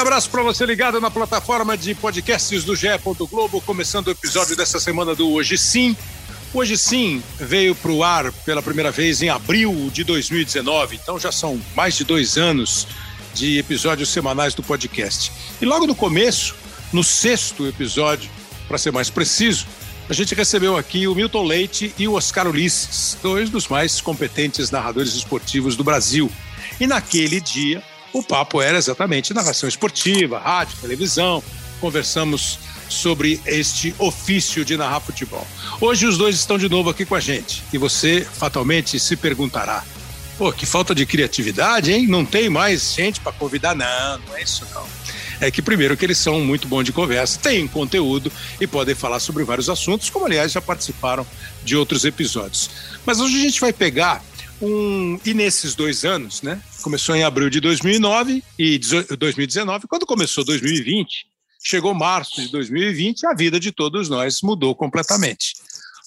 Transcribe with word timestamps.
Abraço 0.00 0.30
para 0.30 0.42
você 0.42 0.64
ligado 0.64 0.98
na 0.98 1.10
plataforma 1.10 1.76
de 1.76 1.94
podcasts 1.94 2.64
do 2.64 2.74
GE. 2.74 2.88
Globo, 3.30 3.60
começando 3.60 4.06
o 4.06 4.10
episódio 4.10 4.56
dessa 4.56 4.80
semana 4.80 5.14
do 5.14 5.30
Hoje 5.30 5.58
Sim. 5.58 5.94
Hoje 6.54 6.78
Sim 6.78 7.22
veio 7.38 7.74
para 7.74 7.92
o 7.92 8.02
ar 8.02 8.32
pela 8.32 8.62
primeira 8.62 8.90
vez 8.90 9.20
em 9.20 9.28
abril 9.28 9.90
de 9.92 10.02
2019, 10.02 10.96
então 10.96 11.18
já 11.18 11.30
são 11.30 11.60
mais 11.76 11.96
de 11.96 12.04
dois 12.04 12.38
anos 12.38 12.86
de 13.34 13.58
episódios 13.58 14.08
semanais 14.08 14.54
do 14.54 14.62
podcast. 14.62 15.30
E 15.60 15.66
logo 15.66 15.86
no 15.86 15.94
começo, 15.94 16.54
no 16.94 17.04
sexto 17.04 17.66
episódio, 17.66 18.30
para 18.66 18.78
ser 18.78 18.92
mais 18.92 19.10
preciso, 19.10 19.66
a 20.08 20.14
gente 20.14 20.34
recebeu 20.34 20.78
aqui 20.78 21.06
o 21.06 21.14
Milton 21.14 21.44
Leite 21.44 21.94
e 21.98 22.08
o 22.08 22.14
Oscar 22.14 22.48
Ulisses, 22.48 23.18
dois 23.22 23.50
dos 23.50 23.68
mais 23.68 24.00
competentes 24.00 24.70
narradores 24.70 25.14
esportivos 25.14 25.76
do 25.76 25.84
Brasil. 25.84 26.32
E 26.80 26.86
naquele 26.86 27.38
dia, 27.38 27.82
o 28.12 28.22
papo 28.22 28.60
era 28.60 28.78
exatamente 28.78 29.34
narração 29.34 29.68
esportiva, 29.68 30.38
rádio, 30.38 30.76
televisão. 30.80 31.42
Conversamos 31.80 32.58
sobre 32.88 33.40
este 33.46 33.94
ofício 33.98 34.64
de 34.64 34.76
narrar 34.76 35.00
futebol. 35.00 35.46
Hoje 35.80 36.06
os 36.06 36.18
dois 36.18 36.34
estão 36.34 36.58
de 36.58 36.68
novo 36.68 36.90
aqui 36.90 37.04
com 37.04 37.14
a 37.14 37.20
gente 37.20 37.62
e 37.72 37.78
você 37.78 38.26
fatalmente 38.30 38.98
se 38.98 39.16
perguntará: 39.16 39.84
pô, 40.36 40.52
que 40.52 40.66
falta 40.66 40.94
de 40.94 41.06
criatividade, 41.06 41.92
hein? 41.92 42.06
Não 42.06 42.24
tem 42.24 42.48
mais 42.48 42.94
gente 42.94 43.20
para 43.20 43.32
convidar? 43.32 43.74
Não, 43.74 44.18
não 44.18 44.36
é 44.36 44.42
isso 44.42 44.66
não. 44.74 44.86
É 45.40 45.50
que 45.50 45.62
primeiro 45.62 45.96
que 45.96 46.04
eles 46.04 46.18
são 46.18 46.40
muito 46.40 46.68
bons 46.68 46.84
de 46.84 46.92
conversa, 46.92 47.38
têm 47.38 47.66
conteúdo 47.66 48.30
e 48.60 48.66
podem 48.66 48.94
falar 48.94 49.20
sobre 49.20 49.42
vários 49.42 49.70
assuntos, 49.70 50.10
como 50.10 50.26
aliás 50.26 50.52
já 50.52 50.60
participaram 50.60 51.26
de 51.64 51.74
outros 51.74 52.04
episódios. 52.04 52.68
Mas 53.06 53.20
hoje 53.20 53.38
a 53.38 53.40
gente 53.40 53.58
vai 53.58 53.72
pegar 53.72 54.22
um 54.60 55.18
e 55.24 55.34
nesses 55.34 55.74
dois 55.74 56.04
anos, 56.04 56.42
né? 56.42 56.62
Começou 56.82 57.14
em 57.14 57.22
abril 57.22 57.50
de 57.50 57.60
2009 57.60 58.42
e 58.58 58.78
2019. 59.18 59.86
Quando 59.86 60.06
começou 60.06 60.44
2020, 60.44 61.26
chegou 61.62 61.94
março 61.94 62.40
de 62.40 62.48
2020, 62.48 63.26
a 63.26 63.34
vida 63.34 63.58
de 63.58 63.72
todos 63.72 64.08
nós 64.08 64.40
mudou 64.42 64.74
completamente. 64.74 65.54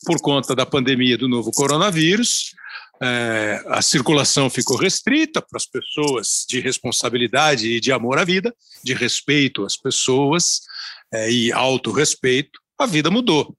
Por 0.05 0.19
conta 0.21 0.55
da 0.55 0.65
pandemia 0.65 1.17
do 1.17 1.27
novo 1.27 1.51
coronavírus, 1.51 2.53
é, 3.01 3.63
a 3.67 3.81
circulação 3.81 4.49
ficou 4.49 4.77
restrita 4.77 5.41
para 5.41 5.57
as 5.57 5.65
pessoas 5.65 6.45
de 6.47 6.59
responsabilidade 6.59 7.67
e 7.67 7.79
de 7.79 7.91
amor 7.91 8.17
à 8.17 8.23
vida, 8.23 8.53
de 8.83 8.93
respeito 8.93 9.65
às 9.65 9.75
pessoas 9.75 10.61
é, 11.11 11.31
e 11.31 11.51
autorrespeito, 11.51 12.59
a 12.77 12.85
vida 12.85 13.09
mudou. 13.09 13.55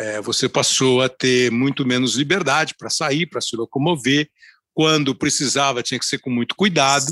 É, 0.00 0.18
você 0.22 0.48
passou 0.48 1.02
a 1.02 1.10
ter 1.10 1.52
muito 1.52 1.84
menos 1.84 2.14
liberdade 2.14 2.74
para 2.74 2.88
sair, 2.88 3.26
para 3.26 3.42
se 3.42 3.54
locomover, 3.54 4.30
quando 4.72 5.14
precisava 5.14 5.82
tinha 5.82 5.98
que 5.98 6.06
ser 6.06 6.18
com 6.20 6.30
muito 6.30 6.54
cuidado. 6.54 7.04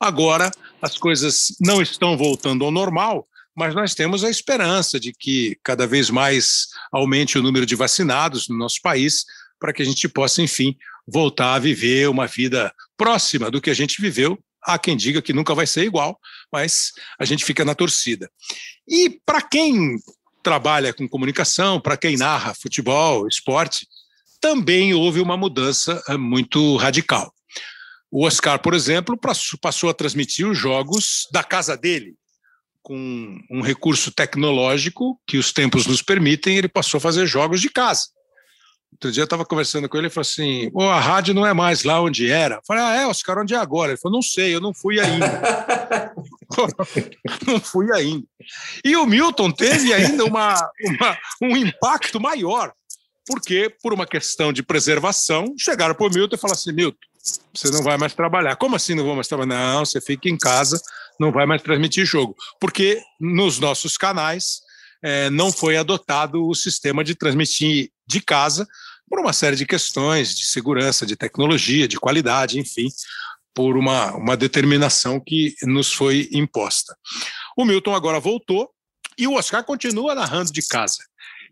Agora 0.00 0.50
as 0.82 0.98
coisas 0.98 1.54
não 1.60 1.80
estão 1.80 2.16
voltando 2.16 2.64
ao 2.64 2.72
normal, 2.72 3.28
mas 3.56 3.76
nós 3.76 3.94
temos 3.94 4.24
a 4.24 4.30
esperança 4.30 4.98
de 4.98 5.12
que 5.12 5.56
cada 5.62 5.86
vez 5.86 6.10
mais 6.10 6.66
aumente 6.90 7.38
o 7.38 7.42
número 7.42 7.64
de 7.64 7.76
vacinados 7.76 8.48
no 8.48 8.58
nosso 8.58 8.80
país, 8.82 9.24
para 9.60 9.72
que 9.72 9.82
a 9.82 9.86
gente 9.86 10.08
possa, 10.08 10.42
enfim, 10.42 10.76
voltar 11.06 11.54
a 11.54 11.60
viver 11.60 12.08
uma 12.08 12.26
vida 12.26 12.74
próxima 12.96 13.52
do 13.52 13.60
que 13.60 13.70
a 13.70 13.74
gente 13.74 14.02
viveu. 14.02 14.36
Há 14.64 14.80
quem 14.80 14.96
diga 14.96 15.22
que 15.22 15.32
nunca 15.32 15.54
vai 15.54 15.66
ser 15.66 15.84
igual, 15.84 16.18
mas 16.52 16.90
a 17.20 17.24
gente 17.24 17.44
fica 17.44 17.64
na 17.64 17.76
torcida. 17.76 18.28
E 18.88 19.20
para 19.24 19.40
quem 19.42 19.96
trabalha 20.42 20.92
com 20.92 21.08
comunicação, 21.08 21.80
para 21.80 21.96
quem 21.96 22.16
narra 22.16 22.54
futebol, 22.54 23.26
esporte, 23.28 23.86
também 24.40 24.92
houve 24.92 25.20
uma 25.20 25.36
mudança 25.36 26.02
eh, 26.08 26.16
muito 26.16 26.76
radical. 26.76 27.32
O 28.10 28.26
Oscar, 28.26 28.60
por 28.60 28.74
exemplo, 28.74 29.18
passou 29.60 29.88
a 29.88 29.94
transmitir 29.94 30.46
os 30.46 30.58
jogos 30.58 31.26
da 31.32 31.42
casa 31.42 31.76
dele, 31.76 32.14
com 32.82 33.38
um 33.50 33.60
recurso 33.62 34.10
tecnológico 34.10 35.18
que 35.26 35.38
os 35.38 35.52
tempos 35.52 35.86
nos 35.86 36.02
permitem, 36.02 36.58
ele 36.58 36.68
passou 36.68 36.98
a 36.98 37.00
fazer 37.00 37.26
jogos 37.26 37.60
de 37.60 37.70
casa. 37.70 38.08
Outro 38.92 39.10
dia 39.10 39.22
eu 39.22 39.24
estava 39.24 39.44
conversando 39.44 39.88
com 39.88 39.96
ele 39.96 40.06
e 40.06 40.10
falou 40.10 40.22
assim: 40.22 40.70
oh, 40.74 40.82
a 40.82 41.00
rádio 41.00 41.34
não 41.34 41.46
é 41.46 41.52
mais 41.52 41.82
lá 41.82 42.00
onde 42.00 42.30
era. 42.30 42.56
Eu 42.56 42.62
falei, 42.66 42.82
ah, 42.84 42.94
é, 42.94 43.06
Oscar, 43.06 43.38
onde 43.38 43.54
é 43.54 43.56
agora? 43.56 43.92
Ele 43.92 44.00
falou, 44.00 44.16
não 44.16 44.22
sei, 44.22 44.54
eu 44.54 44.60
não 44.60 44.72
fui 44.72 45.00
ainda. 45.00 46.14
não 47.46 47.60
fui 47.60 47.92
ainda. 47.92 48.24
E 48.84 48.96
o 48.96 49.06
Milton 49.06 49.50
teve 49.50 49.92
ainda 49.92 50.24
uma, 50.24 50.54
uma, 50.80 51.18
um 51.42 51.56
impacto 51.56 52.20
maior, 52.20 52.72
porque, 53.26 53.74
por 53.82 53.92
uma 53.92 54.06
questão 54.06 54.52
de 54.52 54.62
preservação, 54.62 55.54
chegaram 55.58 55.94
para 55.94 56.06
o 56.06 56.10
Milton 56.10 56.36
e 56.36 56.38
falaram 56.38 56.58
assim: 56.58 56.72
Milton, 56.72 56.98
você 57.54 57.70
não 57.70 57.82
vai 57.82 57.96
mais 57.96 58.14
trabalhar. 58.14 58.56
Como 58.56 58.76
assim 58.76 58.94
não 58.94 59.04
vou 59.04 59.14
mais 59.14 59.26
trabalhar? 59.26 59.74
Não, 59.74 59.84
você 59.84 60.00
fica 60.00 60.28
em 60.28 60.36
casa, 60.36 60.80
não 61.18 61.32
vai 61.32 61.46
mais 61.46 61.62
transmitir 61.62 62.04
jogo. 62.04 62.36
Porque 62.60 63.00
nos 63.18 63.58
nossos 63.58 63.96
canais 63.96 64.60
é, 65.02 65.28
não 65.30 65.50
foi 65.50 65.76
adotado 65.76 66.46
o 66.46 66.54
sistema 66.54 67.02
de 67.02 67.14
transmitir 67.14 67.90
de 68.06 68.20
casa 68.20 68.66
por 69.08 69.20
uma 69.20 69.32
série 69.32 69.56
de 69.56 69.66
questões 69.66 70.34
de 70.34 70.46
segurança, 70.46 71.04
de 71.04 71.16
tecnologia, 71.16 71.88
de 71.88 71.98
qualidade, 71.98 72.58
enfim, 72.58 72.88
por 73.54 73.76
uma, 73.76 74.14
uma 74.16 74.36
determinação 74.36 75.20
que 75.20 75.54
nos 75.62 75.92
foi 75.92 76.28
imposta. 76.32 76.96
O 77.56 77.64
Milton 77.64 77.94
agora 77.94 78.18
voltou 78.18 78.70
e 79.18 79.26
o 79.26 79.34
Oscar 79.34 79.64
continua 79.64 80.14
narrando 80.14 80.52
de 80.52 80.66
casa. 80.66 81.04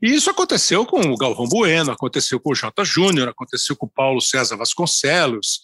E 0.02 0.14
isso 0.14 0.30
aconteceu 0.30 0.86
com 0.86 1.00
o 1.00 1.16
Galvão 1.16 1.46
Bueno, 1.46 1.90
aconteceu 1.90 2.40
com 2.40 2.52
o 2.52 2.54
Jota 2.54 2.84
Júnior, 2.84 3.28
aconteceu 3.28 3.76
com 3.76 3.84
o 3.84 3.90
Paulo 3.90 4.20
César 4.20 4.56
Vasconcelos, 4.56 5.60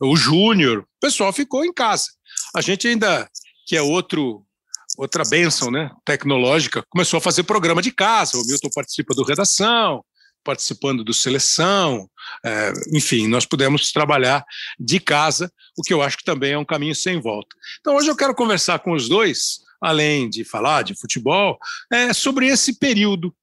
o 0.00 0.16
Júnior. 0.16 0.80
O 0.80 0.86
pessoal 1.00 1.32
ficou 1.32 1.64
em 1.64 1.72
casa. 1.72 2.06
A 2.54 2.60
gente 2.60 2.86
ainda, 2.86 3.28
que 3.66 3.76
é 3.76 3.82
outro 3.82 4.46
outra 4.96 5.24
benção 5.24 5.70
né, 5.70 5.90
tecnológica, 6.04 6.84
começou 6.88 7.18
a 7.18 7.20
fazer 7.20 7.42
programa 7.44 7.82
de 7.82 7.90
casa. 7.90 8.36
O 8.36 8.46
Milton 8.46 8.68
participa 8.74 9.14
do 9.14 9.22
Redação, 9.22 10.04
participando 10.44 11.04
do 11.04 11.12
Seleção, 11.12 12.08
é, 12.44 12.72
enfim, 12.94 13.26
nós 13.26 13.44
pudemos 13.44 13.92
trabalhar 13.92 14.44
de 14.78 14.98
casa, 14.98 15.52
o 15.76 15.82
que 15.82 15.92
eu 15.92 16.02
acho 16.02 16.16
que 16.16 16.24
também 16.24 16.52
é 16.52 16.58
um 16.58 16.64
caminho 16.64 16.94
sem 16.94 17.20
volta. 17.20 17.54
Então, 17.80 17.96
hoje 17.96 18.08
eu 18.08 18.16
quero 18.16 18.34
conversar 18.34 18.78
com 18.78 18.92
os 18.92 19.08
dois, 19.08 19.60
além 19.80 20.28
de 20.28 20.44
falar 20.44 20.82
de 20.82 20.98
futebol, 20.98 21.58
é, 21.92 22.12
sobre 22.12 22.46
esse 22.46 22.78
período. 22.78 23.34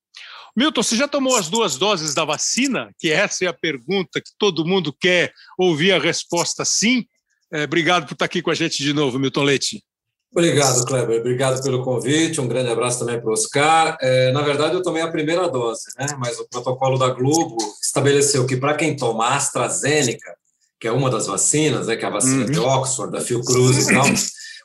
Milton, 0.56 0.82
você 0.82 0.96
já 0.96 1.08
tomou 1.08 1.36
as 1.36 1.48
duas 1.50 1.78
doses 1.78 2.16
da 2.16 2.26
vacina? 2.26 2.92
Que 2.98 3.12
essa 3.12 3.46
é 3.46 3.48
a 3.48 3.54
pergunta 3.54 4.20
que 4.20 4.32
todo 4.40 4.66
mundo 4.66 4.92
quer 4.92 5.32
ouvir 5.58 5.92
a 5.92 6.00
resposta 6.00 6.66
sim. 6.66 7.06
É, 7.54 7.64
obrigado 7.64 8.08
por 8.08 8.14
estar 8.14 8.26
aqui 8.26 8.42
com 8.42 8.50
a 8.50 8.56
gente 8.56 8.82
de 8.82 8.92
novo, 8.92 9.20
Milton 9.20 9.44
Leite. 9.44 9.84
Obrigado, 10.32 10.86
Kleber. 10.86 11.20
Obrigado 11.20 11.64
pelo 11.64 11.84
convite. 11.84 12.40
Um 12.42 12.48
grande 12.48 12.70
abraço 12.70 13.00
também 13.00 13.20
para 13.20 13.30
o 13.30 13.34
Oscar. 13.34 13.98
É, 14.02 14.32
na 14.32 14.42
verdade, 14.42 14.76
eu 14.76 14.82
tomei 14.82 15.02
a 15.02 15.08
primeira 15.08 15.48
dose, 15.50 15.86
né? 15.98 16.06
mas 16.20 16.40
o 16.40 16.48
protocolo 16.48 16.98
da 16.98 17.10
Globo 17.10 17.58
estabeleceu 17.82 18.46
que 18.46 18.58
para 18.58 18.76
quem 18.76 18.96
toma 18.96 19.30
AstraZeneca, 19.30 20.36
que 20.80 20.88
é 20.88 20.92
uma 20.92 21.10
das 21.10 21.28
vacinas, 21.28 21.88
né, 21.88 21.96
que 21.96 22.06
é 22.06 22.08
a 22.08 22.12
vacina 22.12 22.46
uhum. 22.46 22.52
de 22.52 22.60
Oxford, 22.60 23.12
da 23.12 23.22
Fiocruz 23.22 23.88
e 23.88 23.94
tal, 23.94 24.06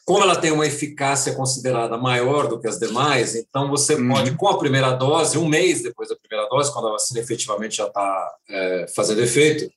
como 0.04 0.22
ela 0.22 0.36
tem 0.36 0.50
uma 0.50 0.66
eficácia 0.66 1.32
considerada 1.34 1.96
maior 1.96 2.48
do 2.48 2.60
que 2.60 2.68
as 2.68 2.78
demais, 2.78 3.34
então 3.34 3.70
você 3.70 3.94
uhum. 3.94 4.08
pode, 4.08 4.36
com 4.36 4.48
a 4.48 4.58
primeira 4.58 4.90
dose, 4.92 5.38
um 5.38 5.48
mês 5.48 5.82
depois 5.82 6.08
da 6.08 6.16
primeira 6.16 6.48
dose, 6.50 6.72
quando 6.72 6.88
a 6.88 6.92
vacina 6.92 7.20
efetivamente 7.20 7.76
já 7.76 7.86
está 7.86 8.34
é, 8.50 8.86
fazendo 8.94 9.22
efeito, 9.22 9.72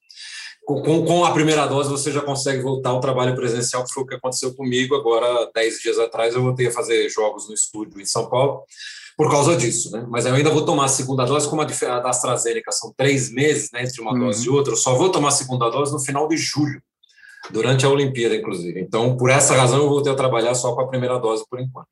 com, 0.65 1.05
com, 1.05 1.23
a 1.23 1.31
primeira 1.31 1.65
dose 1.67 1.89
você 1.89 2.11
já 2.11 2.21
consegue 2.21 2.61
voltar 2.61 2.89
ao 2.89 2.99
trabalho 2.99 3.35
presencial, 3.35 3.83
que 3.83 3.93
foi 3.93 4.03
o 4.03 4.07
que 4.07 4.15
aconteceu 4.15 4.53
comigo. 4.55 4.95
Agora, 4.95 5.49
dez 5.53 5.79
dias 5.79 5.99
atrás, 5.99 6.33
eu 6.33 6.41
voltei 6.41 6.67
a 6.67 6.71
fazer 6.71 7.07
jogos 7.09 7.47
no 7.47 7.53
estúdio 7.53 8.01
em 8.01 8.05
São 8.05 8.29
Paulo 8.29 8.63
por 9.15 9.29
causa 9.29 9.55
disso, 9.55 9.91
né? 9.91 10.05
Mas 10.09 10.25
eu 10.25 10.33
ainda 10.33 10.49
vou 10.49 10.65
tomar 10.65 10.85
a 10.85 10.89
segunda 10.89 11.23
dose, 11.23 11.47
como 11.47 11.61
a 11.61 11.65
da 11.65 12.09
AstraZeneca 12.09 12.71
são 12.71 12.93
três 12.97 13.31
meses 13.31 13.69
né, 13.71 13.83
entre 13.83 14.01
uma 14.01 14.11
uhum. 14.11 14.19
dose 14.19 14.45
e 14.45 14.49
outra, 14.49 14.73
eu 14.73 14.77
só 14.77 14.93
vou 14.95 15.09
tomar 15.09 15.29
a 15.29 15.31
segunda 15.31 15.69
dose 15.69 15.93
no 15.93 15.99
final 15.99 16.27
de 16.27 16.35
julho, 16.35 16.81
durante 17.49 17.85
a 17.85 17.89
Olimpíada, 17.89 18.35
inclusive. 18.35 18.81
Então, 18.81 19.15
por 19.15 19.29
essa 19.29 19.55
razão, 19.55 19.83
eu 19.83 19.87
voltei 19.87 20.11
a 20.11 20.15
trabalhar 20.15 20.53
só 20.53 20.75
com 20.75 20.81
a 20.81 20.87
primeira 20.87 21.17
dose 21.17 21.45
por 21.49 21.61
enquanto 21.61 21.87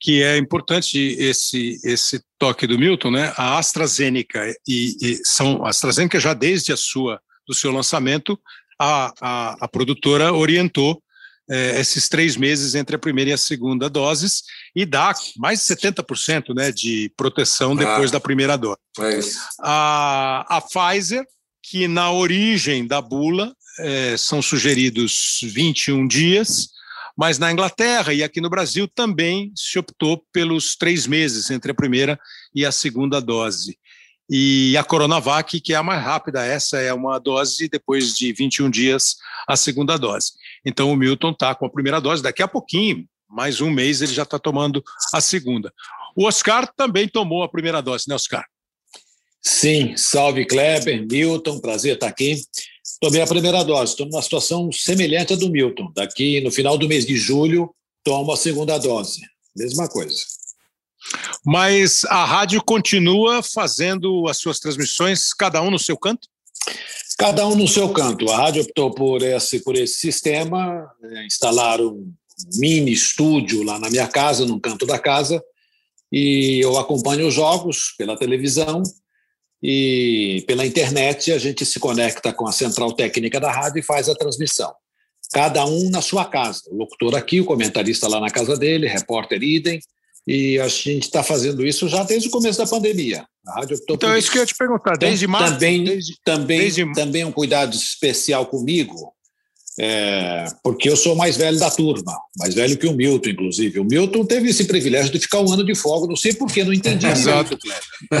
que 0.00 0.20
é 0.20 0.36
importante 0.36 0.98
esse 0.98 1.78
esse 1.84 2.20
toque 2.36 2.66
do 2.66 2.76
Milton, 2.76 3.12
né? 3.12 3.32
A 3.36 3.56
AstraZeneca 3.56 4.52
e, 4.66 4.96
e 5.00 5.20
são 5.24 5.64
a 5.64 5.68
AstraZeneca 5.68 6.18
já 6.18 6.34
desde 6.34 6.72
a 6.72 6.76
sua 6.76 7.20
do 7.46 7.54
seu 7.54 7.72
lançamento, 7.72 8.38
a, 8.78 9.12
a, 9.20 9.56
a 9.64 9.68
produtora 9.68 10.32
orientou 10.32 11.02
é, 11.50 11.80
esses 11.80 12.08
três 12.08 12.36
meses 12.36 12.74
entre 12.74 12.96
a 12.96 12.98
primeira 12.98 13.30
e 13.30 13.32
a 13.32 13.38
segunda 13.38 13.88
doses 13.88 14.42
e 14.74 14.86
dá 14.86 15.12
mais 15.36 15.60
de 15.60 15.74
70% 15.74 16.54
né, 16.54 16.70
de 16.70 17.12
proteção 17.16 17.74
depois 17.76 18.10
ah, 18.10 18.12
da 18.14 18.20
primeira 18.20 18.56
dose. 18.56 18.78
É 19.00 19.20
a, 19.60 20.56
a 20.56 20.60
Pfizer, 20.60 21.24
que 21.62 21.86
na 21.88 22.10
origem 22.12 22.86
da 22.86 23.00
bula 23.00 23.54
é, 23.78 24.16
são 24.16 24.40
sugeridos 24.40 25.40
21 25.42 26.06
dias, 26.06 26.68
mas 27.16 27.38
na 27.38 27.52
Inglaterra 27.52 28.12
e 28.12 28.22
aqui 28.22 28.40
no 28.40 28.50
Brasil 28.50 28.88
também 28.88 29.52
se 29.54 29.78
optou 29.78 30.24
pelos 30.32 30.76
três 30.76 31.06
meses 31.06 31.50
entre 31.50 31.72
a 31.72 31.74
primeira 31.74 32.18
e 32.54 32.64
a 32.64 32.72
segunda 32.72 33.20
dose 33.20 33.78
e 34.34 34.74
a 34.78 34.82
Coronavac, 34.82 35.60
que 35.60 35.74
é 35.74 35.76
a 35.76 35.82
mais 35.82 36.02
rápida, 36.02 36.42
essa 36.42 36.78
é 36.78 36.90
uma 36.94 37.18
dose, 37.18 37.68
depois 37.68 38.14
de 38.14 38.32
21 38.32 38.70
dias, 38.70 39.16
a 39.46 39.56
segunda 39.56 39.98
dose. 39.98 40.32
Então, 40.64 40.90
o 40.90 40.96
Milton 40.96 41.32
está 41.32 41.54
com 41.54 41.66
a 41.66 41.70
primeira 41.70 42.00
dose, 42.00 42.22
daqui 42.22 42.42
a 42.42 42.48
pouquinho, 42.48 43.06
mais 43.28 43.60
um 43.60 43.70
mês 43.70 44.00
ele 44.00 44.14
já 44.14 44.22
está 44.22 44.38
tomando 44.38 44.82
a 45.12 45.20
segunda. 45.20 45.70
O 46.16 46.24
Oscar 46.24 46.66
também 46.74 47.06
tomou 47.06 47.42
a 47.42 47.48
primeira 47.48 47.82
dose, 47.82 48.08
né, 48.08 48.14
Oscar? 48.14 48.42
Sim, 49.42 49.98
salve 49.98 50.46
Kleber, 50.46 51.06
Milton, 51.06 51.60
prazer 51.60 51.96
estar 51.96 52.06
aqui. 52.06 52.40
Tomei 53.02 53.20
a 53.20 53.26
primeira 53.26 53.62
dose, 53.62 53.92
estou 53.92 54.06
numa 54.06 54.22
situação 54.22 54.72
semelhante 54.72 55.34
à 55.34 55.36
do 55.36 55.50
Milton. 55.50 55.92
Daqui 55.94 56.40
no 56.40 56.50
final 56.50 56.78
do 56.78 56.88
mês 56.88 57.04
de 57.04 57.18
julho, 57.18 57.74
tomo 58.02 58.32
a 58.32 58.36
segunda 58.38 58.78
dose. 58.78 59.20
Mesma 59.54 59.90
coisa. 59.90 60.24
Mas 61.44 62.04
a 62.04 62.24
rádio 62.24 62.62
continua 62.62 63.42
fazendo 63.42 64.28
as 64.28 64.38
suas 64.38 64.58
transmissões, 64.58 65.32
cada 65.34 65.60
um 65.62 65.70
no 65.70 65.78
seu 65.78 65.96
canto? 65.96 66.28
Cada 67.18 67.46
um 67.46 67.54
no 67.54 67.68
seu 67.68 67.92
canto. 67.92 68.30
A 68.30 68.36
rádio 68.36 68.62
optou 68.62 68.90
por 68.90 69.22
esse, 69.22 69.60
por 69.60 69.76
esse 69.76 69.94
sistema, 69.94 70.90
é, 71.02 71.26
instalaram 71.26 71.88
um 71.88 72.12
mini 72.54 72.92
estúdio 72.92 73.62
lá 73.62 73.78
na 73.78 73.90
minha 73.90 74.08
casa, 74.08 74.46
num 74.46 74.58
canto 74.58 74.86
da 74.86 74.98
casa, 74.98 75.42
e 76.10 76.60
eu 76.62 76.76
acompanho 76.78 77.26
os 77.26 77.34
jogos 77.34 77.94
pela 77.96 78.16
televisão 78.16 78.82
e 79.62 80.44
pela 80.46 80.66
internet 80.66 81.32
a 81.32 81.38
gente 81.38 81.64
se 81.64 81.78
conecta 81.78 82.32
com 82.32 82.48
a 82.48 82.52
central 82.52 82.92
técnica 82.92 83.38
da 83.38 83.52
rádio 83.52 83.78
e 83.78 83.82
faz 83.82 84.08
a 84.08 84.14
transmissão. 84.14 84.72
Cada 85.32 85.64
um 85.64 85.88
na 85.88 86.02
sua 86.02 86.24
casa. 86.24 86.62
O 86.70 86.76
locutor 86.76 87.14
aqui, 87.14 87.40
o 87.40 87.44
comentarista 87.44 88.08
lá 88.08 88.20
na 88.20 88.28
casa 88.28 88.56
dele, 88.56 88.86
repórter 88.86 89.42
idem, 89.42 89.80
e 90.26 90.58
a 90.58 90.68
gente 90.68 91.04
está 91.04 91.22
fazendo 91.22 91.66
isso 91.66 91.88
já 91.88 92.02
desde 92.04 92.28
o 92.28 92.30
começo 92.30 92.58
da 92.58 92.66
pandemia. 92.66 93.26
A 93.46 93.54
rádio 93.60 93.76
então 93.90 94.12
é 94.12 94.18
isso 94.18 94.30
que 94.30 94.38
eu 94.38 94.42
ia 94.42 94.46
te 94.46 94.54
perguntar, 94.56 94.96
desde 94.96 95.26
março? 95.26 95.54
Também, 95.54 95.84
desde, 95.84 96.14
também, 96.24 96.60
desde... 96.60 96.92
também 96.92 97.24
um 97.24 97.32
cuidado 97.32 97.74
especial 97.74 98.46
comigo, 98.46 99.12
é, 99.80 100.44
porque 100.62 100.88
eu 100.88 100.96
sou 100.96 101.16
mais 101.16 101.36
velho 101.36 101.58
da 101.58 101.70
turma, 101.70 102.14
mais 102.38 102.54
velho 102.54 102.76
que 102.76 102.86
o 102.86 102.92
Milton, 102.92 103.30
inclusive. 103.30 103.80
O 103.80 103.84
Milton 103.84 104.24
teve 104.24 104.50
esse 104.50 104.64
privilégio 104.66 105.10
de 105.10 105.18
ficar 105.18 105.40
um 105.40 105.50
ano 105.50 105.64
de 105.64 105.74
folga, 105.74 106.06
não 106.06 106.14
sei 106.14 106.34
porquê, 106.34 106.62
não 106.62 106.74
entendi 106.74 107.06
Exato. 107.08 107.56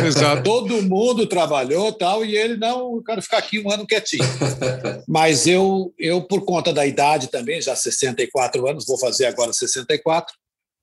Exato. 0.04 0.42
Todo 0.42 0.82
mundo 0.82 1.26
trabalhou 1.26 1.92
tal, 1.92 2.24
e 2.24 2.36
ele 2.36 2.56
não, 2.56 2.96
eu 2.96 3.02
quero 3.04 3.20
ficar 3.20 3.38
aqui 3.38 3.60
um 3.60 3.70
ano 3.70 3.86
quietinho. 3.86 4.24
Mas 5.06 5.46
eu, 5.46 5.92
eu, 5.98 6.22
por 6.22 6.42
conta 6.44 6.72
da 6.72 6.86
idade 6.86 7.28
também, 7.28 7.60
já 7.60 7.76
64 7.76 8.66
anos, 8.66 8.86
vou 8.86 8.98
fazer 8.98 9.26
agora 9.26 9.52
64, 9.52 10.34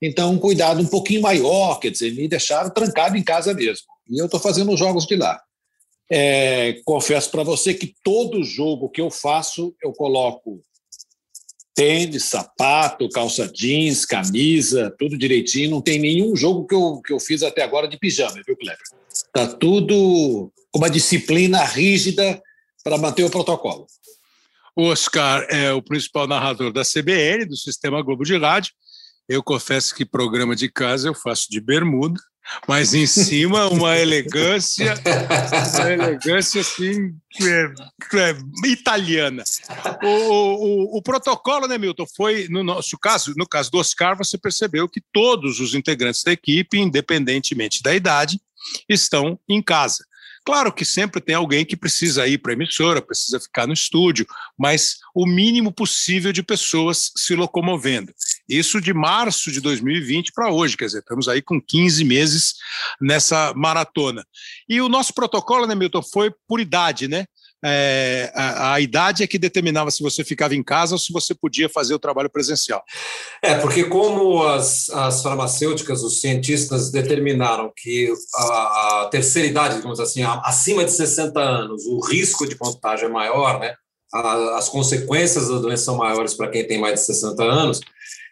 então 0.01 0.31
um 0.31 0.39
cuidado 0.39 0.81
um 0.81 0.85
pouquinho 0.85 1.21
maior, 1.21 1.79
quer 1.79 1.91
dizer, 1.91 2.13
me 2.13 2.27
deixaram 2.27 2.69
trancado 2.69 3.17
em 3.17 3.23
casa 3.23 3.53
mesmo. 3.53 3.85
E 4.09 4.19
eu 4.19 4.25
estou 4.25 4.39
fazendo 4.39 4.71
os 4.71 4.79
jogos 4.79 5.05
de 5.05 5.15
lá. 5.15 5.39
É, 6.11 6.81
confesso 6.85 7.29
para 7.29 7.43
você 7.43 7.73
que 7.73 7.93
todo 8.03 8.43
jogo 8.43 8.89
que 8.89 9.01
eu 9.01 9.11
faço, 9.11 9.75
eu 9.83 9.91
coloco 9.93 10.63
tênis, 11.75 12.25
sapato, 12.25 13.07
calça 13.09 13.47
jeans, 13.47 14.05
camisa, 14.05 14.93
tudo 14.97 15.17
direitinho. 15.17 15.69
Não 15.69 15.81
tem 15.81 15.99
nenhum 15.99 16.35
jogo 16.35 16.65
que 16.65 16.75
eu, 16.75 17.01
que 17.01 17.13
eu 17.13 17.19
fiz 17.19 17.43
até 17.43 17.61
agora 17.61 17.87
de 17.87 17.97
pijama, 17.97 18.41
viu, 18.45 18.57
Kleber? 18.57 18.83
Está 19.09 19.47
tudo 19.47 20.51
com 20.71 20.79
uma 20.79 20.89
disciplina 20.89 21.63
rígida 21.63 22.41
para 22.83 22.97
manter 22.97 23.23
o 23.23 23.29
protocolo. 23.29 23.85
O 24.75 24.83
Oscar 24.83 25.45
é 25.49 25.71
o 25.71 25.81
principal 25.81 26.27
narrador 26.27 26.73
da 26.73 26.83
CBN, 26.83 27.45
do 27.45 27.55
Sistema 27.55 28.01
Globo 28.01 28.23
de 28.23 28.37
Rádio. 28.37 28.73
Eu 29.29 29.43
confesso 29.43 29.93
que 29.93 30.03
programa 30.03 30.55
de 30.55 30.67
casa 30.67 31.07
eu 31.07 31.13
faço 31.13 31.51
de 31.51 31.61
bermuda, 31.61 32.19
mas 32.67 32.95
em 32.95 33.05
cima 33.05 33.67
uma 33.69 33.95
elegância, 33.95 34.95
uma 35.79 35.91
elegância 35.91 36.61
assim 36.61 37.13
é, 37.39 37.71
é, 38.17 38.37
italiana. 38.65 39.43
O, 40.01 40.07
o, 40.07 40.97
o, 40.97 41.01
protocolo, 41.03 41.67
né, 41.67 41.77
Milton, 41.77 42.07
foi 42.17 42.47
no 42.49 42.63
nosso 42.63 42.97
caso, 42.97 43.35
no 43.37 43.47
caso 43.47 43.69
do 43.69 43.77
Oscar, 43.77 44.17
você 44.17 44.35
percebeu 44.35 44.89
que 44.89 45.01
todos 45.13 45.59
os 45.59 45.75
integrantes 45.75 46.23
da 46.23 46.31
equipe, 46.31 46.79
independentemente 46.79 47.83
da 47.83 47.93
idade, 47.93 48.41
estão 48.89 49.39
em 49.47 49.61
casa. 49.61 50.03
Claro 50.43 50.73
que 50.73 50.83
sempre 50.83 51.21
tem 51.21 51.35
alguém 51.35 51.63
que 51.63 51.77
precisa 51.77 52.27
ir 52.27 52.39
para 52.39 52.51
a 52.51 52.55
emissora, 52.55 52.99
precisa 52.99 53.39
ficar 53.39 53.67
no 53.67 53.73
estúdio, 53.73 54.25
mas 54.57 54.97
o 55.13 55.27
mínimo 55.27 55.71
possível 55.71 56.31
de 56.31 56.41
pessoas 56.41 57.11
se 57.15 57.35
locomovendo. 57.35 58.11
Isso 58.49 58.81
de 58.81 58.93
março 58.93 59.51
de 59.51 59.61
2020 59.61 60.31
para 60.33 60.51
hoje, 60.51 60.75
quer 60.75 60.85
dizer, 60.85 60.99
estamos 60.99 61.27
aí 61.27 61.41
com 61.41 61.61
15 61.61 62.03
meses 62.03 62.55
nessa 62.99 63.53
maratona. 63.55 64.25
E 64.67 64.81
o 64.81 64.89
nosso 64.89 65.13
protocolo, 65.13 65.67
né, 65.67 65.75
Milton, 65.75 66.01
foi 66.01 66.31
por 66.47 66.59
idade, 66.59 67.07
né? 67.07 67.25
é, 67.63 68.31
a, 68.33 68.73
a, 68.73 68.79
idade 68.79 69.23
é 69.23 69.27
que 69.27 69.37
determinava 69.37 69.91
se 69.91 70.01
você 70.01 70.23
ficava 70.23 70.55
em 70.55 70.63
casa 70.63 70.95
ou 70.95 70.99
se 70.99 71.11
você 71.11 71.35
podia 71.35 71.67
fazer 71.67 71.93
o 71.93 71.99
trabalho 71.99 72.29
presencial. 72.29 72.81
É, 73.41 73.55
porque 73.55 73.83
como 73.83 74.43
as, 74.43 74.89
as 74.89 75.21
farmacêuticas, 75.21 76.01
os 76.01 76.21
cientistas 76.21 76.89
determinaram 76.89 77.71
que 77.75 78.13
a, 78.35 79.01
a 79.01 79.07
terceira 79.11 79.47
idade, 79.47 79.75
digamos 79.75 79.99
assim, 79.99 80.23
acima 80.23 80.85
de 80.85 80.91
60 80.91 81.39
anos, 81.39 81.85
o 81.85 81.99
risco 81.99 82.47
de 82.47 82.55
contágio 82.55 83.07
é 83.07 83.11
maior, 83.11 83.59
né? 83.59 83.73
A, 84.13 84.57
as 84.57 84.69
consequências 84.69 85.49
da 85.49 85.57
doença 85.57 85.85
são 85.85 85.97
maiores 85.97 86.33
para 86.33 86.49
quem 86.49 86.65
tem 86.65 86.79
mais 86.79 86.99
de 87.01 87.05
60 87.05 87.43
anos. 87.43 87.81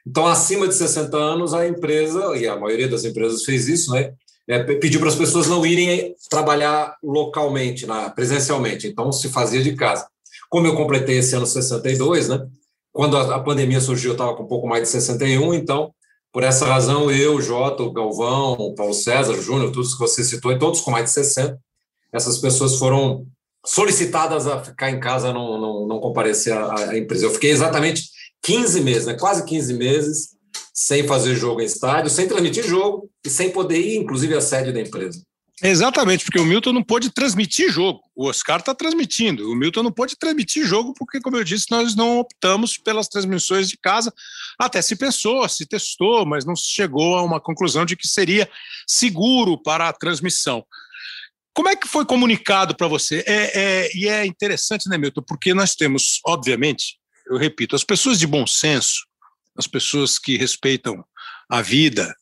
Então, 0.09 0.25
acima 0.25 0.67
de 0.67 0.75
60 0.75 1.17
anos, 1.17 1.53
a 1.53 1.67
empresa, 1.67 2.37
e 2.37 2.47
a 2.47 2.55
maioria 2.55 2.87
das 2.87 3.03
empresas 3.03 3.43
fez 3.43 3.67
isso, 3.67 3.91
né? 3.91 4.13
é, 4.47 4.63
pediu 4.63 4.99
para 4.99 5.09
as 5.09 5.15
pessoas 5.15 5.47
não 5.47 5.65
irem 5.65 6.15
trabalhar 6.29 6.95
localmente, 7.03 7.85
na, 7.85 8.09
presencialmente, 8.09 8.87
então 8.87 9.11
se 9.11 9.27
fazia 9.29 9.61
de 9.61 9.75
casa. 9.75 10.07
Como 10.49 10.65
eu 10.65 10.75
completei 10.75 11.17
esse 11.17 11.35
ano 11.35 11.45
62, 11.45 12.29
né? 12.29 12.47
Quando 12.93 13.17
a, 13.17 13.35
a 13.35 13.39
pandemia 13.39 13.81
surgiu, 13.81 14.11
eu 14.11 14.13
estava 14.13 14.33
com 14.35 14.43
um 14.43 14.47
pouco 14.47 14.65
mais 14.65 14.83
de 14.83 14.89
61, 14.89 15.53
então, 15.53 15.93
por 16.31 16.43
essa 16.43 16.65
razão, 16.65 17.11
eu, 17.11 17.41
Jota, 17.41 17.83
o 17.83 17.91
Galvão, 17.91 18.53
o 18.53 18.73
Paulo 18.73 18.93
César, 18.93 19.33
o 19.33 19.41
Júnior, 19.41 19.71
todos 19.71 19.93
que 19.93 19.99
você 19.99 20.23
citou, 20.23 20.51
e 20.53 20.59
todos 20.59 20.79
com 20.79 20.91
mais 20.91 21.05
de 21.05 21.11
60, 21.11 21.59
essas 22.13 22.37
pessoas 22.37 22.75
foram 22.75 23.25
solicitadas 23.65 24.47
a 24.47 24.63
ficar 24.63 24.89
em 24.89 24.99
casa, 24.99 25.33
não, 25.33 25.59
não, 25.59 25.87
não 25.87 25.99
comparecer 25.99 26.53
à, 26.53 26.91
à 26.91 26.97
empresa. 26.97 27.25
Eu 27.25 27.31
fiquei 27.31 27.51
exatamente 27.51 28.03
15 28.43 28.81
meses, 28.81 29.05
né? 29.05 29.13
quase 29.13 29.45
15 29.45 29.73
meses, 29.73 30.29
sem 30.73 31.07
fazer 31.07 31.35
jogo 31.35 31.61
em 31.61 31.65
estádio, 31.65 32.09
sem 32.09 32.27
transmitir 32.27 32.65
jogo 32.65 33.09
e 33.25 33.29
sem 33.29 33.49
poder 33.51 33.79
ir, 33.79 33.97
inclusive, 33.97 34.35
à 34.35 34.41
sede 34.41 34.71
da 34.71 34.79
empresa. 34.79 35.21
Exatamente, 35.61 36.23
porque 36.23 36.39
o 36.39 36.45
Milton 36.45 36.71
não 36.71 36.83
pôde 36.83 37.09
transmitir 37.09 37.71
jogo. 37.71 37.99
O 38.15 38.27
Oscar 38.27 38.59
está 38.59 38.75
transmitindo. 38.75 39.49
O 39.49 39.55
Milton 39.55 39.81
não 39.81 39.91
pôde 39.91 40.15
transmitir 40.15 40.63
jogo 40.63 40.93
porque, 40.93 41.19
como 41.19 41.35
eu 41.35 41.43
disse, 41.43 41.65
nós 41.71 41.95
não 41.95 42.19
optamos 42.19 42.77
pelas 42.77 43.07
transmissões 43.07 43.67
de 43.67 43.75
casa. 43.75 44.13
Até 44.59 44.83
se 44.83 44.95
pensou, 44.95 45.49
se 45.49 45.65
testou, 45.65 46.27
mas 46.27 46.45
não 46.45 46.55
chegou 46.55 47.17
a 47.17 47.23
uma 47.23 47.41
conclusão 47.41 47.85
de 47.85 47.95
que 47.95 48.07
seria 48.07 48.47
seguro 48.85 49.59
para 49.59 49.89
a 49.89 49.93
transmissão. 49.93 50.63
Como 51.55 51.69
é 51.69 51.75
que 51.75 51.87
foi 51.87 52.05
comunicado 52.05 52.75
para 52.75 52.87
você? 52.87 53.23
É, 53.25 53.59
é, 53.59 53.89
e 53.95 54.07
é 54.07 54.27
interessante, 54.27 54.87
né, 54.87 54.95
Milton? 54.95 55.23
Porque 55.23 55.55
nós 55.55 55.73
temos, 55.73 56.19
obviamente, 56.23 56.99
eu 57.29 57.37
repito, 57.37 57.75
as 57.75 57.83
pessoas 57.83 58.19
de 58.19 58.27
bom 58.27 58.45
senso, 58.45 59.05
as 59.57 59.67
pessoas 59.67 60.19
que 60.19 60.37
respeitam 60.37 61.03
a 61.49 61.61
vida, 61.61 62.15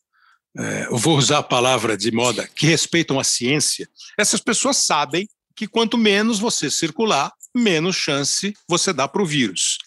é, 0.57 0.85
eu 0.85 0.97
vou 0.97 1.17
usar 1.17 1.39
a 1.39 1.43
palavra 1.43 1.97
de 1.97 2.11
moda, 2.11 2.47
que 2.47 2.65
respeitam 2.65 3.19
a 3.19 3.23
ciência, 3.23 3.89
essas 4.17 4.39
pessoas 4.39 4.77
sabem 4.77 5.27
que 5.55 5.67
quanto 5.67 5.97
menos 5.97 6.39
você 6.39 6.69
circular, 6.69 7.31
menos 7.53 7.95
chance 7.95 8.53
você 8.67 8.91
dá 8.91 9.07
para 9.07 9.21
o 9.21 9.25
vírus. 9.25 9.77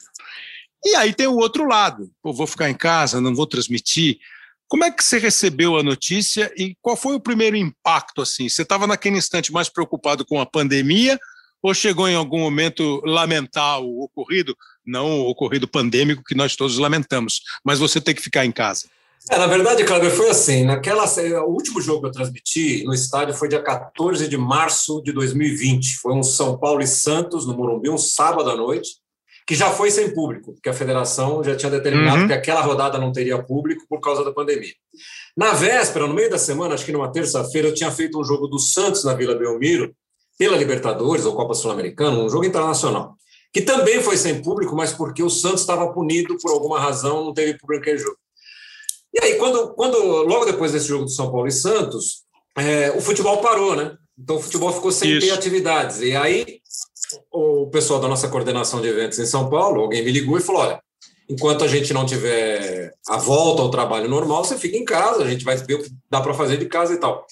E 0.84 0.94
aí 0.94 1.12
tem 1.12 1.26
o 1.26 1.37
outro 1.37 1.66
lado, 1.66 2.10
eu 2.25 2.32
vou 2.32 2.46
ficar 2.46 2.70
em 2.70 2.75
casa, 2.75 3.20
não 3.20 3.34
vou 3.34 3.46
transmitir. 3.46 4.18
Como 4.68 4.84
é 4.84 4.90
que 4.90 5.02
você 5.02 5.18
recebeu 5.18 5.76
a 5.76 5.82
notícia 5.82 6.52
e 6.56 6.76
qual 6.80 6.96
foi 6.96 7.14
o 7.14 7.20
primeiro 7.20 7.56
impacto 7.56 8.22
assim? 8.22 8.48
Você 8.48 8.62
estava 8.62 8.87
naquele 8.87 9.16
instante 9.16 9.50
mais 9.50 9.68
preocupado 9.68 10.25
com 10.25 10.40
a 10.40 10.46
pandemia 10.46 11.18
ou 11.62 11.75
chegou 11.75 12.08
em 12.08 12.14
algum 12.14 12.38
momento 12.38 13.02
lamentar 13.04 13.80
o 13.80 14.04
ocorrido, 14.04 14.56
não 14.88 15.21
o 15.21 15.28
ocorrido 15.28 15.68
pandêmico 15.68 16.25
que 16.25 16.35
nós 16.35 16.57
todos 16.57 16.78
lamentamos, 16.78 17.42
mas 17.64 17.78
você 17.78 18.00
tem 18.00 18.14
que 18.14 18.23
ficar 18.23 18.45
em 18.45 18.52
casa? 18.52 18.88
É, 19.30 19.37
na 19.37 19.47
verdade, 19.47 19.85
Cláudio, 19.85 20.11
foi 20.11 20.30
assim, 20.30 20.64
naquela 20.64 21.04
o 21.45 21.50
último 21.50 21.80
jogo 21.80 22.00
que 22.00 22.07
eu 22.07 22.12
transmiti 22.12 22.85
no 22.85 22.95
estádio 22.95 23.35
foi 23.35 23.49
dia 23.49 23.62
14 23.62 24.26
de 24.26 24.38
março 24.38 25.02
de 25.02 25.12
2020, 25.12 25.99
foi 25.99 26.14
um 26.14 26.23
São 26.23 26.57
Paulo 26.57 26.80
e 26.80 26.87
Santos 26.87 27.47
no 27.47 27.54
Morumbi, 27.54 27.90
um 27.90 27.99
sábado 27.99 28.49
à 28.50 28.57
noite, 28.57 28.88
que 29.47 29.54
já 29.54 29.71
foi 29.71 29.90
sem 29.90 30.14
público, 30.14 30.52
porque 30.52 30.68
a 30.68 30.75
federação 30.75 31.42
já 31.42 31.57
tinha 31.57 31.71
determinado 31.71 32.23
uhum. 32.23 32.26
que 32.26 32.33
aquela 32.35 32.61
rodada 32.61 32.99
não 32.99 33.12
teria 33.12 33.42
público 33.42 33.85
por 33.88 34.00
causa 34.00 34.25
da 34.25 34.33
pandemia. 34.33 34.75
Na 35.37 35.52
véspera, 35.52 36.07
no 36.07 36.14
meio 36.14 36.30
da 36.30 36.38
semana, 36.38 36.75
acho 36.75 36.85
que 36.85 36.92
numa 36.92 37.11
terça-feira, 37.11 37.68
eu 37.68 37.75
tinha 37.75 37.90
feito 37.90 38.21
um 38.21 38.25
jogo 38.25 38.47
do 38.47 38.59
Santos 38.59 39.04
na 39.04 39.14
Vila 39.14 39.35
Belmiro, 39.35 39.95
pela 40.38 40.57
Libertadores 40.57 41.25
ou 41.25 41.35
Copa 41.35 41.54
Sul-Americana, 41.54 42.18
um 42.18 42.28
jogo 42.28 42.45
internacional, 42.45 43.16
que 43.52 43.62
também 43.62 44.02
foi 44.02 44.17
sem 44.17 44.43
público, 44.43 44.76
mas 44.76 44.93
porque 44.93 45.23
o 45.23 45.31
Santos 45.31 45.61
estava 45.61 45.93
punido 45.93 46.37
por 46.38 46.50
alguma 46.50 46.78
razão, 46.78 47.25
não 47.25 47.35
teve 47.35 47.59
público 47.59 47.81
naquele 47.81 47.99
jogo. 47.99 48.19
E 49.12 49.25
aí, 49.25 49.37
quando, 49.37 49.75
quando 49.75 49.99
logo 49.99 50.45
depois 50.45 50.73
desse 50.73 50.87
jogo 50.87 51.05
do 51.05 51.11
São 51.11 51.31
Paulo 51.31 51.49
e 51.49 51.52
Santos, 51.52 52.25
é, 52.57 52.90
o 52.90 53.00
futebol 53.00 53.38
parou, 53.38 53.75
né? 53.75 53.97
Então 54.19 54.37
o 54.37 54.43
futebol 54.43 54.73
ficou 54.73 54.93
sem 54.93 55.17
Isso. 55.17 55.26
ter 55.26 55.33
atividades. 55.33 56.00
E 56.00 56.14
aí 56.14 56.61
o 57.33 57.69
pessoal 57.69 58.00
da 58.00 58.09
nossa 58.09 58.28
coordenação 58.28 58.81
de 58.81 58.88
eventos 58.88 59.19
em 59.19 59.26
São 59.26 59.49
Paulo, 59.49 59.81
alguém 59.81 60.05
me 60.05 60.11
ligou 60.11 60.37
e 60.37 60.43
falou: 60.43 60.62
olha, 60.62 60.83
enquanto 61.28 61.64
a 61.64 61.69
gente 61.69 61.93
não 61.93 62.05
tiver 62.05 62.93
a 63.09 63.17
volta 63.17 63.62
ao 63.62 63.71
trabalho 63.71 64.09
normal, 64.09 64.45
você 64.45 64.59
fica 64.59 64.76
em 64.76 64.85
casa, 64.85 65.23
a 65.23 65.31
gente 65.31 65.45
vai 65.45 65.57
ver 65.57 65.75
o 65.75 65.83
que 65.83 65.90
dá 66.11 66.21
para 66.21 66.35
fazer 66.35 66.57
de 66.57 66.67
casa 66.67 66.95
e 66.95 66.99
tal. 66.99 67.26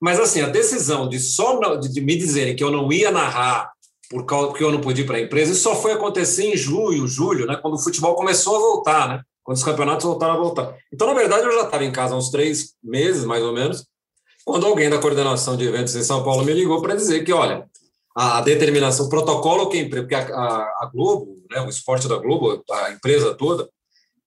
Mas 0.00 0.18
assim, 0.18 0.40
a 0.40 0.48
decisão 0.48 1.08
de 1.08 1.20
só 1.20 1.76
de, 1.76 2.00
me 2.00 2.16
dizerem 2.16 2.56
que 2.56 2.64
eu 2.64 2.70
não 2.70 2.92
ia 2.92 3.10
narrar 3.10 3.70
por 4.12 4.26
causa 4.26 4.48
porque 4.48 4.62
eu 4.62 4.70
não 4.70 4.82
podia 4.82 5.04
ir 5.04 5.06
para 5.06 5.16
a 5.16 5.20
empresa, 5.22 5.52
isso 5.52 5.62
só 5.62 5.74
foi 5.74 5.92
acontecer 5.92 6.44
em 6.44 6.54
julho, 6.54 7.08
julho, 7.08 7.46
né, 7.46 7.56
quando 7.56 7.74
o 7.74 7.78
futebol 7.78 8.14
começou 8.14 8.56
a 8.56 8.58
voltar, 8.58 9.08
né? 9.08 9.22
Quando 9.42 9.56
os 9.56 9.64
campeonatos 9.64 10.04
voltaram 10.04 10.34
a 10.34 10.36
voltar. 10.36 10.76
Então, 10.92 11.06
na 11.06 11.14
verdade, 11.14 11.46
eu 11.46 11.52
já 11.52 11.64
estava 11.64 11.82
em 11.82 11.90
casa 11.90 12.14
há 12.14 12.18
uns 12.18 12.30
três 12.30 12.74
meses, 12.84 13.24
mais 13.24 13.42
ou 13.42 13.54
menos, 13.54 13.86
quando 14.44 14.66
alguém 14.66 14.90
da 14.90 14.98
coordenação 14.98 15.56
de 15.56 15.66
eventos 15.66 15.96
em 15.96 16.02
São 16.02 16.22
Paulo 16.22 16.44
me 16.44 16.52
ligou 16.52 16.82
para 16.82 16.94
dizer 16.94 17.24
que, 17.24 17.32
olha, 17.32 17.64
a 18.14 18.42
determinação, 18.42 19.06
o 19.06 19.08
protocolo 19.08 19.70
que 19.70 19.88
a, 20.14 20.18
a, 20.18 20.62
a 20.80 20.90
Globo, 20.92 21.34
né, 21.50 21.62
o 21.62 21.70
esporte 21.70 22.06
da 22.06 22.18
Globo, 22.18 22.62
a 22.70 22.90
empresa 22.90 23.34
toda, 23.34 23.66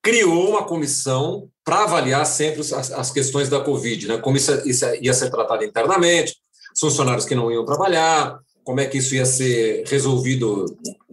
criou 0.02 0.50
uma 0.50 0.64
comissão 0.64 1.48
para 1.64 1.84
avaliar 1.84 2.26
sempre 2.26 2.62
as, 2.62 2.92
as, 2.92 3.12
questões 3.12 3.50
da 3.50 3.60
Covid, 3.60 4.08
né? 4.08 4.18
Como 4.18 4.36
isso, 4.36 4.52
isso 4.68 4.86
ia 5.00 5.14
ser 5.14 5.30
tratado 5.30 5.64
internamente, 5.64 6.36
funcionários 6.78 7.26
que 7.26 7.36
não 7.36 7.52
iam 7.52 7.66
trabalhar, 7.66 8.40
como 8.66 8.80
é 8.80 8.88
que 8.88 8.98
isso 8.98 9.16
ia 9.16 9.26
ser 9.26 9.84
resolvido 9.88 10.66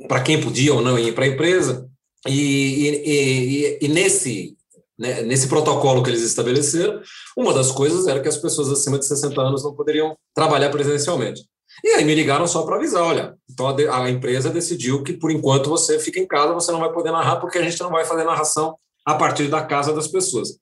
para 0.09 0.23
quem 0.23 0.40
podia 0.40 0.75
ou 0.75 0.80
não 0.80 0.99
ir 0.99 1.14
para 1.14 1.25
a 1.25 1.28
empresa. 1.28 1.87
E, 2.26 2.32
e, 2.32 3.02
e, 3.04 3.78
e 3.82 3.88
nesse, 3.88 4.56
né, 4.99 5.23
nesse 5.23 5.49
protocolo 5.49 6.02
que 6.02 6.09
eles 6.09 6.23
estabeleceram, 6.23 7.00
uma 7.37 7.52
das 7.52 7.71
coisas 7.71 8.06
era 8.06 8.21
que 8.21 8.28
as 8.28 8.38
pessoas 8.38 8.71
acima 8.71 8.99
de 8.99 9.04
60 9.04 9.40
anos 9.40 9.62
não 9.62 9.75
poderiam 9.75 10.16
trabalhar 10.35 10.71
presencialmente. 10.71 11.42
E 11.85 11.88
aí 11.90 12.04
me 12.04 12.14
ligaram 12.14 12.47
só 12.47 12.62
para 12.62 12.76
avisar, 12.76 13.02
olha, 13.02 13.35
então 13.50 13.66
a, 13.68 14.04
a, 14.04 14.11
empresa 14.11 14.50
decidiu 14.50 15.02
que 15.02 15.12
por 15.12 15.30
enquanto 15.30 15.68
você 15.68 15.99
fica 15.99 16.18
em 16.18 16.26
casa, 16.26 16.54
você 16.54 16.73
não 16.73 16.80
vai 16.80 16.92
poder 16.92 17.11
narrar 17.11 17.37
porque 17.37 17.59
a 17.59 17.62
gente 17.62 17.80
não 17.80 17.90
vai 17.90 18.04
fazer 18.04 18.25
narração 18.25 18.76
a 19.04 19.14
partir 19.14 19.49
da 19.49 19.62
casa 19.62 19.92
das 19.92 20.06
pessoas. 20.06 20.56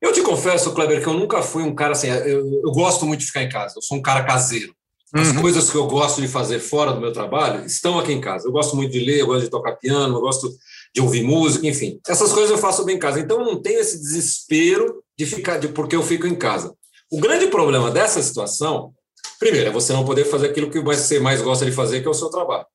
Eu 0.00 0.12
te 0.12 0.22
confesso, 0.22 0.72
Kleber, 0.72 1.02
que 1.02 1.08
eu 1.08 1.14
nunca 1.14 1.42
fui 1.42 1.62
um 1.62 1.74
cara 1.74 1.92
assim, 1.92 2.08
eu, 2.08 2.62
eu 2.64 2.72
gosto 2.72 3.04
muito 3.04 3.20
de 3.20 3.26
ficar 3.26 3.42
em 3.42 3.48
casa, 3.48 3.74
eu 3.76 3.82
sou 3.82 3.98
um 3.98 4.02
cara 4.02 4.24
caseiro. 4.24 4.74
As 5.12 5.28
uhum. 5.28 5.40
coisas 5.40 5.68
que 5.68 5.76
eu 5.76 5.86
gosto 5.86 6.20
de 6.20 6.28
fazer 6.28 6.60
fora 6.60 6.92
do 6.92 7.00
meu 7.00 7.12
trabalho 7.12 7.66
estão 7.66 7.98
aqui 7.98 8.12
em 8.12 8.20
casa. 8.20 8.46
Eu 8.46 8.52
gosto 8.52 8.76
muito 8.76 8.92
de 8.92 9.00
ler, 9.00 9.20
eu 9.20 9.26
gosto 9.26 9.44
de 9.44 9.50
tocar 9.50 9.72
piano, 9.72 10.16
eu 10.16 10.20
gosto 10.20 10.48
de 10.94 11.00
ouvir 11.00 11.22
música, 11.22 11.66
enfim. 11.66 11.98
Essas 12.06 12.32
coisas 12.32 12.50
eu 12.50 12.58
faço 12.58 12.84
bem 12.84 12.96
em 12.96 12.98
casa. 12.98 13.18
Então 13.18 13.40
eu 13.40 13.44
não 13.44 13.60
tenho 13.60 13.80
esse 13.80 13.98
desespero 13.98 15.02
de 15.18 15.26
ficar 15.26 15.58
de 15.58 15.68
porque 15.68 15.96
eu 15.96 16.02
fico 16.02 16.26
em 16.26 16.34
casa. 16.34 16.72
O 17.10 17.20
grande 17.20 17.48
problema 17.48 17.90
dessa 17.90 18.22
situação 18.22 18.92
Primeiro, 19.40 19.70
é 19.70 19.72
você 19.72 19.94
não 19.94 20.04
poder 20.04 20.26
fazer 20.26 20.48
aquilo 20.48 20.70
que 20.70 20.78
você 20.78 21.18
mais 21.18 21.40
gosta 21.40 21.64
de 21.64 21.72
fazer, 21.72 22.02
que 22.02 22.06
é 22.06 22.10
o 22.10 22.14
seu 22.14 22.28
trabalho. 22.28 22.66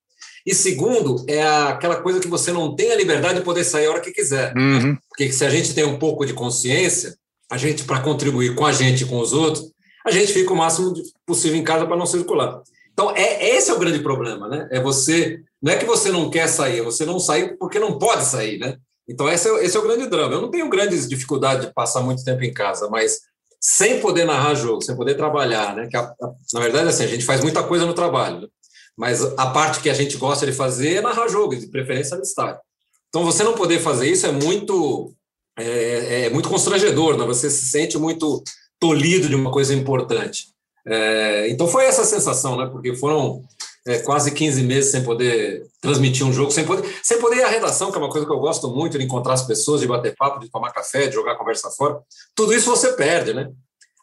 E 0.43 0.53
segundo, 0.53 1.23
é 1.27 1.43
aquela 1.43 1.97
coisa 1.97 2.19
que 2.19 2.27
você 2.27 2.51
não 2.51 2.75
tem 2.75 2.91
a 2.91 2.95
liberdade 2.95 3.39
de 3.39 3.45
poder 3.45 3.63
sair 3.63 3.85
a 3.85 3.91
hora 3.91 4.01
que 4.01 4.11
quiser. 4.11 4.51
Uhum. 4.57 4.97
Porque 5.07 5.31
se 5.31 5.45
a 5.45 5.49
gente 5.49 5.75
tem 5.75 5.83
um 5.83 5.99
pouco 5.99 6.25
de 6.25 6.33
consciência, 6.33 7.15
a 7.51 7.57
gente, 7.57 7.83
para 7.83 8.01
contribuir 8.01 8.55
com 8.55 8.65
a 8.65 8.71
gente 8.71 9.03
e 9.03 9.05
com 9.05 9.19
os 9.19 9.31
outros, 9.31 9.71
a 10.05 10.11
gente 10.11 10.31
fica 10.31 10.53
o 10.53 10.55
máximo 10.55 10.93
possível 11.25 11.57
em 11.57 11.63
casa 11.63 11.85
para 11.85 11.97
não 11.97 12.05
circular. 12.05 12.61
Então, 12.93 13.11
é, 13.11 13.55
esse 13.55 13.71
é 13.71 13.73
o 13.73 13.79
grande 13.79 13.99
problema, 13.99 14.47
né? 14.47 14.69
É 14.71 14.79
você. 14.79 15.41
Não 15.61 15.73
é 15.73 15.77
que 15.77 15.85
você 15.85 16.11
não 16.11 16.29
quer 16.29 16.47
sair, 16.47 16.79
é 16.79 16.83
você 16.83 17.05
não 17.05 17.19
sai 17.19 17.55
porque 17.55 17.79
não 17.79 17.97
pode 17.97 18.23
sair, 18.23 18.59
né? 18.59 18.77
Então, 19.07 19.29
esse 19.29 19.49
é, 19.49 19.65
esse 19.65 19.75
é 19.75 19.79
o 19.79 19.83
grande 19.83 20.07
drama. 20.07 20.33
Eu 20.33 20.41
não 20.41 20.51
tenho 20.51 20.69
grandes 20.69 21.09
dificuldades 21.09 21.65
de 21.65 21.73
passar 21.73 22.01
muito 22.01 22.23
tempo 22.23 22.43
em 22.43 22.53
casa, 22.53 22.87
mas 22.89 23.21
sem 23.59 23.99
poder 23.99 24.25
narrar 24.25 24.53
jogo, 24.53 24.81
sem 24.81 24.95
poder 24.95 25.15
trabalhar, 25.15 25.75
né? 25.75 25.87
Que 25.89 25.97
a, 25.97 26.01
a, 26.01 26.33
na 26.53 26.59
verdade, 26.59 26.87
assim, 26.87 27.03
a 27.03 27.07
gente 27.07 27.25
faz 27.25 27.41
muita 27.41 27.63
coisa 27.63 27.85
no 27.85 27.93
trabalho, 27.93 28.41
né? 28.41 28.47
mas 28.95 29.21
a 29.37 29.47
parte 29.47 29.81
que 29.81 29.89
a 29.89 29.93
gente 29.93 30.15
gosta 30.17 30.45
de 30.45 30.53
fazer 30.53 30.95
é 30.95 31.01
narrar 31.01 31.27
jogo, 31.27 31.55
de 31.55 31.67
preferência 31.67 32.15
no 32.15 32.23
estádio. 32.23 32.61
Então, 33.09 33.25
você 33.25 33.43
não 33.43 33.53
poder 33.53 33.79
fazer 33.79 34.07
isso 34.07 34.25
é 34.25 34.31
muito 34.31 35.13
é, 35.57 36.25
é 36.25 36.29
muito 36.29 36.49
constrangedor, 36.49 37.17
né? 37.17 37.25
Você 37.25 37.49
se 37.49 37.65
sente 37.65 37.97
muito 37.97 38.43
tolhido 38.85 39.27
de 39.27 39.35
uma 39.35 39.49
coisa 39.49 39.73
importante. 39.73 40.49
É, 40.87 41.49
então, 41.49 41.67
foi 41.67 41.85
essa 41.85 42.03
sensação, 42.03 42.55
né? 42.55 42.67
Porque 42.71 42.95
foram 42.95 43.41
é, 43.87 43.97
quase 43.97 44.31
15 44.31 44.61
meses 44.61 44.91
sem 44.91 45.03
poder 45.03 45.63
transmitir 45.81 46.23
um 46.23 46.31
jogo, 46.31 46.51
sem 46.51 46.63
poder, 46.63 46.87
sem 47.01 47.19
poder 47.19 47.37
ir 47.37 47.43
à 47.43 47.47
redação, 47.47 47.91
que 47.91 47.97
é 47.97 47.99
uma 47.99 48.11
coisa 48.11 48.27
que 48.27 48.31
eu 48.31 48.39
gosto 48.39 48.69
muito, 48.69 48.99
de 48.99 49.03
encontrar 49.03 49.33
as 49.33 49.41
pessoas, 49.41 49.81
de 49.81 49.87
bater 49.87 50.15
papo, 50.15 50.39
de 50.39 50.51
tomar 50.51 50.71
café, 50.71 51.07
de 51.07 51.15
jogar 51.15 51.35
conversa 51.35 51.71
fora. 51.71 51.99
Tudo 52.35 52.53
isso 52.53 52.69
você 52.69 52.93
perde, 52.93 53.33
né? 53.33 53.49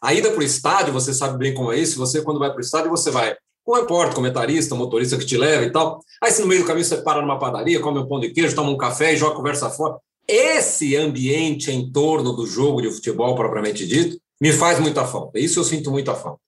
A 0.01 0.13
ida 0.13 0.29
para 0.31 0.41
o 0.41 0.43
estádio, 0.43 0.91
você 0.91 1.13
sabe 1.13 1.37
bem 1.37 1.53
como 1.53 1.71
é 1.71 1.79
isso. 1.79 1.97
Você, 1.97 2.21
quando 2.21 2.39
vai 2.39 2.49
para 2.49 2.57
o 2.57 2.61
estádio, 2.61 2.89
você 2.89 3.09
vai 3.09 3.37
com 3.63 3.71
um 3.71 3.75
repórter, 3.75 4.13
comentarista, 4.13 4.75
motorista 4.75 5.17
que 5.17 5.25
te 5.25 5.37
leva 5.37 5.63
e 5.63 5.71
tal. 5.71 6.01
Aí, 6.21 6.29
se 6.29 6.41
no 6.41 6.47
meio 6.47 6.61
do 6.61 6.67
caminho 6.67 6.85
você 6.85 6.97
para 6.97 7.21
numa 7.21 7.39
padaria, 7.39 7.79
come 7.79 7.99
um 7.99 8.05
pão 8.05 8.19
de 8.19 8.29
queijo, 8.31 8.53
toma 8.53 8.69
um 8.69 8.75
café 8.75 9.13
e 9.13 9.17
joga 9.17 9.37
conversa 9.37 9.69
fora. 9.69 9.95
Esse 10.27 10.97
ambiente 10.97 11.71
em 11.71 11.89
torno 11.89 12.33
do 12.33 12.45
jogo 12.45 12.81
de 12.81 12.91
futebol 12.91 13.33
propriamente 13.35 13.87
dito 13.87 14.17
me 14.43 14.51
faz 14.51 14.77
muita 14.77 15.05
falta. 15.05 15.39
Isso 15.39 15.57
eu 15.57 15.63
sinto 15.63 15.89
muita 15.89 16.13
falta. 16.13 16.41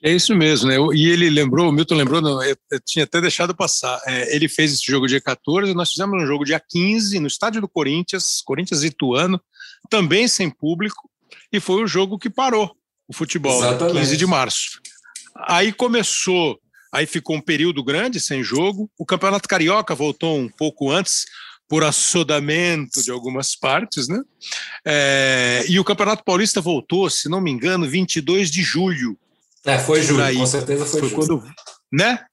É 0.00 0.12
isso 0.12 0.32
mesmo, 0.32 0.68
né? 0.68 0.76
E 0.94 1.08
ele 1.08 1.28
lembrou, 1.28 1.68
o 1.68 1.72
Milton 1.72 1.96
lembrou, 1.96 2.20
não, 2.20 2.40
eu, 2.40 2.56
eu 2.70 2.80
tinha 2.86 3.04
até 3.04 3.20
deixado 3.20 3.52
passar. 3.52 4.00
É, 4.06 4.32
ele 4.32 4.48
fez 4.48 4.72
esse 4.72 4.86
jogo 4.86 5.08
dia 5.08 5.20
14, 5.20 5.74
nós 5.74 5.90
fizemos 5.90 6.22
um 6.22 6.24
jogo 6.24 6.44
dia 6.44 6.60
15 6.60 7.18
no 7.18 7.26
estádio 7.26 7.60
do 7.60 7.68
Corinthians, 7.68 8.40
Corinthians 8.42 8.84
Ituano, 8.84 9.40
também 9.90 10.28
sem 10.28 10.48
público, 10.48 11.10
e 11.52 11.58
foi 11.58 11.82
o 11.82 11.86
jogo 11.88 12.16
que 12.16 12.30
parou 12.30 12.72
o 13.08 13.12
futebol, 13.12 13.60
né? 13.60 13.76
15 13.76 14.16
de 14.16 14.24
março. 14.24 14.80
Aí 15.48 15.72
começou, 15.72 16.60
aí 16.94 17.06
ficou 17.06 17.34
um 17.34 17.40
período 17.40 17.82
grande 17.82 18.20
sem 18.20 18.40
jogo. 18.44 18.88
O 18.96 19.04
Campeonato 19.04 19.48
Carioca 19.48 19.96
voltou 19.96 20.38
um 20.38 20.48
pouco 20.48 20.92
antes, 20.92 21.24
por 21.68 21.84
assodamento 21.84 23.02
de 23.02 23.10
algumas 23.10 23.54
partes, 23.54 24.08
né? 24.08 24.20
É, 24.84 25.64
e 25.68 25.78
o 25.78 25.84
Campeonato 25.84 26.24
Paulista 26.24 26.60
voltou, 26.60 27.10
se 27.10 27.28
não 27.28 27.40
me 27.40 27.50
engano, 27.50 27.86
22 27.86 28.50
de 28.50 28.62
julho. 28.62 29.18
É, 29.64 29.78
foi 29.78 30.02
julho, 30.02 30.24
aí. 30.24 30.36
com 30.36 30.46
certeza 30.46 30.86
foi, 30.86 31.00
foi 31.00 31.10
Quando, 31.10 31.44
né? 31.92 32.24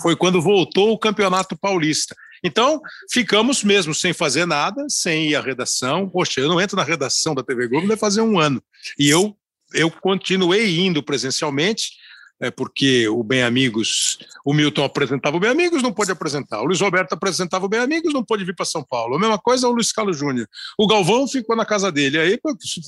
Foi 0.00 0.16
quando 0.16 0.40
voltou 0.40 0.92
o 0.92 0.98
Campeonato 0.98 1.56
Paulista. 1.56 2.14
Então, 2.42 2.80
ficamos 3.10 3.64
mesmo 3.64 3.94
sem 3.94 4.12
fazer 4.12 4.46
nada, 4.46 4.86
sem 4.88 5.28
ir 5.30 5.34
à 5.34 5.40
redação. 5.40 6.08
Poxa, 6.08 6.40
eu 6.40 6.48
não 6.48 6.60
entro 6.60 6.76
na 6.76 6.84
redação 6.84 7.34
da 7.34 7.42
TV 7.42 7.68
Globo 7.68 7.88
deve 7.88 8.00
fazer 8.00 8.20
um 8.20 8.38
ano. 8.38 8.62
E 8.98 9.08
eu, 9.08 9.36
eu 9.74 9.90
continuei 9.90 10.78
indo 10.78 11.02
presencialmente, 11.02 11.92
é 12.40 12.50
porque 12.50 13.08
o 13.08 13.22
Bem 13.22 13.42
Amigos, 13.42 14.18
o 14.44 14.54
Milton 14.54 14.84
apresentava 14.84 15.36
o 15.36 15.40
Bem 15.40 15.50
Amigos, 15.50 15.82
não 15.82 15.92
pôde 15.92 16.12
apresentar. 16.12 16.60
O 16.60 16.64
Luiz 16.64 16.80
Roberto 16.80 17.12
apresentava 17.12 17.66
o 17.66 17.68
Bem 17.68 17.80
Amigos, 17.80 18.12
não 18.12 18.24
pôde 18.24 18.44
vir 18.44 18.54
para 18.54 18.64
São 18.64 18.82
Paulo. 18.82 19.16
A 19.16 19.18
mesma 19.18 19.38
coisa 19.38 19.68
o 19.68 19.72
Luiz 19.72 19.90
Carlos 19.92 20.16
Júnior. 20.16 20.48
O 20.78 20.86
Galvão 20.86 21.26
ficou 21.26 21.56
na 21.56 21.66
casa 21.66 21.90
dele. 21.90 22.18
Aí 22.18 22.38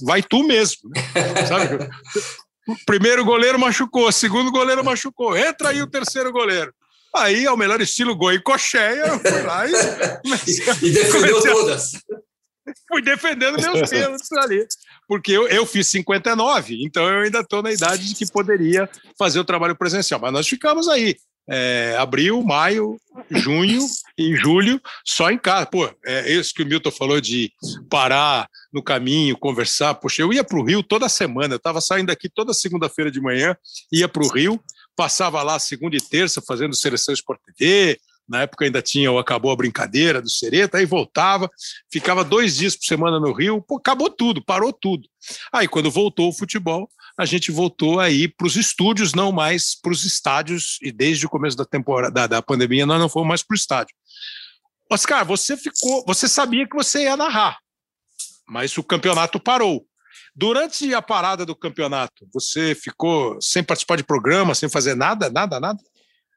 vai 0.02 0.22
tu 0.22 0.44
mesmo. 0.44 0.90
Né? 0.90 1.46
Sabe? 1.46 1.88
primeiro 2.86 3.24
goleiro 3.24 3.58
machucou, 3.58 4.12
segundo 4.12 4.52
goleiro 4.52 4.84
machucou, 4.84 5.36
entra 5.36 5.70
aí 5.70 5.82
o 5.82 5.90
terceiro 5.90 6.30
goleiro. 6.30 6.72
Aí, 7.14 7.44
ao 7.44 7.56
melhor 7.56 7.80
estilo 7.80 8.14
Goicocheia, 8.14 9.06
eu 9.06 9.18
fui 9.18 9.42
lá 9.42 9.66
e. 9.66 9.72
e 10.86 10.90
defendeu 10.92 11.42
todas. 11.42 11.92
Fui 12.88 13.02
defendendo 13.02 13.60
meus 13.60 13.88
pênaltis 13.90 14.30
ali. 14.32 14.66
Porque 15.10 15.32
eu, 15.32 15.48
eu 15.48 15.66
fiz 15.66 15.88
59, 15.88 16.84
então 16.84 17.02
eu 17.02 17.24
ainda 17.24 17.40
estou 17.40 17.60
na 17.60 17.72
idade 17.72 18.06
de 18.06 18.14
que 18.14 18.30
poderia 18.30 18.88
fazer 19.18 19.40
o 19.40 19.44
trabalho 19.44 19.74
presencial. 19.74 20.20
Mas 20.20 20.32
nós 20.32 20.46
ficamos 20.46 20.86
aí. 20.86 21.16
É, 21.48 21.96
abril, 21.98 22.40
maio, 22.44 22.96
junho 23.28 23.84
e 24.16 24.36
julho 24.36 24.80
só 25.04 25.28
em 25.28 25.36
casa. 25.36 25.66
Pô, 25.66 25.90
é 26.06 26.32
isso 26.32 26.54
que 26.54 26.62
o 26.62 26.66
Milton 26.66 26.92
falou 26.92 27.20
de 27.20 27.50
parar 27.90 28.48
no 28.72 28.80
caminho, 28.80 29.36
conversar. 29.36 29.94
Poxa, 29.94 30.22
eu 30.22 30.32
ia 30.32 30.44
para 30.44 30.60
o 30.60 30.64
Rio 30.64 30.80
toda 30.80 31.08
semana, 31.08 31.54
eu 31.54 31.56
estava 31.56 31.80
saindo 31.80 32.06
daqui 32.06 32.28
toda 32.28 32.54
segunda-feira 32.54 33.10
de 33.10 33.20
manhã, 33.20 33.56
ia 33.90 34.06
para 34.06 34.22
o 34.22 34.28
Rio, 34.28 34.62
passava 34.94 35.42
lá 35.42 35.58
segunda 35.58 35.96
e 35.96 36.00
terça 36.00 36.40
fazendo 36.40 36.72
seleção 36.76 37.12
Sport 37.12 37.40
TV. 37.58 37.98
Na 38.30 38.42
época 38.42 38.64
ainda 38.64 38.80
tinha 38.80 39.10
o 39.10 39.18
Acabou 39.18 39.50
a 39.50 39.56
Brincadeira 39.56 40.22
do 40.22 40.30
Sereta, 40.30 40.78
aí 40.78 40.86
voltava, 40.86 41.50
ficava 41.92 42.22
dois 42.22 42.56
dias 42.56 42.76
por 42.76 42.84
semana 42.84 43.18
no 43.18 43.32
Rio, 43.32 43.60
pô, 43.60 43.78
acabou 43.78 44.08
tudo, 44.08 44.40
parou 44.40 44.72
tudo. 44.72 45.08
Aí 45.52 45.66
quando 45.66 45.90
voltou 45.90 46.28
o 46.28 46.32
futebol, 46.32 46.88
a 47.18 47.24
gente 47.24 47.50
voltou 47.50 47.98
aí 47.98 48.28
para 48.28 48.46
os 48.46 48.54
estúdios, 48.54 49.14
não 49.14 49.32
mais 49.32 49.74
para 49.74 49.90
os 49.90 50.04
estádios, 50.04 50.78
e 50.80 50.92
desde 50.92 51.26
o 51.26 51.28
começo 51.28 51.56
da 51.56 51.64
temporada 51.64 52.12
da, 52.12 52.26
da 52.28 52.40
pandemia 52.40 52.86
nós 52.86 53.00
não 53.00 53.08
fomos 53.08 53.26
mais 53.26 53.42
para 53.42 53.54
o 53.54 53.56
estádio. 53.56 53.96
Oscar, 54.88 55.24
você 55.26 55.56
ficou, 55.56 56.04
você 56.06 56.28
sabia 56.28 56.68
que 56.68 56.76
você 56.76 57.02
ia 57.02 57.16
narrar, 57.16 57.58
mas 58.46 58.78
o 58.78 58.84
campeonato 58.84 59.40
parou. 59.40 59.84
Durante 60.36 60.94
a 60.94 61.02
parada 61.02 61.44
do 61.44 61.56
campeonato, 61.56 62.28
você 62.32 62.76
ficou 62.76 63.42
sem 63.42 63.64
participar 63.64 63.96
de 63.96 64.04
programa, 64.04 64.54
sem 64.54 64.68
fazer 64.68 64.94
nada, 64.94 65.28
nada, 65.28 65.58
nada? 65.58 65.80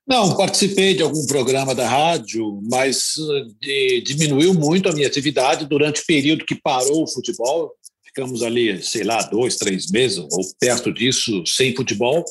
Não, 0.06 0.36
participei 0.36 0.94
de 0.94 1.02
algum 1.02 1.26
programa 1.26 1.74
da 1.74 1.88
rádio, 1.88 2.62
mas 2.70 3.14
de, 3.62 4.02
diminuiu 4.02 4.54
muito 4.54 4.90
a 4.90 4.92
minha 4.92 5.08
atividade 5.08 5.66
durante 5.66 6.02
o 6.02 6.06
período 6.06 6.46
que 6.46 6.56
parou 6.56 7.04
o 7.04 7.08
futebol. 7.08 7.72
Ficamos 8.06 8.44
ali, 8.44 8.84
sei 8.84 9.04
lá, 9.04 9.22
dois, 9.24 9.56
três 9.56 9.90
meses 9.90 10.18
ou 10.18 10.42
perto 10.60 10.94
disso 10.94 11.44
sem 11.46 11.74
futebol. 11.74 12.24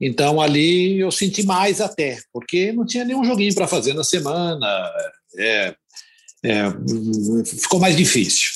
Então 0.00 0.40
ali 0.40 1.00
eu 1.00 1.10
senti 1.10 1.42
mais 1.42 1.80
até, 1.80 2.18
porque 2.32 2.72
não 2.72 2.86
tinha 2.86 3.04
nenhum 3.04 3.24
joguinho 3.24 3.54
para 3.54 3.66
fazer 3.66 3.94
na 3.94 4.04
semana. 4.04 4.66
É, 5.38 5.74
É, 6.42 6.64
ficou 7.44 7.78
mais 7.78 7.96
difícil. 7.96 8.48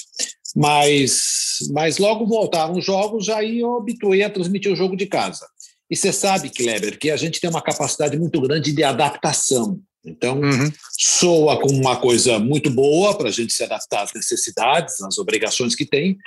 Mas, 0.56 1.58
mas 1.72 1.98
logo 1.98 2.26
voltaram 2.26 2.74
os 2.78 2.84
jogos, 2.84 3.28
aí 3.28 3.60
eu 3.60 3.76
habituei 3.76 4.22
a 4.22 4.30
transmitir 4.30 4.72
o 4.72 4.76
jogo 4.76 4.96
de 4.96 5.06
casa. 5.06 5.46
E 5.94 5.96
você 5.96 6.12
sabe, 6.12 6.50
Kleber, 6.50 6.98
que 6.98 7.08
a 7.08 7.16
gente 7.16 7.40
tem 7.40 7.48
uma 7.48 7.62
capacidade 7.62 8.18
muito 8.18 8.40
grande 8.40 8.72
de 8.72 8.82
adaptação. 8.82 9.80
Então, 10.04 10.40
uhum. 10.40 10.72
soa 10.98 11.60
como 11.60 11.74
uma 11.74 11.94
coisa 11.94 12.36
muito 12.36 12.68
boa 12.68 13.16
para 13.16 13.28
a 13.28 13.30
gente 13.30 13.52
se 13.52 13.62
adaptar 13.62 14.02
às 14.02 14.12
necessidades, 14.12 15.00
às 15.02 15.18
obrigações 15.18 15.76
que 15.76 15.86
tem, 15.86 16.18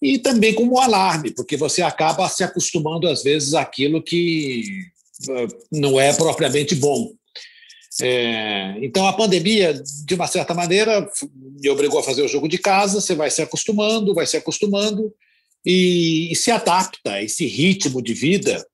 e 0.00 0.20
também 0.20 0.54
como 0.54 0.76
um 0.76 0.78
alarme, 0.78 1.32
porque 1.32 1.56
você 1.56 1.82
acaba 1.82 2.28
se 2.28 2.44
acostumando, 2.44 3.08
às 3.08 3.24
vezes, 3.24 3.54
àquilo 3.54 4.00
que 4.00 4.62
eh, 5.28 5.48
não 5.72 5.98
é 5.98 6.12
propriamente 6.12 6.76
bom. 6.76 7.10
É, 8.00 8.76
então, 8.80 9.04
a 9.04 9.12
pandemia, 9.14 9.82
de 10.06 10.14
uma 10.14 10.28
certa 10.28 10.54
maneira, 10.54 11.10
me 11.60 11.68
obrigou 11.68 11.98
a 11.98 12.04
fazer 12.04 12.22
o 12.22 12.28
jogo 12.28 12.46
de 12.46 12.58
casa. 12.58 13.00
Você 13.00 13.16
vai 13.16 13.32
se 13.32 13.42
acostumando, 13.42 14.14
vai 14.14 14.28
se 14.28 14.36
acostumando 14.36 15.12
e, 15.66 16.30
e 16.30 16.36
se 16.36 16.52
adapta 16.52 17.14
a 17.14 17.22
esse 17.24 17.44
ritmo 17.46 18.00
de 18.00 18.14
vida. 18.14 18.64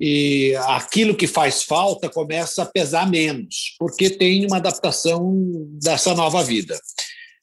E 0.00 0.54
aquilo 0.66 1.16
que 1.16 1.26
faz 1.26 1.64
falta 1.64 2.08
começa 2.08 2.62
a 2.62 2.66
pesar 2.66 3.08
menos, 3.10 3.74
porque 3.78 4.08
tem 4.08 4.46
uma 4.46 4.58
adaptação 4.58 5.34
dessa 5.82 6.14
nova 6.14 6.42
vida. 6.44 6.78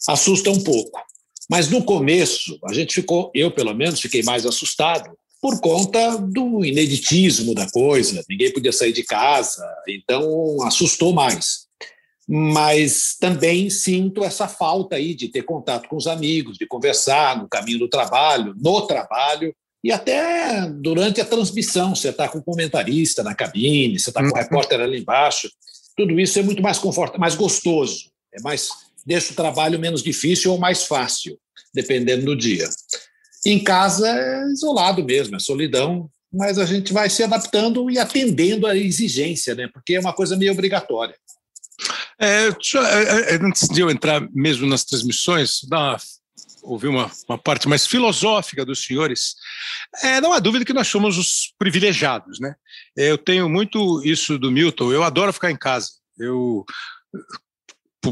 Assusta 0.07 0.50
um 0.50 0.63
pouco. 0.63 1.01
Mas 1.50 1.69
no 1.69 1.83
começo, 1.83 2.57
a 2.65 2.74
gente 2.74 2.93
ficou, 2.93 3.29
eu 3.33 3.51
pelo 3.51 3.74
menos, 3.74 4.00
fiquei 4.00 4.24
mais 4.24 4.45
assustado, 4.45 5.12
por 5.41 5.59
conta 5.59 6.17
do 6.17 6.65
ineditismo 6.65 7.53
da 7.53 7.69
coisa, 7.69 8.24
ninguém 8.27 8.51
podia 8.51 8.71
sair 8.71 8.93
de 8.93 9.03
casa, 9.03 9.63
então 9.88 10.57
assustou 10.63 11.13
mais. 11.13 11.65
Mas 12.27 13.15
também 13.19 13.69
sinto 13.69 14.24
essa 14.24 14.47
falta 14.47 14.95
aí 14.95 15.13
de 15.13 15.27
ter 15.27 15.43
contato 15.43 15.88
com 15.88 15.97
os 15.97 16.07
amigos, 16.07 16.57
de 16.57 16.65
conversar 16.65 17.38
no 17.38 17.47
caminho 17.47 17.77
do 17.77 17.88
trabalho, 17.88 18.55
no 18.57 18.88
trabalho, 18.88 19.55
e 19.86 19.92
até 19.92 20.68
durante 20.68 21.22
a 21.22 21.25
transmissão, 21.25 21.94
você 21.94 22.10
está 22.10 22.27
com 22.27 22.39
o 22.39 22.44
comentarista 22.44 23.22
na 23.22 23.36
cabine, 23.36 24.00
você 24.00 24.10
está 24.10 24.20
com 24.20 24.30
o 24.30 24.32
uhum. 24.32 24.36
repórter 24.36 24.82
ali 24.82 25.00
embaixo, 25.00 25.48
tudo 25.96 26.20
isso 26.20 26.39
é 26.39 26.42
muito 26.42 26.60
mais 26.60 26.80
confortável, 26.80 27.20
mais 27.20 27.36
gostoso, 27.36 28.10
é 28.34 28.42
mais 28.42 28.68
deixa 29.06 29.32
o 29.32 29.36
trabalho 29.36 29.77
menos 29.77 30.01
difícil 30.01 30.51
ou 30.51 30.58
mais 30.58 30.86
fácil, 30.86 31.38
dependendo 31.72 32.25
do 32.25 32.36
dia. 32.36 32.68
Em 33.46 33.63
casa 33.63 34.10
é 34.10 34.51
isolado 34.51 35.04
mesmo, 35.04 35.36
é 35.36 35.39
solidão, 35.39 36.10
mas 36.34 36.58
a 36.58 36.65
gente 36.65 36.92
vai 36.92 37.08
se 37.08 37.22
adaptando 37.22 37.88
e 37.92 38.00
atendendo 38.00 38.65
à 38.65 38.75
exigência, 38.75 39.54
né? 39.54 39.70
Porque 39.72 39.94
é 39.94 40.00
uma 40.00 40.13
coisa 40.13 40.36
meio 40.36 40.51
obrigatória. 40.51 41.15
É, 42.20 42.48
é, 42.48 43.36
é, 43.36 43.36
antes 43.36 43.70
de 43.70 43.82
eu 43.82 43.92
entrar 43.92 44.27
mesmo 44.34 44.65
nas 44.65 44.84
transmissões, 44.84 45.60
dar 45.70 46.01
ouvir 46.65 46.88
uma, 46.88 47.12
uma 47.29 47.38
parte 47.38 47.67
mais 47.67 47.86
filosófica 47.86 48.65
dos 48.65 48.84
senhores, 48.84 49.36
é, 50.03 50.19
não 50.19 50.34
há 50.34 50.39
dúvida 50.39 50.65
que 50.65 50.74
nós 50.74 50.88
somos 50.88 51.17
os 51.17 51.53
privilegiados, 51.57 52.39
né? 52.39 52.55
Eu 52.95 53.17
tenho 53.17 53.48
muito 53.48 54.03
isso 54.03 54.38
do 54.38 54.51
Milton, 54.51 54.91
eu 54.91 55.03
adoro 55.03 55.31
ficar 55.31 55.51
em 55.51 55.57
casa. 55.57 55.89
Eu 56.17 56.65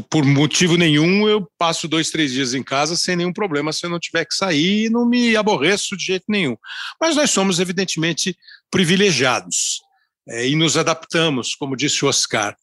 por, 0.02 0.24
motivo 0.24 0.76
nenhum, 0.76 1.28
eu 1.28 1.48
passo 1.58 1.86
dois, 1.86 2.10
três 2.10 2.32
dias 2.32 2.54
em 2.54 2.62
casa 2.62 2.96
sem 2.96 3.16
nenhum 3.16 3.32
problema 3.32 3.72
se 3.72 3.86
eu 3.86 3.90
não 3.90 3.98
tiver 3.98 4.24
que 4.24 4.34
sair 4.34 4.86
e 4.86 4.90
não 4.90 5.06
me 5.06 5.36
aborreço 5.36 5.96
de 5.96 6.04
jeito 6.04 6.24
nenhum. 6.28 6.56
Mas 7.00 7.16
nós 7.16 7.30
somos, 7.30 7.60
evidentemente, 7.60 8.36
privilegiados 8.70 9.80
é, 10.28 10.48
e 10.48 10.56
nos 10.56 10.76
adaptamos, 10.76 11.54
como 11.54 11.76
disse 11.76 12.04
o 12.04 12.08
Oscar. 12.08 12.56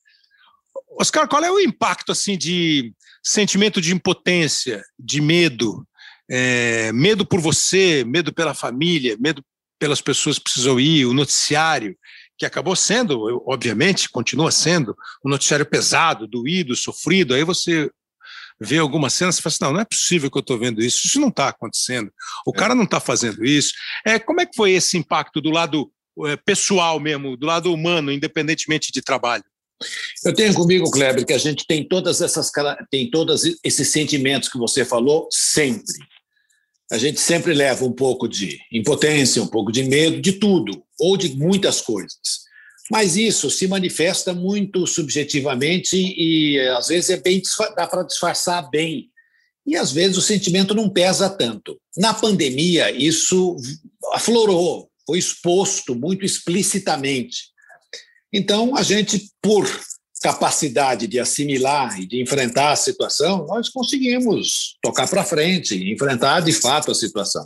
Oscar, 0.99 1.27
qual 1.27 1.43
é 1.43 1.51
o 1.51 1.59
impacto 1.59 2.11
assim 2.11 2.37
de 2.37 2.93
sentimento 3.23 3.81
de 3.81 3.93
impotência, 3.93 4.83
de 4.97 5.21
medo, 5.21 5.85
é, 6.29 6.91
medo 6.91 7.25
por 7.25 7.39
você, 7.39 8.03
medo 8.05 8.33
pela 8.33 8.53
família, 8.53 9.17
medo 9.19 9.43
pelas 9.79 10.01
pessoas 10.01 10.37
que 10.37 10.43
precisam 10.43 10.79
ir, 10.79 11.05
o 11.05 11.13
noticiário, 11.13 11.97
que 12.37 12.45
acabou 12.45 12.75
sendo, 12.75 13.43
obviamente, 13.45 14.09
continua 14.09 14.51
sendo 14.51 14.95
um 15.25 15.29
noticiário 15.29 15.65
pesado, 15.65 16.27
doído, 16.27 16.75
sofrido. 16.75 17.33
Aí 17.33 17.43
você 17.43 17.89
vê 18.59 18.77
alguma 18.77 19.09
cena 19.09 19.31
e 19.31 19.33
fala 19.33 19.51
assim: 19.51 19.63
não, 19.63 19.73
não 19.73 19.79
é 19.79 19.85
possível 19.85 20.29
que 20.29 20.37
eu 20.37 20.41
estou 20.41 20.57
vendo 20.57 20.81
isso, 20.81 21.07
isso 21.07 21.19
não 21.19 21.29
está 21.29 21.49
acontecendo, 21.49 22.11
o 22.45 22.51
é. 22.51 22.57
cara 22.57 22.75
não 22.75 22.83
está 22.83 22.99
fazendo 22.99 23.43
isso. 23.43 23.73
É, 24.05 24.17
como 24.19 24.41
é 24.41 24.45
que 24.45 24.55
foi 24.55 24.71
esse 24.71 24.97
impacto 24.97 25.41
do 25.41 25.49
lado 25.49 25.91
é, 26.25 26.35
pessoal 26.37 26.99
mesmo, 26.99 27.35
do 27.35 27.45
lado 27.45 27.73
humano, 27.73 28.11
independentemente 28.11 28.91
de 28.91 29.01
trabalho? 29.01 29.43
Eu 30.25 30.33
tenho 30.33 30.53
comigo, 30.53 30.89
Kleber, 30.89 31.25
que 31.25 31.33
a 31.33 31.37
gente 31.37 31.65
tem 31.67 31.87
todas 31.87 32.21
essas 32.21 32.51
tem 32.89 33.09
todos 33.09 33.43
esses 33.63 33.91
sentimentos 33.91 34.49
que 34.49 34.57
você 34.57 34.85
falou 34.85 35.27
sempre 35.31 36.11
a 36.91 36.97
gente 36.97 37.21
sempre 37.21 37.53
leva 37.53 37.85
um 37.85 37.93
pouco 37.93 38.27
de 38.27 38.59
impotência, 38.69 39.41
um 39.41 39.47
pouco 39.47 39.71
de 39.71 39.81
medo, 39.83 40.19
de 40.19 40.33
tudo, 40.33 40.83
ou 40.99 41.15
de 41.15 41.33
muitas 41.37 41.79
coisas. 41.79 42.19
Mas 42.91 43.15
isso 43.15 43.49
se 43.49 43.65
manifesta 43.65 44.33
muito 44.33 44.85
subjetivamente 44.85 45.95
e 45.95 46.59
às 46.75 46.89
vezes 46.89 47.09
é 47.11 47.17
bem 47.17 47.41
dá 47.77 47.87
para 47.87 48.03
disfarçar 48.03 48.69
bem. 48.69 49.09
E 49.65 49.77
às 49.77 49.93
vezes 49.93 50.17
o 50.17 50.21
sentimento 50.21 50.75
não 50.75 50.89
pesa 50.89 51.29
tanto. 51.29 51.79
Na 51.95 52.13
pandemia, 52.13 52.91
isso 52.91 53.55
aflorou, 54.11 54.89
foi 55.05 55.17
exposto 55.17 55.95
muito 55.95 56.25
explicitamente. 56.25 57.50
Então, 58.33 58.75
a 58.75 58.83
gente, 58.83 59.29
por 59.41 59.67
capacidade 60.21 61.07
de 61.07 61.19
assimilar 61.19 61.99
e 61.99 62.05
de 62.05 62.21
enfrentar 62.21 62.71
a 62.71 62.75
situação, 62.75 63.45
nós 63.47 63.69
conseguimos 63.69 64.77
tocar 64.81 65.07
para 65.09 65.25
frente, 65.25 65.75
enfrentar 65.91 66.41
de 66.41 66.53
fato 66.53 66.91
a 66.91 66.95
situação. 66.95 67.43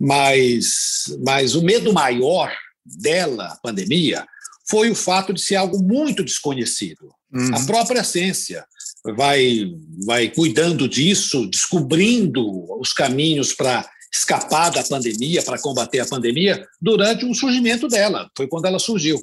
Mas, 0.00 1.16
mas 1.24 1.54
o 1.54 1.62
medo 1.62 1.92
maior 1.92 2.52
dela, 2.84 3.46
a 3.46 3.56
pandemia, 3.56 4.26
foi 4.68 4.90
o 4.90 4.94
fato 4.94 5.32
de 5.32 5.40
ser 5.40 5.56
algo 5.56 5.80
muito 5.82 6.24
desconhecido. 6.24 7.08
Uhum. 7.32 7.54
A 7.54 7.64
própria 7.66 8.02
ciência 8.02 8.64
vai, 9.16 9.72
vai 10.04 10.28
cuidando 10.28 10.88
disso, 10.88 11.46
descobrindo 11.46 12.44
os 12.80 12.92
caminhos 12.92 13.52
para 13.52 13.88
escapar 14.12 14.70
da 14.70 14.84
pandemia, 14.84 15.42
para 15.42 15.58
combater 15.58 16.00
a 16.00 16.06
pandemia, 16.06 16.66
durante 16.80 17.24
o 17.24 17.34
surgimento 17.34 17.88
dela. 17.88 18.28
Foi 18.36 18.46
quando 18.46 18.66
ela 18.66 18.78
surgiu. 18.78 19.22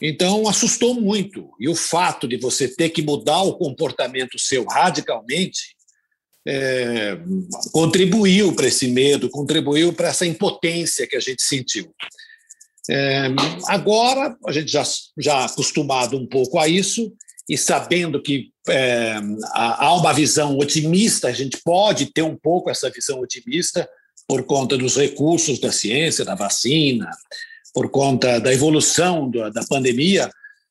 Então, 0.00 0.46
assustou 0.48 0.94
muito. 1.00 1.50
E 1.58 1.68
o 1.68 1.74
fato 1.74 2.28
de 2.28 2.36
você 2.36 2.68
ter 2.68 2.90
que 2.90 3.02
mudar 3.02 3.42
o 3.42 3.56
comportamento 3.56 4.38
seu 4.38 4.64
radicalmente 4.64 5.76
é, 6.46 7.18
contribuiu 7.72 8.54
para 8.54 8.68
esse 8.68 8.86
medo, 8.88 9.28
contribuiu 9.30 9.92
para 9.92 10.08
essa 10.08 10.26
impotência 10.26 11.06
que 11.06 11.16
a 11.16 11.20
gente 11.20 11.42
sentiu. 11.42 11.92
É, 12.88 13.26
agora, 13.66 14.36
a 14.46 14.52
gente 14.52 14.70
já, 14.70 14.84
já 15.18 15.44
acostumado 15.44 16.16
um 16.16 16.26
pouco 16.26 16.58
a 16.58 16.68
isso 16.68 17.12
e 17.48 17.56
sabendo 17.56 18.22
que 18.22 18.50
é, 18.68 19.14
há 19.54 19.94
uma 19.94 20.12
visão 20.12 20.56
otimista, 20.58 21.28
a 21.28 21.32
gente 21.32 21.58
pode 21.64 22.12
ter 22.12 22.22
um 22.22 22.36
pouco 22.36 22.70
essa 22.70 22.90
visão 22.90 23.20
otimista 23.20 23.88
por 24.28 24.44
conta 24.44 24.76
dos 24.76 24.96
recursos 24.96 25.58
da 25.60 25.70
ciência, 25.70 26.24
da 26.24 26.34
vacina, 26.34 27.10
por 27.76 27.90
conta 27.90 28.40
da 28.40 28.50
evolução 28.54 29.30
da 29.30 29.62
pandemia. 29.68 30.30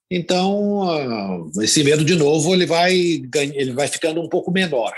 Então, 0.10 0.90
ah, 0.90 1.46
esse 1.62 1.84
medo, 1.84 2.04
de 2.04 2.16
novo, 2.16 2.52
ele 2.52 2.66
vai, 2.66 2.96
ele 2.96 3.74
vai 3.74 3.88
ficando 3.88 4.20
um 4.20 4.28
pouco 4.28 4.50
menor. 4.50 4.92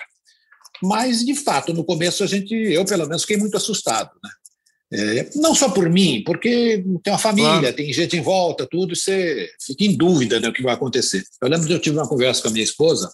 Mas, 0.81 1.25
de 1.25 1.35
fato, 1.35 1.73
no 1.73 1.83
começo, 1.83 2.23
a 2.23 2.27
gente, 2.27 2.55
eu 2.55 2.85
pelo 2.85 3.05
menos, 3.07 3.23
fiquei 3.23 3.35
muito 3.35 3.57
assustado. 3.57 4.09
Né? 4.23 4.29
É, 4.93 5.29
não 5.35 5.53
só 5.53 5.67
por 5.67 5.89
mim, 5.89 6.23
porque 6.25 6.81
tem 7.03 7.11
uma 7.11 7.19
família, 7.19 7.59
claro. 7.59 7.75
tem 7.75 7.91
gente 7.91 8.15
em 8.15 8.21
volta, 8.21 8.65
tudo, 8.65 8.95
você 8.95 9.49
fica 9.59 9.83
em 9.83 9.93
dúvida 9.93 10.39
né, 10.39 10.47
o 10.47 10.53
que 10.53 10.63
vai 10.63 10.75
acontecer. 10.75 11.21
Eu 11.41 11.49
lembro 11.49 11.67
que 11.67 11.73
eu 11.73 11.79
tive 11.79 11.97
uma 11.97 12.07
conversa 12.07 12.41
com 12.41 12.47
a 12.47 12.51
minha 12.51 12.63
esposa, 12.63 13.11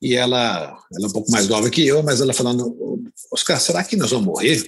e 0.00 0.14
ela, 0.14 0.74
ela 0.94 1.04
é 1.04 1.06
um 1.06 1.12
pouco 1.12 1.30
mais 1.30 1.48
nova 1.48 1.68
que 1.68 1.86
eu, 1.86 2.02
mas 2.02 2.22
ela 2.22 2.32
falando: 2.32 3.04
Oscar, 3.30 3.60
será 3.60 3.84
que 3.84 3.94
nós 3.94 4.10
vamos 4.10 4.24
morrer? 4.24 4.66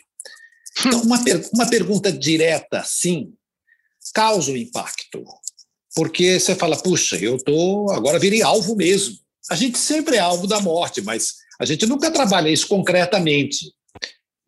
Então, 0.87 1.03
uma, 1.03 1.23
per 1.23 1.49
uma 1.53 1.69
pergunta 1.69 2.13
direta, 2.13 2.85
sim, 2.87 3.33
causa 4.13 4.51
um 4.51 4.57
impacto. 4.57 5.25
Porque 5.95 6.39
você 6.39 6.55
fala, 6.55 6.77
puxa, 6.77 7.17
eu 7.17 7.43
tô 7.43 7.91
agora 7.91 8.19
virei 8.19 8.43
alvo 8.43 8.77
mesmo. 8.77 9.17
A 9.51 9.57
gente 9.57 9.79
sempre 9.79 10.17
é 10.17 10.21
alvo 10.21 10.47
da 10.47 10.61
morte, 10.61 11.01
mas 11.01 11.35
a 11.61 11.65
gente 11.65 11.87
nunca 11.87 12.11
trabalha 12.11 12.49
isso 12.49 12.69
concretamente. 12.69 13.73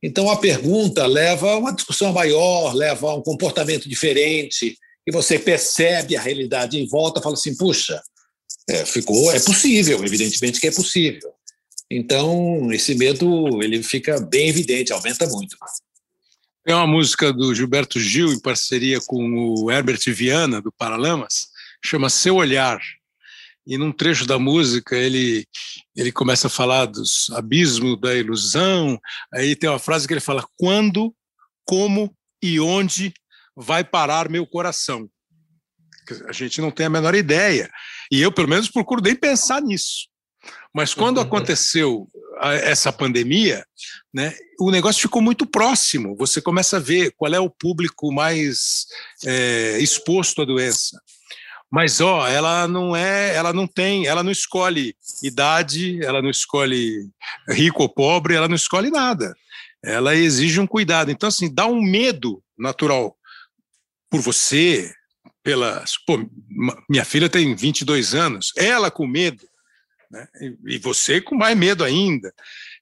Então 0.03 0.31
a 0.31 0.37
pergunta 0.37 1.07
leva 1.07 1.53
a 1.53 1.59
uma 1.59 1.73
discussão 1.73 2.13
maior, 2.13 2.75
leva 2.75 3.11
a 3.11 3.17
um 3.17 3.23
comportamento 3.23 3.89
diferente, 3.89 4.77
e 5.07 5.13
você 5.13 5.39
percebe 5.39 6.17
a 6.17 6.21
realidade 6.21 6.79
em 6.79 6.87
volta, 6.87 7.21
fala 7.21 7.35
assim, 7.35 7.57
puxa, 7.57 8.01
é, 8.69 8.85
ficou, 8.85 9.33
é 9.33 9.41
possível, 9.41 10.03
evidentemente 10.05 10.61
que 10.61 10.69
é 10.69 10.73
possível. 10.73 11.33
Então 11.91 12.73
esse 12.73 12.95
medo 12.95 13.63
ele 13.63 13.83
fica 13.83 14.21
bem 14.21 14.49
evidente, 14.49 14.93
aumenta 14.93 15.27
muito. 15.27 15.57
Tem 16.63 16.75
uma 16.75 16.87
música 16.87 17.33
do 17.33 17.55
Gilberto 17.55 17.99
Gil 17.99 18.33
em 18.33 18.41
parceria 18.41 19.01
com 19.07 19.33
o 19.33 19.71
Herbert 19.71 20.01
Viana, 20.09 20.61
do 20.61 20.71
Paralamas, 20.71 21.49
chama 21.83 22.11
Seu 22.11 22.37
Olhar. 22.37 22.81
e 23.67 23.79
num 23.79 23.93
trecho 23.93 24.27
da 24.27 24.39
música 24.39 24.97
ele, 24.97 25.47
ele 25.97 26.13
começa 26.13 26.49
a 26.49 26.51
falar 26.51 26.87
dos 26.87 27.31
abismos 27.31 27.99
da 28.01 28.15
ilusão, 28.15 28.99
aí 29.33 29.57
tem 29.57 29.71
uma 29.71 29.79
frase 29.79 30.07
que 30.07 30.13
ele 30.13 30.21
fala, 30.21 30.45
quando, 30.57 31.15
como 31.65 32.15
e 32.43 32.59
onde 32.61 33.13
vai 33.57 33.83
parar 33.85 34.29
meu 34.29 34.47
coração? 34.47 35.09
A 36.27 36.33
gente 36.33 36.61
não 36.61 36.71
tem 36.71 36.87
a 36.87 36.91
menor 36.91 37.15
ideia, 37.15 37.71
e 38.11 38.21
eu 38.21 38.33
pelo 38.33 38.49
menos 38.49 38.69
procuro 38.69 39.01
nem 39.01 39.15
pensar 39.15 39.63
nisso. 39.63 40.09
Mas 40.73 40.95
quando 40.95 41.21
aconteceu 41.21 42.09
essa 42.41 42.93
pandemia, 42.93 43.65
né, 44.13 44.35
o 44.59 44.71
negócio 44.71 45.03
ficou 45.03 45.21
muito 45.21 45.47
próximo. 45.47 46.17
Você 46.17 46.41
começa 46.41 46.77
a 46.77 46.81
ver 46.81 47.13
qual 47.17 47.33
é 47.33 47.41
o 47.41 47.51
público 47.51 48.13
mais 48.13 48.87
é, 49.25 49.79
exposto 49.79 50.43
à 50.43 50.45
doença. 50.45 51.01
Mas 51.71 52.01
ó, 52.01 52.27
ela 52.27 52.67
não 52.67 52.97
é, 52.97 53.35
ela 53.35 53.53
não 53.53 53.67
tem, 53.67 54.07
ela 54.07 54.25
não 54.25 54.33
escolhe 54.33 54.97
idade, 55.23 56.05
ela 56.05 56.21
não 56.21 56.31
escolhe 56.31 57.09
rico 57.49 57.83
ou 57.83 57.89
pobre, 57.89 58.35
ela 58.35 58.49
não 58.49 58.57
escolhe 58.57 58.91
nada. 58.91 59.35
Ela 59.83 60.17
exige 60.17 60.59
um 60.59 60.67
cuidado. 60.67 61.11
Então 61.11 61.29
assim, 61.29 61.53
dá 61.53 61.67
um 61.67 61.81
medo 61.81 62.43
natural 62.59 63.17
por 64.11 64.21
você, 64.21 64.93
pela, 65.43 65.85
pô, 66.05 66.19
minha 66.89 67.05
filha 67.05 67.29
tem 67.29 67.55
22 67.55 68.15
anos, 68.15 68.53
ela 68.57 68.91
com 68.91 69.07
medo 69.07 69.50
né? 70.11 70.27
E 70.67 70.79
você 70.79 71.21
com 71.21 71.37
mais 71.37 71.57
medo 71.57 71.85
ainda. 71.85 72.33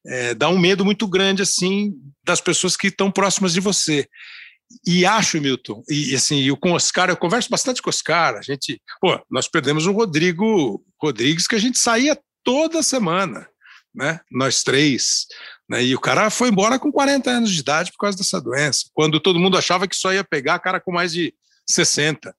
É, 0.06 0.34
dá 0.34 0.48
um 0.48 0.58
medo 0.58 0.84
muito 0.84 1.06
grande 1.06 1.42
assim 1.42 1.94
das 2.24 2.40
pessoas 2.40 2.76
que 2.76 2.86
estão 2.86 3.10
próximas 3.10 3.52
de 3.52 3.60
você. 3.60 4.08
E 4.86 5.06
acho, 5.06 5.40
Milton, 5.40 5.82
e 5.88 6.14
assim, 6.14 6.42
eu 6.42 6.56
com 6.56 6.72
o 6.72 6.74
Oscar, 6.74 7.08
eu 7.08 7.16
converso 7.16 7.48
bastante 7.48 7.80
com 7.80 7.88
o 7.88 7.92
Oscar, 7.92 8.36
a 8.36 8.42
gente, 8.42 8.80
pô, 9.00 9.18
nós 9.30 9.48
perdemos 9.48 9.86
o 9.86 9.92
Rodrigo 9.92 10.84
Rodrigues, 11.00 11.46
que 11.46 11.54
a 11.54 11.58
gente 11.58 11.78
saía 11.78 12.18
toda 12.44 12.82
semana, 12.82 13.48
né? 13.94 14.20
Nós 14.30 14.62
três. 14.62 15.26
Né? 15.68 15.84
E 15.84 15.94
o 15.94 16.00
cara 16.00 16.28
foi 16.28 16.48
embora 16.48 16.78
com 16.78 16.92
40 16.92 17.30
anos 17.30 17.50
de 17.50 17.60
idade 17.60 17.90
por 17.92 17.98
causa 17.98 18.18
dessa 18.18 18.40
doença, 18.40 18.84
quando 18.92 19.20
todo 19.20 19.38
mundo 19.38 19.56
achava 19.56 19.88
que 19.88 19.96
só 19.96 20.12
ia 20.12 20.22
pegar 20.22 20.58
cara 20.58 20.80
com 20.80 20.92
mais 20.92 21.12
de 21.12 21.34
60. 21.66 22.34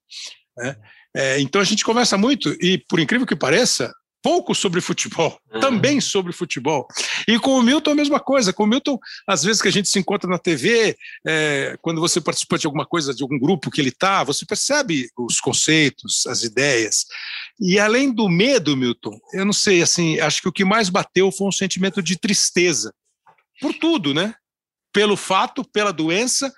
Né? 0.58 0.75
É, 1.15 1.39
então 1.39 1.60
a 1.60 1.65
gente 1.65 1.84
conversa 1.84 2.15
muito, 2.15 2.56
e 2.62 2.78
por 2.88 2.99
incrível 2.99 3.25
que 3.25 3.36
pareça, 3.36 3.91
pouco 4.21 4.53
sobre 4.53 4.82
futebol, 4.82 5.39
uhum. 5.53 5.60
também 5.60 6.01
sobre 6.01 6.34
futebol. 6.34 6.88
E 7.27 7.39
com 7.39 7.58
o 7.58 7.63
Milton 7.63 7.91
a 7.91 7.95
mesma 7.95 8.19
coisa. 8.19 8.53
Com 8.53 8.63
o 8.63 8.67
Milton, 8.67 8.97
às 9.27 9.43
vezes 9.43 9.62
que 9.62 9.67
a 9.67 9.71
gente 9.71 9.89
se 9.89 9.99
encontra 9.99 10.29
na 10.29 10.38
TV, 10.38 10.97
é, 11.25 11.77
quando 11.82 12.01
você 12.01 12.19
participa 12.19 12.58
de 12.58 12.65
alguma 12.65 12.86
coisa, 12.86 13.13
de 13.13 13.23
algum 13.23 13.39
grupo 13.39 13.71
que 13.71 13.79
ele 13.79 13.89
está, 13.89 14.23
você 14.23 14.45
percebe 14.45 15.10
os 15.17 15.39
conceitos, 15.39 16.25
as 16.27 16.43
ideias. 16.43 17.05
E 17.60 17.79
além 17.79 18.12
do 18.12 18.27
medo, 18.29 18.75
Milton, 18.75 19.19
eu 19.34 19.45
não 19.45 19.53
sei, 19.53 19.82
assim, 19.82 20.19
acho 20.19 20.41
que 20.41 20.49
o 20.49 20.53
que 20.53 20.65
mais 20.65 20.89
bateu 20.89 21.32
foi 21.32 21.47
um 21.47 21.51
sentimento 21.51 22.01
de 22.01 22.17
tristeza. 22.17 22.93
Por 23.62 23.73
tudo, 23.73 24.13
né? 24.13 24.34
Pelo 24.93 25.15
fato, 25.15 25.63
pela 25.63 25.91
doença 25.91 26.51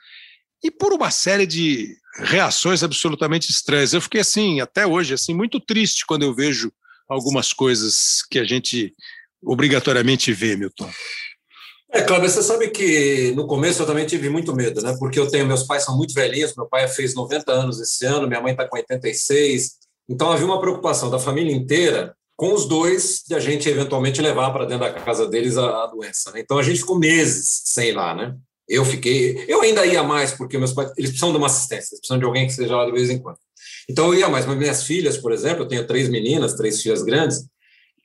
e 0.64 0.70
por 0.70 0.94
uma 0.94 1.10
série 1.10 1.48
de 1.48 1.98
reações 2.18 2.84
absolutamente 2.84 3.50
estranhas. 3.50 3.94
Eu 3.94 4.02
fiquei 4.02 4.22
assim, 4.22 4.62
até 4.62 4.86
hoje, 4.86 5.14
assim, 5.14 5.34
muito 5.34 5.60
triste 5.60 6.06
quando 6.06 6.24
eu 6.24 6.34
vejo 6.34 6.72
algumas 7.12 7.52
coisas 7.52 8.24
que 8.30 8.40
a 8.40 8.44
gente 8.46 8.94
obrigatoriamente 9.44 10.32
vê, 10.32 10.56
Milton? 10.56 10.90
É, 11.94 12.02
Cláudio, 12.02 12.30
você 12.30 12.42
sabe 12.42 12.70
que 12.70 13.34
no 13.36 13.46
começo 13.46 13.82
eu 13.82 13.86
também 13.86 14.06
tive 14.06 14.30
muito 14.30 14.56
medo, 14.56 14.82
né? 14.82 14.96
Porque 14.98 15.20
eu 15.20 15.30
tenho, 15.30 15.46
meus 15.46 15.64
pais 15.64 15.84
são 15.84 15.98
muito 15.98 16.14
velhinhos, 16.14 16.56
meu 16.56 16.66
pai 16.66 16.88
fez 16.88 17.14
90 17.14 17.52
anos 17.52 17.82
esse 17.82 18.06
ano, 18.06 18.28
minha 18.28 18.40
mãe 18.40 18.54
está 18.54 18.66
com 18.66 18.78
86. 18.78 19.72
Então 20.08 20.32
havia 20.32 20.46
uma 20.46 20.62
preocupação 20.62 21.10
da 21.10 21.20
família 21.20 21.54
inteira 21.54 22.16
com 22.38 22.54
os 22.54 22.66
dois 22.66 23.24
de 23.28 23.36
a 23.36 23.40
gente 23.40 23.68
eventualmente 23.68 24.22
levar 24.22 24.52
para 24.52 24.66
dentro 24.66 24.86
da 24.86 24.94
casa 24.94 25.28
deles 25.28 25.58
a, 25.58 25.84
a 25.84 25.88
doença. 25.88 26.32
Né? 26.32 26.40
Então 26.40 26.58
a 26.58 26.64
gente 26.64 26.80
ficou 26.80 26.98
meses 26.98 27.62
sem 27.66 27.90
ir 27.90 27.94
lá, 27.94 28.16
né? 28.16 28.38
Eu 28.70 28.86
fiquei, 28.86 29.44
eu 29.50 29.62
ainda 29.62 29.86
ia 29.86 30.02
mais 30.02 30.32
porque 30.32 30.58
meus 30.58 30.72
pais, 30.72 30.94
eles 30.96 31.10
precisam 31.10 31.32
de 31.32 31.38
uma 31.38 31.48
assistência, 31.48 31.94
eles 31.94 32.00
precisam 32.00 32.20
de 32.20 32.24
alguém 32.24 32.48
que 32.48 32.54
seja 32.54 32.78
lá 32.78 32.86
de 32.86 32.92
vez 32.94 33.10
em 33.10 33.20
quando. 33.20 33.38
Então 33.90 34.08
eu 34.08 34.20
ia 34.20 34.30
mais, 34.30 34.46
mas 34.46 34.58
minhas 34.58 34.84
filhas, 34.84 35.18
por 35.18 35.32
exemplo, 35.32 35.64
eu 35.64 35.68
tenho 35.68 35.88
três 35.88 36.10
meninas, 36.10 36.54
três 36.54 36.82
filhas 36.82 37.04
grandes, 37.04 37.46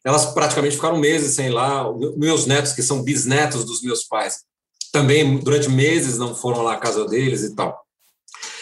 elas 0.04 0.26
praticamente 0.26 0.76
ficaram 0.76 0.98
meses 0.98 1.34
sem 1.34 1.50
lá. 1.50 1.84
Meus 2.16 2.46
netos, 2.46 2.72
que 2.72 2.82
são 2.82 3.02
bisnetos 3.02 3.64
dos 3.64 3.82
meus 3.82 4.04
pais, 4.04 4.44
também 4.92 5.38
durante 5.38 5.68
meses 5.68 6.16
não 6.18 6.34
foram 6.34 6.62
lá 6.62 6.74
à 6.74 6.76
casa 6.76 7.04
deles 7.06 7.42
e 7.42 7.54
tal. 7.54 7.84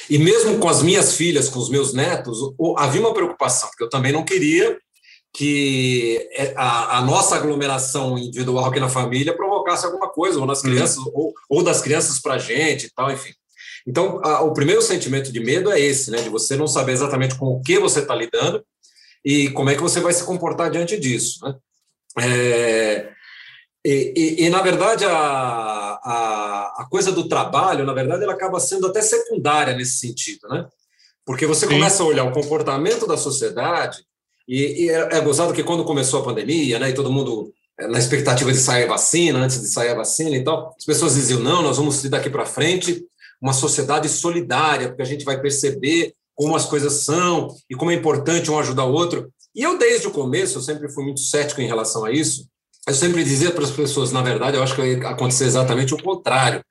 E 0.08 0.18
mesmo 0.18 0.58
com 0.58 0.68
as 0.68 0.82
minhas 0.82 1.14
filhas, 1.14 1.48
com 1.48 1.58
os 1.58 1.68
meus 1.68 1.92
netos, 1.92 2.38
havia 2.76 3.00
uma 3.00 3.14
preocupação, 3.14 3.68
porque 3.68 3.84
eu 3.84 3.88
também 3.88 4.12
não 4.12 4.24
queria 4.24 4.78
que 5.34 6.28
é, 6.32 6.54
a, 6.56 6.98
a 6.98 7.00
nossa 7.02 7.34
aglomeração 7.34 8.16
individual 8.16 8.66
aqui 8.66 8.78
na 8.78 8.88
família 8.88 9.36
provocasse 9.36 9.84
alguma 9.84 10.08
coisa, 10.08 10.38
ou 10.38 10.46
nas 10.46 10.62
uhum. 10.62 10.70
crianças, 10.70 10.98
uhum. 10.98 11.10
ou, 11.12 11.34
ou 11.48 11.62
das 11.62 11.80
crianças 11.80 12.20
para 12.20 12.34
a 12.34 12.38
gente 12.38 12.86
e 12.86 12.90
tal, 12.90 13.10
enfim. 13.10 13.32
Então, 13.86 14.20
a, 14.24 14.42
o 14.42 14.52
primeiro 14.52 14.80
sentimento 14.80 15.30
de 15.30 15.40
medo 15.40 15.70
é 15.70 15.78
esse, 15.78 16.10
né? 16.10 16.22
De 16.22 16.28
você 16.28 16.56
não 16.56 16.66
saber 16.66 16.92
exatamente 16.92 17.34
com 17.36 17.46
o 17.46 17.60
que 17.60 17.78
você 17.78 18.00
está 18.00 18.14
lidando 18.14 18.64
e 19.24 19.50
como 19.50 19.70
é 19.70 19.74
que 19.74 19.82
você 19.82 20.00
vai 20.00 20.12
se 20.12 20.24
comportar 20.24 20.70
diante 20.70 20.98
disso, 20.98 21.44
né? 21.44 21.54
É, 22.20 23.08
e, 23.84 24.14
e, 24.16 24.44
e, 24.44 24.50
na 24.50 24.62
verdade, 24.62 25.04
a, 25.04 25.10
a, 25.10 26.74
a, 26.78 26.86
coisa 26.88 27.12
do 27.12 27.28
trabalho, 27.28 27.84
na 27.84 27.92
verdade, 27.92 28.22
ela 28.22 28.32
acaba 28.32 28.58
sendo 28.58 28.86
até 28.86 29.02
secundária 29.02 29.74
nesse 29.74 29.98
sentido, 29.98 30.48
né? 30.48 30.66
Porque 31.26 31.44
você 31.44 31.66
Sim. 31.66 31.74
começa 31.74 32.02
a 32.02 32.06
olhar 32.06 32.24
o 32.24 32.32
comportamento 32.32 33.06
da 33.06 33.16
sociedade, 33.16 33.98
e, 34.48 34.84
e 34.84 34.90
é, 34.90 35.16
é 35.16 35.20
gozado 35.20 35.52
que 35.52 35.62
quando 35.62 35.84
começou 35.84 36.20
a 36.20 36.24
pandemia, 36.24 36.78
né, 36.78 36.90
e 36.90 36.94
todo 36.94 37.12
mundo 37.12 37.52
é, 37.78 37.86
na 37.86 37.98
expectativa 37.98 38.52
de 38.52 38.58
sair 38.58 38.84
a 38.84 38.88
vacina, 38.88 39.38
antes 39.38 39.60
de 39.60 39.68
sair 39.68 39.90
a 39.90 39.94
vacina 39.94 40.36
e 40.36 40.44
tal, 40.44 40.74
as 40.78 40.84
pessoas 40.84 41.14
diziam: 41.14 41.40
não, 41.40 41.62
nós 41.62 41.76
vamos 41.76 42.02
daqui 42.04 42.30
para 42.30 42.46
frente 42.46 43.04
uma 43.44 43.52
sociedade 43.52 44.08
solidária, 44.08 44.88
porque 44.88 45.02
a 45.02 45.06
gente 45.06 45.22
vai 45.22 45.38
perceber 45.38 46.14
como 46.34 46.56
as 46.56 46.64
coisas 46.64 47.04
são 47.04 47.54
e 47.68 47.74
como 47.74 47.90
é 47.90 47.94
importante 47.94 48.50
um 48.50 48.58
ajudar 48.58 48.86
o 48.86 48.92
outro. 48.94 49.30
E 49.54 49.62
eu, 49.62 49.76
desde 49.76 50.06
o 50.06 50.10
começo, 50.10 50.56
eu 50.56 50.62
sempre 50.62 50.90
fui 50.90 51.04
muito 51.04 51.20
cético 51.20 51.60
em 51.60 51.66
relação 51.66 52.06
a 52.06 52.10
isso. 52.10 52.48
Eu 52.88 52.94
sempre 52.94 53.22
dizia 53.22 53.50
para 53.50 53.62
as 53.62 53.70
pessoas, 53.70 54.12
na 54.12 54.22
verdade, 54.22 54.56
eu 54.56 54.62
acho 54.62 54.74
que 54.74 54.80
vai 54.80 55.12
acontecer 55.12 55.44
exatamente 55.44 55.92
o 55.92 56.02
contrário. 56.02 56.64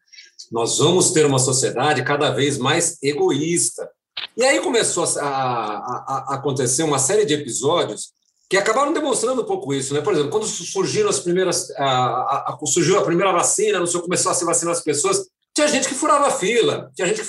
Nós 0.51 0.79
vamos 0.79 1.12
ter 1.12 1.27
uma 1.27 1.38
sociedade 1.38 2.03
cada 2.03 2.31
vez 2.31 2.57
mais 2.57 2.97
egoísta. 3.03 3.88
E 4.36 4.43
aí 4.43 4.59
começou 4.59 5.03
a, 5.03 5.27
a, 5.27 6.25
a 6.29 6.36
acontecer 6.36 6.81
uma 6.81 6.97
série 6.97 7.23
de 7.23 7.36
episódios 7.36 8.13
que 8.49 8.57
acabaram 8.57 8.91
demonstrando 8.91 9.43
um 9.43 9.45
pouco 9.45 9.75
isso, 9.75 9.93
né? 9.93 10.01
Por 10.01 10.13
exemplo, 10.13 10.31
quando 10.31 10.47
surgiram 10.47 11.09
as 11.09 11.19
primeiras, 11.19 11.69
a, 11.77 12.51
a, 12.51 12.57
surgiu 12.65 12.97
a 12.97 13.03
primeira 13.03 13.31
vacina, 13.31 13.79
não 13.79 13.86
sei, 13.86 14.01
começou 14.01 14.31
a 14.31 14.36
se 14.36 14.43
vacinar 14.43 14.73
as 14.73 14.83
pessoas, 14.83 15.27
tinha 15.56 15.68
gente 15.68 15.88
que 15.88 15.94
furava 15.94 16.32
fila, 16.32 16.92
tinha 16.96 17.08
gente 17.08 17.22
que 17.22 17.28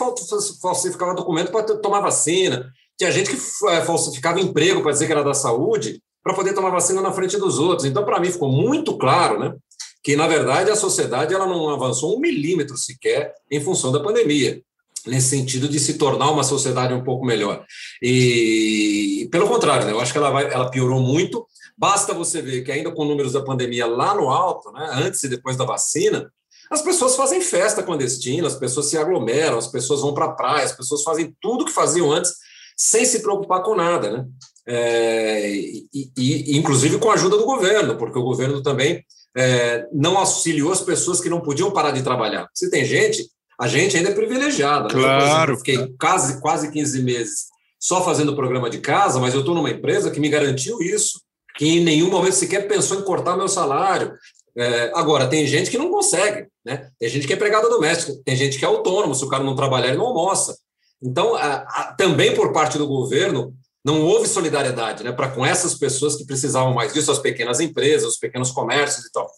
falsificava 0.60 1.14
documento 1.14 1.52
para 1.52 1.62
tomar 1.76 2.00
vacina, 2.00 2.72
tinha 2.96 3.10
gente 3.10 3.28
que 3.30 3.36
eh, 3.36 3.84
falsificava 3.84 4.40
emprego 4.40 4.82
para 4.82 4.92
dizer 4.92 5.06
que 5.06 5.12
era 5.12 5.22
da 5.22 5.34
saúde, 5.34 6.00
para 6.22 6.34
poder 6.34 6.54
tomar 6.54 6.70
vacina 6.70 7.02
na 7.02 7.12
frente 7.12 7.36
dos 7.36 7.58
outros. 7.58 7.84
Então, 7.84 8.04
para 8.04 8.18
mim, 8.18 8.30
ficou 8.30 8.50
muito 8.50 8.96
claro 8.96 9.38
né, 9.38 9.54
que, 10.02 10.16
na 10.16 10.26
verdade, 10.26 10.70
a 10.70 10.76
sociedade 10.76 11.34
ela 11.34 11.46
não 11.46 11.68
avançou 11.68 12.16
um 12.16 12.20
milímetro 12.20 12.78
sequer 12.78 13.34
em 13.50 13.60
função 13.60 13.92
da 13.92 14.00
pandemia, 14.00 14.62
nesse 15.06 15.28
sentido 15.28 15.68
de 15.68 15.78
se 15.78 15.98
tornar 15.98 16.30
uma 16.30 16.42
sociedade 16.44 16.94
um 16.94 17.04
pouco 17.04 17.26
melhor. 17.26 17.62
E, 18.00 19.28
pelo 19.30 19.48
contrário, 19.48 19.84
né, 19.84 19.92
eu 19.92 20.00
acho 20.00 20.12
que 20.12 20.18
ela, 20.18 20.30
vai, 20.30 20.50
ela 20.50 20.70
piorou 20.70 21.00
muito. 21.00 21.46
Basta 21.76 22.14
você 22.14 22.40
ver 22.40 22.62
que, 22.62 22.72
ainda 22.72 22.90
com 22.90 23.04
números 23.04 23.32
da 23.32 23.42
pandemia 23.42 23.86
lá 23.86 24.14
no 24.14 24.30
alto, 24.30 24.72
né, 24.72 24.88
antes 24.92 25.22
e 25.24 25.28
depois 25.28 25.58
da 25.58 25.66
vacina, 25.66 26.32
as 26.70 26.82
pessoas 26.82 27.16
fazem 27.16 27.40
festa 27.40 27.82
clandestina, 27.82 28.46
as 28.46 28.56
pessoas 28.56 28.86
se 28.86 28.96
aglomeram, 28.96 29.58
as 29.58 29.66
pessoas 29.66 30.00
vão 30.00 30.14
para 30.14 30.26
a 30.26 30.32
praia, 30.32 30.64
as 30.64 30.72
pessoas 30.72 31.02
fazem 31.02 31.34
tudo 31.40 31.64
que 31.64 31.72
faziam 31.72 32.10
antes 32.10 32.32
sem 32.76 33.04
se 33.04 33.20
preocupar 33.20 33.62
com 33.62 33.74
nada, 33.74 34.10
né? 34.10 34.26
É, 34.66 35.50
e, 35.50 36.10
e, 36.16 36.56
inclusive 36.56 36.98
com 36.98 37.10
a 37.10 37.14
ajuda 37.14 37.36
do 37.36 37.44
governo, 37.44 37.96
porque 37.96 38.18
o 38.18 38.22
governo 38.22 38.62
também 38.62 39.04
é, 39.36 39.86
não 39.92 40.16
auxiliou 40.16 40.72
as 40.72 40.80
pessoas 40.80 41.20
que 41.20 41.28
não 41.28 41.40
podiam 41.40 41.70
parar 41.70 41.90
de 41.90 42.02
trabalhar. 42.02 42.48
Se 42.54 42.70
tem 42.70 42.84
gente, 42.84 43.28
a 43.60 43.68
gente 43.68 43.96
ainda 43.96 44.10
é 44.10 44.14
privilegiada. 44.14 44.84
Né? 44.84 45.00
Claro. 45.00 45.52
Eu 45.52 45.56
fiquei 45.58 45.94
quase, 46.00 46.40
quase 46.40 46.70
15 46.70 47.02
meses 47.02 47.54
só 47.78 48.02
fazendo 48.02 48.34
programa 48.34 48.70
de 48.70 48.78
casa, 48.78 49.20
mas 49.20 49.34
eu 49.34 49.40
estou 49.40 49.54
numa 49.54 49.70
empresa 49.70 50.10
que 50.10 50.18
me 50.18 50.30
garantiu 50.30 50.80
isso, 50.80 51.20
que 51.56 51.66
em 51.66 51.84
nenhum 51.84 52.08
momento 52.08 52.32
sequer 52.32 52.66
pensou 52.66 52.98
em 52.98 53.04
cortar 53.04 53.36
meu 53.36 53.46
salário, 53.46 54.14
é, 54.56 54.92
agora, 54.94 55.26
tem 55.26 55.46
gente 55.46 55.70
que 55.70 55.78
não 55.78 55.90
consegue, 55.90 56.46
né? 56.64 56.88
Tem 56.98 57.08
gente 57.08 57.26
que 57.26 57.32
é 57.32 57.36
empregada 57.36 57.68
doméstica, 57.68 58.14
tem 58.24 58.36
gente 58.36 58.58
que 58.58 58.64
é 58.64 58.68
autônomo, 58.68 59.14
se 59.14 59.24
o 59.24 59.28
cara 59.28 59.42
não 59.42 59.56
trabalhar, 59.56 59.88
ele 59.88 59.98
não 59.98 60.06
almoça. 60.06 60.56
Então, 61.02 61.34
a, 61.34 61.54
a, 61.56 61.94
também 61.98 62.34
por 62.34 62.52
parte 62.52 62.78
do 62.78 62.86
governo, 62.86 63.52
não 63.84 64.02
houve 64.02 64.26
solidariedade 64.26 65.04
né, 65.04 65.12
para 65.12 65.28
com 65.28 65.44
essas 65.44 65.74
pessoas 65.74 66.16
que 66.16 66.24
precisavam 66.24 66.72
mais 66.72 66.94
disso, 66.94 67.10
as 67.10 67.18
pequenas 67.18 67.60
empresas, 67.60 68.12
os 68.12 68.18
pequenos 68.18 68.50
comércios 68.50 69.04
e 69.04 69.12
tal. 69.12 69.28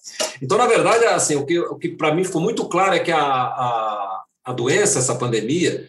Então, 0.40 0.56
na 0.56 0.66
verdade, 0.66 1.04
assim, 1.06 1.34
o 1.34 1.44
que, 1.44 1.58
o 1.58 1.76
que 1.76 1.88
para 1.88 2.14
mim 2.14 2.22
ficou 2.22 2.40
muito 2.40 2.68
claro 2.68 2.94
é 2.94 3.00
que 3.00 3.10
a, 3.10 3.18
a, 3.20 4.24
a 4.44 4.52
doença, 4.52 5.00
essa 5.00 5.16
pandemia, 5.16 5.88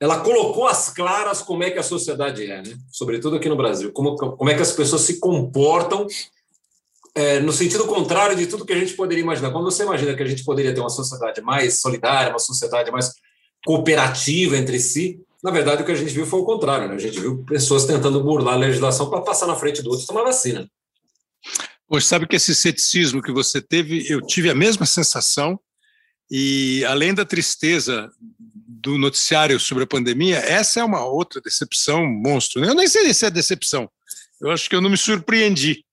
ela 0.00 0.18
colocou 0.18 0.66
às 0.66 0.88
claras 0.88 1.42
como 1.42 1.62
é 1.62 1.70
que 1.70 1.78
a 1.78 1.82
sociedade 1.82 2.50
é, 2.50 2.60
né? 2.60 2.74
sobretudo 2.90 3.36
aqui 3.36 3.48
no 3.48 3.56
Brasil, 3.56 3.92
como, 3.92 4.16
como 4.16 4.50
é 4.50 4.54
que 4.54 4.62
as 4.62 4.72
pessoas 4.72 5.02
se 5.02 5.20
comportam 5.20 6.08
é, 7.14 7.40
no 7.40 7.52
sentido 7.52 7.86
contrário 7.86 8.36
de 8.36 8.46
tudo 8.46 8.64
que 8.64 8.72
a 8.72 8.78
gente 8.78 8.94
poderia 8.94 9.22
imaginar. 9.22 9.50
Quando 9.50 9.64
você 9.64 9.82
imagina 9.82 10.14
que 10.14 10.22
a 10.22 10.26
gente 10.26 10.44
poderia 10.44 10.74
ter 10.74 10.80
uma 10.80 10.90
sociedade 10.90 11.40
mais 11.42 11.80
solidária, 11.80 12.30
uma 12.32 12.38
sociedade 12.38 12.90
mais 12.90 13.12
cooperativa 13.64 14.56
entre 14.56 14.78
si, 14.78 15.20
na 15.42 15.50
verdade 15.50 15.82
o 15.82 15.84
que 15.84 15.92
a 15.92 15.96
gente 15.96 16.12
viu 16.12 16.26
foi 16.26 16.40
o 16.40 16.44
contrário. 16.44 16.88
Né? 16.88 16.94
A 16.94 16.98
gente 16.98 17.20
viu 17.20 17.44
pessoas 17.44 17.84
tentando 17.84 18.22
burlar 18.22 18.54
a 18.54 18.58
legislação 18.58 19.10
para 19.10 19.20
passar 19.20 19.46
na 19.46 19.56
frente 19.56 19.82
do 19.82 19.90
outro 19.90 20.04
e 20.04 20.06
tomar 20.06 20.22
vacina. 20.22 20.68
Pois 21.86 22.06
sabe 22.06 22.26
que 22.26 22.36
esse 22.36 22.54
ceticismo 22.54 23.20
que 23.20 23.30
você 23.30 23.60
teve, 23.60 24.06
eu 24.08 24.22
tive 24.22 24.48
a 24.48 24.54
mesma 24.54 24.86
sensação, 24.86 25.60
e 26.30 26.82
além 26.86 27.12
da 27.12 27.26
tristeza 27.26 28.10
do 28.38 28.96
noticiário 28.96 29.60
sobre 29.60 29.84
a 29.84 29.86
pandemia, 29.86 30.38
essa 30.38 30.80
é 30.80 30.84
uma 30.84 31.04
outra 31.04 31.42
decepção 31.42 32.06
monstro. 32.06 32.62
Né? 32.62 32.68
Eu 32.68 32.74
nem 32.74 32.88
sei 32.88 33.12
se 33.12 33.26
é 33.26 33.30
decepção. 33.30 33.90
Eu 34.40 34.50
acho 34.50 34.70
que 34.70 34.74
eu 34.74 34.80
não 34.80 34.88
me 34.88 34.96
surpreendi 34.96 35.84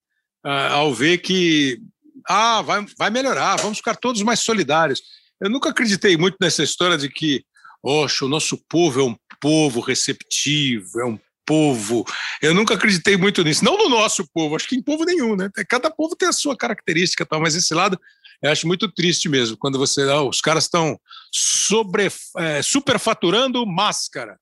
uh, 0.46 0.74
ao 0.74 0.94
ver 0.94 1.20
que 1.20 1.80
ah, 2.28 2.62
vai, 2.62 2.86
vai 2.98 3.10
melhorar, 3.10 3.58
vamos 3.58 3.80
ficar 3.80 3.96
todos 3.96 4.22
mais 4.22 4.40
solidários. 4.42 5.02
Eu 5.42 5.50
nunca 5.50 5.70
acreditei 5.70 6.18
muito 6.18 6.38
nessa 6.40 6.64
história 6.64 6.98
de 6.98 7.10
que, 7.10 7.44
oxe, 7.82 8.24
o 8.24 8.30
nosso 8.30 8.58
povo 8.70 9.00
é 9.00 9.04
um 9.04 9.16
povo 9.40 9.80
receptivo, 9.80 11.00
é 11.00 11.06
um 11.06 11.20
povo. 11.46 12.06
Eu 12.42 12.54
nunca 12.54 12.76
acreditei 12.76 13.18
muito 13.18 13.44
nisso. 13.44 13.66
Não 13.66 13.78
no 13.78 13.90
nosso 13.90 14.24
povo, 14.34 14.56
acho 14.56 14.68
que 14.68 14.76
em 14.76 14.84
povo 14.84 15.06
nenhum, 15.06 15.36
né? 15.36 15.50
Cada 15.68 15.90
povo 15.90 16.16
tem 16.16 16.28
a 16.28 16.34
sua 16.34 16.56
característica, 16.56 17.26
tal, 17.26 17.42
mas 17.42 17.56
esse 17.56 17.74
lado 17.74 18.00
eu 18.42 18.52
acho 18.52 18.68
muito 18.68 18.90
triste 18.90 19.28
mesmo, 19.28 19.58
quando 19.58 19.78
você. 19.78 20.02
Ah, 20.04 20.22
os 20.22 20.40
caras 20.40 20.64
estão 20.64 21.00
sobre, 21.32 22.10
é, 22.38 22.62
superfaturando 22.62 23.66
máscara, 23.66 24.38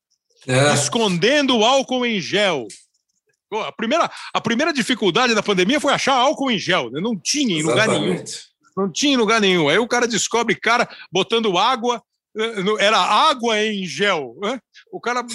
é. 0.47 0.73
escondendo 0.73 1.57
o 1.57 1.65
álcool 1.65 2.05
em 2.05 2.19
gel. 2.21 2.67
A 3.51 3.71
primeira, 3.71 4.12
a 4.33 4.41
primeira 4.41 4.73
dificuldade 4.73 5.33
da 5.33 5.43
pandemia 5.43 5.79
foi 5.79 5.93
achar 5.93 6.13
álcool 6.13 6.51
em 6.51 6.57
gel. 6.57 6.89
Né? 6.91 6.99
Não 7.01 7.17
tinha 7.17 7.57
em 7.57 7.63
lugar 7.63 7.88
nenhum. 7.88 8.23
Não 8.75 8.91
tinha 8.91 9.13
em 9.13 9.17
lugar 9.17 9.41
nenhum. 9.41 9.69
Aí 9.69 9.77
o 9.77 9.88
cara 9.88 10.07
descobre 10.07 10.55
cara 10.55 10.88
botando 11.12 11.57
água 11.57 12.01
era 12.79 12.97
água 12.99 13.60
em 13.63 13.86
gel. 13.86 14.36
Né? 14.39 14.60
O 14.91 14.99
cara, 14.99 15.25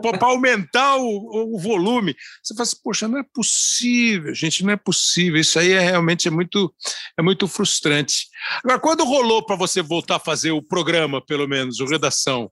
para 0.00 0.26
aumentar 0.26 0.96
o, 0.96 1.54
o, 1.54 1.58
volume. 1.58 2.16
Você 2.42 2.54
fala 2.54 2.62
assim, 2.62 2.76
poxa, 2.82 3.08
não 3.08 3.18
é 3.18 3.24
possível, 3.34 4.34
gente, 4.34 4.64
não 4.64 4.72
é 4.72 4.76
possível. 4.76 5.40
Isso 5.40 5.58
aí 5.58 5.72
é 5.72 5.80
realmente 5.80 6.28
é 6.28 6.30
muito, 6.30 6.74
é 7.18 7.22
muito 7.22 7.46
frustrante. 7.46 8.28
Agora, 8.64 8.80
quando 8.80 9.04
rolou 9.04 9.44
para 9.44 9.56
você 9.56 9.82
voltar 9.82 10.16
a 10.16 10.20
fazer 10.20 10.52
o 10.52 10.62
programa, 10.62 11.24
pelo 11.24 11.46
menos, 11.46 11.80
o 11.80 11.86
redação, 11.86 12.50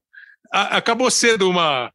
a, 0.53 0.77
acabou 0.77 1.11
sendo 1.11 1.49
uma 1.49 1.91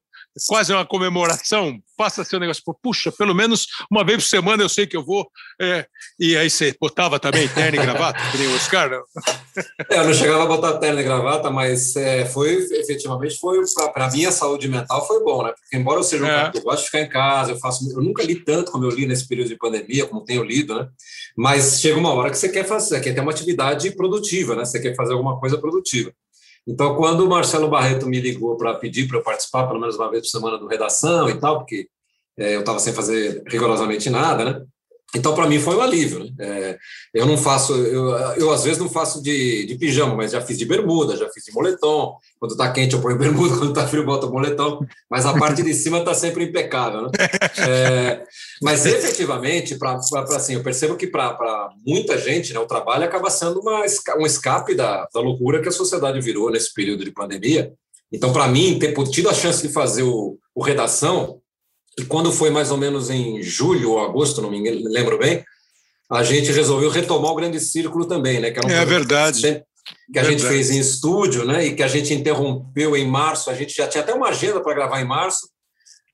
quase 0.47 0.73
uma 0.73 0.85
comemoração, 0.85 1.79
passa 1.97 2.21
a 2.21 2.25
ser 2.25 2.37
um 2.37 2.39
negócio, 2.39 2.61
puxa, 2.81 3.11
pelo 3.11 3.33
menos 3.33 3.67
uma 3.89 4.03
vez 4.03 4.23
por 4.23 4.29
semana 4.29 4.63
eu 4.63 4.69
sei 4.69 4.85
que 4.85 4.97
eu 4.97 5.03
vou. 5.03 5.29
É, 5.61 5.85
e 6.19 6.35
aí 6.35 6.49
você 6.49 6.75
botava 6.79 7.19
também 7.19 7.47
terno 7.47 7.77
e 7.77 7.81
gravata, 7.81 8.19
que 8.31 8.37
nem 8.37 8.47
o 8.47 8.55
Oscar? 8.55 8.89
Não? 8.89 9.03
É, 9.89 9.99
eu 9.99 10.05
não 10.05 10.13
chegava 10.13 10.43
a 10.43 10.47
botar 10.47 10.77
terno 10.79 10.99
e 10.99 11.03
gravata, 11.03 11.49
mas 11.49 11.95
é, 11.95 12.25
foi, 12.25 12.55
efetivamente, 12.55 13.39
foi 13.39 13.59
para 13.93 14.07
a 14.07 14.11
minha 14.11 14.31
saúde 14.31 14.67
mental 14.67 15.07
foi 15.07 15.23
bom, 15.23 15.43
né? 15.43 15.53
Porque 15.57 15.77
embora 15.77 15.99
eu 15.99 16.03
seja 16.03 16.23
um 16.23 16.27
é. 16.27 16.31
cara 16.31 16.51
que 16.51 16.57
eu 16.57 16.63
gosto 16.63 16.79
de 16.79 16.85
ficar 16.85 17.01
em 17.01 17.09
casa, 17.09 17.51
eu 17.51 17.59
faço. 17.59 17.89
Eu 17.89 18.01
nunca 18.01 18.23
li 18.23 18.35
tanto 18.35 18.71
como 18.71 18.83
eu 18.83 18.89
li 18.89 19.05
nesse 19.05 19.27
período 19.27 19.47
de 19.47 19.57
pandemia, 19.57 20.05
como 20.05 20.25
tenho 20.25 20.43
lido, 20.43 20.75
né? 20.75 20.87
Mas 21.37 21.79
chega 21.79 21.97
uma 21.97 22.13
hora 22.13 22.29
que 22.29 22.37
você 22.37 22.49
quer 22.49 22.65
fazer, 22.65 22.99
quer 23.01 23.13
ter 23.13 23.21
uma 23.21 23.31
atividade 23.31 23.91
produtiva, 23.95 24.55
né? 24.55 24.65
Você 24.65 24.79
quer 24.79 24.95
fazer 24.95 25.13
alguma 25.13 25.39
coisa 25.39 25.57
produtiva. 25.57 26.11
Então, 26.67 26.95
quando 26.95 27.25
o 27.25 27.29
Marcelo 27.29 27.69
Barreto 27.69 28.07
me 28.07 28.19
ligou 28.19 28.57
para 28.57 28.73
pedir 28.75 29.07
para 29.07 29.17
eu 29.17 29.23
participar, 29.23 29.67
pelo 29.67 29.79
menos 29.79 29.95
uma 29.95 30.09
vez 30.09 30.23
por 30.23 30.29
semana, 30.29 30.57
do 30.57 30.67
redação 30.67 31.29
e 31.29 31.39
tal, 31.39 31.59
porque 31.59 31.87
é, 32.37 32.55
eu 32.55 32.61
estava 32.61 32.79
sem 32.79 32.93
fazer 32.93 33.43
rigorosamente 33.47 34.09
nada, 34.09 34.45
né? 34.45 34.65
Então, 35.15 35.33
para 35.33 35.47
mim, 35.47 35.59
foi 35.59 35.75
um 35.75 35.81
alívio. 35.81 36.19
Né? 36.19 36.31
É, 36.39 36.77
eu 37.13 37.25
não 37.25 37.37
faço, 37.37 37.73
eu, 37.73 38.09
eu 38.35 38.51
às 38.51 38.63
vezes 38.65 38.77
não 38.77 38.89
faço 38.89 39.23
de, 39.23 39.65
de 39.65 39.75
pijama, 39.75 40.13
mas 40.13 40.31
já 40.31 40.41
fiz 40.41 40.57
de 40.57 40.65
bermuda, 40.65 41.15
já 41.15 41.29
fiz 41.29 41.45
de 41.45 41.53
moletom. 41.53 42.17
Quando 42.37 42.51
está 42.51 42.69
quente, 42.71 42.93
eu 42.93 43.01
ponho 43.01 43.17
bermuda, 43.17 43.55
quando 43.57 43.69
está 43.69 43.87
frio, 43.87 44.01
eu 44.01 44.05
boto 44.05 44.29
moletom. 44.29 44.85
Mas 45.09 45.25
a 45.25 45.33
parte 45.33 45.63
de 45.63 45.73
cima 45.73 45.99
está 45.99 46.13
sempre 46.13 46.43
impecável. 46.43 47.03
Né? 47.03 47.09
É, 47.67 48.23
mas, 48.61 48.85
efetivamente, 48.85 49.75
pra, 49.75 49.97
pra, 50.09 50.23
pra, 50.23 50.35
assim, 50.35 50.55
eu 50.55 50.63
percebo 50.63 50.97
que 50.97 51.07
para 51.07 51.69
muita 51.85 52.17
gente, 52.17 52.53
né, 52.53 52.59
o 52.59 52.67
trabalho 52.67 53.05
acaba 53.05 53.29
sendo 53.29 53.61
uma, 53.61 53.83
um 54.19 54.25
escape 54.25 54.75
da, 54.75 55.07
da 55.13 55.21
loucura 55.21 55.61
que 55.61 55.69
a 55.69 55.71
sociedade 55.71 56.19
virou 56.19 56.51
nesse 56.51 56.73
período 56.73 57.05
de 57.05 57.11
pandemia. 57.11 57.71
Então, 58.11 58.33
para 58.33 58.47
mim, 58.47 58.77
ter 58.77 58.93
tido 59.09 59.29
a 59.29 59.33
chance 59.33 59.65
de 59.65 59.73
fazer 59.73 60.03
o, 60.03 60.37
o 60.53 60.61
redação 60.61 61.39
e 61.97 62.03
quando 62.05 62.31
foi 62.31 62.49
mais 62.49 62.71
ou 62.71 62.77
menos 62.77 63.09
em 63.09 63.41
julho 63.41 63.91
ou 63.91 63.99
agosto, 64.03 64.41
não 64.41 64.51
me 64.51 64.69
lembro 64.69 65.17
bem, 65.17 65.43
a 66.11 66.23
gente 66.23 66.51
resolveu 66.51 66.89
retomar 66.89 67.31
o 67.31 67.35
Grande 67.35 67.59
Círculo 67.59 68.05
também, 68.05 68.39
né? 68.39 68.51
Que 68.51 68.59
era 68.59 68.67
um 68.67 68.71
é 68.71 68.85
verdade. 68.85 69.41
Que 70.11 70.19
a 70.19 70.21
verdade. 70.21 70.39
gente 70.39 70.47
fez 70.47 70.71
em 70.71 70.79
estúdio, 70.79 71.45
né? 71.45 71.65
E 71.65 71.75
que 71.75 71.81
a 71.81 71.87
gente 71.87 72.13
interrompeu 72.13 72.95
em 72.95 73.07
março. 73.07 73.49
A 73.49 73.55
gente 73.55 73.73
já 73.73 73.87
tinha 73.87 74.03
até 74.03 74.13
uma 74.13 74.29
agenda 74.29 74.61
para 74.61 74.73
gravar 74.73 75.01
em 75.01 75.05
março. 75.05 75.49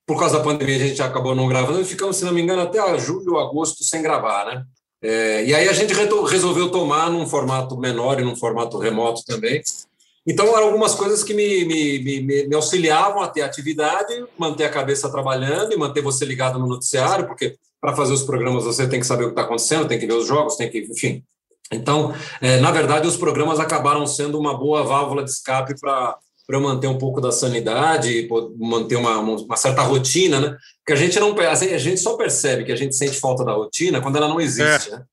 Por 0.06 0.20
causa 0.20 0.38
da 0.38 0.44
pandemia, 0.44 0.76
a 0.76 0.88
gente 0.88 1.02
acabou 1.02 1.36
não 1.36 1.48
gravando 1.48 1.82
e 1.82 1.86
ficamos, 1.86 2.18
se 2.18 2.26
não 2.26 2.34
me 2.34 2.42
engano, 2.42 2.62
até 2.62 2.80
julho 3.00 3.34
ou 3.34 3.40
agosto 3.40 3.84
sem 3.84 4.02
gravar, 4.02 4.46
né? 4.46 4.64
É, 5.04 5.44
e 5.46 5.56
aí 5.56 5.68
a 5.68 5.74
gente 5.74 5.94
resolveu 5.94 6.70
tomar 6.70 7.10
num 7.10 7.26
formato 7.26 7.78
menor 7.78 8.20
e 8.20 8.24
num 8.24 8.36
formato 8.36 8.78
remoto 8.78 9.24
também. 9.26 9.62
Então, 10.26 10.48
eram 10.56 10.68
algumas 10.68 10.94
coisas 10.94 11.24
que 11.24 11.34
me, 11.34 11.66
me, 11.66 12.00
me, 12.00 12.48
me, 12.48 12.56
auxiliavam 12.56 13.22
a 13.22 13.28
ter 13.28 13.42
atividade, 13.42 14.24
manter 14.38 14.66
a 14.66 14.70
cabeça 14.70 15.10
trabalhando 15.10 15.74
e 15.74 15.78
manter 15.78 16.02
você 16.02 16.26
ligado 16.26 16.60
no 16.60 16.68
noticiário, 16.68 17.26
porque 17.26 17.58
para 17.80 17.96
fazer 17.96 18.14
os 18.14 18.24
programas 18.24 18.64
você 18.64 18.88
tem 18.88 19.00
que 19.00 19.08
saber 19.08 19.24
o 19.24 19.28
que 19.28 19.34
está 19.34 19.42
acontecendo, 19.42 19.88
tem 19.88 20.00
que 20.00 20.06
ver 20.06 20.14
os 20.14 20.28
jogos, 20.28 20.56
tem 20.56 20.70
que, 20.70 20.80
enfim. 20.80 21.24
Então, 21.72 22.14
é, 22.40 22.60
na 22.60 22.70
verdade, 22.70 23.08
os 23.08 23.18
programas 23.18 23.60
acabaram 23.60 24.06
sendo 24.06 24.38
uma 24.38 24.56
boa 24.56 24.84
válvula 24.84 25.24
de 25.24 25.32
escape 25.32 25.74
para 25.80 26.18
para 26.52 26.60
manter 26.60 26.88
um 26.88 26.98
pouco 26.98 27.22
da 27.22 27.32
sanidade, 27.32 28.28
manter 28.58 28.98
uma, 28.98 29.20
uma 29.20 29.56
certa 29.56 29.84
rotina, 29.84 30.38
né? 30.42 30.58
Porque 30.80 30.92
a 30.92 30.96
gente 30.98 31.18
não 31.18 31.34
a 31.40 31.56
gente 31.56 32.02
só 32.02 32.18
percebe 32.18 32.66
que 32.66 32.74
a 32.74 32.76
gente 32.76 32.94
sente 32.94 33.18
falta 33.18 33.46
da 33.46 33.54
rotina 33.54 34.02
quando 34.02 34.18
ela 34.18 34.28
não 34.28 34.42
existe, 34.42 34.90
é. 34.90 34.98
né? 34.98 35.04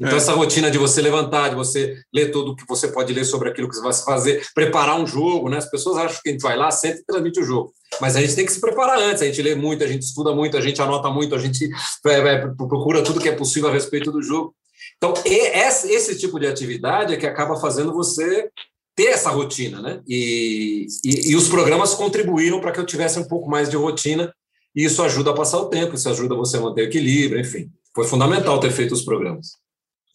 Então, 0.00 0.12
é. 0.12 0.16
essa 0.16 0.32
rotina 0.32 0.70
de 0.70 0.78
você 0.78 1.02
levantar, 1.02 1.48
de 1.48 1.56
você 1.56 1.96
ler 2.14 2.30
tudo 2.30 2.52
o 2.52 2.56
que 2.56 2.64
você 2.68 2.88
pode 2.88 3.12
ler 3.12 3.24
sobre 3.24 3.48
aquilo 3.48 3.68
que 3.68 3.74
você 3.74 3.82
vai 3.82 3.92
fazer, 3.92 4.46
preparar 4.54 5.00
um 5.00 5.06
jogo, 5.06 5.48
né? 5.48 5.58
As 5.58 5.68
pessoas 5.68 5.96
acham 5.96 6.20
que 6.22 6.28
a 6.28 6.32
gente 6.32 6.42
vai 6.42 6.56
lá, 6.56 6.70
sempre 6.70 7.02
transmite 7.04 7.40
o 7.40 7.44
jogo. 7.44 7.72
Mas 8.00 8.14
a 8.14 8.20
gente 8.20 8.34
tem 8.34 8.46
que 8.46 8.52
se 8.52 8.60
preparar 8.60 8.98
antes, 8.98 9.22
a 9.22 9.26
gente 9.26 9.42
lê 9.42 9.54
muito, 9.54 9.82
a 9.82 9.88
gente 9.88 10.02
estuda 10.02 10.32
muito, 10.32 10.56
a 10.56 10.60
gente 10.60 10.80
anota 10.80 11.10
muito, 11.10 11.34
a 11.34 11.38
gente 11.38 11.68
é, 12.06 12.12
é, 12.12 12.46
procura 12.46 13.02
tudo 13.02 13.20
que 13.20 13.28
é 13.28 13.34
possível 13.34 13.68
a 13.68 13.72
respeito 13.72 14.12
do 14.12 14.22
jogo. 14.22 14.54
Então, 14.96 15.14
esse 15.24 16.16
tipo 16.16 16.38
de 16.38 16.46
atividade 16.46 17.14
é 17.14 17.16
que 17.16 17.26
acaba 17.26 17.56
fazendo 17.56 17.92
você 17.92 18.48
ter 18.94 19.06
essa 19.06 19.30
rotina, 19.30 19.80
né? 19.80 20.00
E, 20.08 20.86
e, 21.04 21.30
e 21.30 21.36
os 21.36 21.48
programas 21.48 21.94
contribuíram 21.94 22.60
para 22.60 22.72
que 22.72 22.80
eu 22.80 22.86
tivesse 22.86 23.18
um 23.18 23.24
pouco 23.24 23.48
mais 23.48 23.68
de 23.68 23.76
rotina, 23.76 24.32
e 24.74 24.84
isso 24.84 25.02
ajuda 25.02 25.30
a 25.30 25.34
passar 25.34 25.58
o 25.58 25.68
tempo, 25.68 25.94
isso 25.94 26.08
ajuda 26.08 26.34
você 26.34 26.56
a 26.56 26.60
manter 26.60 26.82
o 26.82 26.84
equilíbrio, 26.84 27.40
enfim. 27.40 27.70
Foi 27.94 28.04
fundamental 28.04 28.60
ter 28.60 28.70
feito 28.70 28.92
os 28.92 29.02
programas. 29.02 29.52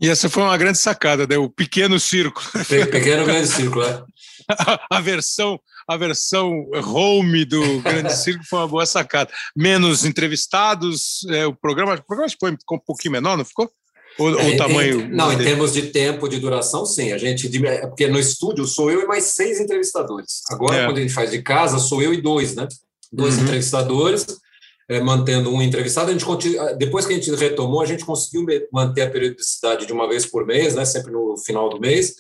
E 0.02 0.10
essa 0.10 0.30
foi 0.30 0.44
uma 0.44 0.58
grande 0.58 0.78
sacada, 0.78 1.26
né? 1.28 1.38
o 1.38 1.50
pequeno 1.50 2.00
círculo. 2.00 2.46
Pequeno 2.68 3.26
grande 3.26 3.48
círculo, 3.48 3.84
é. 3.84 4.04
A, 4.90 5.00
versão 5.00 5.58
a 5.88 5.96
versão 5.96 6.68
home 6.94 7.46
do 7.46 7.80
Grande 7.80 8.14
Círculo 8.14 8.46
foi 8.46 8.60
uma 8.60 8.68
boa 8.68 8.86
sacada. 8.86 9.32
Menos 9.56 10.04
entrevistados, 10.04 11.26
é, 11.30 11.46
o 11.46 11.56
programa, 11.56 11.94
o 11.96 12.04
programa 12.04 12.30
ficou 12.30 12.50
um 12.50 12.80
pouquinho 12.86 13.14
menor, 13.14 13.38
não 13.38 13.46
ficou? 13.46 13.72
Ou, 14.18 14.40
é, 14.40 14.54
o 14.54 14.58
tamanho? 14.58 15.02
Em, 15.02 15.10
não, 15.10 15.32
em 15.32 15.38
termos 15.38 15.74
de 15.74 15.84
tempo 15.84 16.28
de 16.28 16.40
duração, 16.40 16.86
sim. 16.86 17.12
A 17.12 17.18
gente, 17.18 17.50
é, 17.66 17.88
porque 17.88 18.08
no 18.08 18.20
estúdio 18.20 18.66
sou 18.66 18.92
eu 18.92 19.02
e 19.02 19.06
mais 19.06 19.24
seis 19.26 19.60
entrevistadores. 19.60 20.42
Agora, 20.50 20.78
é. 20.78 20.86
quando 20.86 20.98
a 20.98 21.02
gente 21.02 21.14
faz 21.14 21.32
de 21.32 21.42
casa, 21.42 21.80
sou 21.80 22.02
eu 22.02 22.14
e 22.14 22.22
dois, 22.22 22.56
né? 22.56 22.68
Dois 23.12 23.38
uhum. 23.38 23.44
entrevistadores 23.44 24.26
é, 24.30 24.34
mantendo 25.04 25.52
um 25.54 25.62
entrevistado. 25.62 26.10
A 26.10 26.14
gente 26.14 26.26
continua, 26.26 26.74
depois 26.74 27.06
que 27.06 27.14
a 27.14 27.16
gente 27.16 27.34
retomou, 27.36 27.82
a 27.82 27.86
gente 27.86 28.06
conseguiu 28.06 28.46
manter 28.72 29.04
a 29.04 29.10
periodicidade 29.10 29.86
de 29.86 29.94
uma 29.94 30.08
vez 30.08 30.26
por 30.26 30.46
mês, 30.46 30.76
né, 30.76 30.86
sempre 30.86 31.12
no 31.12 31.38
final 31.38 31.70
do 31.70 31.80
mês, 31.80 32.16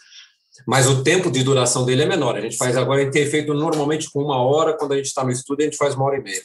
mas 0.65 0.87
o 0.87 1.03
tempo 1.03 1.29
de 1.29 1.43
duração 1.43 1.85
dele 1.85 2.03
é 2.03 2.05
menor. 2.05 2.35
A 2.35 2.41
gente 2.41 2.57
faz 2.57 2.77
agora, 2.77 3.01
a 3.01 3.03
gente 3.03 3.13
tem 3.13 3.25
feito 3.25 3.53
normalmente 3.53 4.09
com 4.11 4.23
uma 4.23 4.37
hora, 4.37 4.73
quando 4.77 4.93
a 4.93 4.97
gente 4.97 5.07
está 5.07 5.23
no 5.23 5.31
estúdio, 5.31 5.63
a 5.63 5.65
gente 5.65 5.77
faz 5.77 5.95
uma 5.95 6.05
hora 6.05 6.17
e 6.17 6.23
meia. 6.23 6.41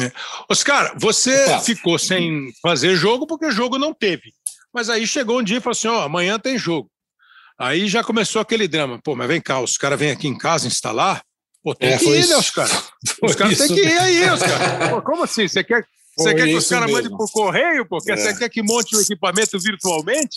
É. 0.00 0.10
Oscar, 0.50 0.94
você 0.98 1.60
ficou 1.60 1.98
sem 1.98 2.52
fazer 2.60 2.96
jogo 2.96 3.26
porque 3.26 3.46
o 3.46 3.52
jogo 3.52 3.78
não 3.78 3.94
teve. 3.94 4.32
Mas 4.72 4.90
aí 4.90 5.06
chegou 5.06 5.38
um 5.38 5.42
dia 5.42 5.58
e 5.58 5.60
falou 5.60 5.72
assim: 5.72 5.88
ó, 5.88 6.00
oh, 6.00 6.02
amanhã 6.02 6.38
tem 6.38 6.58
jogo. 6.58 6.90
Aí 7.56 7.86
já 7.86 8.02
começou 8.02 8.42
aquele 8.42 8.66
drama. 8.66 9.00
Pô, 9.02 9.14
mas 9.14 9.28
vem 9.28 9.40
cá, 9.40 9.60
os 9.60 9.76
caras 9.76 9.98
vêm 9.98 10.10
aqui 10.10 10.26
em 10.26 10.36
casa 10.36 10.66
instalar, 10.66 11.22
Pô, 11.64 11.74
tem 11.74 11.94
é, 11.94 11.98
que 11.98 12.04
ir, 12.04 12.20
isso. 12.20 12.30
né, 12.30 12.36
os 12.36 12.50
caras? 12.50 12.92
Os 13.22 13.34
caras 13.34 13.56
têm 13.56 13.68
que 13.68 13.80
ir 13.80 13.98
aí, 13.98 14.30
os 14.30 14.40
caras. 14.40 15.02
como 15.02 15.24
assim? 15.24 15.48
Você 15.48 15.64
quer, 15.64 15.86
você 16.16 16.34
quer 16.34 16.46
que 16.46 16.54
os 16.54 16.68
caras 16.68 16.90
mandem 16.90 17.10
por 17.10 17.30
correio? 17.32 17.86
Porque 17.86 18.12
é. 18.12 18.16
você 18.16 18.36
quer 18.36 18.50
que 18.50 18.62
monte 18.62 18.94
o 18.94 19.00
equipamento 19.00 19.58
virtualmente? 19.58 20.36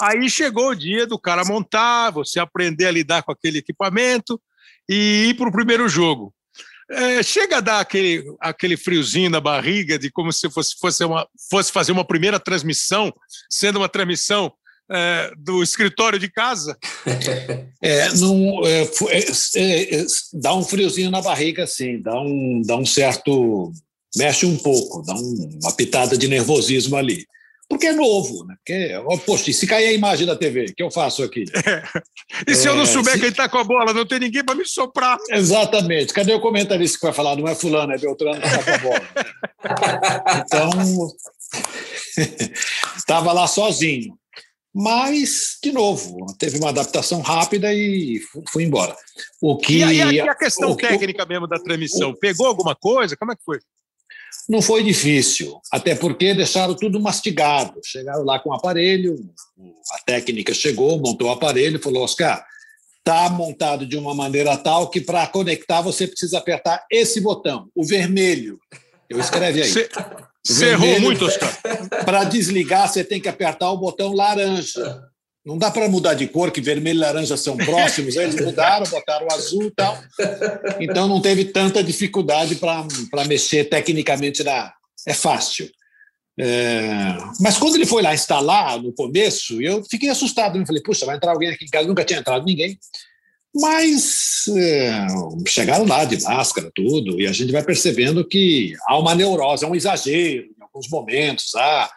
Aí 0.00 0.30
chegou 0.30 0.70
o 0.70 0.74
dia 0.74 1.06
do 1.06 1.18
cara 1.18 1.44
montar, 1.44 2.10
você 2.10 2.38
aprender 2.38 2.86
a 2.86 2.90
lidar 2.92 3.22
com 3.24 3.32
aquele 3.32 3.58
equipamento 3.58 4.40
e 4.88 5.26
ir 5.30 5.34
para 5.34 5.48
o 5.48 5.52
primeiro 5.52 5.88
jogo. 5.88 6.32
É, 6.90 7.22
chega 7.22 7.56
a 7.56 7.60
dar 7.60 7.80
aquele, 7.80 8.24
aquele 8.40 8.76
friozinho 8.76 9.30
na 9.30 9.40
barriga 9.40 9.98
de 9.98 10.10
como 10.10 10.32
se 10.32 10.48
fosse, 10.50 10.76
fosse, 10.78 11.04
uma, 11.04 11.26
fosse 11.50 11.72
fazer 11.72 11.90
uma 11.90 12.04
primeira 12.04 12.38
transmissão, 12.38 13.12
sendo 13.50 13.76
uma 13.76 13.88
transmissão 13.88 14.52
é, 14.90 15.32
do 15.38 15.62
escritório 15.62 16.18
de 16.18 16.30
casa? 16.30 16.76
É, 17.86 18.08
não, 18.14 18.66
é, 18.66 18.80
é, 19.10 19.96
é, 19.96 20.06
dá 20.32 20.54
um 20.54 20.64
friozinho 20.64 21.10
na 21.10 21.20
barriga, 21.20 21.66
sim, 21.66 22.00
dá 22.00 22.18
um, 22.18 22.62
dá 22.64 22.76
um 22.76 22.86
certo. 22.86 23.70
mexe 24.16 24.46
um 24.46 24.56
pouco, 24.56 25.02
dá 25.02 25.12
um, 25.12 25.58
uma 25.62 25.72
pitada 25.72 26.16
de 26.16 26.26
nervosismo 26.26 26.96
ali. 26.96 27.26
Porque 27.68 27.88
é 27.88 27.92
novo, 27.92 28.44
né? 28.46 28.54
Porque, 28.56 29.22
poxa, 29.26 29.50
e 29.50 29.54
se 29.54 29.66
cair 29.66 29.88
a 29.88 29.92
imagem 29.92 30.26
da 30.26 30.36
TV, 30.36 30.66
o 30.66 30.74
que 30.74 30.82
eu 30.82 30.90
faço 30.90 31.22
aqui? 31.22 31.44
E 32.48 32.54
se 32.54 32.66
eu 32.66 32.74
não 32.74 32.84
souber 32.84 33.14
se... 33.14 33.20
quem 33.20 33.28
está 33.28 33.48
com 33.48 33.58
a 33.58 33.64
bola, 33.64 33.92
não 33.92 34.04
tem 34.04 34.18
ninguém 34.18 34.42
para 34.42 34.54
me 34.54 34.64
soprar. 34.64 35.18
Exatamente. 35.30 36.12
Cadê 36.12 36.32
o 36.32 36.40
comentarista 36.40 36.98
que 36.98 37.04
vai 37.04 37.12
falar? 37.12 37.36
Não 37.36 37.46
é 37.46 37.54
fulano, 37.54 37.92
é 37.92 37.98
Beltrano 37.98 38.40
que 38.40 38.46
está 38.46 38.62
com 38.64 38.70
a 38.70 38.78
bola. 38.78 39.02
então, 40.46 40.70
estava 42.96 43.32
lá 43.32 43.46
sozinho. 43.46 44.18
Mas, 44.74 45.58
de 45.62 45.70
novo, 45.70 46.26
teve 46.36 46.58
uma 46.58 46.70
adaptação 46.70 47.20
rápida 47.20 47.72
e 47.72 48.20
fui 48.50 48.64
embora. 48.64 48.96
O 49.40 49.56
que, 49.56 49.78
e, 49.78 49.82
a, 49.84 50.12
e 50.12 50.20
a 50.20 50.34
questão 50.34 50.72
o, 50.72 50.76
técnica 50.76 51.24
o, 51.24 51.28
mesmo 51.28 51.46
da 51.46 51.60
transmissão? 51.60 52.10
O, 52.10 52.18
Pegou 52.18 52.46
alguma 52.46 52.74
coisa? 52.74 53.16
Como 53.16 53.30
é 53.30 53.36
que 53.36 53.44
foi? 53.44 53.60
Não 54.48 54.60
foi 54.60 54.82
difícil, 54.82 55.58
até 55.70 55.94
porque 55.94 56.34
deixaram 56.34 56.74
tudo 56.74 56.98
mastigado. 56.98 57.80
Chegaram 57.84 58.24
lá 58.24 58.40
com 58.40 58.50
o 58.50 58.52
aparelho, 58.52 59.16
a 59.92 59.98
técnica 60.04 60.52
chegou, 60.52 60.98
montou 60.98 61.28
o 61.28 61.32
aparelho 61.32 61.76
e 61.76 61.82
falou: 61.82 62.02
Oscar, 62.02 62.44
está 62.98 63.30
montado 63.30 63.86
de 63.86 63.96
uma 63.96 64.12
maneira 64.12 64.56
tal 64.56 64.90
que 64.90 65.00
para 65.00 65.26
conectar 65.28 65.82
você 65.82 66.06
precisa 66.08 66.38
apertar 66.38 66.84
esse 66.90 67.20
botão, 67.20 67.68
o 67.74 67.84
vermelho. 67.86 68.58
Eu 69.08 69.20
escrevi 69.20 69.62
aí. 69.62 69.70
Cê... 69.70 69.88
Você 70.46 70.70
errou 70.70 71.00
muito, 71.00 71.24
Oscar. 71.24 71.58
Para 72.04 72.24
desligar, 72.24 72.86
você 72.86 73.02
tem 73.02 73.20
que 73.20 73.28
apertar 73.28 73.70
o 73.70 73.78
botão 73.78 74.12
laranja. 74.12 75.02
Não 75.44 75.58
dá 75.58 75.70
para 75.70 75.88
mudar 75.88 76.14
de 76.14 76.26
cor, 76.26 76.50
que 76.50 76.60
vermelho 76.60 76.98
e 76.98 77.00
laranja 77.00 77.36
são 77.36 77.56
próximos. 77.56 78.16
Eles 78.16 78.36
mudaram, 78.36 78.86
botaram 78.86 79.26
azul 79.30 79.64
e 79.64 79.70
tal. 79.70 80.02
Então 80.80 81.06
não 81.06 81.20
teve 81.20 81.46
tanta 81.46 81.82
dificuldade 81.82 82.56
para 82.56 83.24
mexer 83.26 83.64
tecnicamente 83.64 84.42
na. 84.42 84.72
É 85.06 85.12
fácil. 85.12 85.70
É... 86.38 87.16
Mas 87.40 87.58
quando 87.58 87.76
ele 87.76 87.86
foi 87.86 88.02
lá 88.02 88.14
instalar 88.14 88.80
no 88.80 88.92
começo, 88.92 89.60
eu 89.60 89.84
fiquei 89.84 90.08
assustado. 90.08 90.58
Eu 90.58 90.66
falei, 90.66 90.82
puxa, 90.82 91.06
vai 91.06 91.16
entrar 91.16 91.32
alguém 91.32 91.50
aqui 91.50 91.66
em 91.66 91.68
casa. 91.68 91.86
Nunca 91.86 92.04
tinha 92.04 92.20
entrado 92.20 92.44
ninguém. 92.44 92.78
Mas 93.54 94.46
é, 94.56 95.06
chegaram 95.46 95.86
lá 95.86 96.04
de 96.04 96.20
máscara, 96.22 96.72
tudo, 96.74 97.20
e 97.20 97.26
a 97.26 97.32
gente 97.32 97.52
vai 97.52 97.62
percebendo 97.62 98.26
que 98.26 98.74
há 98.86 98.98
uma 98.98 99.14
neurose, 99.14 99.64
há 99.64 99.68
um 99.68 99.76
exagero 99.76 100.46
em 100.46 100.62
alguns 100.62 100.88
momentos, 100.88 101.54
há, 101.54 101.90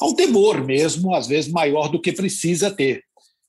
há 0.00 0.04
um 0.04 0.14
temor 0.14 0.64
mesmo, 0.64 1.14
às 1.14 1.28
vezes 1.28 1.52
maior 1.52 1.88
do 1.88 2.00
que 2.00 2.12
precisa 2.12 2.70
ter. 2.70 3.04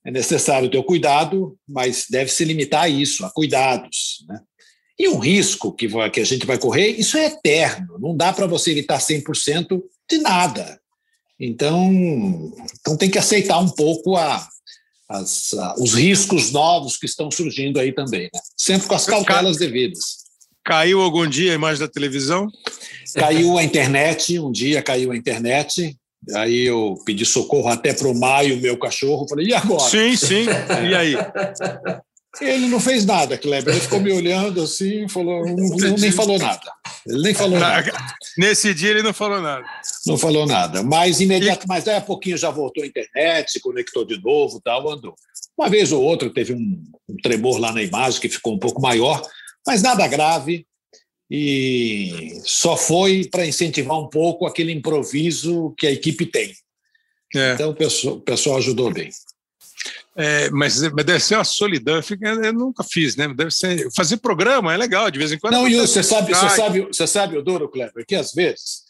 É 0.05 0.11
necessário 0.11 0.69
ter 0.69 0.77
o 0.77 0.83
cuidado, 0.83 1.57
mas 1.67 2.05
deve 2.09 2.31
se 2.31 2.45
limitar 2.45 2.83
a 2.83 2.89
isso, 2.89 3.25
a 3.25 3.31
cuidados. 3.31 4.23
Né? 4.27 4.39
E 4.97 5.09
um 5.09 5.17
risco 5.17 5.73
que, 5.73 5.87
vai, 5.87 6.09
que 6.11 6.19
a 6.19 6.25
gente 6.25 6.45
vai 6.45 6.57
correr, 6.57 6.89
isso 6.89 7.17
é 7.17 7.25
eterno, 7.25 7.97
não 7.99 8.15
dá 8.15 8.31
para 8.31 8.45
você 8.45 8.71
evitar 8.71 8.99
100% 8.99 9.81
de 10.09 10.17
nada. 10.19 10.79
Então, 11.39 11.89
então 12.79 12.95
tem 12.95 13.09
que 13.09 13.17
aceitar 13.17 13.57
um 13.59 13.69
pouco 13.69 14.15
a, 14.15 14.47
as, 15.09 15.53
uh, 15.53 15.73
os 15.81 15.95
riscos 15.95 16.51
novos 16.51 16.95
que 16.95 17.05
estão 17.05 17.31
surgindo 17.31 17.79
aí 17.79 17.91
também, 17.91 18.29
né? 18.33 18.39
sempre 18.55 18.87
com 18.87 18.95
as 18.95 19.05
cautelas 19.05 19.57
Ca... 19.57 19.65
devidas. 19.65 20.19
Caiu 20.63 21.01
algum 21.01 21.27
dia 21.27 21.51
a 21.51 21.55
imagem 21.55 21.79
da 21.79 21.87
televisão? 21.87 22.47
Caiu 23.15 23.57
a 23.57 23.63
internet, 23.63 24.37
um 24.37 24.51
dia 24.51 24.83
caiu 24.83 25.11
a 25.11 25.17
internet, 25.17 25.97
aí 26.35 26.65
eu 26.65 26.95
pedi 27.05 27.25
socorro 27.25 27.69
até 27.69 27.93
para 27.93 28.07
o 28.07 28.17
Maio, 28.17 28.61
meu 28.61 28.77
cachorro, 28.77 29.27
falei, 29.27 29.47
e 29.47 29.53
agora? 29.53 29.89
Sim, 29.89 30.15
sim, 30.15 30.45
e 30.89 30.93
aí? 30.93 31.15
Ele 32.41 32.67
não 32.67 32.79
fez 32.79 33.05
nada, 33.05 33.37
Kleber. 33.37 33.73
Ele 33.73 33.81
ficou 33.81 33.99
me 33.99 34.11
olhando 34.11 34.61
assim 34.61 35.07
falou, 35.07 35.45
não, 35.45 35.95
nem 35.97 36.11
falou 36.11 36.37
nada. 36.37 36.71
Ele 37.07 37.21
nem 37.21 37.33
falou 37.33 37.59
nada. 37.59 37.91
Nesse 38.37 38.73
dia 38.73 38.91
ele 38.91 39.03
não 39.03 39.13
falou 39.13 39.41
nada. 39.41 39.65
Não 40.05 40.17
falou 40.17 40.45
nada. 40.45 40.83
Mas 40.83 41.19
imediato, 41.19 41.65
mas 41.67 41.83
daí 41.83 41.97
a 41.97 42.01
pouquinho 42.01 42.37
já 42.37 42.49
voltou 42.49 42.83
à 42.83 42.87
internet, 42.87 43.51
se 43.51 43.59
conectou 43.59 44.05
de 44.05 44.21
novo, 44.21 44.61
tal, 44.63 44.89
andou. 44.89 45.15
Uma 45.57 45.69
vez 45.69 45.91
ou 45.91 46.01
outra 46.01 46.29
teve 46.29 46.53
um, 46.53 46.83
um 47.09 47.17
tremor 47.17 47.59
lá 47.59 47.71
na 47.73 47.83
imagem 47.83 48.21
que 48.21 48.29
ficou 48.29 48.53
um 48.53 48.59
pouco 48.59 48.81
maior, 48.81 49.21
mas 49.65 49.81
nada 49.81 50.07
grave. 50.07 50.65
E 51.31 52.39
só 52.43 52.75
foi 52.75 53.27
para 53.29 53.45
incentivar 53.45 53.99
um 53.99 54.07
pouco 54.07 54.47
aquele 54.47 54.71
improviso 54.71 55.73
que 55.77 55.85
a 55.85 55.91
equipe 55.91 56.25
tem. 56.25 56.53
É. 57.35 57.53
Então 57.53 57.69
o 57.69 57.75
pessoal, 57.75 58.15
o 58.15 58.21
pessoal 58.21 58.57
ajudou 58.57 58.91
bem. 58.91 59.09
É, 60.19 60.49
mas, 60.49 60.81
mas, 60.81 61.05
deve 61.05 61.19
ser 61.21 61.35
uma 61.35 61.45
solidão. 61.45 61.95
Eu, 61.95 62.43
eu, 62.43 62.53
nunca 62.53 62.83
fiz, 62.83 63.15
né? 63.15 63.33
Deve 63.33 63.51
ser. 63.51 63.87
Fazer 63.95 64.17
programa 64.17 64.73
é 64.73 64.77
legal, 64.77 65.09
de 65.09 65.17
vez 65.17 65.31
em 65.31 65.39
quando. 65.39 65.53
Não, 65.53 65.65
e 65.65 65.75
você 65.75 66.03
sabe, 66.03 66.35
você 66.35 66.49
sabe, 66.49 66.81
você 66.81 67.07
sabe, 67.07 67.37
o 67.37 67.41
Duro 67.41 67.69
Kleber, 67.69 68.05
que 68.05 68.15
às 68.15 68.33
vezes 68.33 68.83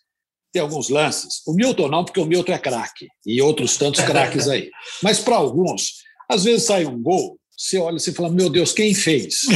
tem 0.51 0.59
alguns 0.59 0.89
lances. 0.89 1.43
O 1.45 1.53
Milton 1.53 1.87
não, 1.87 2.03
porque 2.03 2.19
o 2.19 2.25
Milton 2.25 2.51
é 2.51 2.57
craque, 2.57 3.07
e 3.23 3.39
outros 3.43 3.77
tantos 3.77 4.01
craques 4.01 4.47
aí. 4.47 4.71
Mas 5.03 5.19
para 5.19 5.35
alguns, 5.35 5.97
às 6.27 6.45
vezes 6.45 6.65
sai 6.65 6.85
um 6.85 6.99
gol, 6.99 7.39
você 7.55 7.77
olha 7.77 7.97
e 7.97 8.11
fala: 8.11 8.31
Meu 8.31 8.49
Deus, 8.49 8.73
quem 8.73 8.95
fez? 8.95 9.41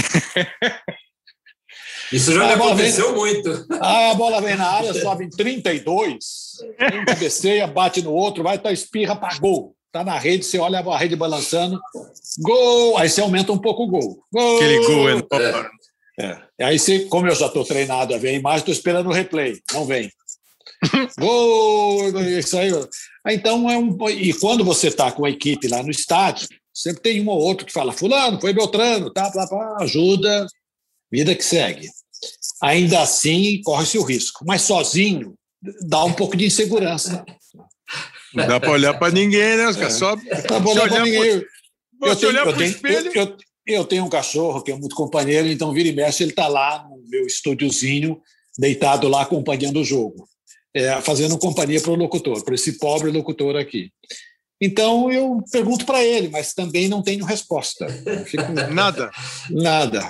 Isso 2.11 2.31
já 2.33 2.53
aconteceu 2.53 3.07
vem, 3.07 3.15
muito. 3.15 3.65
A 3.81 4.13
bola 4.13 4.39
vem 4.39 4.55
na 4.55 4.67
área, 4.67 4.93
sobe 4.93 5.25
em 5.25 5.29
32, 5.31 6.15
um 7.01 7.05
cabeceia, 7.05 7.65
bate 7.65 8.03
no 8.03 8.11
outro, 8.11 8.43
vai, 8.43 8.59
tá 8.59 8.71
espirra 8.71 9.15
para 9.15 9.39
gol 9.39 9.75
tá 9.93 10.03
na 10.03 10.17
rede, 10.17 10.43
você 10.43 10.57
olha 10.57 10.79
a 10.79 10.97
rede 10.97 11.15
balançando, 11.15 11.79
gol, 12.39 12.97
aí 12.97 13.07
você 13.07 13.21
aumenta 13.21 13.51
um 13.51 13.59
pouco 13.59 13.83
o 13.83 13.87
gol. 13.87 14.25
gol 14.33 14.55
Aquele 14.55 14.87
gol 14.87 15.09
é. 15.09 16.41
é. 16.59 16.65
Aí 16.65 16.79
você, 16.79 17.01
como 17.05 17.27
eu 17.27 17.35
já 17.35 17.45
estou 17.45 17.63
treinado 17.63 18.13
a 18.13 18.17
ver 18.17 18.29
a 18.29 18.33
imagem, 18.33 18.59
estou 18.59 18.73
esperando 18.73 19.09
o 19.09 19.13
replay, 19.13 19.61
não 19.71 19.85
vem. 19.85 20.11
gol, 21.19 22.19
isso 22.21 22.57
aí. 22.57 22.71
Então 23.27 23.69
é 23.69 23.77
um 23.77 23.95
e 24.09 24.33
quando 24.33 24.65
você 24.65 24.87
está 24.87 25.11
com 25.11 25.25
a 25.25 25.29
equipe 25.29 25.67
lá 25.67 25.83
no 25.83 25.91
estádio, 25.91 26.47
sempre 26.73 27.03
tem 27.03 27.21
um 27.21 27.29
ou 27.29 27.39
outro 27.39 27.63
que 27.63 27.71
fala 27.71 27.93
fulano, 27.93 28.41
foi 28.41 28.51
Beltrano, 28.51 29.13
tá, 29.13 29.29
tá, 29.31 29.45
tá 29.45 29.77
ajuda, 29.81 30.47
vida 31.11 31.35
que 31.35 31.45
segue. 31.45 31.87
Ainda 32.63 33.01
assim 33.01 33.61
corre-se 33.63 33.99
o 33.99 34.03
risco, 34.03 34.43
mas 34.43 34.63
sozinho 34.63 35.35
dá 35.87 36.03
um 36.03 36.13
pouco 36.13 36.35
de 36.35 36.45
insegurança. 36.45 37.23
Não 38.33 38.47
dá 38.47 38.59
para 38.59 38.71
olhar 38.71 38.93
para 38.97 39.13
ninguém, 39.13 39.57
né, 39.57 39.67
Oscar? 39.67 39.87
É. 39.87 39.89
Só 39.89 40.15
dá 40.15 40.59
para 40.59 40.69
olhar 40.69 40.89
para 40.89 41.03
ninguém. 41.03 41.39
Pro... 41.39 42.09
Eu, 42.09 42.15
tenho, 42.15 42.31
olhar 42.31 42.47
eu, 42.47 42.57
tenho, 42.57 42.69
espelho... 42.69 43.11
eu, 43.13 43.23
eu, 43.23 43.37
eu, 43.67 43.85
tenho 43.85 44.03
um 44.03 44.09
cachorro 44.09 44.61
que 44.61 44.71
é 44.71 44.75
muito 44.75 44.95
companheiro, 44.95 45.47
então 45.47 45.71
vira 45.71 45.89
e 45.89 45.93
mexe, 45.93 46.23
ele 46.23 46.31
está 46.31 46.47
lá 46.47 46.85
no 46.89 47.01
meu 47.07 47.25
estúdiozinho, 47.25 48.21
deitado 48.57 49.07
lá 49.07 49.21
acompanhando 49.21 49.79
o 49.79 49.85
jogo, 49.85 50.27
é, 50.73 51.01
fazendo 51.01 51.37
companhia 51.37 51.79
para 51.79 51.91
o 51.91 51.95
locutor, 51.95 52.43
para 52.43 52.55
esse 52.55 52.77
pobre 52.77 53.11
locutor 53.11 53.55
aqui. 53.55 53.91
Então 54.59 55.11
eu 55.11 55.41
pergunto 55.51 55.85
para 55.85 56.03
ele, 56.03 56.29
mas 56.29 56.53
também 56.53 56.87
não 56.87 57.01
tenho 57.01 57.25
resposta. 57.25 57.87
Fico... 58.25 58.43
Nada. 58.71 59.11
Nada. 59.49 60.09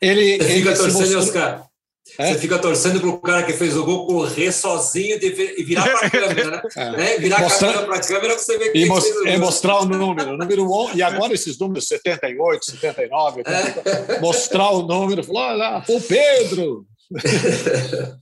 Ele, 0.00 0.32
ele 0.32 0.44
fica 0.44 0.76
torcendo, 0.76 0.98
mostrou... 0.98 1.22
Oscar. 1.22 1.73
É? 2.16 2.32
Você 2.32 2.38
fica 2.38 2.58
torcendo 2.58 3.00
para 3.00 3.08
o 3.08 3.18
cara 3.18 3.42
que 3.42 3.52
fez 3.52 3.76
o 3.76 3.84
gol 3.84 4.06
correr 4.06 4.52
sozinho 4.52 5.18
e 5.20 5.64
virar 5.64 5.82
para 5.82 6.06
a 6.06 6.10
câmera, 6.10 6.50
né? 6.50 6.62
É. 6.76 6.90
né? 6.92 7.18
Virar 7.18 7.40
Mostrar... 7.40 7.70
a 7.70 7.72
câmera 7.72 7.86
para 7.86 7.96
a 7.96 8.00
câmera 8.00 8.34
para 8.34 8.38
você 8.38 8.58
ver 8.58 8.70
que 8.70 8.86
most... 8.86 9.12
É 9.26 9.36
mostrar 9.36 9.80
o 9.80 9.84
número, 9.84 10.30
o 10.30 10.36
número 10.36 10.90
1, 10.92 10.96
e 10.96 11.02
agora 11.02 11.34
esses 11.34 11.58
números 11.58 11.88
78, 11.88 12.64
79, 12.64 13.42
é. 13.44 14.20
mostrar 14.22 14.70
o 14.70 14.82
número, 14.82 15.24
falar, 15.24 15.48
olha 15.48 15.56
lá, 15.56 15.84
o 15.88 16.00
Pedro. 16.00 16.86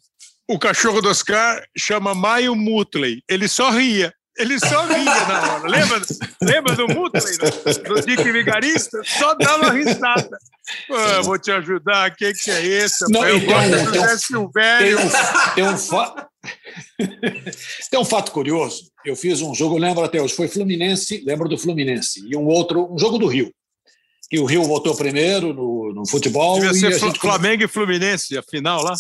o 0.48 0.58
cachorro 0.58 1.02
do 1.02 1.10
Oscar 1.10 1.62
chama 1.76 2.14
Maio 2.14 2.54
Mutley. 2.54 3.22
Ele 3.28 3.46
só 3.46 3.70
ria. 3.70 4.12
Ele 4.38 4.58
só 4.58 4.86
ria 4.86 5.04
na 5.04 5.52
hora. 5.52 5.68
Lembra, 5.68 6.00
lembra 6.40 6.76
do 6.76 6.88
Mutley, 6.88 7.36
do, 7.36 7.94
do 7.94 8.00
Dick 8.00 8.22
Vigarista? 8.32 8.98
Só 9.04 9.34
dava 9.34 9.70
risada. 9.70 10.38
Pô, 10.88 11.22
vou 11.24 11.38
te 11.38 11.50
ajudar, 11.50 12.10
o 12.10 12.14
que, 12.14 12.32
que 12.32 12.50
é 12.50 12.84
isso? 12.84 13.04
Não, 13.10 13.26
eu 13.26 13.40
gosto 13.40 14.40
um, 14.40 14.50
velho. 14.50 14.96
Tem 14.96 15.06
um, 15.06 15.10
tem, 15.54 15.64
um 15.64 15.78
fa... 15.78 16.28
tem 17.90 18.00
um 18.00 18.04
fato 18.04 18.32
curioso. 18.32 18.90
Eu 19.04 19.16
fiz 19.16 19.42
um 19.42 19.54
jogo, 19.54 19.76
lembro 19.76 20.02
até 20.02 20.22
hoje, 20.22 20.34
foi 20.34 20.48
Fluminense, 20.48 21.22
lembro 21.26 21.48
do 21.48 21.58
Fluminense, 21.58 22.26
e 22.26 22.36
um 22.36 22.46
outro, 22.46 22.92
um 22.92 22.98
jogo 22.98 23.18
do 23.18 23.26
Rio. 23.26 23.52
Que 24.30 24.38
o 24.38 24.46
Rio 24.46 24.62
votou 24.64 24.94
primeiro 24.94 25.52
no, 25.52 25.92
no 25.92 26.08
futebol. 26.08 26.54
Devia 26.54 26.72
ser 26.72 26.98
gente... 26.98 27.20
Flamengo 27.20 27.64
e 27.64 27.68
Fluminense, 27.68 28.38
a 28.38 28.42
final 28.42 28.82
lá? 28.82 28.94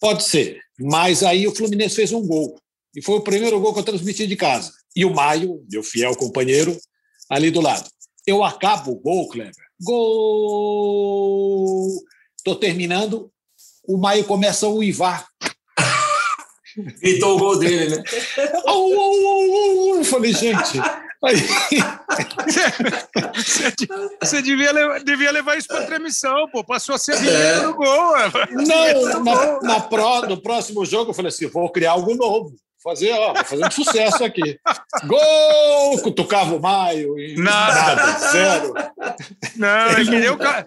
Pode 0.00 0.24
ser. 0.24 0.58
Mas 0.80 1.22
aí 1.22 1.46
o 1.46 1.54
Fluminense 1.54 1.96
fez 1.96 2.12
um 2.12 2.26
gol. 2.26 2.58
E 2.94 3.02
foi 3.02 3.16
o 3.16 3.22
primeiro 3.22 3.58
gol 3.60 3.72
que 3.72 3.80
eu 3.80 3.84
transmiti 3.84 4.26
de 4.26 4.36
casa. 4.36 4.72
E 4.94 5.04
o 5.04 5.14
Maio, 5.14 5.64
meu 5.70 5.82
fiel 5.82 6.14
companheiro, 6.16 6.76
ali 7.30 7.50
do 7.50 7.60
lado. 7.60 7.88
Eu 8.26 8.44
acabo 8.44 8.92
o 8.92 9.00
gol, 9.00 9.28
Kleber. 9.28 9.54
Gol! 9.80 11.02
estou 12.42 12.56
terminando, 12.56 13.30
o 13.86 13.96
Maio 13.96 14.24
começa 14.24 14.66
a 14.66 14.68
uivar. 14.68 15.26
Gritou 17.00 17.36
o 17.36 17.38
gol 17.38 17.58
dele, 17.58 17.96
né? 17.96 18.02
Au, 18.66 18.92
au, 18.92 19.26
au, 19.26 19.96
au. 19.96 20.04
Falei, 20.04 20.32
gente. 20.32 20.78
Aí, 21.24 21.36
Você 24.20 24.42
devia 24.42 24.72
levar, 24.72 25.04
devia 25.04 25.30
levar 25.30 25.56
isso 25.56 25.68
para 25.68 25.86
transmissão, 25.86 26.48
pô. 26.50 26.64
Passou 26.64 26.96
a 26.96 26.98
ser 26.98 27.14
é. 27.14 27.60
no 27.60 27.74
gol. 27.74 28.12
não, 28.50 29.22
na, 29.22 29.60
na 29.60 29.80
pró, 29.80 30.22
no 30.22 30.42
próximo 30.42 30.84
jogo 30.84 31.10
eu 31.10 31.14
falei 31.14 31.28
assim: 31.28 31.46
vou 31.46 31.70
criar 31.70 31.92
algo 31.92 32.16
novo. 32.16 32.56
Fazer, 32.82 33.12
ó, 33.12 33.32
vou 33.32 33.44
fazer 33.44 33.64
um 33.64 33.70
sucesso 33.70 34.24
aqui. 34.24 34.58
Gol! 35.06 36.02
Cutucava 36.02 36.56
o 36.56 36.60
Maio 36.60 37.16
e 37.16 37.36
Nada. 37.36 37.94
nada, 37.94 38.18
zero. 38.18 38.74
Não, 39.54 39.68
é 39.68 39.94
que 39.94 40.10
nem 40.10 40.28
o, 40.30 40.36
ca... 40.38 40.58
é 40.58 40.64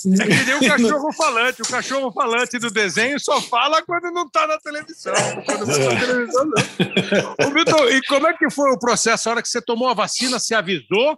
que 0.00 0.44
nem 0.44 0.54
o 0.56 0.68
cachorro 0.68 1.12
falante. 1.12 1.62
O 1.62 1.68
cachorro 1.68 2.12
falante 2.12 2.58
do 2.58 2.70
desenho 2.70 3.20
só 3.20 3.40
fala 3.40 3.80
quando 3.82 4.10
não 4.10 4.26
está 4.26 4.48
na 4.48 4.58
televisão. 4.58 5.14
Quando 5.46 5.66
não 5.66 5.74
tá 5.78 5.94
na 5.94 6.00
televisão, 6.00 6.44
não. 6.44 7.46
Ô, 7.46 7.50
Milton, 7.50 7.88
e 7.88 8.02
como 8.02 8.26
é 8.26 8.36
que 8.36 8.50
foi 8.50 8.70
o 8.72 8.78
processo? 8.78 9.28
A 9.28 9.32
hora 9.32 9.42
que 9.42 9.48
você 9.48 9.62
tomou 9.62 9.88
a 9.88 9.94
vacina, 9.94 10.40
se 10.40 10.56
avisou? 10.56 11.16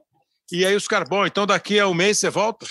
E 0.52 0.66
aí 0.66 0.76
os 0.76 0.86
caras, 0.86 1.08
bom, 1.08 1.24
então 1.24 1.46
daqui 1.46 1.80
a 1.80 1.88
um 1.88 1.94
mês 1.94 2.18
você 2.18 2.28
volta? 2.28 2.66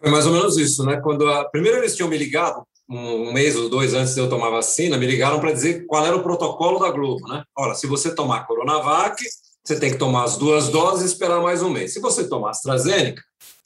Foi 0.00 0.10
mais 0.10 0.24
ou 0.24 0.32
menos 0.32 0.56
isso, 0.56 0.84
né? 0.84 1.00
Quando 1.00 1.28
a... 1.28 1.48
Primeiro 1.50 1.78
eles 1.78 1.96
tinham 1.96 2.08
me 2.08 2.16
ligado, 2.16 2.64
um 2.90 3.32
mês 3.32 3.54
ou 3.54 3.68
dois 3.68 3.94
antes 3.94 4.14
de 4.14 4.20
eu 4.20 4.28
tomar 4.28 4.50
vacina, 4.50 4.96
me 4.96 5.06
ligaram 5.06 5.38
para 5.38 5.52
dizer 5.52 5.86
qual 5.86 6.04
era 6.04 6.16
o 6.16 6.22
protocolo 6.22 6.80
da 6.80 6.90
Globo, 6.90 7.26
né? 7.28 7.44
Olha, 7.56 7.74
se 7.74 7.86
você 7.86 8.12
tomar 8.12 8.46
Coronavac, 8.46 9.22
você 9.64 9.78
tem 9.78 9.92
que 9.92 9.98
tomar 9.98 10.24
as 10.24 10.36
duas 10.36 10.68
doses 10.68 11.02
e 11.02 11.06
esperar 11.06 11.40
mais 11.40 11.62
um 11.62 11.70
mês. 11.70 11.92
Se 11.92 12.00
você 12.00 12.28
tomar 12.28 12.50
AstraZeneca, 12.50 13.22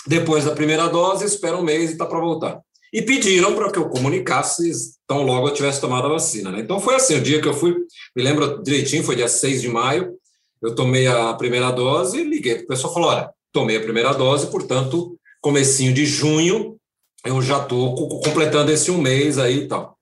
depois 0.07 0.45
da 0.45 0.51
primeira 0.51 0.89
dose, 0.89 1.25
espera 1.25 1.57
um 1.57 1.62
mês 1.62 1.89
e 1.89 1.93
está 1.95 2.05
para 2.05 2.20
voltar. 2.20 2.61
E 2.93 3.01
pediram 3.01 3.55
para 3.55 3.72
que 3.72 3.79
eu 3.79 3.89
comunicasse 3.89 4.70
tão 5.07 5.22
logo 5.22 5.49
eu 5.49 5.55
tivesse 5.55 5.81
tomado 5.81 6.07
a 6.07 6.11
vacina, 6.11 6.51
né? 6.51 6.61
Então 6.61 6.79
foi 6.79 6.95
assim, 6.95 7.16
o 7.16 7.22
dia 7.22 7.41
que 7.41 7.49
eu 7.49 7.55
fui, 7.55 7.75
me 8.14 8.22
lembro 8.22 8.62
direitinho, 8.62 9.03
foi 9.03 9.16
dia 9.16 9.29
6 9.29 9.62
de 9.62 9.68
maio, 9.68 10.14
eu 10.62 10.75
tomei 10.75 11.07
a 11.07 11.33
primeira 11.35 11.70
dose 11.70 12.20
e 12.20 12.25
liguei. 12.25 12.61
O 12.61 12.66
pessoal 12.66 12.93
falou, 12.93 13.09
olha, 13.09 13.31
tomei 13.53 13.77
a 13.77 13.81
primeira 13.81 14.12
dose, 14.12 14.49
portanto, 14.49 15.18
comecinho 15.41 15.93
de 15.95 16.05
junho, 16.05 16.77
eu 17.25 17.41
já 17.41 17.62
estou 17.62 17.95
completando 18.20 18.70
esse 18.70 18.91
um 18.91 18.99
mês 18.99 19.39
aí 19.39 19.61
e 19.61 19.68
tal. 19.68 19.97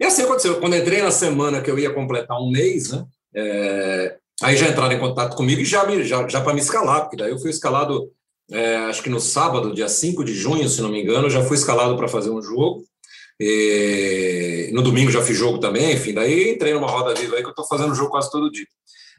E 0.00 0.04
assim 0.04 0.22
aconteceu. 0.22 0.58
Quando 0.60 0.76
entrei 0.76 1.02
na 1.02 1.10
semana 1.10 1.60
que 1.60 1.70
eu 1.70 1.78
ia 1.78 1.92
completar 1.92 2.38
um 2.40 2.50
mês, 2.50 2.90
né? 2.90 3.04
É, 3.34 4.16
aí 4.42 4.56
já 4.56 4.68
entraram 4.68 4.92
em 4.92 4.98
contato 4.98 5.36
comigo 5.36 5.60
e 5.60 5.64
já, 5.64 5.86
já, 6.02 6.26
já 6.28 6.40
para 6.40 6.54
me 6.54 6.60
escalar, 6.60 7.02
porque 7.02 7.16
daí 7.16 7.30
eu 7.30 7.38
fui 7.38 7.50
escalado, 7.50 8.10
é, 8.50 8.76
acho 8.76 9.02
que 9.02 9.10
no 9.10 9.20
sábado, 9.20 9.74
dia 9.74 9.88
5 9.88 10.24
de 10.24 10.34
junho, 10.34 10.68
se 10.68 10.82
não 10.82 10.90
me 10.90 11.02
engano, 11.02 11.30
já 11.30 11.42
fui 11.42 11.56
escalado 11.56 11.96
para 11.96 12.08
fazer 12.08 12.30
um 12.30 12.42
jogo. 12.42 12.84
E 13.40 14.70
no 14.72 14.82
domingo 14.82 15.10
já 15.10 15.22
fiz 15.22 15.36
jogo 15.36 15.58
também, 15.58 15.92
enfim, 15.92 16.12
daí 16.12 16.52
entrei 16.52 16.74
numa 16.74 16.86
roda 16.86 17.14
viva 17.14 17.34
aí 17.36 17.42
que 17.42 17.48
eu 17.48 17.50
estou 17.50 17.66
fazendo 17.66 17.94
jogo 17.94 18.10
quase 18.10 18.30
todo 18.30 18.52
dia. 18.52 18.66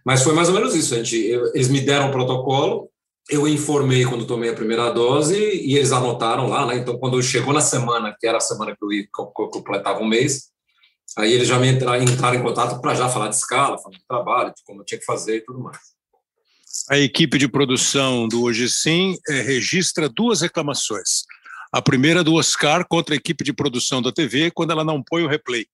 Mas 0.05 0.21
foi 0.21 0.33
mais 0.33 0.49
ou 0.49 0.55
menos 0.55 0.75
isso. 0.75 0.93
A 0.93 0.97
gente, 0.97 1.15
eles 1.53 1.69
me 1.69 1.81
deram 1.81 2.07
um 2.07 2.11
protocolo, 2.11 2.89
eu 3.29 3.47
informei 3.47 4.05
quando 4.05 4.27
tomei 4.27 4.49
a 4.49 4.55
primeira 4.55 4.89
dose 4.91 5.37
e 5.37 5.75
eles 5.75 5.91
anotaram 5.91 6.47
lá, 6.47 6.65
né? 6.65 6.77
Então, 6.77 6.97
quando 6.97 7.21
chegou 7.21 7.53
na 7.53 7.61
semana, 7.61 8.15
que 8.19 8.27
era 8.27 8.37
a 8.37 8.41
semana 8.41 8.75
que 8.75 8.83
eu, 8.83 9.27
completava 9.27 9.99
um 9.99 10.07
mês, 10.07 10.49
aí 11.17 11.31
eles 11.31 11.47
já 11.47 11.57
me 11.57 11.71
entraram, 11.71 12.03
entraram 12.03 12.37
em 12.37 12.43
contato 12.43 12.81
para 12.81 12.95
já 12.95 13.07
falar 13.07 13.29
de 13.29 13.35
escala, 13.35 13.77
falar 13.77 13.95
de 13.95 14.05
trabalho, 14.07 14.53
de 14.53 14.63
como 14.65 14.81
eu 14.81 14.85
tinha 14.85 14.99
que 14.99 15.05
fazer 15.05 15.37
e 15.37 15.41
tudo 15.41 15.59
mais. 15.59 15.77
A 16.89 16.97
equipe 16.97 17.37
de 17.37 17.47
produção 17.47 18.27
do 18.27 18.43
Hoje 18.43 18.67
Sim 18.67 19.15
eh, 19.29 19.41
registra 19.41 20.09
duas 20.09 20.41
reclamações. 20.41 21.23
A 21.71 21.81
primeira 21.81 22.23
do 22.23 22.33
Oscar 22.33 22.85
contra 22.87 23.15
a 23.15 23.17
equipe 23.17 23.43
de 23.43 23.53
produção 23.53 24.01
da 24.01 24.11
TV, 24.11 24.51
quando 24.51 24.71
ela 24.71 24.83
não 24.83 25.01
põe 25.01 25.23
o 25.23 25.29
replay. 25.29 25.65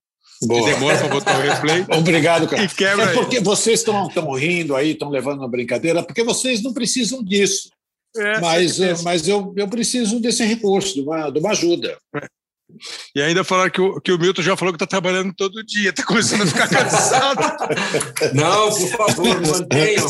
Boa. 0.41 0.63
Que 0.63 0.73
demora 0.73 0.97
para 0.97 1.07
botar 1.09 1.37
o 1.37 1.41
replay. 1.41 1.85
Obrigado, 1.97 2.47
cara. 2.47 2.63
E 2.63 2.67
quebra 2.69 3.05
é 3.05 3.13
porque 3.13 3.39
vocês 3.41 3.79
estão 3.79 4.07
rindo 4.33 4.75
aí, 4.75 4.91
estão 4.91 5.09
levando 5.09 5.39
uma 5.39 5.49
brincadeira, 5.49 6.01
porque 6.01 6.23
vocês 6.23 6.61
não 6.63 6.73
precisam 6.73 7.23
disso. 7.23 7.69
É, 8.15 8.39
mas 8.39 8.79
eh, 8.79 8.95
mas 9.03 9.27
eu, 9.27 9.53
eu 9.55 9.67
preciso 9.67 10.19
desse 10.19 10.43
recurso, 10.43 10.95
de 10.95 11.01
uma, 11.01 11.29
de 11.29 11.39
uma 11.39 11.51
ajuda. 11.51 11.97
E 13.15 13.21
ainda 13.21 13.43
falaram 13.43 13.71
que 13.71 13.81
o, 13.81 13.99
que 13.99 14.11
o 14.11 14.19
Milton 14.19 14.41
já 14.41 14.55
falou 14.55 14.73
que 14.73 14.75
está 14.75 14.85
trabalhando 14.85 15.33
todo 15.35 15.63
dia, 15.63 15.89
está 15.89 16.03
começando 16.03 16.43
a 16.43 16.45
ficar 16.45 16.69
cansado. 16.69 17.41
Não, 18.33 18.69
por 18.69 18.87
favor, 18.89 19.41
mantenham, 19.41 20.07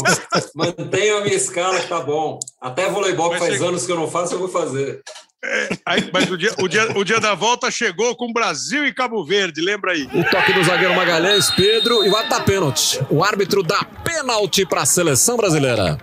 mantenham 0.54 1.18
a 1.20 1.22
minha 1.22 1.36
escala 1.36 1.80
que 1.80 1.88
tá 1.88 2.02
bom. 2.02 2.38
Até 2.62 2.90
voleibol, 2.90 3.32
que 3.32 3.40
faz 3.40 3.54
chega... 3.54 3.66
anos 3.66 3.86
que 3.86 3.92
eu 3.92 3.96
não 3.96 4.10
faço, 4.10 4.36
eu 4.36 4.40
vou 4.40 4.50
fazer. 4.50 5.02
É, 5.44 5.70
aí, 5.86 6.10
mas 6.12 6.30
o 6.30 6.38
dia, 6.38 6.54
o, 6.60 6.68
dia, 6.68 6.98
o 6.98 7.04
dia 7.04 7.18
da 7.20 7.34
volta 7.34 7.72
chegou 7.72 8.14
com 8.14 8.34
Brasil 8.34 8.86
e 8.86 8.94
Cabo 8.94 9.24
Verde, 9.24 9.62
lembra 9.62 9.94
aí? 9.94 10.04
O 10.14 10.22
toque 10.26 10.52
do 10.52 10.62
zagueiro 10.66 10.94
Magalhães, 10.94 11.50
Pedro, 11.52 12.04
e 12.06 12.10
o 12.10 12.16
ato 12.16 12.30
da 12.30 12.42
pênalti. 12.42 13.00
O 13.10 13.24
árbitro 13.24 13.64
dá 13.64 13.86
pênalti 14.04 14.66
para 14.66 14.82
a 14.82 14.86
seleção 14.86 15.38
brasileira. 15.38 15.98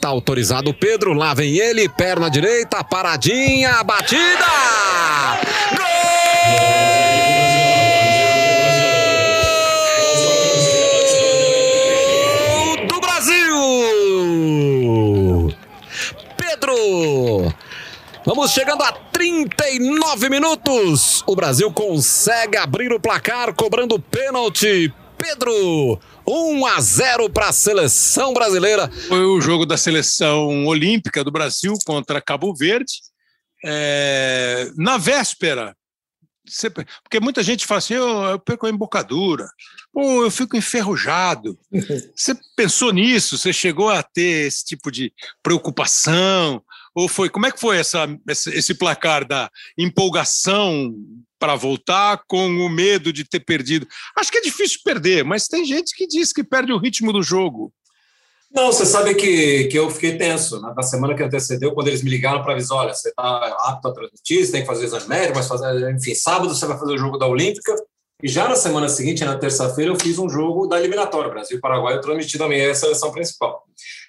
Tá 0.00 0.08
autorizado 0.08 0.70
o 0.70 0.74
Pedro, 0.74 1.12
lá 1.12 1.32
vem 1.32 1.56
ele, 1.58 1.88
perna 1.88 2.28
direita, 2.28 2.82
paradinha, 2.82 3.82
batida! 3.84 4.44
Gol 12.76 12.86
do 12.88 13.00
Brasil! 13.00 13.54
Pedro! 16.36 17.54
Vamos 18.26 18.52
chegando 18.52 18.82
a 18.82 18.90
39 18.90 20.30
minutos. 20.30 21.22
O 21.26 21.36
Brasil 21.36 21.70
consegue 21.70 22.56
abrir 22.56 22.90
o 22.90 22.98
placar 22.98 23.54
cobrando 23.54 24.00
pênalti. 24.00 24.90
Pedro, 25.18 26.00
1 26.26 26.66
a 26.66 26.80
0 26.80 27.28
para 27.28 27.48
a 27.48 27.52
seleção 27.52 28.32
brasileira. 28.32 28.90
Foi 29.08 29.26
o 29.26 29.42
jogo 29.42 29.66
da 29.66 29.76
seleção 29.76 30.64
olímpica 30.66 31.22
do 31.22 31.30
Brasil 31.30 31.74
contra 31.84 32.18
Cabo 32.18 32.54
Verde. 32.54 32.94
É, 33.62 34.70
na 34.74 34.96
véspera, 34.96 35.76
porque 37.02 37.20
muita 37.20 37.42
gente 37.42 37.66
fala 37.66 37.78
assim: 37.78 37.96
oh, 37.96 38.30
eu 38.30 38.38
perco 38.38 38.66
a 38.66 38.70
embocadura, 38.70 39.46
ou 39.92 40.24
eu 40.24 40.30
fico 40.30 40.56
enferrujado. 40.56 41.58
Você 42.16 42.34
pensou 42.56 42.90
nisso? 42.90 43.36
Você 43.36 43.52
chegou 43.52 43.90
a 43.90 44.02
ter 44.02 44.46
esse 44.46 44.64
tipo 44.64 44.90
de 44.90 45.12
preocupação? 45.42 46.62
Ou 46.94 47.08
foi 47.08 47.28
como 47.28 47.46
é 47.46 47.50
que 47.50 47.60
foi 47.60 47.78
essa, 47.78 48.06
esse 48.28 48.74
placar 48.74 49.26
da 49.26 49.50
empolgação 49.76 50.94
para 51.38 51.56
voltar 51.56 52.22
com 52.26 52.46
o 52.46 52.68
medo 52.68 53.12
de 53.12 53.24
ter 53.24 53.40
perdido? 53.40 53.86
Acho 54.16 54.30
que 54.30 54.38
é 54.38 54.42
difícil 54.42 54.78
perder, 54.84 55.24
mas 55.24 55.48
tem 55.48 55.64
gente 55.64 55.94
que 55.94 56.06
diz 56.06 56.32
que 56.32 56.44
perde 56.44 56.72
o 56.72 56.78
ritmo 56.78 57.12
do 57.12 57.22
jogo. 57.22 57.72
Não, 58.54 58.66
você 58.66 58.86
sabe 58.86 59.16
que, 59.16 59.64
que 59.64 59.76
eu 59.76 59.90
fiquei 59.90 60.16
tenso. 60.16 60.60
Né? 60.60 60.72
Na 60.76 60.82
semana 60.82 61.14
que 61.14 61.22
antecedeu, 61.24 61.74
quando 61.74 61.88
eles 61.88 62.04
me 62.04 62.10
ligaram 62.10 62.40
para 62.40 62.52
avisar: 62.52 62.78
olha, 62.78 62.94
você 62.94 63.08
está 63.08 63.56
apto 63.66 63.88
a 63.88 63.92
transmitir, 63.92 64.46
você 64.46 64.52
tem 64.52 64.60
que 64.60 64.66
fazer 64.68 64.84
exame 64.84 65.08
médico, 65.08 65.36
mas 65.36 65.48
fazer, 65.48 65.90
enfim, 65.90 66.14
sábado 66.14 66.54
você 66.54 66.64
vai 66.64 66.78
fazer 66.78 66.92
o 66.92 66.98
jogo 66.98 67.18
da 67.18 67.26
Olímpica. 67.26 67.74
E 68.24 68.28
já 68.28 68.48
na 68.48 68.56
semana 68.56 68.88
seguinte, 68.88 69.22
na 69.22 69.36
terça-feira, 69.36 69.90
eu 69.90 70.00
fiz 70.00 70.18
um 70.18 70.30
jogo 70.30 70.66
da 70.66 70.78
eliminatória, 70.78 71.30
Brasil 71.30 71.58
e 71.58 71.60
Paraguai, 71.60 71.94
eu 71.94 72.00
transmiti 72.00 72.38
também 72.38 72.64
a 72.64 72.74
seleção 72.74 73.12
principal. 73.12 73.62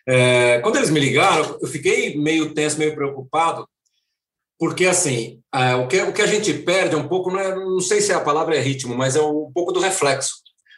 É, 0.07 0.59
quando 0.59 0.77
eles 0.77 0.89
me 0.89 1.01
ligaram, 1.01 1.57
eu 1.61 1.67
fiquei 1.67 2.17
meio 2.17 2.53
tenso, 2.53 2.79
meio 2.79 2.95
preocupado, 2.95 3.67
porque 4.57 4.85
assim, 4.85 5.41
é, 5.53 5.75
o, 5.75 5.85
que, 5.89 6.01
o 6.01 6.13
que 6.13 6.21
a 6.21 6.27
gente 6.27 6.53
perde 6.53 6.95
é 6.95 6.97
um 6.97 7.09
pouco, 7.09 7.29
não, 7.29 7.41
é, 7.41 7.53
não 7.53 7.81
sei 7.81 7.99
se 7.99 8.13
a 8.13 8.21
palavra 8.21 8.55
é 8.55 8.61
ritmo, 8.61 8.95
mas 8.95 9.17
é 9.17 9.21
um 9.21 9.51
pouco 9.53 9.73
do 9.73 9.81
reflexo. 9.81 10.35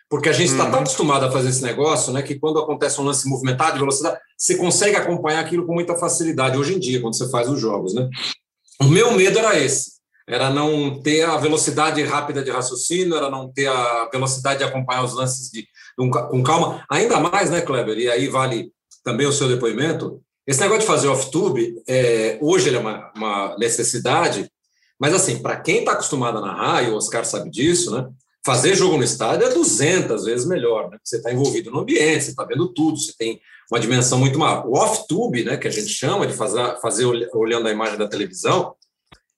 Porque 0.09 0.29
a 0.29 0.33
gente 0.33 0.49
está 0.49 0.63
uhum. 0.63 0.71
tão 0.71 0.79
acostumado 0.79 1.27
a 1.27 1.31
fazer 1.31 1.49
esse 1.49 1.61
negócio, 1.61 2.11
né, 2.11 2.23
que 2.23 2.39
quando 2.39 2.57
acontece 2.57 2.99
um 2.99 3.03
lance 3.03 3.29
movimentado 3.29 3.73
de 3.73 3.79
velocidade, 3.79 4.19
você 4.35 4.57
consegue 4.57 4.95
acompanhar 4.95 5.41
aquilo 5.41 5.63
com 5.67 5.75
muita 5.75 5.95
facilidade 5.95 6.57
hoje 6.57 6.73
em 6.73 6.79
dia, 6.79 6.99
quando 6.99 7.15
você 7.15 7.29
faz 7.29 7.47
os 7.47 7.59
jogos, 7.59 7.93
né? 7.93 8.09
O 8.81 8.85
meu 8.85 9.11
medo 9.11 9.37
era 9.37 9.59
esse, 9.59 9.96
era 10.27 10.49
não 10.49 10.99
ter 10.99 11.23
a 11.23 11.37
velocidade 11.37 12.03
rápida 12.03 12.43
de 12.43 12.51
raciocínio, 12.51 13.15
era 13.15 13.29
não 13.29 13.49
ter 13.49 13.67
a 13.67 14.09
velocidade 14.11 14.59
de 14.59 14.65
acompanhar 14.65 15.05
os 15.05 15.13
lances 15.13 15.49
de, 15.49 15.65
com 15.95 16.43
calma, 16.43 16.83
ainda 16.89 17.19
mais, 17.19 17.49
né, 17.49 17.61
Kleber? 17.61 17.97
E 17.97 18.09
aí 18.09 18.27
vale 18.27 18.71
também 19.03 19.25
o 19.25 19.31
seu 19.31 19.47
depoimento. 19.47 20.21
Esse 20.45 20.59
negócio 20.59 20.81
de 20.81 20.87
fazer 20.87 21.07
off-tube, 21.07 21.81
é, 21.87 22.37
hoje 22.41 22.67
ele 22.67 22.75
é 22.75 22.79
uma, 22.79 23.11
uma 23.15 23.55
necessidade, 23.57 24.51
mas 24.99 25.13
assim, 25.13 25.39
para 25.39 25.57
quem 25.57 25.79
está 25.79 25.93
acostumado 25.93 26.39
a 26.39 26.41
narrar, 26.41 26.83
e 26.83 26.89
o 26.89 26.95
Oscar 26.95 27.25
sabe 27.25 27.49
disso, 27.49 27.95
né? 27.95 28.07
Fazer 28.45 28.75
jogo 28.75 28.97
no 28.97 29.03
estádio 29.03 29.45
é 29.45 29.53
200 29.53 30.23
vezes 30.25 30.45
melhor, 30.45 30.89
né? 30.89 30.97
Você 31.03 31.17
está 31.17 31.31
envolvido 31.31 31.69
no 31.69 31.79
ambiente, 31.79 32.23
você 32.23 32.29
está 32.31 32.45
vendo 32.45 32.73
tudo, 32.73 32.97
você 32.97 33.13
tem 33.17 33.41
uma 33.69 33.79
dimensão 33.79 34.17
muito 34.17 34.39
maior. 34.39 34.65
O 34.65 34.77
off-tube, 34.77 35.43
né, 35.43 35.57
que 35.57 35.67
a 35.67 35.71
gente 35.71 35.89
chama 35.89 36.25
de 36.25 36.33
fazer, 36.33 36.79
fazer 36.81 37.05
olhando 37.33 37.67
a 37.67 37.71
imagem 37.71 37.97
da 37.97 38.07
televisão, 38.07 38.73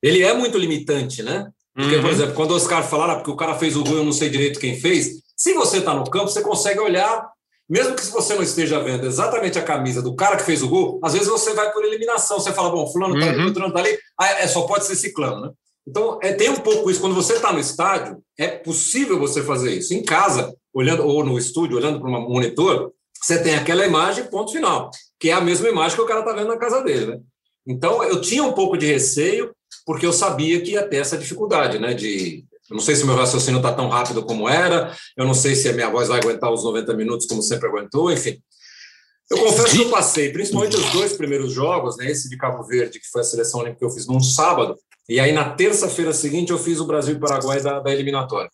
ele 0.02 0.24
é 0.24 0.34
muito 0.34 0.58
limitante, 0.58 1.24
né? 1.24 1.50
Porque, 1.76 1.96
uhum. 1.96 2.02
por 2.02 2.12
exemplo, 2.12 2.36
quando 2.36 2.52
o 2.52 2.56
Oscar 2.56 2.88
falaram, 2.88 3.14
ah, 3.14 3.16
porque 3.18 3.32
o 3.32 3.36
cara 3.36 3.56
fez 3.56 3.76
o 3.76 3.84
gol, 3.84 3.98
eu 3.98 4.04
não 4.04 4.12
sei 4.12 4.30
direito 4.30 4.60
quem 4.60 4.80
fez, 4.80 5.22
se 5.36 5.54
você 5.54 5.78
está 5.78 5.94
no 5.94 6.10
campo, 6.10 6.28
você 6.28 6.42
consegue 6.42 6.80
olhar 6.80 7.30
mesmo 7.70 7.96
que 7.96 8.04
você 8.08 8.34
não 8.34 8.42
esteja 8.42 8.80
vendo 8.80 9.06
exatamente 9.06 9.60
a 9.60 9.64
camisa 9.64 10.02
do 10.02 10.16
cara 10.16 10.36
que 10.38 10.44
fez 10.44 10.64
o 10.64 10.68
gol, 10.68 11.00
às 11.04 11.14
vezes 11.14 11.28
você 11.28 11.54
vai 11.54 11.72
por 11.72 11.86
eliminação. 11.86 12.40
Você 12.40 12.52
fala, 12.52 12.72
bom, 12.72 12.88
fulano 12.88 13.16
está 13.16 13.30
ali, 13.30 13.44
uhum. 13.44 13.54
fulano 13.54 13.68
está 13.68 13.80
ali, 13.80 13.98
ah, 14.20 14.28
é, 14.42 14.48
só 14.48 14.64
pode 14.64 14.86
ser 14.86 14.96
ciclano, 14.96 15.42
né? 15.42 15.52
Então, 15.88 16.20
é, 16.22 16.34
tem 16.34 16.50
um 16.50 16.58
pouco 16.58 16.90
isso. 16.90 17.00
Quando 17.00 17.14
você 17.14 17.34
está 17.34 17.54
no 17.54 17.60
estádio, 17.60 18.18
é 18.38 18.48
possível 18.48 19.20
você 19.20 19.44
fazer 19.44 19.72
isso. 19.72 19.94
Em 19.94 20.04
casa, 20.04 20.56
olhando 20.74 21.06
ou 21.06 21.24
no 21.24 21.38
estúdio, 21.38 21.78
olhando 21.78 22.00
para 22.00 22.10
um 22.10 22.30
monitor, 22.30 22.92
você 23.22 23.42
tem 23.42 23.56
aquela 23.56 23.86
imagem, 23.86 24.26
ponto 24.26 24.52
final, 24.52 24.90
que 25.20 25.30
é 25.30 25.34
a 25.34 25.42
mesma 25.42 25.70
imagem 25.70 25.96
que 25.96 26.04
o 26.04 26.08
cara 26.08 26.22
está 26.22 26.34
vendo 26.34 26.48
na 26.48 26.58
casa 26.58 26.82
dele. 26.82 27.06
Né? 27.06 27.20
Então, 27.68 28.04
eu 28.04 28.20
tinha 28.20 28.44
um 28.44 28.54
pouco 28.54 28.78
de 28.78 28.88
receio, 28.88 29.52
porque 29.90 30.06
eu 30.06 30.14
sabia 30.14 30.62
que 30.62 30.74
ia 30.74 30.88
ter 30.88 30.98
essa 30.98 31.18
dificuldade, 31.18 31.80
né? 31.80 31.96
De, 31.96 32.46
eu 32.70 32.76
não 32.76 32.80
sei 32.80 32.96
se 32.96 33.04
meu 33.04 33.16
raciocínio 33.16 33.58
está 33.58 33.74
tão 33.74 33.90
rápido 33.90 34.24
como 34.24 34.48
era, 34.48 34.96
eu 35.18 35.26
não 35.26 35.34
sei 35.34 35.56
se 35.56 35.68
a 35.68 35.74
minha 35.74 35.90
voz 35.90 36.10
vai 36.10 36.20
aguentar 36.20 36.54
os 36.54 36.64
90 36.64 36.94
minutos 36.94 37.26
como 37.26 37.42
sempre 37.42 37.68
aguentou, 37.68 38.12
enfim. 38.12 38.40
Eu 39.32 39.40
confesso 39.40 39.76
que 39.76 39.82
eu 39.82 39.90
passei, 39.90 40.32
principalmente 40.32 40.78
os 40.78 40.92
dois 40.92 41.14
primeiros 41.14 41.52
jogos, 41.52 41.98
né? 41.98 42.06
Esse 42.06 42.30
de 42.30 42.38
Cabo 42.38 42.64
Verde, 42.66 43.00
que 43.00 43.10
foi 43.10 43.22
a 43.22 43.24
seleção 43.24 43.62
olímpica 43.62 43.80
que 43.80 43.86
eu 43.86 43.90
fiz 43.90 44.06
num 44.06 44.20
sábado, 44.20 44.78
e 45.10 45.20
aí 45.20 45.32
na 45.32 45.56
terça-feira 45.56 46.14
seguinte 46.14 46.52
eu 46.52 46.60
fiz 46.60 46.80
o 46.80 46.86
Brasil 46.86 47.16
e 47.16 47.20
Paraguai 47.20 47.60
da, 47.60 47.80
da 47.80 47.92
eliminatória. 47.92 48.52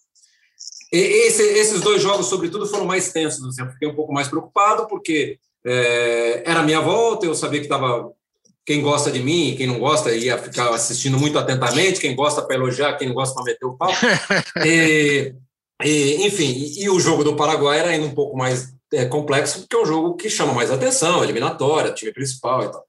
E 0.89 1.27
esse, 1.27 1.43
esses 1.43 1.81
dois 1.81 2.01
jogos, 2.01 2.27
sobretudo, 2.27 2.65
foram 2.65 2.85
mais 2.85 3.11
tensos. 3.11 3.45
Assim, 3.45 3.61
eu 3.61 3.71
fiquei 3.71 3.89
um 3.89 3.95
pouco 3.95 4.13
mais 4.13 4.29
preocupado, 4.29 4.87
porque 4.87 5.37
é, 5.65 6.49
era 6.49 6.61
a 6.61 6.63
minha 6.63 6.79
volta, 6.79 7.25
eu 7.25 7.35
sabia 7.35 7.59
que 7.59 7.65
estava. 7.65 8.09
Quem 8.65 8.81
gosta 8.81 9.11
de 9.11 9.21
mim, 9.21 9.55
quem 9.55 9.67
não 9.67 9.79
gosta, 9.79 10.11
ia 10.13 10.37
ficar 10.37 10.73
assistindo 10.73 11.19
muito 11.19 11.37
atentamente. 11.37 11.99
Quem 11.99 12.15
gosta 12.15 12.41
para 12.41 12.55
elogiar, 12.55 12.97
quem 12.97 13.07
não 13.07 13.15
gosta 13.15 13.35
para 13.35 13.43
meter 13.43 13.65
o 13.65 13.77
pau. 13.77 13.91
e, 14.65 15.33
e, 15.83 16.25
enfim, 16.25 16.51
e, 16.51 16.83
e, 16.83 16.89
o 16.89 16.99
jogo 16.99 17.23
do 17.23 17.35
Paraguai 17.35 17.79
era 17.79 17.89
ainda 17.89 18.07
um 18.07 18.15
pouco 18.15 18.35
mais 18.35 18.73
é, 18.91 19.05
complexo, 19.05 19.59
porque 19.59 19.75
é 19.75 19.79
um 19.79 19.85
jogo 19.85 20.15
que 20.15 20.29
chama 20.29 20.53
mais 20.53 20.71
atenção, 20.71 21.23
eliminatória, 21.23 21.93
time 21.93 22.11
principal 22.11 22.63
e 22.63 22.71
tal. 22.71 22.83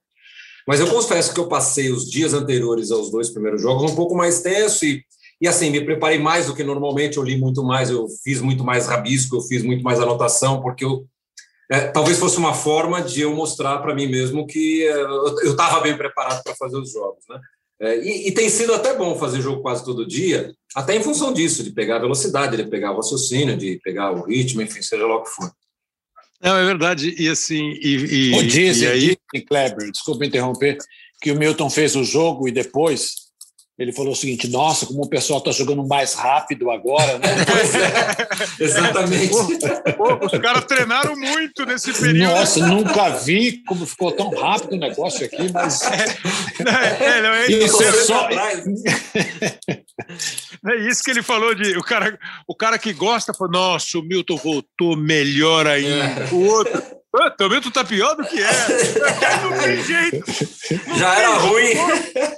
Mas 0.67 0.79
eu 0.79 0.87
confesso 0.87 1.33
que 1.33 1.39
eu 1.39 1.47
passei 1.47 1.91
os 1.91 2.09
dias 2.09 2.33
anteriores 2.33 2.91
aos 2.91 3.11
dois 3.11 3.29
primeiros 3.29 3.61
jogos 3.61 3.91
um 3.91 3.95
pouco 3.95 4.15
mais 4.15 4.41
tenso 4.41 4.83
e 4.83 5.03
e 5.39 5.47
assim, 5.47 5.69
me 5.69 5.81
preparei 5.81 6.17
mais 6.17 6.47
do 6.47 6.55
que 6.55 6.63
normalmente, 6.63 7.17
eu 7.17 7.23
li 7.23 7.37
muito 7.37 7.63
mais, 7.63 7.89
eu 7.89 8.07
fiz 8.23 8.41
muito 8.41 8.63
mais 8.63 8.87
rabisco, 8.87 9.35
eu 9.35 9.41
fiz 9.41 9.61
muito 9.61 9.83
mais 9.83 9.99
anotação, 9.99 10.61
porque 10.61 10.83
eu, 10.83 11.05
é, 11.69 11.81
talvez 11.87 12.17
fosse 12.17 12.37
uma 12.37 12.53
forma 12.53 13.01
de 13.01 13.21
eu 13.21 13.35
mostrar 13.35 13.79
para 13.79 13.93
mim 13.93 14.07
mesmo 14.07 14.47
que 14.47 14.83
é, 14.87 15.01
eu 15.01 15.51
estava 15.51 15.81
bem 15.81 15.97
preparado 15.97 16.41
para 16.43 16.55
fazer 16.55 16.77
os 16.77 16.91
jogos. 16.91 17.23
Né? 17.29 17.39
É, 17.79 17.97
e, 17.99 18.27
e, 18.29 18.31
tem 18.31 18.49
sido 18.49 18.73
até 18.73 18.95
bom 18.95 19.15
fazer 19.17 19.41
jogo 19.41 19.61
quase 19.61 19.85
todo 19.85 20.07
dia, 20.07 20.51
até 20.75 20.95
em 20.95 21.03
função 21.03 21.31
disso, 21.31 21.63
de 21.63 21.71
pegar 21.71 21.97
a 21.97 22.01
velocidade, 22.01 22.57
de 22.57 22.65
pegar 22.69 22.91
o 22.91 22.95
raciocínio, 22.95 23.55
de 23.55 23.79
pegar 23.83 24.11
o 24.11 24.23
ritmo, 24.25 24.61
enfim, 24.61 24.81
seja 24.81 25.05
lá 25.05 25.17
o 25.17 25.23
que 25.23 25.29
for. 25.29 25.51
Não, 26.41 26.55
é 26.55 26.65
verdade. 26.65 27.15
E 27.17 27.27
assim. 27.29 27.71
E, 27.81 28.31
e, 28.31 28.35
o 28.35 28.47
dizem, 28.47 28.87
e 28.87 28.91
aí... 28.91 28.99
dizem, 28.99 29.45
Kleber, 29.47 29.91
desculpa 29.91 30.25
interromper, 30.25 30.77
que 31.21 31.31
o 31.31 31.37
Milton 31.37 31.69
fez 31.69 31.95
o 31.95 32.03
jogo 32.03 32.47
e 32.47 32.51
depois 32.51 33.26
ele 33.77 33.93
falou 33.93 34.13
o 34.13 34.15
seguinte: 34.15 34.47
nossa, 34.47 34.87
como 34.87 35.03
o 35.03 35.09
pessoal 35.09 35.37
está 35.39 35.51
jogando 35.51 35.85
mais 35.87 36.15
rápido 36.15 36.71
agora, 36.71 37.19
né? 37.19 37.27
é, 38.59 38.63
exatamente. 38.63 39.31
Pô, 39.95 40.25
os 40.25 40.31
caras 40.39 40.65
treinaram 40.65 41.15
muito 41.15 41.63
nesse 41.65 41.93
período. 41.93 42.31
Nossa, 42.31 42.65
nunca 42.65 43.09
vi 43.09 43.63
como 43.67 43.85
ficou 43.85 44.11
tão 44.11 44.29
rápido 44.31 44.73
o 44.73 44.79
negócio 44.79 45.25
aqui, 45.25 45.51
mas. 45.51 45.81
É, 46.67 47.17
é, 47.17 47.21
não, 47.21 47.29
é 47.29 47.47
isso 47.47 47.83
é 47.83 47.91
só. 47.91 48.27
É 50.65 50.75
isso 50.89 51.03
que 51.03 51.11
ele 51.11 51.21
falou 51.21 51.53
de 51.53 51.77
o 51.77 51.81
cara, 51.81 52.17
o 52.47 52.55
cara 52.55 52.77
que 52.77 52.91
gosta, 52.91 53.33
falou, 53.33 53.53
nossa, 53.53 53.97
o 53.97 54.01
Milton 54.01 54.37
voltou 54.37 54.97
melhor 54.97 55.67
ainda. 55.67 56.23
É. 56.23 56.27
O 56.31 56.45
outro, 56.45 56.81
ah, 57.17 57.31
também 57.31 57.61
tu 57.61 57.71
tá 57.71 57.83
pior 57.83 58.15
do 58.15 58.23
que 58.23 58.41
é. 58.41 58.51
Não 59.41 59.57
tem 59.59 59.83
jeito. 59.83 60.25
Não 60.87 60.97
Já 60.97 61.15
tem 61.15 61.23
era 61.23 61.33
ruim. 61.35 61.73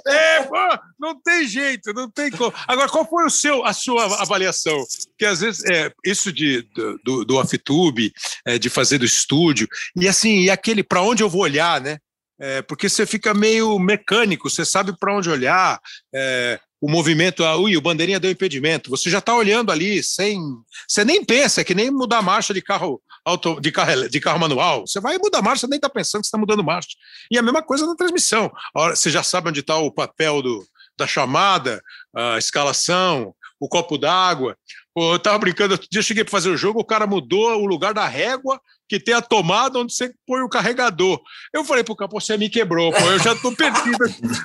É, 0.06 0.42
pô, 0.42 0.78
não 0.98 1.20
tem 1.20 1.46
jeito, 1.46 1.92
não 1.92 2.10
tem 2.10 2.30
como. 2.30 2.52
Agora, 2.66 2.88
qual 2.88 3.08
foi 3.08 3.24
o 3.24 3.30
seu, 3.30 3.64
a 3.64 3.72
sua 3.72 4.20
avaliação? 4.20 4.84
Porque 5.08 5.24
às 5.24 5.40
vezes 5.40 5.64
é, 5.70 5.92
isso 6.04 6.32
de, 6.32 6.66
do, 7.04 7.24
do 7.24 7.36
off-tube, 7.36 8.12
é, 8.46 8.58
de 8.58 8.68
fazer 8.68 8.98
do 8.98 9.04
estúdio, 9.04 9.66
e 9.96 10.08
assim, 10.08 10.40
e 10.40 10.50
aquele 10.50 10.82
para 10.82 11.02
onde 11.02 11.22
eu 11.22 11.28
vou 11.28 11.42
olhar, 11.42 11.80
né? 11.80 11.98
É, 12.42 12.62
porque 12.62 12.88
você 12.88 13.04
fica 13.04 13.34
meio 13.34 13.78
mecânico, 13.78 14.48
você 14.48 14.64
sabe 14.64 14.96
para 14.98 15.14
onde 15.14 15.28
olhar, 15.28 15.78
é, 16.14 16.58
o 16.80 16.90
movimento, 16.90 17.44
ah, 17.44 17.56
ui, 17.56 17.76
o 17.76 17.80
bandeirinha 17.80 18.18
deu 18.18 18.30
impedimento, 18.30 18.88
você 18.88 19.10
já 19.10 19.18
está 19.18 19.34
olhando 19.34 19.70
ali 19.70 20.02
sem. 20.02 20.40
Você 20.88 21.04
nem 21.04 21.24
pensa, 21.24 21.60
é 21.60 21.64
que 21.64 21.74
nem 21.74 21.90
mudar 21.90 22.18
a 22.18 22.22
marcha 22.22 22.54
de 22.54 22.62
carro 22.62 23.02
auto, 23.24 23.60
de, 23.60 23.70
carro, 23.70 24.08
de 24.08 24.20
carro 24.20 24.38
manual. 24.38 24.86
Você 24.86 25.00
vai 25.00 25.18
mudar 25.18 25.38
a 25.38 25.42
marcha, 25.42 25.66
nem 25.66 25.76
está 25.76 25.90
pensando 25.90 26.22
que 26.22 26.26
está 26.26 26.38
mudando 26.38 26.64
marcha. 26.64 26.96
E 27.30 27.38
a 27.38 27.42
mesma 27.42 27.62
coisa 27.62 27.86
na 27.86 27.94
transmissão. 27.94 28.50
Você 28.74 29.10
já 29.10 29.22
sabe 29.22 29.50
onde 29.50 29.60
está 29.60 29.76
o 29.76 29.92
papel 29.92 30.40
do, 30.40 30.66
da 30.98 31.06
chamada, 31.06 31.82
a 32.14 32.38
escalação, 32.38 33.34
o 33.58 33.68
copo 33.68 33.98
d'água. 33.98 34.56
Eu 34.96 35.16
estava 35.16 35.38
brincando, 35.38 35.74
outro 35.74 35.88
dia 35.90 36.02
cheguei 36.02 36.24
para 36.24 36.32
fazer 36.32 36.50
o 36.50 36.56
jogo, 36.56 36.80
o 36.80 36.84
cara 36.84 37.06
mudou 37.06 37.62
o 37.62 37.66
lugar 37.66 37.94
da 37.94 38.06
régua 38.06 38.60
que 38.90 38.98
tem 38.98 39.14
a 39.14 39.22
tomada 39.22 39.78
onde 39.78 39.94
você 39.94 40.12
põe 40.26 40.42
o 40.42 40.48
carregador. 40.48 41.20
Eu 41.54 41.64
falei 41.64 41.84
pro 41.84 41.94
cara, 41.94 42.10
você 42.10 42.36
me 42.36 42.48
quebrou, 42.48 42.90
pô, 42.90 42.98
eu 42.98 43.20
já 43.20 43.36
tô 43.36 43.54
perdido. 43.54 43.96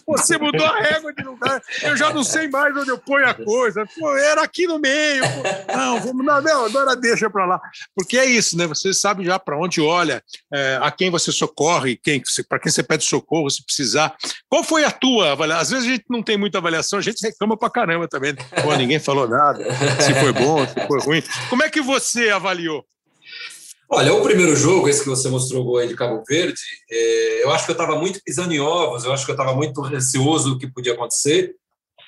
Você 0.08 0.38
mudou 0.38 0.64
a 0.64 0.80
régua 0.80 1.12
de 1.12 1.24
lugar, 1.24 1.60
eu 1.82 1.98
já 1.98 2.14
não 2.14 2.24
sei 2.24 2.48
mais 2.48 2.78
onde 2.78 2.92
eu 2.92 2.98
ponho 3.00 3.28
a 3.28 3.34
coisa. 3.34 3.84
Pô, 3.98 4.16
era 4.16 4.44
aqui 4.44 4.68
no 4.68 4.78
meio. 4.78 5.24
Pô. 5.24 5.74
Não, 5.76 6.00
vamos, 6.00 6.24
não, 6.24 6.42
não, 6.44 6.66
agora 6.66 6.96
deixa 6.96 7.28
para 7.28 7.48
lá. 7.48 7.60
Porque 7.96 8.20
é 8.20 8.26
isso, 8.26 8.56
né? 8.56 8.68
Você 8.68 8.94
sabe 8.94 9.26
já 9.26 9.40
para 9.40 9.58
onde 9.58 9.82
olha, 9.82 10.24
é, 10.54 10.78
a 10.80 10.92
quem 10.92 11.10
você 11.10 11.32
socorre, 11.32 11.98
quem, 11.98 12.22
para 12.48 12.60
quem 12.60 12.72
você 12.72 12.84
pede 12.84 13.04
socorro 13.04 13.50
se 13.50 13.66
precisar. 13.66 14.16
Qual 14.48 14.64
foi 14.64 14.84
a 14.86 14.92
tua 14.92 15.32
avaliação? 15.32 15.62
Às 15.64 15.70
vezes 15.72 15.88
a 15.88 15.92
gente 15.92 16.06
não 16.08 16.22
tem 16.22 16.38
muita 16.38 16.60
avaliação, 16.60 17.00
a 17.00 17.02
gente 17.02 17.26
reclama 17.26 17.58
para 17.58 17.72
caramba 17.72 18.08
também. 18.08 18.36
Pô, 18.62 18.76
ninguém 18.76 19.00
falou 19.00 19.28
nada, 19.28 19.66
se 20.00 20.14
foi 20.14 20.32
bom, 20.32 20.68
se 20.68 20.88
foi 20.88 21.00
ruim. 21.00 21.24
Como 21.50 21.64
é 21.64 21.70
que 21.70 21.82
você 21.82 22.30
avaliou? 22.30 22.86
Olha, 23.90 24.14
o 24.14 24.22
primeiro 24.22 24.56
jogo, 24.56 24.90
esse 24.90 25.04
que 25.04 25.10
você 25.10 25.30
mostrou 25.30 25.78
aí 25.78 25.88
de 25.88 25.96
Cabo 25.96 26.24
Verde, 26.28 26.60
é, 26.90 27.44
eu 27.44 27.52
acho 27.52 27.66
que 27.66 27.72
eu 27.72 27.76
estava 27.76 27.96
muito 27.96 28.20
pisando 28.24 28.54
em 28.54 28.60
ovos, 28.60 29.04
eu 29.04 29.14
acho 29.14 29.26
que 29.26 29.32
eu 29.32 29.36
estava 29.36 29.54
muito 29.54 29.80
receoso 29.82 30.52
do 30.52 30.58
que 30.58 30.72
podia 30.72 30.94
acontecer. 30.94 31.56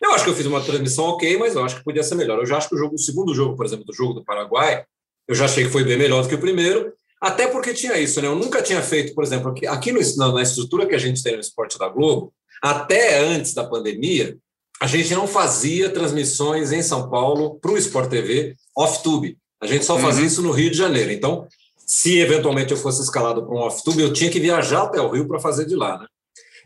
Eu 0.01 0.11
acho 0.11 0.23
que 0.23 0.29
eu 0.29 0.35
fiz 0.35 0.45
uma 0.45 0.61
transmissão 0.61 1.05
ok, 1.05 1.37
mas 1.37 1.55
eu 1.55 1.63
acho 1.63 1.77
que 1.77 1.83
podia 1.83 2.03
ser 2.03 2.15
melhor. 2.15 2.39
Eu 2.39 2.45
já 2.45 2.57
acho 2.57 2.69
que 2.69 2.75
o, 2.75 2.77
jogo, 2.77 2.95
o 2.95 2.99
segundo 2.99 3.33
jogo, 3.33 3.55
por 3.55 3.65
exemplo, 3.65 3.85
do 3.85 3.93
jogo 3.93 4.13
do 4.13 4.23
Paraguai, 4.23 4.83
eu 5.27 5.35
já 5.35 5.45
achei 5.45 5.65
que 5.65 5.71
foi 5.71 5.83
bem 5.83 5.97
melhor 5.97 6.23
do 6.23 6.29
que 6.29 6.35
o 6.35 6.39
primeiro, 6.39 6.93
até 7.21 7.47
porque 7.47 7.73
tinha 7.73 7.97
isso, 7.97 8.21
né? 8.21 8.27
Eu 8.27 8.35
nunca 8.35 8.61
tinha 8.61 8.81
feito, 8.81 9.13
por 9.13 9.23
exemplo, 9.23 9.51
aqui, 9.51 9.67
aqui 9.67 9.91
no, 9.91 9.99
na 10.33 10.41
estrutura 10.41 10.85
que 10.85 10.95
a 10.95 10.99
gente 10.99 11.21
tem 11.21 11.33
no 11.33 11.41
esporte 11.41 11.77
da 11.77 11.89
Globo, 11.89 12.33
até 12.61 13.19
antes 13.19 13.53
da 13.53 13.63
pandemia, 13.63 14.37
a 14.79 14.87
gente 14.87 15.13
não 15.13 15.27
fazia 15.27 15.89
transmissões 15.89 16.71
em 16.71 16.83
São 16.83 17.09
Paulo 17.09 17.59
para 17.59 17.71
o 17.71 17.77
Sport 17.77 18.09
TV 18.09 18.55
off-tube. 18.75 19.37
A 19.59 19.65
gente 19.65 19.85
só 19.85 19.97
fazia 19.97 20.21
uhum. 20.21 20.27
isso 20.27 20.41
no 20.43 20.51
Rio 20.51 20.69
de 20.69 20.77
Janeiro. 20.77 21.11
Então, 21.11 21.47
se 21.87 22.19
eventualmente 22.19 22.71
eu 22.71 22.77
fosse 22.77 23.01
escalado 23.01 23.45
para 23.45 23.55
um 23.55 23.59
off-tube, 23.59 24.01
eu 24.01 24.11
tinha 24.11 24.29
que 24.29 24.41
viajar 24.41 24.83
até 24.83 24.99
o 24.99 25.09
Rio 25.09 25.25
para 25.25 25.39
fazer 25.39 25.65
de 25.65 25.75
lá. 25.75 25.97
Né? 25.97 26.05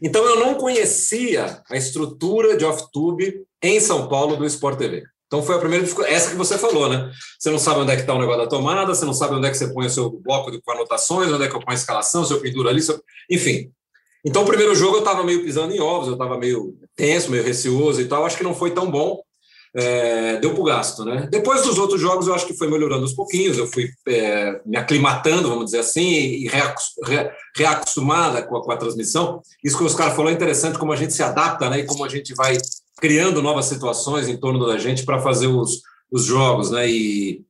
Então, 0.02 0.26
eu 0.26 0.40
não 0.40 0.56
conhecia 0.56 1.62
a 1.70 1.78
estrutura 1.78 2.58
de 2.58 2.66
off-tube 2.66 3.44
em 3.62 3.80
São 3.80 4.08
Paulo 4.08 4.36
do 4.36 4.46
Sport 4.46 4.80
TV. 4.80 5.04
Então, 5.28 5.44
foi 5.44 5.56
a 5.56 5.60
primeira 5.60 5.84
dificuldade, 5.84 6.16
essa 6.16 6.32
que 6.32 6.36
você 6.36 6.58
falou, 6.58 6.90
né? 6.90 7.10
Você 7.40 7.50
não 7.52 7.60
sabe 7.60 7.80
onde 7.82 7.92
é 7.92 7.96
que 7.96 8.02
está 8.02 8.14
o 8.14 8.20
negócio 8.20 8.42
da 8.42 8.48
tomada, 8.48 8.94
você 8.94 9.06
não 9.06 9.14
sabe 9.14 9.36
onde 9.36 9.48
é 9.48 9.52
que 9.52 9.58
você 9.58 9.72
põe 9.72 9.86
o 9.86 9.90
seu 9.90 10.10
bloco 10.10 10.52
com 10.62 10.72
anotações, 10.72 11.32
onde 11.32 11.46
é 11.46 11.48
que 11.48 11.56
eu 11.56 11.60
ponho 11.60 11.72
a 11.72 11.80
escalação, 11.80 12.26
se 12.26 12.34
eu 12.34 12.42
penduro 12.42 12.68
ali, 12.68 12.82
eu... 12.86 13.02
enfim. 13.30 13.72
Então, 14.26 14.42
o 14.42 14.46
primeiro 14.46 14.76
jogo 14.76 14.98
eu 14.98 15.00
estava 15.00 15.24
meio 15.24 15.44
pisando 15.44 15.74
em 15.74 15.80
ovos, 15.80 16.08
eu 16.08 16.14
estava 16.14 16.38
meio 16.38 16.76
tenso, 16.96 17.32
meio 17.32 17.44
receoso 17.44 18.02
e 18.02 18.06
tal. 18.06 18.26
Acho 18.26 18.38
que 18.38 18.44
não 18.44 18.54
foi 18.54 18.72
tão 18.72 18.90
bom 18.92 19.22
é, 19.76 20.38
deu 20.38 20.54
para 20.54 20.62
o 20.62 20.66
gasto. 20.66 21.06
Né? 21.06 21.28
Depois 21.32 21.64
dos 21.64 21.78
outros 21.78 22.00
jogos, 22.00 22.28
eu 22.28 22.34
acho 22.34 22.46
que 22.46 22.58
foi 22.58 22.70
melhorando 22.70 23.04
aos 23.04 23.14
pouquinhos, 23.14 23.58
eu 23.58 23.68
fui 23.68 23.90
é, 24.08 24.60
me 24.66 24.78
aclimatando, 24.78 25.50
vamos 25.50 25.66
dizer 25.66 25.80
assim, 25.80 26.04
e 26.04 26.50
reacostumada 27.56 28.44
com 28.44 28.58
a, 28.58 28.64
com 28.64 28.72
a 28.72 28.78
transmissão. 28.78 29.42
Isso 29.64 29.78
que 29.78 29.84
os 29.84 29.96
caras 29.96 30.16
falou 30.16 30.32
é 30.32 30.34
interessante, 30.34 30.78
como 30.78 30.94
a 30.94 30.96
gente 30.96 31.14
se 31.14 31.24
adapta 31.24 31.70
né? 31.70 31.80
e 31.80 31.86
como 31.86 32.04
a 32.04 32.10
gente 32.10 32.34
vai 32.34 32.58
criando 33.00 33.42
novas 33.42 33.66
situações 33.66 34.28
em 34.28 34.38
torno 34.38 34.66
da 34.66 34.78
gente 34.78 35.04
para 35.04 35.20
fazer 35.20 35.48
os, 35.48 35.82
os 36.12 36.26
jogos. 36.26 36.70
Né? 36.72 36.90
E, 36.90 37.46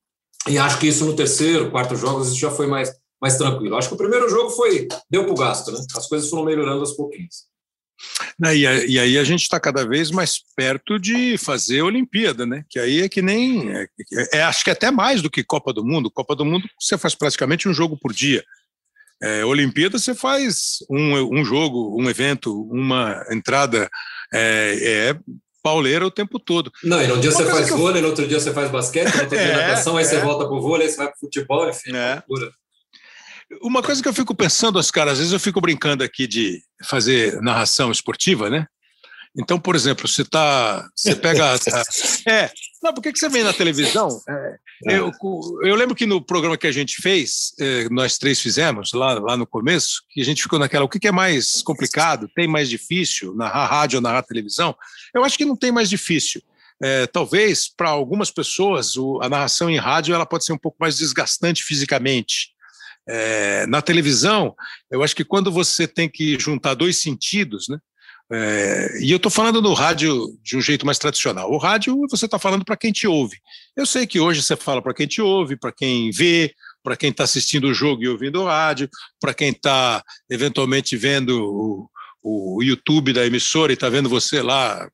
e 0.47 0.57
acho 0.57 0.79
que 0.79 0.87
isso 0.87 1.05
no 1.05 1.15
terceiro, 1.15 1.71
quarto 1.71 1.95
jogos, 1.95 2.27
isso 2.27 2.39
já 2.39 2.51
foi 2.51 2.67
mais, 2.67 2.93
mais 3.21 3.37
tranquilo. 3.37 3.75
Acho 3.75 3.89
que 3.89 3.95
o 3.95 3.97
primeiro 3.97 4.29
jogo 4.29 4.49
foi 4.51 4.87
deu 5.09 5.23
para 5.23 5.33
o 5.33 5.37
gasto, 5.37 5.71
né? 5.71 5.79
as 5.95 6.07
coisas 6.07 6.29
foram 6.29 6.45
melhorando 6.45 6.79
aos 6.79 6.93
pouquinhos. 6.93 7.50
Né, 8.39 8.55
e, 8.55 8.99
aí 8.99 9.17
a 9.17 9.23
gente 9.23 9.41
está 9.41 9.59
cada 9.59 9.85
vez 9.87 10.11
mais 10.11 10.39
perto 10.55 10.99
de 10.99 11.37
fazer 11.37 11.81
Olimpíada, 11.81 12.45
né? 12.45 12.63
Que 12.69 12.79
aí 12.79 13.01
é 13.01 13.09
que 13.09 13.21
nem. 13.21 13.71
É, 13.75 13.87
é, 14.33 14.43
acho 14.43 14.63
que 14.63 14.69
é 14.69 14.73
até 14.73 14.91
mais 14.91 15.21
do 15.21 15.29
que 15.29 15.43
Copa 15.43 15.73
do 15.73 15.85
Mundo. 15.85 16.11
Copa 16.11 16.35
do 16.35 16.45
Mundo 16.45 16.67
você 16.79 16.97
faz 16.97 17.15
praticamente 17.15 17.67
um 17.67 17.73
jogo 17.73 17.97
por 17.97 18.13
dia. 18.13 18.43
É, 19.21 19.45
Olimpíada 19.45 19.99
você 19.99 20.15
faz 20.15 20.77
um, 20.89 21.39
um 21.39 21.45
jogo, 21.45 21.95
um 21.99 22.09
evento, 22.09 22.63
uma 22.71 23.23
entrada. 23.31 23.89
É, 24.33 25.13
é 25.15 25.41
pauleira 25.63 26.05
o 26.05 26.11
tempo 26.11 26.39
todo. 26.39 26.71
Não, 26.83 27.01
e 27.01 27.11
um 27.11 27.19
dia 27.19 27.31
você 27.31 27.45
faz 27.45 27.69
vôlei, 27.69 27.99
eu... 27.99 28.01
no 28.01 28.07
outro 28.09 28.27
dia 28.27 28.39
você 28.39 28.51
faz 28.51 28.71
basquete, 28.71 29.13
no 29.13 29.21
outro 29.21 29.37
dia 29.37 29.47
é, 29.47 29.67
natação, 29.67 29.97
aí 29.97 30.03
é. 30.03 30.07
você 30.07 30.19
volta 30.19 30.47
pro 30.47 30.59
vôlei, 30.59 30.87
aí 30.87 30.91
você 30.91 30.97
vai 30.97 31.07
pro 31.07 31.19
futebol, 31.19 31.69
enfim, 31.69 31.95
é. 31.95 32.15
loucura. 32.15 32.51
Uma 33.61 33.83
coisa 33.83 34.01
que 34.01 34.07
eu 34.07 34.13
fico 34.13 34.35
pensando, 34.35 34.79
Oscar, 34.79 35.07
às 35.07 35.17
vezes 35.17 35.33
eu 35.33 35.39
fico 35.39 35.59
brincando 35.59 36.03
aqui 36.03 36.27
de 36.27 36.61
fazer 36.83 37.41
narração 37.41 37.91
esportiva, 37.91 38.49
né? 38.49 38.67
Então, 39.37 39.57
por 39.57 39.75
exemplo, 39.75 40.07
você 40.07 40.25
tá, 40.25 40.89
você 40.93 41.15
pega, 41.15 41.55
é, 42.27 42.51
não, 42.83 42.93
por 42.93 43.01
que 43.01 43.15
você 43.15 43.29
vem 43.29 43.43
na 43.43 43.53
televisão? 43.53 44.09
É, 44.27 44.57
é, 44.89 44.99
eu, 44.99 45.11
eu, 45.63 45.75
lembro 45.75 45.95
que 45.95 46.05
no 46.05 46.21
programa 46.21 46.57
que 46.57 46.67
a 46.67 46.71
gente 46.71 47.01
fez, 47.01 47.53
é, 47.59 47.87
nós 47.89 48.17
três 48.17 48.41
fizemos 48.41 48.91
lá, 48.91 49.13
lá 49.13 49.37
no 49.37 49.47
começo, 49.47 50.01
que 50.09 50.21
a 50.21 50.25
gente 50.25 50.43
ficou 50.43 50.59
naquela, 50.59 50.83
o 50.83 50.89
que 50.89 51.07
é 51.07 51.11
mais 51.11 51.63
complicado, 51.63 52.29
tem 52.35 52.47
mais 52.47 52.69
difícil, 52.69 53.33
narrar 53.33 53.67
rádio 53.67 53.97
ou 53.97 54.01
narrar 54.01 54.23
televisão? 54.23 54.75
Eu 55.13 55.23
acho 55.23 55.37
que 55.37 55.45
não 55.45 55.55
tem 55.55 55.71
mais 55.71 55.89
difícil. 55.89 56.41
É, 56.83 57.05
talvez 57.07 57.69
para 57.69 57.89
algumas 57.89 58.31
pessoas 58.31 58.97
o, 58.97 59.19
a 59.21 59.29
narração 59.29 59.69
em 59.69 59.77
rádio 59.77 60.15
ela 60.15 60.25
pode 60.25 60.43
ser 60.43 60.51
um 60.51 60.57
pouco 60.57 60.77
mais 60.79 60.97
desgastante 60.97 61.63
fisicamente. 61.63 62.49
É, 63.07 63.65
na 63.67 63.81
televisão, 63.81 64.55
eu 64.89 65.03
acho 65.03 65.15
que 65.15 65.25
quando 65.25 65.51
você 65.51 65.87
tem 65.87 66.07
que 66.07 66.39
juntar 66.39 66.73
dois 66.73 67.01
sentidos, 67.01 67.67
né? 67.67 67.77
É, 68.33 69.01
e 69.01 69.11
eu 69.11 69.17
estou 69.17 69.29
falando 69.29 69.61
no 69.61 69.73
rádio 69.73 70.37
de 70.41 70.55
um 70.55 70.61
jeito 70.61 70.85
mais 70.85 70.97
tradicional. 70.97 71.51
O 71.51 71.57
rádio 71.57 71.99
você 72.09 72.25
está 72.25 72.39
falando 72.39 72.63
para 72.63 72.77
quem 72.77 72.91
te 72.91 73.05
ouve. 73.05 73.37
Eu 73.75 73.85
sei 73.85 74.07
que 74.07 74.21
hoje 74.21 74.41
você 74.41 74.55
fala 74.55 74.81
para 74.81 74.93
quem 74.93 75.05
te 75.05 75.21
ouve, 75.21 75.57
para 75.57 75.73
quem 75.73 76.09
vê, 76.11 76.53
para 76.81 76.95
quem 76.95 77.09
está 77.09 77.25
assistindo 77.25 77.65
o 77.65 77.73
jogo 77.73 78.03
e 78.03 78.07
ouvindo 78.07 78.41
o 78.41 78.45
rádio, 78.45 78.89
para 79.19 79.33
quem 79.33 79.49
está 79.49 80.01
eventualmente 80.29 80.95
vendo 80.95 81.43
o, 81.43 81.89
o 82.57 82.63
YouTube 82.63 83.11
da 83.11 83.25
emissora 83.25 83.73
e 83.73 83.75
está 83.75 83.89
vendo 83.89 84.07
você 84.07 84.41
lá 84.41 84.89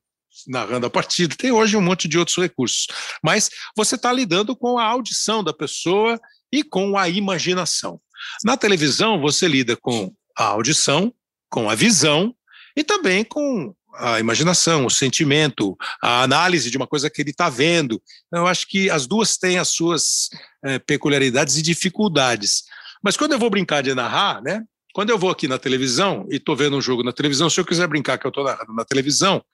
narrando 0.46 0.86
a 0.86 0.90
partida. 0.90 1.36
Tem 1.36 1.52
hoje 1.52 1.76
um 1.76 1.80
monte 1.80 2.08
de 2.08 2.18
outros 2.18 2.36
recursos. 2.36 2.86
Mas 3.22 3.50
você 3.76 3.94
está 3.94 4.12
lidando 4.12 4.56
com 4.56 4.78
a 4.78 4.84
audição 4.84 5.44
da 5.44 5.52
pessoa 5.52 6.18
e 6.52 6.62
com 6.62 6.96
a 6.96 7.08
imaginação. 7.08 8.00
Na 8.44 8.56
televisão, 8.56 9.20
você 9.20 9.46
lida 9.46 9.76
com 9.76 10.12
a 10.36 10.44
audição, 10.44 11.12
com 11.48 11.68
a 11.68 11.74
visão 11.74 12.34
e 12.76 12.84
também 12.84 13.24
com 13.24 13.74
a 13.94 14.20
imaginação, 14.20 14.86
o 14.86 14.90
sentimento, 14.90 15.76
a 16.00 16.22
análise 16.22 16.70
de 16.70 16.76
uma 16.76 16.86
coisa 16.86 17.10
que 17.10 17.20
ele 17.20 17.30
está 17.30 17.48
vendo. 17.48 18.00
Eu 18.32 18.46
acho 18.46 18.66
que 18.68 18.88
as 18.88 19.06
duas 19.06 19.36
têm 19.36 19.58
as 19.58 19.68
suas 19.68 20.28
é, 20.64 20.78
peculiaridades 20.78 21.56
e 21.56 21.62
dificuldades. 21.62 22.64
Mas 23.02 23.16
quando 23.16 23.32
eu 23.32 23.38
vou 23.38 23.50
brincar 23.50 23.82
de 23.82 23.94
narrar, 23.94 24.42
né? 24.42 24.62
Quando 24.94 25.10
eu 25.10 25.18
vou 25.18 25.30
aqui 25.30 25.46
na 25.46 25.58
televisão 25.58 26.26
e 26.30 26.36
estou 26.36 26.56
vendo 26.56 26.76
um 26.76 26.80
jogo 26.80 27.02
na 27.02 27.12
televisão, 27.12 27.48
se 27.50 27.60
eu 27.60 27.64
quiser 27.64 27.86
brincar 27.86 28.18
que 28.18 28.26
eu 28.26 28.30
estou 28.30 28.44
narrando 28.44 28.72
na 28.72 28.84
televisão, 28.84 29.44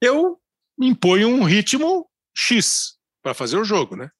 eu 0.00 0.38
imponho 0.80 1.28
um 1.28 1.44
ritmo 1.44 2.06
X 2.34 2.94
para 3.22 3.34
fazer 3.34 3.56
o 3.56 3.64
jogo, 3.64 3.96
né? 3.96 4.10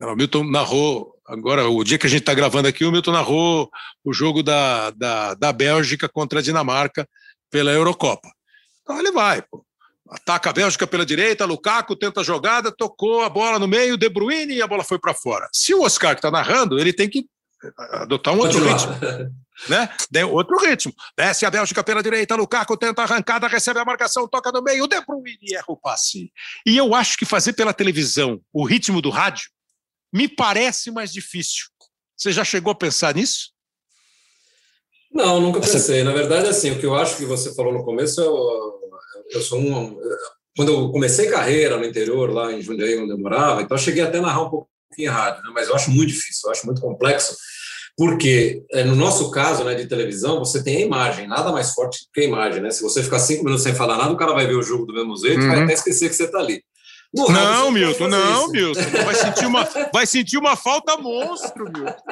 O 0.00 0.16
Milton 0.16 0.44
narrou, 0.44 1.14
agora, 1.26 1.68
o 1.68 1.84
dia 1.84 1.98
que 1.98 2.06
a 2.06 2.10
gente 2.10 2.20
está 2.20 2.32
gravando 2.32 2.66
aqui, 2.66 2.84
o 2.84 2.90
Milton 2.92 3.12
narrou 3.12 3.70
o 4.02 4.12
jogo 4.12 4.42
da, 4.42 4.90
da, 4.90 5.34
da 5.34 5.52
Bélgica 5.52 6.08
contra 6.08 6.38
a 6.38 6.42
Dinamarca 6.42 7.06
pela 7.50 7.70
Eurocopa. 7.70 8.30
Então 8.82 8.98
ele 8.98 9.12
vai, 9.12 9.42
pô. 9.42 9.64
Ataca 10.08 10.50
a 10.50 10.52
Bélgica 10.52 10.86
pela 10.86 11.06
direita, 11.06 11.44
Lukaku 11.44 11.94
tenta 11.94 12.20
a 12.20 12.24
jogada, 12.24 12.72
tocou 12.72 13.22
a 13.22 13.28
bola 13.28 13.60
no 13.60 13.68
meio, 13.68 13.96
De 13.96 14.08
Bruyne 14.08 14.54
e 14.54 14.62
a 14.62 14.66
bola 14.66 14.82
foi 14.82 14.98
para 14.98 15.14
fora. 15.14 15.48
Se 15.52 15.72
o 15.72 15.82
Oscar 15.82 16.14
que 16.14 16.18
está 16.18 16.30
narrando, 16.32 16.80
ele 16.80 16.92
tem 16.92 17.08
que 17.08 17.26
adotar 17.76 18.34
um 18.34 18.38
outro 18.38 18.58
ritmo. 18.58 18.92
Né? 19.68 19.88
Deu 20.10 20.32
outro 20.32 20.58
ritmo. 20.58 20.92
Desce 21.16 21.44
a 21.44 21.50
Bélgica 21.50 21.84
pela 21.84 22.02
direita, 22.02 22.34
Lukaku 22.34 22.76
tenta 22.78 23.02
a 23.02 23.04
arrancada, 23.04 23.46
recebe 23.46 23.78
a 23.78 23.84
marcação, 23.84 24.26
toca 24.26 24.50
no 24.50 24.62
meio, 24.62 24.88
De 24.88 25.00
Bruyne 25.02 25.54
erra 25.54 25.66
o 25.68 25.76
passe. 25.76 26.32
E 26.66 26.76
eu 26.76 26.94
acho 26.94 27.18
que 27.18 27.26
fazer 27.26 27.52
pela 27.52 27.74
televisão 27.74 28.40
o 28.52 28.64
ritmo 28.64 29.02
do 29.02 29.10
rádio 29.10 29.50
me 30.12 30.28
parece 30.28 30.90
mais 30.90 31.12
difícil. 31.12 31.66
Você 32.16 32.32
já 32.32 32.44
chegou 32.44 32.72
a 32.72 32.74
pensar 32.74 33.14
nisso? 33.14 33.50
Não, 35.12 35.40
nunca 35.40 35.60
pensei. 35.60 36.04
Na 36.04 36.12
verdade, 36.12 36.48
assim, 36.48 36.70
o 36.70 36.78
que 36.78 36.86
eu 36.86 36.94
acho 36.94 37.16
que 37.16 37.24
você 37.24 37.54
falou 37.54 37.72
no 37.72 37.84
começo, 37.84 38.20
eu, 38.20 38.80
eu 39.30 39.40
sou 39.40 39.58
um. 39.58 39.98
Quando 40.56 40.72
eu 40.72 40.92
comecei 40.92 41.30
carreira 41.30 41.76
no 41.76 41.84
interior, 41.84 42.30
lá 42.30 42.52
em 42.52 42.60
Jundiaí, 42.60 42.98
onde 42.98 43.12
eu 43.12 43.18
morava, 43.18 43.62
então 43.62 43.76
eu 43.76 43.82
cheguei 43.82 44.02
até 44.02 44.18
a 44.18 44.22
narrar 44.22 44.42
um 44.42 44.50
pouco 44.50 44.68
em 44.98 45.06
rádio, 45.06 45.42
né? 45.44 45.50
mas 45.54 45.68
eu 45.68 45.74
acho 45.74 45.90
muito 45.90 46.08
difícil, 46.08 46.42
eu 46.48 46.50
acho 46.50 46.66
muito 46.66 46.80
complexo, 46.80 47.36
porque 47.96 48.62
é, 48.72 48.82
no 48.82 48.96
nosso 48.96 49.30
caso 49.30 49.62
né, 49.62 49.74
de 49.74 49.86
televisão, 49.86 50.38
você 50.38 50.62
tem 50.62 50.78
a 50.78 50.80
imagem, 50.80 51.28
nada 51.28 51.52
mais 51.52 51.72
forte 51.72 52.06
que 52.12 52.20
a 52.20 52.24
imagem. 52.24 52.60
Né? 52.60 52.70
Se 52.70 52.82
você 52.82 53.02
ficar 53.02 53.20
cinco 53.20 53.44
minutos 53.44 53.62
sem 53.62 53.74
falar 53.74 53.96
nada, 53.96 54.12
o 54.12 54.16
cara 54.16 54.32
vai 54.32 54.46
ver 54.46 54.56
o 54.56 54.62
jogo 54.62 54.86
do 54.86 54.92
mesmo 54.92 55.16
jeito 55.16 55.40
uhum. 55.40 55.48
vai 55.48 55.62
até 55.62 55.74
esquecer 55.74 56.08
que 56.08 56.16
você 56.16 56.24
está 56.24 56.38
ali. 56.38 56.62
No 57.12 57.28
não, 57.28 57.70
Milton, 57.72 58.08
não, 58.08 58.44
isso. 58.44 58.52
Milton. 58.52 58.80
Vai 59.04 59.14
sentir, 59.14 59.46
uma, 59.46 59.68
vai 59.92 60.06
sentir 60.06 60.38
uma 60.38 60.56
falta 60.56 60.96
monstro, 60.96 61.64
Milton. 61.64 62.02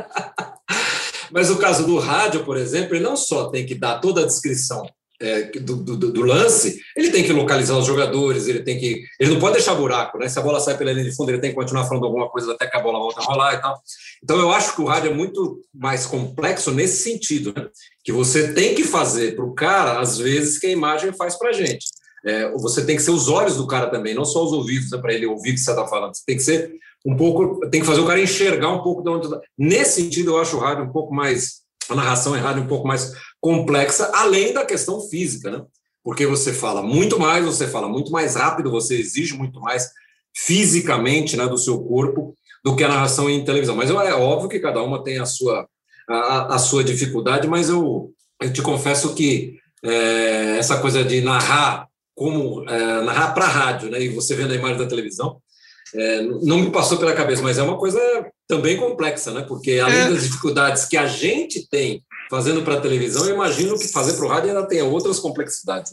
Mas 1.31 1.51
o 1.51 1.59
caso 1.59 1.87
do 1.87 1.99
rádio, 1.99 2.45
por 2.45 2.57
exemplo, 2.57 2.97
ele 2.97 3.05
não 3.05 3.17
só 3.17 3.49
tem 3.49 3.65
que 3.65 3.75
dar 3.75 4.01
toda 4.01 4.23
a 4.23 4.27
descrição 4.27 4.85
é, 5.21 5.43
do, 5.61 5.77
do, 5.77 6.13
do, 6.13 6.25
lance, 6.25 6.81
ele 6.97 7.11
tem 7.11 7.25
que 7.25 7.33
localizar 7.33 7.77
os 7.77 7.87
jogadores, 7.87 8.47
ele 8.47 8.63
tem 8.63 8.79
que. 8.79 9.03
Ele 9.19 9.33
não 9.33 9.41
pode 9.41 9.55
deixar 9.55 9.75
buraco, 9.75 10.17
né? 10.17 10.29
Se 10.29 10.39
a 10.39 10.43
bola 10.43 10.61
sai 10.61 10.79
pela 10.79 10.93
linha 10.93 11.09
de 11.09 11.17
fundo, 11.17 11.31
ele 11.31 11.41
tem 11.41 11.51
que 11.51 11.57
continuar 11.57 11.87
falando 11.87 12.05
alguma 12.05 12.29
coisa 12.29 12.53
até 12.53 12.67
que 12.67 12.77
a 12.77 12.81
bola 12.81 13.01
volta 13.01 13.21
a 13.21 13.25
rolar 13.25 13.55
e 13.55 13.61
tal. 13.61 13.77
Então 14.23 14.39
eu 14.39 14.53
acho 14.53 14.75
que 14.75 14.81
o 14.81 14.85
rádio 14.85 15.11
é 15.11 15.15
muito 15.15 15.61
mais 15.75 16.07
complexo 16.07 16.71
nesse 16.71 17.03
sentido, 17.03 17.53
né? 17.57 17.69
Que 18.05 18.13
você 18.13 18.53
tem 18.53 18.75
que 18.75 18.85
fazer 18.85 19.35
para 19.35 19.45
o 19.45 19.55
cara, 19.55 19.99
às 19.99 20.19
vezes, 20.19 20.59
que 20.59 20.69
a 20.69 20.71
imagem 20.71 21.13
faz 21.13 21.37
para 21.37 21.51
a 21.51 21.53
gente. 21.53 21.87
É, 22.25 22.51
você 22.53 22.85
tem 22.85 22.97
que 22.97 23.03
ser 23.03 23.11
os 23.11 23.29
olhos 23.29 23.57
do 23.57 23.67
cara 23.67 23.89
também, 23.89 24.15
não 24.15 24.25
só 24.25 24.45
os 24.45 24.53
ouvidos, 24.53 24.91
né, 24.91 24.99
para 24.99 25.13
ele 25.13 25.27
ouvir 25.27 25.51
o 25.51 25.55
que 25.55 25.61
você 25.61 25.71
está 25.71 25.87
falando. 25.87 26.15
Você 26.15 26.23
tem 26.27 26.37
que 26.37 26.43
ser 26.43 26.73
um 27.07 27.17
pouco, 27.17 27.61
tem 27.71 27.81
que 27.81 27.87
fazer 27.87 28.01
o 28.01 28.07
cara 28.07 28.21
enxergar 28.21 28.71
um 28.71 28.83
pouco 28.83 29.03
de 29.03 29.09
onde. 29.09 29.31
Tá. 29.31 29.41
Nesse 29.57 30.03
sentido, 30.03 30.33
eu 30.33 30.39
acho 30.39 30.57
o 30.57 30.61
rádio 30.61 30.85
um 30.85 30.93
pouco 30.93 31.15
mais, 31.15 31.63
a 31.89 31.95
narração 31.95 32.37
em 32.37 32.41
rádio 32.41 32.63
um 32.63 32.67
pouco 32.67 32.87
mais 32.87 33.13
complexa, 33.41 34.11
além 34.15 34.53
da 34.53 34.65
questão 34.65 35.01
física, 35.01 35.51
né? 35.51 35.63
Porque 36.03 36.27
você 36.27 36.53
fala 36.53 36.83
muito 36.83 37.19
mais, 37.19 37.45
você 37.45 37.67
fala 37.67 37.89
muito 37.89 38.11
mais 38.11 38.35
rápido, 38.35 38.71
você 38.71 38.99
exige 38.99 39.35
muito 39.35 39.61
mais 39.61 39.91
fisicamente 40.35 41.37
né, 41.37 41.47
do 41.47 41.59
seu 41.59 41.81
corpo 41.81 42.35
do 42.65 42.77
que 42.77 42.85
a 42.85 42.89
narração 42.89 43.29
em 43.29 43.45
televisão. 43.45 43.77
Mas 43.77 43.91
é 43.91 44.15
óbvio 44.15 44.49
que 44.49 44.61
cada 44.61 44.83
uma 44.83 45.03
tem 45.03 45.19
a 45.19 45.27
sua, 45.27 45.69
a, 46.09 46.55
a 46.55 46.59
sua 46.59 46.85
dificuldade, 46.85 47.49
mas 47.49 47.69
eu, 47.69 48.13
eu 48.41 48.53
te 48.53 48.63
confesso 48.63 49.15
que 49.15 49.59
é, 49.85 50.59
essa 50.59 50.79
coisa 50.79 51.05
de 51.05 51.21
narrar 51.21 51.88
como 52.19 52.69
é, 52.69 53.03
narrar 53.03 53.33
para 53.33 53.47
rádio, 53.47 53.91
né? 53.91 54.03
E 54.03 54.09
você 54.09 54.35
vendo 54.35 54.53
a 54.53 54.57
imagem 54.57 54.79
da 54.79 54.87
televisão, 54.87 55.41
é, 55.95 56.23
não 56.23 56.59
me 56.59 56.71
passou 56.71 56.99
pela 56.99 57.15
cabeça, 57.15 57.43
mas 57.43 57.57
é 57.57 57.63
uma 57.63 57.79
coisa 57.79 58.01
também 58.47 58.77
complexa, 58.77 59.33
né? 59.33 59.43
Porque 59.43 59.79
além 59.79 59.99
é. 59.99 60.11
das 60.11 60.25
dificuldades 60.25 60.85
que 60.85 60.97
a 60.97 61.07
gente 61.07 61.67
tem 61.69 62.03
fazendo 62.29 62.63
para 62.63 62.75
a 62.75 62.81
televisão, 62.81 63.25
eu 63.25 63.35
imagino 63.35 63.79
que 63.79 63.89
fazer 63.89 64.15
para 64.15 64.27
o 64.27 64.29
rádio 64.29 64.51
ainda 64.51 64.67
tenha 64.67 64.85
outras 64.85 65.19
complexidades. 65.19 65.93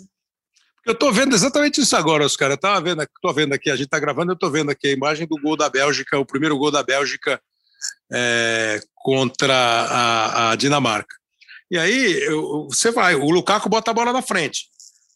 Eu 0.86 0.94
estou 0.94 1.12
vendo 1.12 1.34
exatamente 1.34 1.82
isso 1.82 1.96
agora, 1.96 2.26
Oscar. 2.26 2.52
Eu 2.52 2.56
estava 2.56 2.80
vendo, 2.82 3.08
tô 3.22 3.34
vendo 3.34 3.54
aqui, 3.54 3.72
a 3.72 3.76
gente 3.76 3.86
está 3.86 4.00
gravando, 4.00 4.32
eu 4.32 4.36
estou 4.36 4.52
vendo 4.52 4.70
aqui 4.70 4.88
a 4.88 4.92
imagem 4.92 5.26
do 5.28 5.42
gol 5.42 5.58
da 5.58 5.70
Bélgica, 5.70 6.20
o 6.20 6.26
primeiro 6.26 6.58
gol 6.58 6.70
da 6.70 6.84
Bélgica 6.84 7.42
é, 8.12 8.80
contra 8.96 9.56
a, 9.56 10.52
a, 10.52 10.56
Dinamarca. 10.56 11.16
E 11.72 11.78
aí 11.78 12.24
eu, 12.24 12.68
você 12.70 12.92
vai, 12.92 13.16
o 13.16 13.32
Lukaku 13.32 13.68
bota 13.68 13.90
a 13.90 13.94
bola 13.94 14.14
na 14.14 14.22
frente. 14.22 14.68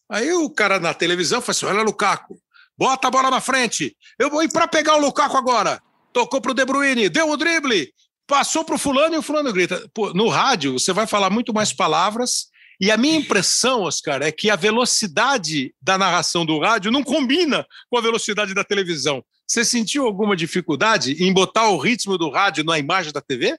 Aí 0.09 0.33
o 0.33 0.49
cara 0.49 0.79
na 0.79 0.93
televisão 0.93 1.41
fala 1.41 1.51
assim: 1.51 1.65
olha, 1.65 1.83
Lukaku, 1.83 2.39
bota 2.77 3.07
a 3.07 3.11
bola 3.11 3.29
na 3.29 3.39
frente. 3.39 3.95
Eu 4.17 4.29
vou 4.29 4.41
ir 4.41 4.51
para 4.51 4.67
pegar 4.67 4.95
o 4.95 5.01
Lukaku 5.01 5.37
agora. 5.37 5.81
Tocou 6.11 6.41
para 6.41 6.51
o 6.51 6.55
De 6.55 6.65
Bruyne, 6.65 7.07
deu 7.07 7.29
o 7.29 7.37
drible, 7.37 7.93
passou 8.25 8.65
para 8.65 8.75
o 8.75 8.79
fulano 8.79 9.15
e 9.15 9.17
o 9.19 9.21
fulano 9.21 9.53
grita. 9.53 9.87
Pô, 9.93 10.11
no 10.13 10.27
rádio, 10.27 10.73
você 10.73 10.91
vai 10.91 11.05
falar 11.05 11.29
muito 11.29 11.53
mais 11.53 11.71
palavras. 11.71 12.47
E 12.81 12.89
a 12.89 12.97
minha 12.97 13.17
impressão, 13.17 13.81
Oscar, 13.83 14.21
é 14.21 14.31
que 14.31 14.49
a 14.49 14.55
velocidade 14.55 15.75
da 15.81 15.97
narração 15.97 16.45
do 16.45 16.59
rádio 16.59 16.91
não 16.91 17.03
combina 17.03 17.67
com 17.89 17.97
a 17.97 18.01
velocidade 18.01 18.53
da 18.53 18.63
televisão. 18.63 19.21
Você 19.45 19.65
sentiu 19.65 20.05
alguma 20.05 20.35
dificuldade 20.35 21.21
em 21.21 21.33
botar 21.33 21.67
o 21.69 21.77
ritmo 21.77 22.17
do 22.17 22.29
rádio 22.29 22.63
na 22.63 22.79
imagem 22.79 23.11
da 23.11 23.19
TV? 23.19 23.57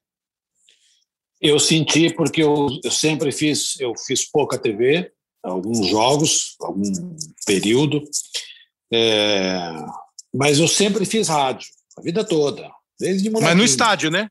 Eu 1.41 1.59
senti 1.59 2.13
porque 2.15 2.43
eu, 2.43 2.69
eu 2.83 2.91
sempre 2.91 3.31
fiz, 3.31 3.79
eu 3.79 3.93
fiz 4.07 4.25
pouca 4.25 4.59
TV, 4.59 5.13
alguns 5.43 5.87
jogos, 5.89 6.57
algum 6.61 7.17
período, 7.47 8.03
é, 8.93 9.73
mas 10.35 10.59
eu 10.59 10.69
sempre 10.69 11.05
fiz 11.05 11.29
rádio, 11.29 11.69
a 11.97 12.03
vida 12.03 12.25
toda, 12.25 12.71
desde 12.99 13.31
Mas 13.31 13.57
no 13.57 13.65
estádio, 13.65 14.11
né? 14.11 14.29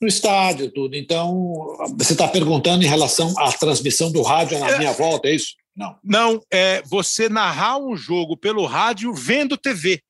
No 0.00 0.06
estádio, 0.06 0.70
tudo. 0.70 0.94
Então, 0.94 1.76
você 1.96 2.12
está 2.12 2.28
perguntando 2.28 2.84
em 2.84 2.88
relação 2.88 3.34
à 3.38 3.50
transmissão 3.52 4.12
do 4.12 4.22
rádio 4.22 4.58
na 4.58 4.70
é, 4.70 4.78
minha 4.78 4.92
volta, 4.92 5.28
é 5.28 5.34
isso? 5.34 5.54
Não. 5.74 5.96
Não, 6.04 6.42
é 6.52 6.82
você 6.82 7.28
narrar 7.28 7.78
um 7.78 7.96
jogo 7.96 8.36
pelo 8.36 8.64
rádio 8.66 9.12
vendo 9.12 9.56
TV. 9.56 10.00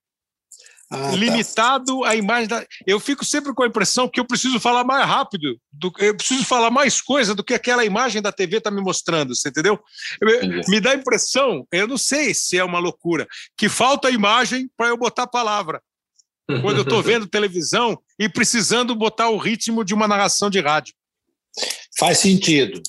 Ah, 0.90 1.10
tá. 1.10 1.10
limitado 1.10 2.00
tá. 2.00 2.08
à 2.08 2.16
imagem 2.16 2.48
da. 2.48 2.66
Eu 2.86 2.98
fico 2.98 3.24
sempre 3.24 3.52
com 3.52 3.62
a 3.62 3.66
impressão 3.66 4.08
que 4.08 4.18
eu 4.18 4.24
preciso 4.24 4.58
falar 4.58 4.84
mais 4.84 5.06
rápido, 5.06 5.60
do... 5.70 5.92
eu 5.98 6.16
preciso 6.16 6.44
falar 6.44 6.70
mais 6.70 7.00
coisa 7.00 7.34
do 7.34 7.44
que 7.44 7.52
aquela 7.52 7.84
imagem 7.84 8.22
da 8.22 8.32
TV 8.32 8.56
está 8.56 8.70
me 8.70 8.80
mostrando, 8.80 9.34
você 9.34 9.50
entendeu? 9.50 9.78
Me 10.66 10.80
dá 10.80 10.92
a 10.92 10.94
impressão, 10.94 11.66
eu 11.70 11.86
não 11.86 11.98
sei 11.98 12.32
se 12.32 12.56
é 12.56 12.64
uma 12.64 12.78
loucura, 12.78 13.26
que 13.56 13.68
falta 13.68 14.10
imagem 14.10 14.70
para 14.76 14.88
eu 14.88 14.96
botar 14.96 15.24
a 15.24 15.28
palavra. 15.28 15.82
Quando 16.62 16.78
eu 16.78 16.82
estou 16.82 17.02
vendo 17.02 17.26
televisão 17.28 17.98
e 18.18 18.26
precisando 18.26 18.94
botar 18.94 19.28
o 19.28 19.36
ritmo 19.36 19.84
de 19.84 19.92
uma 19.92 20.08
narração 20.08 20.48
de 20.48 20.60
rádio. 20.60 20.94
Faz 21.98 22.18
sentido. 22.18 22.80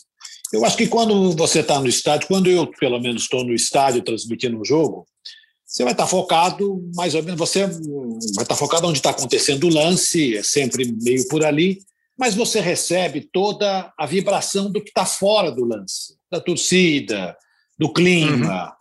Eu 0.54 0.66
acho 0.66 0.78
que 0.78 0.88
quando 0.88 1.32
você 1.36 1.60
está 1.60 1.80
no 1.80 1.88
estádio, 1.88 2.28
quando 2.28 2.48
eu, 2.48 2.66
pelo 2.66 3.00
menos, 3.00 3.24
estou 3.24 3.44
no 3.44 3.54
estádio 3.54 4.02
transmitindo 4.02 4.60
um 4.60 4.66
jogo, 4.66 5.06
você 5.70 5.84
vai 5.84 5.94
estar 5.94 6.08
focado, 6.08 6.84
mais 6.96 7.14
ou 7.14 7.22
menos, 7.22 7.40
você 7.40 7.68
vai 7.68 8.44
estar 8.44 8.56
focado 8.56 8.88
onde 8.88 8.98
está 8.98 9.12
acontecendo 9.12 9.66
o 9.66 9.70
lance, 9.70 10.36
é 10.36 10.42
sempre 10.42 10.92
meio 11.00 11.28
por 11.28 11.46
ali, 11.46 11.80
mas 12.18 12.34
você 12.34 12.60
recebe 12.60 13.30
toda 13.32 13.94
a 13.96 14.06
vibração 14.08 14.72
do 14.72 14.82
que 14.82 14.90
está 14.90 15.06
fora 15.06 15.52
do 15.52 15.64
lance, 15.64 16.16
da 16.30 16.42
torcida, 16.42 17.38
do 17.78 17.94
clima. 17.94 18.66
Uhum. 18.66 18.72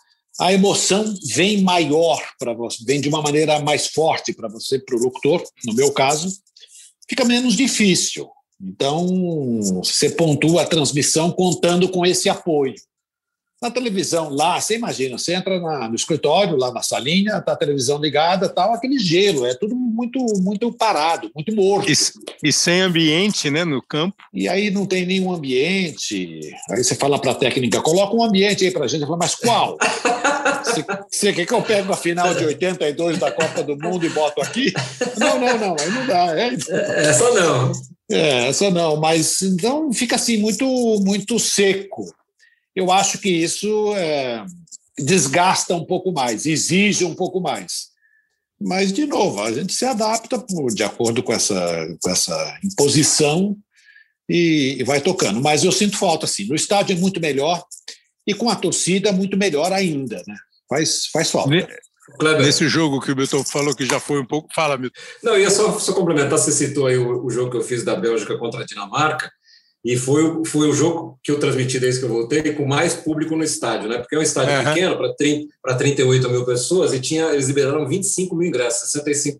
A 0.41 0.53
emoção 0.55 1.14
vem 1.34 1.61
maior 1.61 2.22
para 2.39 2.55
você, 2.55 2.82
vem 2.86 3.03
de 3.03 3.09
uma 3.11 3.20
maneira 3.20 3.61
mais 3.61 3.89
forte 3.89 4.32
para 4.32 4.49
você, 4.49 4.78
para 4.78 4.97
o 4.97 4.99
locutor, 4.99 5.45
no 5.66 5.74
meu 5.74 5.93
caso, 5.93 6.32
fica 7.07 7.22
menos 7.22 7.55
difícil. 7.55 8.30
Então, 8.61 9.61
você 9.84 10.09
pontua 10.11 10.62
a 10.62 10.66
transmissão 10.66 11.30
contando 11.30 11.89
com 11.91 12.07
esse 12.07 12.30
apoio. 12.30 12.74
Na 13.61 13.72
televisão 13.72 14.30
lá, 14.30 14.61
você 14.61 14.76
imagina, 14.76 15.18
você 15.18 15.34
entra 15.34 15.59
na, 15.59 15.88
no 15.88 15.96
escritório, 15.96 16.56
lá 16.56 16.72
na 16.72 16.80
salinha, 16.80 17.40
tá 17.40 17.52
a 17.52 17.56
televisão 17.56 17.98
ligada, 17.98 18.48
tal, 18.48 18.72
aquele 18.72 19.00
gelo, 19.00 19.44
é 19.44 19.52
tudo 19.52 19.74
muito 19.74 20.20
muito 20.40 20.72
parado, 20.72 21.28
muito 21.34 21.52
morto. 21.52 21.90
E, 21.90 21.94
e 22.44 22.52
sem 22.52 22.82
ambiente, 22.82 23.50
né, 23.50 23.64
no 23.64 23.82
campo. 23.82 24.16
E 24.32 24.48
aí 24.48 24.70
não 24.70 24.86
tem 24.86 25.04
nenhum 25.04 25.32
ambiente. 25.32 26.40
Aí 26.70 26.84
você 26.84 26.94
fala 26.94 27.18
para 27.18 27.32
a 27.32 27.34
técnica, 27.34 27.80
coloca 27.80 28.14
um 28.14 28.22
ambiente 28.22 28.64
aí 28.64 28.70
para 28.70 28.84
a 28.84 28.88
gente. 28.88 29.04
Fala, 29.04 29.16
mas 29.16 29.34
qual? 29.34 29.76
Você, 30.64 30.84
você 31.09 31.32
quer 31.32 31.46
que 31.46 31.54
eu 31.54 31.62
pegue 31.62 31.90
a 31.90 31.96
final 31.96 32.34
de 32.34 32.44
82 32.44 33.18
da 33.18 33.30
Copa 33.30 33.62
do 33.62 33.76
Mundo 33.76 34.04
e 34.04 34.09
boto 34.11 34.42
aqui? 34.42 34.72
Não, 35.16 35.38
não, 35.38 35.56
não, 35.56 35.76
aí 35.78 35.90
não 35.90 36.06
dá. 36.06 36.38
É, 36.38 36.54
essa 37.09 37.30
não. 37.30 37.72
É, 38.11 38.48
essa 38.48 38.70
não, 38.70 38.96
mas 38.96 39.40
então 39.40 39.92
fica 39.92 40.16
assim 40.16 40.38
muito 40.38 40.66
muito 41.04 41.38
seco 41.38 42.04
eu 42.79 42.93
acho 42.93 43.18
que 43.18 43.29
isso 43.29 43.93
é, 43.97 44.47
desgasta 44.97 45.74
um 45.74 45.85
pouco 45.85 46.12
mais, 46.12 46.47
exige 46.47 47.05
um 47.05 47.14
pouco 47.14 47.41
mais. 47.41 47.89
Mas, 48.61 48.93
de 48.93 49.05
novo, 49.05 49.43
a 49.43 49.53
gente 49.53 49.74
se 49.74 49.85
adapta 49.85 50.45
de 50.72 50.85
acordo 50.85 51.22
com 51.22 51.33
essa, 51.33 51.97
com 52.01 52.11
essa 52.11 52.59
imposição 52.64 53.57
e, 54.29 54.76
e 54.79 54.85
vai 54.85 55.01
tocando. 55.01 55.41
Mas 55.41 55.64
eu 55.64 55.72
sinto 55.72 55.97
falta, 55.97 56.26
assim. 56.26 56.45
No 56.47 56.55
estádio 56.55 56.97
é 56.97 56.99
muito 56.99 57.20
melhor 57.20 57.64
e 58.24 58.33
com 58.33 58.49
a 58.49 58.55
torcida 58.55 59.12
muito 59.12 59.37
melhor 59.37 59.72
ainda, 59.72 60.22
né? 60.26 60.37
Faz, 60.68 61.07
faz 61.07 61.31
falta. 61.31 61.68
Kleber. 62.18 62.47
Nesse 62.47 62.68
jogo 62.68 63.01
que 63.01 63.12
o 63.12 63.16
Milton 63.16 63.45
falou 63.45 63.74
que 63.74 63.85
já 63.85 64.01
foi 64.01 64.20
um 64.20 64.26
pouco. 64.26 64.49
Fala, 64.55 64.79
Milton. 64.79 64.99
Não, 65.22 65.37
ia 65.37 65.51
só, 65.51 65.79
só 65.79 65.93
complementar, 65.93 66.39
você 66.39 66.53
citou 66.53 66.87
aí 66.87 66.97
o, 66.97 67.24
o, 67.24 67.31
jogo 67.31 67.51
que 67.51 67.57
eu 67.57 67.62
fiz 67.62 67.85
da 67.85 67.95
Bélgica 67.95 68.39
contra 68.39 68.62
a 68.62 68.64
Dinamarca. 68.64 69.31
E 69.89 69.97
foi, 69.97 70.45
foi 70.45 70.68
o 70.68 70.74
jogo 70.74 71.18
que 71.24 71.32
eu 71.32 71.41
transmiti 71.41 71.80
desde 71.80 72.01
que 72.01 72.05
eu 72.05 72.11
voltei 72.11 72.53
com 72.53 72.66
mais 72.66 72.93
público 72.93 73.34
no 73.34 73.43
estádio, 73.43 73.89
né? 73.89 73.97
Porque 73.97 74.16
é 74.16 74.18
um 74.18 74.22
estádio 74.22 74.55
uhum. 74.55 74.64
pequeno 74.64 74.99
para 75.62 75.76
38 75.76 76.28
mil 76.28 76.45
pessoas 76.45 76.93
e 76.93 77.01
tinha, 77.01 77.32
eles 77.32 77.49
liberaram 77.49 77.89
25 77.89 78.36
mil 78.36 78.49
ingressos, 78.49 78.93
65%. 78.93 79.39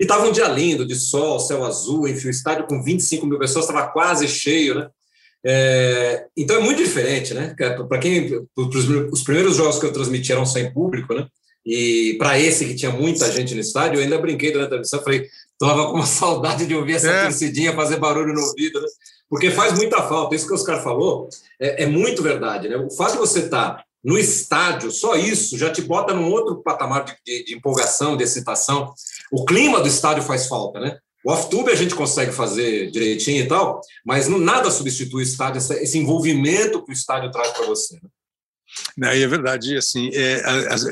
E 0.00 0.02
estava 0.02 0.26
um 0.26 0.32
dia 0.32 0.48
lindo, 0.48 0.84
de 0.84 0.96
sol, 0.96 1.38
céu 1.38 1.64
azul, 1.64 2.08
enfim, 2.08 2.26
o 2.26 2.30
estádio 2.32 2.66
com 2.66 2.82
25 2.82 3.24
mil 3.28 3.38
pessoas 3.38 3.64
estava 3.64 3.86
quase 3.86 4.26
cheio, 4.26 4.74
né? 4.74 4.88
É, 5.46 6.24
então 6.36 6.56
é 6.56 6.60
muito 6.60 6.82
diferente, 6.82 7.32
né? 7.32 7.54
Para 7.88 7.98
quem 7.98 8.44
os 8.56 9.22
primeiros 9.22 9.54
jogos 9.54 9.78
que 9.78 9.86
eu 9.86 9.92
transmiti 9.92 10.32
eram 10.32 10.44
sem 10.44 10.72
público, 10.72 11.14
né? 11.14 11.28
E 11.64 12.16
para 12.18 12.40
esse 12.40 12.64
que 12.64 12.74
tinha 12.74 12.90
muita 12.90 13.30
gente 13.30 13.54
no 13.54 13.60
estádio, 13.60 13.98
eu 13.98 14.02
ainda 14.02 14.18
brinquei 14.18 14.50
durante 14.50 14.66
a 14.66 14.70
transmissão, 14.70 15.00
falei, 15.00 15.28
estava 15.52 15.86
com 15.86 15.98
uma 15.98 16.06
saudade 16.06 16.66
de 16.66 16.74
ouvir 16.74 16.94
essa 16.94 17.08
é. 17.08 17.22
torcidinha 17.22 17.72
fazer 17.72 17.98
barulho 17.98 18.34
no 18.34 18.40
ouvido, 18.40 18.80
né? 18.80 18.88
Porque 19.34 19.50
faz 19.50 19.72
muita 19.72 20.00
falta. 20.00 20.36
Isso 20.36 20.46
que 20.46 20.52
o 20.52 20.54
Oscar 20.54 20.80
falou 20.80 21.28
é, 21.60 21.82
é 21.82 21.86
muito 21.86 22.22
verdade. 22.22 22.68
Né? 22.68 22.76
O 22.76 22.88
fato 22.88 23.14
de 23.14 23.18
você 23.18 23.40
estar 23.40 23.78
tá 23.78 23.84
no 24.04 24.16
estádio, 24.16 24.92
só 24.92 25.16
isso 25.16 25.58
já 25.58 25.72
te 25.72 25.82
bota 25.82 26.14
num 26.14 26.30
outro 26.30 26.62
patamar 26.62 27.04
de, 27.04 27.16
de, 27.26 27.46
de 27.46 27.56
empolgação, 27.56 28.16
de 28.16 28.22
excitação. 28.22 28.94
O 29.32 29.44
clima 29.44 29.80
do 29.80 29.88
estádio 29.88 30.22
faz 30.22 30.46
falta, 30.46 30.78
né? 30.78 30.98
O 31.26 31.32
off-tube 31.32 31.72
a 31.72 31.74
gente 31.74 31.96
consegue 31.96 32.30
fazer 32.30 32.92
direitinho 32.92 33.42
e 33.42 33.48
tal, 33.48 33.80
mas 34.06 34.28
não, 34.28 34.38
nada 34.38 34.70
substitui 34.70 35.22
o 35.22 35.26
estádio, 35.26 35.58
esse 35.58 35.98
envolvimento 35.98 36.84
que 36.84 36.92
o 36.92 36.94
estádio 36.94 37.32
traz 37.32 37.50
para 37.50 37.66
você. 37.66 37.94
Né? 37.94 38.08
Não, 38.96 39.08
é 39.08 39.26
verdade, 39.26 39.76
assim, 39.76 40.10
é, 40.12 40.44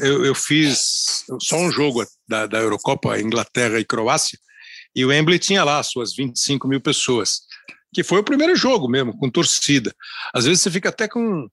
eu, 0.02 0.24
eu, 0.24 0.34
fiz 0.34 1.24
só 1.38 1.58
um 1.58 1.70
jogo 1.70 2.04
da, 2.26 2.46
da 2.46 2.58
Eurocopa, 2.58 3.20
Inglaterra 3.20 3.78
e 3.78 3.84
Croácia, 3.84 4.36
e 4.96 5.04
o 5.04 5.08
Wembley 5.08 5.38
tinha 5.38 5.62
lá 5.62 5.80
suas 5.82 6.12
25 6.16 6.66
mil 6.66 6.80
pessoas 6.80 7.42
que 7.92 8.02
foi 8.02 8.20
o 8.20 8.24
primeiro 8.24 8.56
jogo 8.56 8.88
mesmo, 8.88 9.16
com 9.16 9.30
torcida. 9.30 9.94
Às 10.32 10.44
vezes 10.44 10.62
você 10.62 10.70
fica 10.70 10.88
até 10.88 11.06
com, 11.06 11.48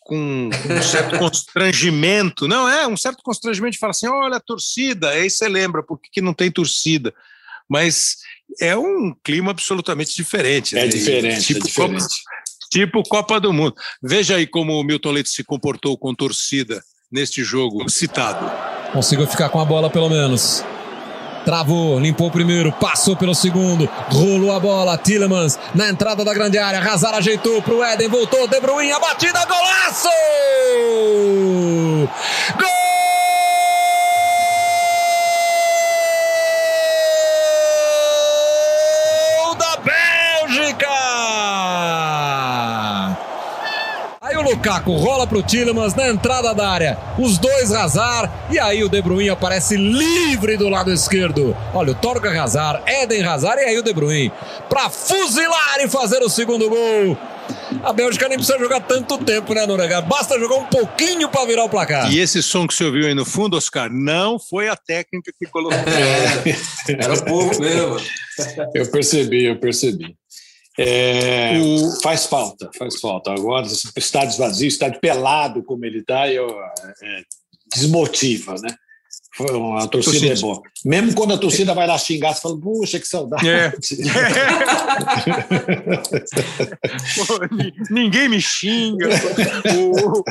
com 0.00 0.48
um 0.48 0.82
certo 0.82 1.18
constrangimento, 1.18 2.48
não 2.48 2.68
é? 2.68 2.86
Um 2.86 2.96
certo 2.96 3.22
constrangimento 3.22 3.72
de 3.72 3.78
falar 3.78 3.90
assim: 3.90 4.08
olha 4.08 4.36
a 4.36 4.40
torcida, 4.40 5.10
aí 5.10 5.28
você 5.28 5.48
lembra 5.48 5.82
por 5.82 6.00
que, 6.00 6.10
que 6.10 6.20
não 6.20 6.32
tem 6.32 6.50
torcida. 6.50 7.12
Mas 7.68 8.16
é 8.60 8.74
um 8.74 9.14
clima 9.22 9.50
absolutamente 9.50 10.16
diferente. 10.16 10.76
É 10.76 10.82
né? 10.82 10.88
diferente, 10.88 11.46
tipo, 11.46 11.60
é 11.60 11.68
diferente. 11.68 12.00
Copa, 12.00 12.08
tipo 12.70 13.02
Copa 13.02 13.38
do 13.38 13.52
Mundo. 13.52 13.74
Veja 14.02 14.36
aí 14.36 14.46
como 14.46 14.80
o 14.80 14.82
Milton 14.82 15.10
Leite 15.10 15.28
se 15.28 15.44
comportou 15.44 15.98
com 15.98 16.14
torcida 16.14 16.82
neste 17.12 17.44
jogo 17.44 17.88
citado. 17.90 18.50
Conseguiu 18.92 19.26
ficar 19.26 19.50
com 19.50 19.60
a 19.60 19.64
bola 19.66 19.90
pelo 19.90 20.08
menos. 20.08 20.64
Travou, 21.44 21.98
limpou 21.98 22.28
o 22.28 22.30
primeiro, 22.30 22.72
passou 22.72 23.16
pelo 23.16 23.34
segundo, 23.34 23.88
rolou 24.10 24.54
a 24.54 24.60
bola. 24.60 24.98
Tillemans 24.98 25.58
na 25.74 25.88
entrada 25.88 26.24
da 26.24 26.34
grande 26.34 26.58
área. 26.58 26.80
Hazard 26.80 27.18
ajeitou 27.18 27.62
para 27.62 27.74
o 27.74 27.82
Éden, 27.82 28.08
voltou. 28.08 28.46
De 28.46 28.60
Bruyne, 28.60 28.92
a 28.92 28.98
batida, 28.98 29.44
golaço! 29.46 30.08
Gol! 32.58 32.77
Lukaku 44.58 44.96
rola 44.96 45.24
para 45.24 45.38
o 45.38 45.42
Tillemans 45.42 45.94
na 45.94 46.08
entrada 46.08 46.52
da 46.52 46.68
área. 46.68 46.98
Os 47.16 47.38
dois 47.38 47.70
Hazard 47.70 48.28
e 48.50 48.58
aí 48.58 48.82
o 48.82 48.88
De 48.88 49.00
Bruyne 49.00 49.30
aparece 49.30 49.76
livre 49.76 50.56
do 50.56 50.68
lado 50.68 50.92
esquerdo. 50.92 51.56
Olha, 51.72 51.92
o 51.92 51.94
Torga 51.94 52.30
Hazard, 52.42 52.82
Eden 52.84 53.22
Hazard 53.22 53.62
e 53.62 53.66
aí 53.66 53.78
o 53.78 53.84
De 53.84 53.92
Bruyne 53.92 54.32
para 54.68 54.90
fuzilar 54.90 55.78
e 55.80 55.88
fazer 55.88 56.20
o 56.24 56.28
segundo 56.28 56.68
gol. 56.68 57.16
A 57.84 57.92
Bélgica 57.92 58.28
nem 58.28 58.36
precisa 58.36 58.58
jogar 58.58 58.80
tanto 58.80 59.16
tempo, 59.18 59.54
né, 59.54 59.64
Noronha? 59.64 60.00
Basta 60.00 60.36
jogar 60.40 60.56
um 60.56 60.66
pouquinho 60.66 61.28
para 61.28 61.46
virar 61.46 61.62
o 61.62 61.68
placar. 61.68 62.12
E 62.12 62.18
esse 62.18 62.42
som 62.42 62.66
que 62.66 62.74
você 62.74 62.84
ouviu 62.84 63.06
aí 63.06 63.14
no 63.14 63.24
fundo, 63.24 63.56
Oscar, 63.56 63.88
não 63.88 64.40
foi 64.40 64.68
a 64.68 64.74
técnica 64.74 65.32
que 65.38 65.46
colocou. 65.46 65.78
É, 65.78 66.94
era 67.00 67.14
o 67.14 67.24
povo 67.24 67.60
mesmo. 67.60 67.96
Eu 68.74 68.90
percebi, 68.90 69.44
eu 69.44 69.56
percebi. 69.56 70.17
É, 70.78 71.58
o, 71.60 72.00
faz 72.00 72.26
falta, 72.26 72.70
faz 72.78 73.00
falta. 73.00 73.32
Agora, 73.32 73.66
estádios 73.96 74.38
vazios, 74.38 74.74
estádio 74.74 75.00
pelado 75.00 75.62
como 75.64 75.84
ele 75.84 75.98
está, 75.98 76.28
é, 76.28 76.38
desmotiva, 77.74 78.54
né? 78.62 78.74
A 79.80 79.86
torcida 79.86 80.26
é 80.26 80.34
boa. 80.34 80.60
Mesmo 80.84 81.14
quando 81.14 81.34
a 81.34 81.38
torcida 81.38 81.72
vai 81.72 81.86
lá 81.86 81.96
xingar, 81.96 82.34
você 82.34 82.40
fala, 82.40 82.60
puxa, 82.60 82.98
que 82.98 83.06
saudade. 83.06 83.48
É. 83.48 83.70
Pô, 87.16 87.38
ninguém 87.90 88.28
me 88.28 88.40
xinga. 88.40 89.08
O, 89.76 90.24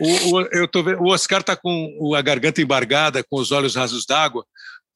o, 0.00 0.34
o, 0.34 0.40
eu 0.52 0.68
tô 0.68 0.82
o 0.82 1.08
Oscar 1.08 1.40
está 1.40 1.56
com 1.56 2.14
a 2.14 2.22
garganta 2.22 2.62
embargada, 2.62 3.24
com 3.24 3.40
os 3.40 3.50
olhos 3.50 3.74
rasos 3.74 4.06
d'água, 4.06 4.44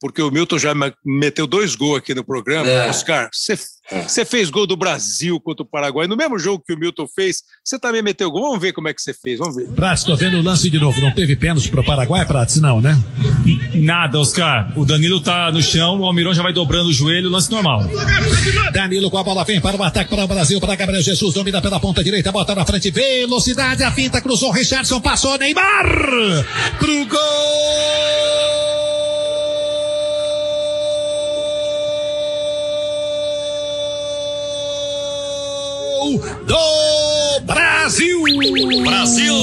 porque 0.03 0.21
o 0.21 0.29
Milton 0.29 0.59
já 0.59 0.73
meteu 1.05 1.47
dois 1.47 1.75
gols 1.75 1.99
aqui 1.99 2.13
no 2.13 2.25
programa. 2.25 2.67
É. 2.67 2.89
Oscar, 2.89 3.29
você 3.31 4.21
é. 4.21 4.25
fez 4.25 4.49
gol 4.49 4.67
do 4.67 4.75
Brasil 4.75 5.39
contra 5.39 5.63
o 5.63 5.65
Paraguai. 5.65 6.07
No 6.07 6.17
mesmo 6.17 6.37
jogo 6.37 6.61
que 6.61 6.73
o 6.73 6.77
Milton 6.77 7.07
fez, 7.07 7.37
você 7.63 7.79
também 7.79 8.01
meteu 8.01 8.29
gol. 8.29 8.41
Vamos 8.47 8.59
ver 8.59 8.73
como 8.73 8.89
é 8.89 8.93
que 8.93 9.01
você 9.01 9.13
fez. 9.13 9.39
Vamos 9.39 9.55
ver. 9.55 9.69
Prates, 9.69 10.03
tô 10.03 10.13
vendo 10.17 10.35
o 10.35 10.41
lance 10.41 10.69
de 10.69 10.77
novo. 10.77 10.99
Não 10.99 11.13
teve 11.13 11.37
pênalti 11.37 11.69
para 11.69 11.79
o 11.79 11.85
Paraguai, 11.85 12.25
Prates? 12.25 12.59
Não, 12.59 12.81
né? 12.81 13.01
Nada, 13.75 14.19
Oscar. 14.19 14.77
O 14.77 14.83
Danilo 14.83 15.21
tá 15.21 15.49
no 15.53 15.61
chão, 15.61 16.01
o 16.01 16.05
Almiron 16.05 16.33
já 16.33 16.43
vai 16.43 16.51
dobrando 16.51 16.89
o 16.89 16.93
joelho, 16.93 17.29
lance 17.29 17.49
normal. 17.49 17.83
Danilo 18.73 19.09
com 19.09 19.17
a 19.17 19.23
bola 19.23 19.45
vem 19.45 19.61
para 19.61 19.77
o 19.77 19.83
ataque 19.83 20.09
para 20.09 20.25
o 20.25 20.27
Brasil, 20.27 20.59
para 20.59 20.75
Gabriel 20.75 21.01
Jesus, 21.01 21.33
domina 21.33 21.61
pela 21.61 21.79
ponta 21.79 22.03
direita, 22.03 22.29
bota 22.29 22.53
na 22.53 22.65
frente, 22.65 22.91
velocidade, 22.91 23.83
a 23.83 23.91
finta, 23.91 24.19
cruzou, 24.19 24.51
Richardson 24.51 24.99
passou, 24.99 25.37
Neymar 25.37 25.85
pro 26.77 27.05
gol! 27.05 28.82
Do 36.11 37.45
Brasil. 37.45 38.23
Brasil. 38.83 39.35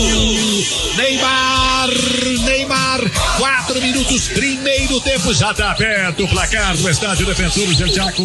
Neymar, 0.96 1.88
Neymar, 2.44 3.00
quatro 3.38 3.80
minutos, 3.80 4.28
primeiro 4.28 5.00
tempo, 5.00 5.32
já 5.32 5.50
está 5.50 5.70
aberto 5.70 6.24
o 6.24 6.28
placar 6.28 6.76
do 6.76 6.88
estádio 6.88 7.26
Defensor 7.26 7.66
del 7.74 7.88
Chaco. 7.88 8.22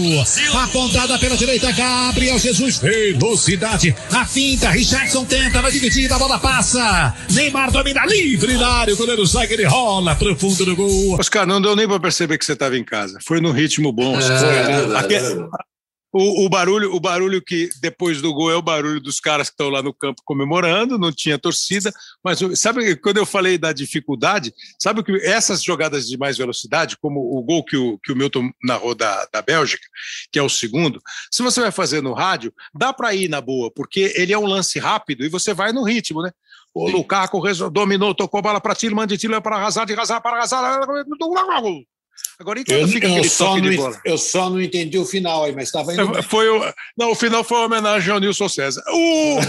Apontada 0.63 1.17
pela 1.17 1.38
direita, 1.38 1.71
Gabriel 1.71 2.38
Jesus, 2.38 2.79
velocidade, 2.79 3.95
a 4.11 4.25
finta, 4.25 4.69
Richardson 4.69 5.25
tenta 5.25 5.61
na 5.61 5.69
dividida, 5.69 6.15
a 6.15 6.19
bola 6.19 6.39
passa. 6.39 7.13
Neymar 7.31 7.71
domina 7.71 8.05
livre 8.05 8.57
na 8.57 8.67
área, 8.67 8.93
o 8.93 8.97
goleiro 8.97 9.25
sai, 9.25 9.47
ele 9.51 9.65
rola 9.65 10.15
pro 10.15 10.36
fundo 10.36 10.65
do 10.65 10.75
gol. 10.75 11.19
Oscar, 11.19 11.45
não 11.45 11.61
deu 11.61 11.75
nem 11.75 11.88
para 11.88 11.99
perceber 11.99 12.38
que 12.38 12.45
você 12.45 12.53
estava 12.53 12.77
em 12.77 12.83
casa. 12.83 13.19
Foi 13.23 13.39
no 13.39 13.51
ritmo 13.51 13.91
bom. 13.91 14.17
É, 14.17 14.21
foi, 14.21 14.47
né? 14.47 14.97
Aqui, 14.97 15.15
é 15.15 15.74
o, 16.18 16.45
o, 16.45 16.49
barulho, 16.49 16.95
o 16.95 16.99
barulho 16.99 17.41
que 17.41 17.70
depois 17.82 18.22
do 18.22 18.34
gol 18.34 18.49
é 18.49 18.55
o 18.55 18.61
barulho 18.61 19.01
dos 19.01 19.20
caras 19.20 19.49
que 19.49 19.53
estão 19.53 19.68
lá 19.68 19.84
no 19.84 19.93
campo 19.93 20.22
comemorando, 20.24 20.97
não 20.97 21.11
tinha 21.11 21.38
torcida, 21.38 21.91
mas 22.24 22.39
sabe 22.57 22.95
quando 22.95 23.18
eu 23.18 23.26
falei 23.26 23.57
da 23.57 23.74
dificuldade, 23.74 24.53
sabe 24.80 25.03
que 25.03 25.11
essas 25.26 25.61
jogadas 25.61 26.07
de 26.07 26.18
mais 26.18 26.38
velocidade, 26.38 26.95
como 26.95 27.20
o 27.20 27.43
gol 27.43 27.66
que 27.66 27.76
o, 27.76 27.99
que 27.99 28.13
o 28.13 28.16
Milton 28.16 28.49
narrou 28.63 28.95
da, 28.95 29.28
da 29.30 29.41
Bélgica, 29.41 29.86
que 30.32 30.39
é 30.39 30.41
o 30.41 30.47
segundo, 30.47 31.01
se 31.30 31.43
você 31.43 31.59
vai 31.59 31.72
fazer 31.72 32.01
no 32.01 32.13
rádio, 32.13 32.53
dá 32.74 32.93
para 32.93 33.13
ir 33.13 33.28
na 33.28 33.41
boa, 33.41 33.70
porque 33.70 34.13
ele 34.16 34.32
é 34.32 34.38
um 34.38 34.47
lance 34.47 34.80
rápido 34.80 35.26
e 35.26 35.30
você 35.30 35.53
vai 35.53 35.74
no 35.74 35.84
ritmo, 35.84 36.22
né? 36.22 36.32
O 36.74 36.89
Lukaku 36.89 37.41
dominou, 37.70 38.16
tocou 38.16 38.39
a 38.39 38.41
bola 38.41 38.61
para 38.61 38.76
Tilman, 38.76 39.05
de 39.05 39.18
Tilman 39.18 39.41
para 39.41 39.66
Hazard, 39.66 39.93
de 39.93 39.99
Hazard 39.99 40.24
para 40.24 40.41
Hazard, 40.41 40.88
Agora, 42.39 42.61
eu, 42.68 42.88
fica 42.88 43.07
toque 43.38 43.61
de 43.61 43.78
bola? 43.78 43.99
Eu 44.03 44.18
só 44.18 44.49
não 44.49 44.61
entendi 44.61 44.97
o 44.97 45.05
final 45.05 45.45
aí, 45.45 45.53
mas 45.53 45.66
estava 45.66 45.93
indo. 45.93 46.22
Foi 46.24 46.49
o, 46.49 46.74
não, 46.97 47.11
o 47.11 47.16
final 47.16 47.43
foi 47.43 47.57
uma 47.57 47.66
homenagem 47.66 48.11
ao 48.11 48.20
Nilson 48.20 48.49
César. 48.49 48.84
O, 48.89 49.39
o 49.39 49.43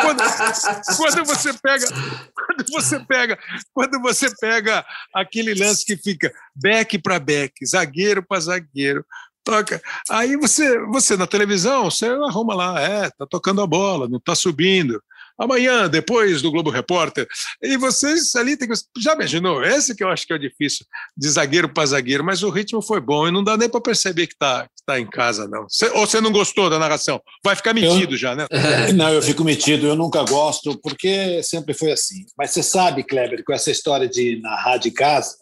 quando, 0.00 0.96
quando, 0.96 1.26
você 1.26 1.52
pega, 1.54 1.86
quando 2.34 2.64
você 2.70 3.00
pega, 3.00 3.38
quando 3.74 4.00
você 4.00 4.34
pega 4.40 4.84
aquele 5.12 5.54
lance 5.54 5.84
que 5.84 5.96
fica 5.96 6.32
back 6.54 6.98
para 6.98 7.18
back, 7.18 7.54
zagueiro 7.66 8.22
para 8.22 8.40
zagueiro, 8.40 9.04
toca. 9.42 9.82
Aí 10.08 10.36
você, 10.36 10.78
você 10.86 11.16
na 11.16 11.26
televisão, 11.26 11.90
você 11.90 12.06
arruma 12.06 12.54
lá, 12.54 12.80
é, 12.80 13.10
tá 13.10 13.26
tocando 13.28 13.62
a 13.62 13.66
bola, 13.66 14.08
não 14.08 14.20
tá 14.20 14.34
subindo 14.34 15.02
amanhã, 15.38 15.88
depois 15.88 16.42
do 16.42 16.50
Globo 16.50 16.70
Repórter. 16.70 17.26
E 17.62 17.76
vocês 17.76 18.34
ali 18.34 18.56
tem 18.56 18.68
que. 18.68 18.74
Já 18.98 19.14
imaginou? 19.14 19.62
Esse 19.62 19.94
que 19.94 20.02
eu 20.02 20.08
acho 20.08 20.26
que 20.26 20.32
é 20.32 20.36
o 20.36 20.38
difícil, 20.38 20.86
de 21.16 21.28
zagueiro 21.28 21.68
para 21.72 21.86
zagueiro, 21.86 22.24
mas 22.24 22.42
o 22.42 22.50
ritmo 22.50 22.82
foi 22.82 23.00
bom 23.00 23.28
e 23.28 23.30
não 23.30 23.44
dá 23.44 23.56
nem 23.56 23.68
para 23.68 23.80
perceber 23.80 24.26
que 24.26 24.34
está 24.34 24.68
tá 24.86 25.00
em 25.00 25.06
casa, 25.06 25.48
não. 25.48 25.68
Cê, 25.68 25.90
ou 25.94 26.06
você 26.06 26.20
não 26.20 26.30
gostou 26.30 26.70
da 26.70 26.78
narração? 26.78 27.20
Vai 27.44 27.56
ficar 27.56 27.74
metido 27.74 28.14
eu, 28.14 28.18
já, 28.18 28.36
né? 28.36 28.46
Não, 28.94 29.12
eu 29.12 29.20
fico 29.20 29.42
metido, 29.42 29.86
eu 29.86 29.96
nunca 29.96 30.22
gosto, 30.22 30.78
porque 30.80 31.42
sempre 31.42 31.74
foi 31.74 31.90
assim. 31.90 32.24
Mas 32.38 32.52
você 32.52 32.62
sabe, 32.62 33.02
Kleber, 33.02 33.42
com 33.44 33.52
essa 33.52 33.70
história 33.70 34.08
de 34.08 34.40
narrar 34.40 34.76
de 34.76 34.90
casa, 34.92 35.36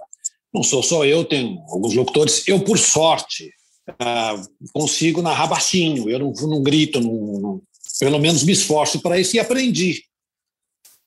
não 0.52 0.62
sou 0.62 0.82
só 0.82 1.04
eu, 1.04 1.24
tem 1.24 1.58
alguns 1.68 1.94
locutores, 1.94 2.46
eu, 2.48 2.60
por 2.60 2.78
sorte, 2.78 3.50
Uh, 3.86 4.40
consigo 4.72 5.20
narrar 5.20 5.46
baixinho, 5.46 6.08
eu 6.08 6.18
não, 6.18 6.32
não 6.32 6.62
grito, 6.62 7.02
não, 7.02 7.12
não, 7.12 7.62
pelo 7.98 8.18
menos 8.18 8.42
me 8.42 8.52
esforço 8.52 9.00
para 9.00 9.18
isso 9.18 9.36
e 9.36 9.38
aprendi. 9.38 10.02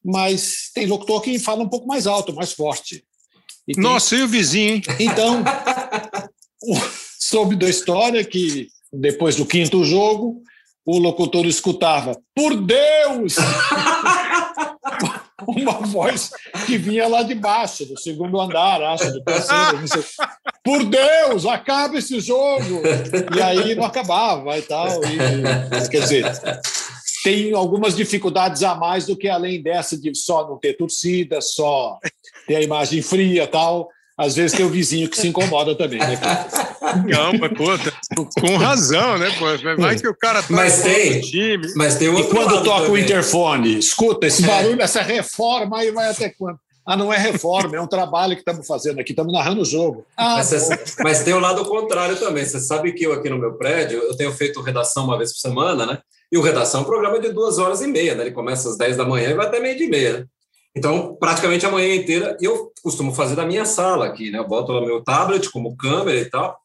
Mas 0.04 0.72
tem 0.74 0.86
locutor 0.86 1.22
que 1.22 1.38
fala 1.40 1.64
um 1.64 1.70
pouco 1.70 1.88
mais 1.88 2.08
alto, 2.08 2.34
mais 2.34 2.54
forte. 2.54 3.04
E 3.68 3.74
tem... 3.74 3.84
Nossa, 3.84 4.16
e 4.16 4.22
o 4.22 4.28
vizinho, 4.28 4.76
hein? 4.76 4.84
Então, 5.00 5.44
soube 7.20 7.56
da 7.56 7.70
história 7.70 8.24
que 8.24 8.68
depois 8.92 9.36
do 9.36 9.46
quinto 9.46 9.84
jogo, 9.84 10.42
o 10.86 10.98
locutor 10.98 11.46
escutava: 11.46 12.18
Por 12.34 12.56
Deus! 12.56 13.36
uma 15.56 15.74
voz 15.74 16.32
que 16.66 16.78
vinha 16.78 17.08
lá 17.08 17.24
de 17.24 17.34
baixo, 17.34 17.86
do 17.86 17.98
segundo 17.98 18.39
andar, 18.39 18.82
acho, 18.82 19.12
do 19.14 19.24
terceiro. 19.24 20.06
Por 20.64 20.84
Deus, 20.84 21.45
acaba 21.45 21.98
esse 21.98 22.20
jogo! 22.20 22.82
E 23.36 23.41
aí 23.41 23.74
não 23.74 23.86
acabava 23.86 24.58
e 24.58 24.62
tal. 24.62 24.88
E, 25.06 25.89
quer 25.89 26.02
dizer, 26.02 26.26
tem 27.24 27.54
algumas 27.54 27.95
dificuldades 27.95 28.62
a 28.64 28.76
mais 28.76 29.06
do 29.06 29.16
que 29.16 29.30
além 29.30 29.62
dessa 29.62 29.98
de 29.98 30.14
só 30.14 30.48
não 30.48 30.58
ter 30.58 30.74
torcida, 30.74 31.39
só 31.39 31.98
ter 32.45 32.58
a 32.58 32.62
imagem 32.62 33.02
fria 33.02 33.48
tal. 33.48 33.89
Às 34.18 34.36
vezes 34.36 34.57
tem 34.57 34.65
o 34.65 34.70
vizinho 34.70 35.07
que 35.07 35.15
se 35.15 35.28
incomoda 35.28 35.76
também, 35.76 35.99
né? 35.99 36.20
Não, 37.05 37.34
mas 37.34 37.53
pô, 37.55 37.78
tá 37.78 38.41
com 38.41 38.57
razão, 38.57 39.18
né? 39.20 39.30
Pô? 39.38 39.45
Vai 39.80 39.95
que 39.95 40.07
o 40.07 40.15
cara 40.15 40.41
tá 40.41 40.47
mas 40.49 40.82
tem, 40.82 41.22
time. 41.22 41.72
Mas 41.76 41.95
tem 41.95 42.07
e 42.07 42.24
quando 42.24 42.63
toca 42.63 42.86
também. 42.86 42.91
o 42.91 42.97
interfone, 42.97 43.78
escuta 43.78 44.26
esse 44.26 44.41
barulho, 44.41 44.82
essa 44.82 45.03
reforma 45.03 45.78
aí 45.78 45.91
vai 45.91 46.09
até 46.09 46.30
quando? 46.30 46.57
Ah, 46.84 46.95
não 46.95 47.13
é 47.13 47.18
reforma, 47.18 47.76
é 47.76 47.82
um 47.82 47.88
trabalho 47.88 48.34
que 48.34 48.41
estamos 48.41 48.65
fazendo 48.65 48.99
aqui, 48.99 49.11
estamos 49.11 49.34
narrando 49.34 49.61
o 49.61 49.65
jogo. 49.65 50.05
Ah, 50.15 50.38
mas, 50.38 50.47
você, 50.47 50.80
mas, 51.03 51.22
tem 51.22 51.34
o 51.34 51.39
lado 51.39 51.65
contrário 51.65 52.15
também. 52.15 52.45
Você 52.45 52.61
sabe 52.61 52.93
que 52.93 53.05
eu 53.05 53.11
aqui 53.11 53.30
no 53.30 53.38
meu 53.38 53.53
prédio, 53.55 53.99
eu 53.99 54.15
tenho 54.15 54.32
feito 54.32 54.61
redação 54.61 55.03
uma 55.03 55.18
vez 55.18 55.34
por 55.34 55.39
semana, 55.39 55.86
né? 55.86 55.99
E 56.32 56.38
o 56.38 56.41
redação 56.41 56.80
é 56.80 56.84
um 56.84 56.88
programa 56.88 57.20
de 57.20 57.30
duas 57.30 57.57
horas 57.57 57.82
e 57.82 57.88
meia, 57.88 58.15
né? 58.15 58.24
Ele 58.24 58.32
começa 58.32 58.70
às 58.70 58.78
10 58.78 58.95
da 58.95 59.05
manhã 59.05 59.30
e 59.30 59.34
vai 59.34 59.45
até 59.45 59.59
meio 59.59 59.78
de 59.78 59.86
meia. 59.88 60.26
Então, 60.78 61.17
praticamente 61.19 61.65
a 61.65 61.71
manhã 61.71 61.95
inteira, 61.95 62.38
eu 62.39 62.71
costumo 62.84 63.11
fazer 63.11 63.36
da 63.36 63.45
minha 63.45 63.65
sala 63.65 64.05
aqui, 64.05 64.30
né? 64.30 64.38
Eu 64.38 64.47
boto 64.47 64.71
o 64.71 64.86
meu 64.86 65.03
tablet 65.03 65.49
como 65.49 65.75
câmera 65.75 66.19
e 66.19 66.25
tal. 66.25 66.55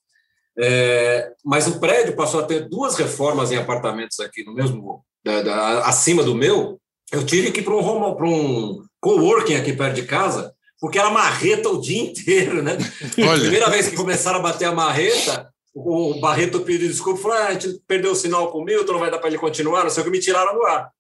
É, 0.58 1.32
mas 1.42 1.66
o 1.66 1.80
prédio 1.80 2.14
passou 2.14 2.40
a 2.40 2.42
ter 2.42 2.68
duas 2.68 2.94
reformas 2.96 3.50
em 3.50 3.56
apartamentos 3.56 4.20
aqui 4.20 4.44
no 4.44 4.52
mesmo, 4.52 5.02
da, 5.24 5.40
da, 5.40 5.78
acima 5.86 6.22
do 6.22 6.34
meu. 6.34 6.78
Eu 7.10 7.24
tive 7.24 7.50
que 7.50 7.60
ir 7.60 7.62
para 7.62 7.74
um, 7.74 8.22
um 8.22 8.84
coworking 9.00 9.54
aqui 9.54 9.72
perto 9.72 9.94
de 9.94 10.02
casa, 10.02 10.52
porque 10.78 10.98
era 10.98 11.08
marreta 11.08 11.70
o 11.70 11.80
dia 11.80 12.02
inteiro, 12.02 12.62
né? 12.62 12.76
Olha. 13.26 13.40
Primeira 13.40 13.70
vez 13.70 13.88
que 13.88 13.96
começaram 13.96 14.40
a 14.40 14.42
bater 14.42 14.66
a 14.66 14.74
marreta, 14.74 15.50
o 15.74 16.20
Barreto 16.20 16.60
pediu 16.60 16.86
desculpa, 16.86 17.22
falou: 17.22 17.36
ah, 17.38 17.46
a 17.46 17.52
gente 17.54 17.80
perdeu 17.86 18.12
o 18.12 18.16
sinal 18.16 18.52
com 18.52 18.58
o 18.58 18.64
Milton, 18.64 18.92
não 18.92 19.00
vai 19.00 19.10
dar 19.10 19.18
para 19.18 19.28
ele 19.28 19.38
continuar, 19.38 19.84
não 19.84 19.90
sei 19.90 20.02
o 20.02 20.04
que, 20.04 20.12
me 20.12 20.20
tiraram 20.20 20.54
do 20.54 20.66
ar. 20.66 20.90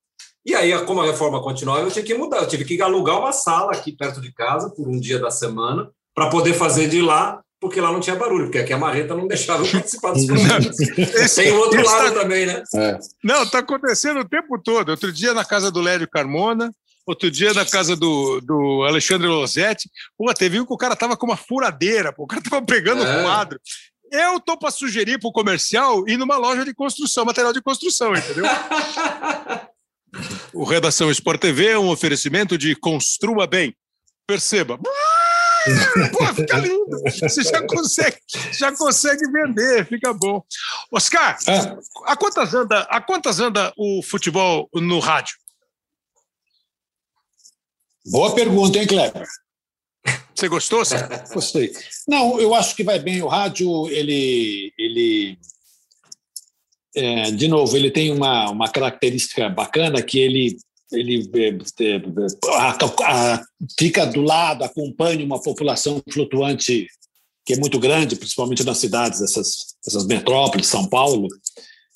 E 0.44 0.54
aí, 0.54 0.76
como 0.84 1.00
a 1.00 1.06
reforma 1.06 1.40
continuava, 1.40 1.82
eu 1.82 1.90
tinha 1.90 2.04
que 2.04 2.14
mudar, 2.14 2.38
eu 2.38 2.48
tive 2.48 2.64
que 2.64 2.80
alugar 2.82 3.18
uma 3.18 3.32
sala 3.32 3.72
aqui 3.72 3.92
perto 3.92 4.20
de 4.20 4.32
casa 4.32 4.70
por 4.70 4.88
um 4.88 4.98
dia 4.98 5.18
da 5.18 5.30
semana 5.30 5.88
para 6.14 6.28
poder 6.28 6.54
fazer 6.54 6.88
de 6.88 7.00
lá, 7.00 7.40
porque 7.60 7.80
lá 7.80 7.92
não 7.92 8.00
tinha 8.00 8.16
barulho, 8.16 8.46
porque 8.46 8.58
aqui 8.58 8.72
a 8.72 8.78
marreta 8.78 9.14
não 9.14 9.26
deixava 9.28 9.64
eu 9.64 9.70
participar 9.70 10.12
dos 10.12 10.26
programas. 10.26 10.76
Tem 11.34 11.52
o 11.52 11.58
outro 11.58 11.84
lado 11.84 12.12
tá... 12.12 12.20
também, 12.20 12.46
né? 12.46 12.62
É. 12.74 12.98
Não, 13.22 13.44
está 13.44 13.60
acontecendo 13.60 14.20
o 14.20 14.28
tempo 14.28 14.58
todo. 14.58 14.88
Outro 14.90 15.12
dia 15.12 15.32
na 15.32 15.44
casa 15.44 15.70
do 15.70 15.80
Lédio 15.80 16.10
Carmona, 16.10 16.72
outro 17.06 17.30
dia 17.30 17.54
na 17.54 17.64
casa 17.64 17.94
do, 17.94 18.40
do 18.40 18.82
Alexandre 18.82 19.28
Losetti, 19.28 19.88
pô, 20.18 20.32
teve 20.34 20.60
um 20.60 20.66
que 20.66 20.74
o 20.74 20.78
cara 20.78 20.96
tava 20.96 21.16
com 21.16 21.26
uma 21.26 21.36
furadeira, 21.36 22.12
pô, 22.12 22.24
o 22.24 22.26
cara 22.26 22.42
tava 22.42 22.66
pegando 22.66 23.04
é. 23.04 23.22
quadro. 23.22 23.60
Eu 24.10 24.38
tô 24.40 24.58
para 24.58 24.70
sugerir 24.70 25.18
para 25.18 25.28
o 25.28 25.32
comercial 25.32 26.06
ir 26.06 26.18
numa 26.18 26.36
loja 26.36 26.64
de 26.64 26.74
construção, 26.74 27.24
material 27.24 27.52
de 27.52 27.62
construção, 27.62 28.12
entendeu? 28.12 28.44
o 30.52 30.64
Redação 30.64 31.10
Sport 31.10 31.40
TV 31.40 31.68
é 31.68 31.78
um 31.78 31.88
oferecimento 31.88 32.58
de 32.58 32.74
construa 32.76 33.46
bem. 33.46 33.74
Perceba. 34.26 34.78
Pô, 34.78 36.34
fica 36.34 36.58
lindo. 36.58 37.02
Você 37.04 37.42
já 37.42 37.66
consegue, 37.66 38.18
já 38.52 38.76
consegue 38.76 39.30
vender, 39.30 39.86
fica 39.86 40.12
bom. 40.12 40.42
Oscar, 40.90 41.38
é. 41.46 41.76
a, 42.06 42.16
quantas 42.16 42.52
anda, 42.54 42.80
a 42.82 43.00
quantas 43.00 43.40
anda 43.40 43.72
o 43.76 44.02
futebol 44.02 44.68
no 44.74 44.98
rádio? 44.98 45.36
Boa 48.06 48.34
pergunta, 48.34 48.78
hein, 48.78 48.86
Kleber? 48.86 49.26
Você 50.34 50.48
gostou? 50.48 50.82
Gostei. 51.32 51.72
Não, 52.08 52.40
eu 52.40 52.52
acho 52.54 52.74
que 52.74 52.82
vai 52.82 52.98
bem. 52.98 53.22
O 53.22 53.28
rádio, 53.28 53.88
ele, 53.88 54.72
ele 54.76 55.38
é, 56.94 57.30
de 57.30 57.48
novo, 57.48 57.76
ele 57.76 57.90
tem 57.90 58.10
uma, 58.10 58.50
uma 58.50 58.68
característica 58.68 59.48
bacana 59.48 60.02
que 60.02 60.18
ele, 60.18 60.56
ele 60.92 61.30
é, 61.34 61.48
é, 61.84 62.02
a, 62.58 62.78
a, 63.04 63.44
fica 63.78 64.04
do 64.04 64.20
lado, 64.20 64.64
acompanha 64.64 65.24
uma 65.24 65.40
população 65.40 66.02
flutuante 66.10 66.86
que 67.44 67.54
é 67.54 67.56
muito 67.56 67.78
grande, 67.78 68.16
principalmente 68.16 68.64
nas 68.64 68.78
cidades, 68.78 69.20
essas, 69.20 69.74
essas 69.86 70.06
metrópoles, 70.06 70.66
São 70.66 70.88
Paulo. 70.88 71.28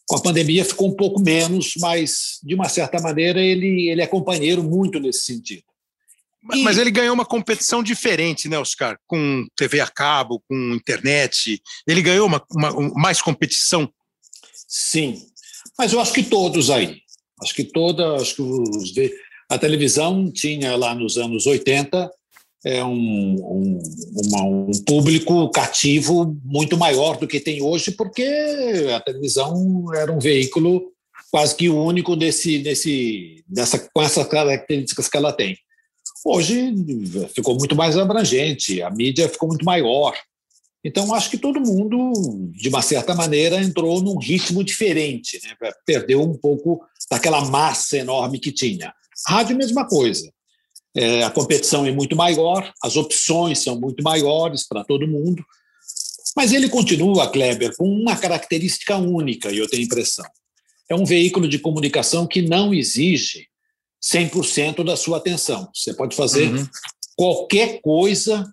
Com 0.05 0.17
a 0.17 0.23
pandemia 0.23 0.65
ficou 0.65 0.89
um 0.89 0.97
pouco 0.97 1.21
menos, 1.21 1.75
mas, 1.79 2.39
de 2.43 2.55
uma 2.55 2.69
certa 2.69 3.01
maneira, 3.01 3.41
ele, 3.41 3.89
ele 3.89 4.03
é 4.03 4.07
companheiro 4.07 4.63
muito 4.63 4.99
nesse 4.99 5.21
sentido. 5.21 5.63
E... 6.55 6.63
Mas 6.63 6.79
ele 6.79 6.91
ganhou 6.91 7.15
uma 7.15 7.25
competição 7.25 7.83
diferente, 7.83 8.49
né, 8.49 8.59
Oscar? 8.59 8.99
Com 9.07 9.47
TV 9.57 9.81
a 9.81 9.89
cabo, 9.89 10.43
com 10.49 10.75
internet. 10.75 11.61
Ele 11.87 12.03
ganhou 12.03 12.27
uma, 12.27 12.45
uma, 12.51 12.91
mais 12.95 13.21
competição. 13.21 13.89
Sim, 14.67 15.23
mas 15.79 15.93
eu 15.93 16.01
acho 16.01 16.13
que 16.13 16.23
todos 16.23 16.71
aí. 16.71 16.99
Acho 17.43 17.55
que 17.55 17.65
toda, 17.65 18.17
acho 18.17 18.37
que 18.37 18.43
os, 18.43 18.95
a 19.49 19.59
televisão 19.59 20.31
tinha 20.31 20.75
lá 20.77 20.95
nos 20.95 21.17
anos 21.17 21.47
80 21.47 22.11
é 22.65 22.85
um, 22.85 23.37
um, 23.37 23.81
uma, 24.25 24.43
um 24.43 24.71
público 24.85 25.49
cativo 25.51 26.37
muito 26.45 26.77
maior 26.77 27.17
do 27.17 27.29
que 27.29 27.39
tem 27.39 27.63
hoje, 27.63 27.93
porque 27.93 28.27
a 28.93 29.01
televisão 29.01 29.87
era 29.95 30.13
um 30.13 30.19
veículo 30.19 30.91
quase 31.31 31.55
que 31.55 31.69
único 31.69 32.17
desse, 32.17 32.59
dessa, 33.47 33.79
com 33.93 34.03
essas 34.03 34.27
características 34.27 35.09
que 35.09 35.17
ela 35.17 35.33
tem. 35.33 35.57
Hoje 36.25 36.75
ficou 37.33 37.55
muito 37.55 37.77
mais 37.77 37.97
abrangente, 37.97 38.83
a 38.83 38.91
mídia 38.91 39.29
ficou 39.29 39.49
muito 39.49 39.65
maior. 39.65 40.13
Então, 40.87 41.13
acho 41.13 41.29
que 41.29 41.37
todo 41.37 41.61
mundo, 41.61 42.49
de 42.53 42.69
uma 42.69 42.81
certa 42.81 43.13
maneira, 43.13 43.61
entrou 43.61 44.01
num 44.01 44.17
ritmo 44.17 44.63
diferente, 44.63 45.41
né? 45.43 45.73
perdeu 45.85 46.23
um 46.23 46.39
pouco 46.39 46.81
daquela 47.11 47.45
massa 47.45 47.99
enorme 47.99 48.39
que 48.39 48.53
tinha. 48.53 48.95
Rádio, 49.27 49.57
mesma 49.57 49.85
coisa. 49.85 50.33
É, 50.97 51.25
a 51.25 51.31
competição 51.31 51.85
é 51.85 51.91
muito 51.91 52.15
maior, 52.15 52.73
as 52.81 52.95
opções 52.95 53.65
são 53.65 53.81
muito 53.81 54.01
maiores 54.01 54.65
para 54.65 54.85
todo 54.85 55.09
mundo, 55.09 55.45
mas 56.37 56.53
ele 56.53 56.69
continua, 56.69 57.29
Kleber, 57.33 57.75
com 57.77 57.89
uma 57.89 58.15
característica 58.15 58.97
única, 58.97 59.51
e 59.51 59.59
eu 59.59 59.69
tenho 59.69 59.83
a 59.83 59.87
impressão. 59.87 60.25
É 60.89 60.95
um 60.95 61.05
veículo 61.05 61.49
de 61.49 61.59
comunicação 61.59 62.29
que 62.29 62.41
não 62.41 62.73
exige 62.73 63.49
100% 64.01 64.85
da 64.85 64.97
sua 64.97 65.17
atenção. 65.17 65.69
Você 65.75 65.93
pode 65.93 66.15
fazer 66.15 66.49
uhum. 66.49 66.69
qualquer 67.17 67.81
coisa 67.81 68.49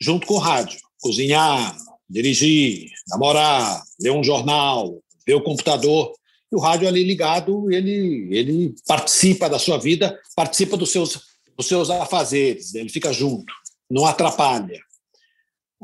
junto 0.00 0.26
com 0.26 0.34
o 0.34 0.38
rádio. 0.38 0.85
Cozinhar, 1.00 1.76
dirigir, 2.08 2.90
namorar, 3.08 3.82
ler 4.00 4.10
um 4.12 4.24
jornal, 4.24 5.00
ver 5.26 5.34
o 5.34 5.42
computador. 5.42 6.12
E 6.50 6.56
o 6.56 6.60
rádio 6.60 6.86
ali 6.86 7.02
ligado, 7.02 7.70
ele, 7.70 8.28
ele 8.30 8.74
participa 8.86 9.48
da 9.48 9.58
sua 9.58 9.78
vida, 9.78 10.18
participa 10.34 10.76
dos 10.76 10.90
seus, 10.90 11.20
dos 11.56 11.66
seus 11.66 11.90
afazeres, 11.90 12.74
ele 12.74 12.88
fica 12.88 13.12
junto, 13.12 13.52
não 13.90 14.06
atrapalha. 14.06 14.80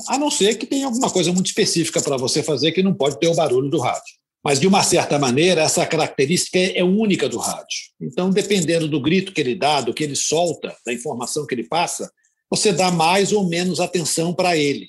A 0.09 0.19
não 0.19 0.31
ser 0.31 0.57
que 0.57 0.67
tenha 0.67 0.87
alguma 0.87 1.11
coisa 1.11 1.33
muito 1.33 1.47
específica 1.47 2.01
para 2.01 2.17
você 2.17 2.43
fazer 2.43 2.73
que 2.73 2.83
não 2.83 2.95
pode 2.95 3.19
ter 3.19 3.29
o 3.29 3.35
barulho 3.35 3.69
do 3.69 3.79
rádio. 3.79 4.23
Mas, 4.45 4.59
de 4.59 4.67
uma 4.67 4.83
certa 4.83 5.19
maneira, 5.19 5.63
essa 5.63 5.87
característica 5.87 6.59
é 6.59 6.83
única 6.83 7.29
do 7.29 7.39
rádio. 7.39 7.79
Então, 8.01 8.31
dependendo 8.31 8.89
do 8.89 9.01
grito 9.01 9.33
que 9.33 9.41
ele 9.41 9.55
dá, 9.55 9.81
do 9.81 9.95
que 9.95 10.03
ele 10.03 10.17
solta, 10.17 10.75
da 10.85 10.93
informação 10.93 11.47
que 11.47 11.55
ele 11.55 11.65
passa, 11.65 12.11
você 12.51 12.73
dá 12.73 12.91
mais 12.91 13.33
ou 13.33 13.49
menos 13.49 13.79
atenção 13.79 14.35
para 14.35 14.57
ele. 14.57 14.89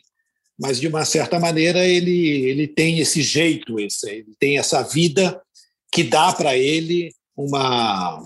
Mas, 0.59 0.79
de 0.79 0.87
uma 0.87 1.03
certa 1.05 1.39
maneira, 1.39 1.85
ele, 1.85 2.45
ele 2.45 2.67
tem 2.67 2.99
esse 2.99 3.21
jeito, 3.21 3.79
esse, 3.79 4.09
ele 4.09 4.35
tem 4.39 4.57
essa 4.57 4.81
vida 4.83 5.41
que 5.91 6.03
dá 6.03 6.31
para 6.33 6.57
ele 6.57 7.11
uma, 7.35 8.23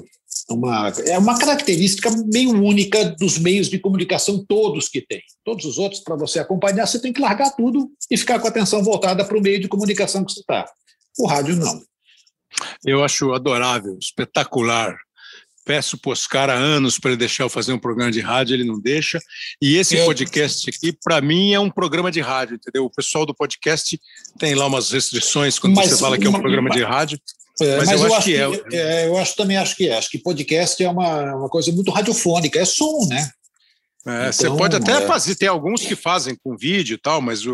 uma, 0.50 0.90
é 1.06 1.18
uma 1.18 1.38
característica 1.38 2.10
meio 2.32 2.52
única 2.52 3.06
dos 3.18 3.38
meios 3.38 3.70
de 3.70 3.80
comunicação 3.80 4.44
todos 4.46 4.88
que 4.88 5.02
tem. 5.02 5.22
Todos 5.44 5.66
os 5.66 5.78
outros, 5.78 6.02
para 6.02 6.16
você 6.16 6.40
acompanhar, 6.40 6.86
você 6.86 7.00
tem 7.00 7.14
que 7.14 7.22
largar 7.22 7.52
tudo 7.52 7.90
e 8.10 8.18
ficar 8.18 8.40
com 8.40 8.48
a 8.48 8.50
atenção 8.50 8.84
voltada 8.84 9.26
para 9.26 9.38
o 9.38 9.42
meio 9.42 9.60
de 9.60 9.68
comunicação 9.68 10.24
que 10.24 10.32
você 10.32 10.40
está. 10.40 10.66
O 11.18 11.28
rádio 11.28 11.56
não. 11.56 11.82
Eu 12.86 13.04
acho 13.04 13.34
adorável, 13.34 13.98
espetacular. 14.00 14.98
Peço 15.68 15.98
para 15.98 16.14
Oscar 16.14 16.50
há 16.50 16.54
anos 16.54 16.98
para 16.98 17.12
ele 17.12 17.18
deixar 17.18 17.44
eu 17.44 17.50
fazer 17.50 17.74
um 17.74 17.78
programa 17.78 18.10
de 18.10 18.22
rádio, 18.22 18.56
ele 18.56 18.64
não 18.64 18.80
deixa. 18.80 19.20
E 19.62 19.76
esse 19.76 19.98
podcast 20.06 20.70
aqui, 20.70 20.98
para 21.04 21.20
mim, 21.20 21.54
é 21.54 21.60
um 21.60 21.70
programa 21.70 22.10
de 22.10 22.22
rádio, 22.22 22.56
entendeu? 22.56 22.86
O 22.86 22.90
pessoal 22.90 23.26
do 23.26 23.36
podcast 23.36 24.00
tem 24.40 24.56
lá 24.56 24.66
umas 24.66 24.92
restrições 24.92 25.60
quando 25.60 25.76
mas, 25.76 25.90
você 25.90 25.98
fala 25.98 26.18
que 26.18 26.26
é 26.26 26.30
um 26.30 26.40
programa 26.40 26.70
de 26.70 26.82
rádio. 26.82 27.20
É, 27.60 27.78
mas, 27.78 27.90
mas, 27.90 28.02
eu, 28.02 28.08
eu 28.08 28.16
acho, 28.16 28.26
que, 28.26 28.36
é. 28.36 28.78
é. 28.78 29.08
Eu 29.08 29.18
acho 29.18 29.36
também 29.36 29.58
acho 29.58 29.76
que 29.76 29.90
é. 29.90 29.98
Acho 29.98 30.10
que 30.10 30.20
podcast 30.20 30.82
é 30.82 30.90
uma, 30.90 31.36
uma 31.36 31.50
coisa 31.50 31.72
muito 31.72 31.92
radiofônica, 31.92 32.58
é 32.58 32.66
som, 32.66 33.06
né? 33.10 33.30
É, 34.08 34.30
então, 34.30 34.32
você 34.32 34.48
pode 34.50 34.76
até 34.78 35.04
é. 35.04 35.08
fazer, 35.08 35.36
tem 35.36 35.50
alguns 35.50 35.82
que 35.82 35.96
fazem 35.96 36.34
com 36.42 36.56
vídeo 36.56 36.96
e 36.96 36.98
tal, 36.98 37.22
mas 37.22 37.46
o, 37.46 37.54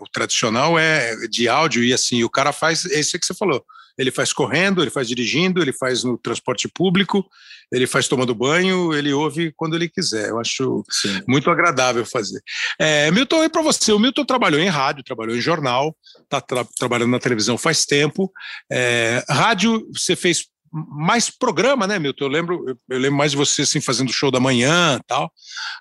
o 0.00 0.08
tradicional 0.10 0.78
é 0.78 1.14
de 1.28 1.46
áudio 1.46 1.84
e 1.84 1.92
assim, 1.92 2.24
o 2.24 2.30
cara 2.30 2.52
faz 2.52 2.86
esse 2.86 3.18
que 3.18 3.26
você 3.26 3.34
falou. 3.34 3.62
Ele 3.98 4.10
faz 4.10 4.32
correndo, 4.32 4.82
ele 4.82 4.90
faz 4.90 5.08
dirigindo, 5.08 5.62
ele 5.62 5.72
faz 5.72 6.04
no 6.04 6.18
transporte 6.18 6.68
público, 6.68 7.24
ele 7.72 7.86
faz 7.86 8.08
tomando 8.08 8.34
banho, 8.34 8.94
ele 8.94 9.12
ouve 9.12 9.52
quando 9.56 9.76
ele 9.76 9.88
quiser. 9.88 10.28
Eu 10.28 10.38
acho 10.38 10.84
Sim. 10.90 11.20
muito 11.26 11.50
agradável 11.50 12.04
fazer. 12.04 12.42
É, 12.78 13.10
Milton, 13.10 13.44
e 13.44 13.48
para 13.48 13.62
você? 13.62 13.92
O 13.92 13.98
Milton 13.98 14.24
trabalhou 14.24 14.60
em 14.60 14.68
rádio, 14.68 15.04
trabalhou 15.04 15.36
em 15.36 15.40
jornal, 15.40 15.96
está 16.22 16.40
tra 16.40 16.64
trabalhando 16.78 17.10
na 17.10 17.18
televisão 17.18 17.56
faz 17.56 17.84
tempo. 17.84 18.32
É, 18.70 19.24
rádio, 19.28 19.86
você 19.92 20.14
fez 20.16 20.46
mais 20.74 21.30
programa, 21.30 21.86
né, 21.86 22.00
Milton? 22.00 22.24
Eu 22.24 22.28
lembro, 22.28 22.78
eu 22.88 22.98
lembro 22.98 23.16
mais 23.16 23.30
de 23.30 23.36
você 23.36 23.62
assim, 23.62 23.80
fazendo 23.80 24.12
show 24.12 24.28
da 24.28 24.40
manhã 24.40 25.00
tal. 25.06 25.32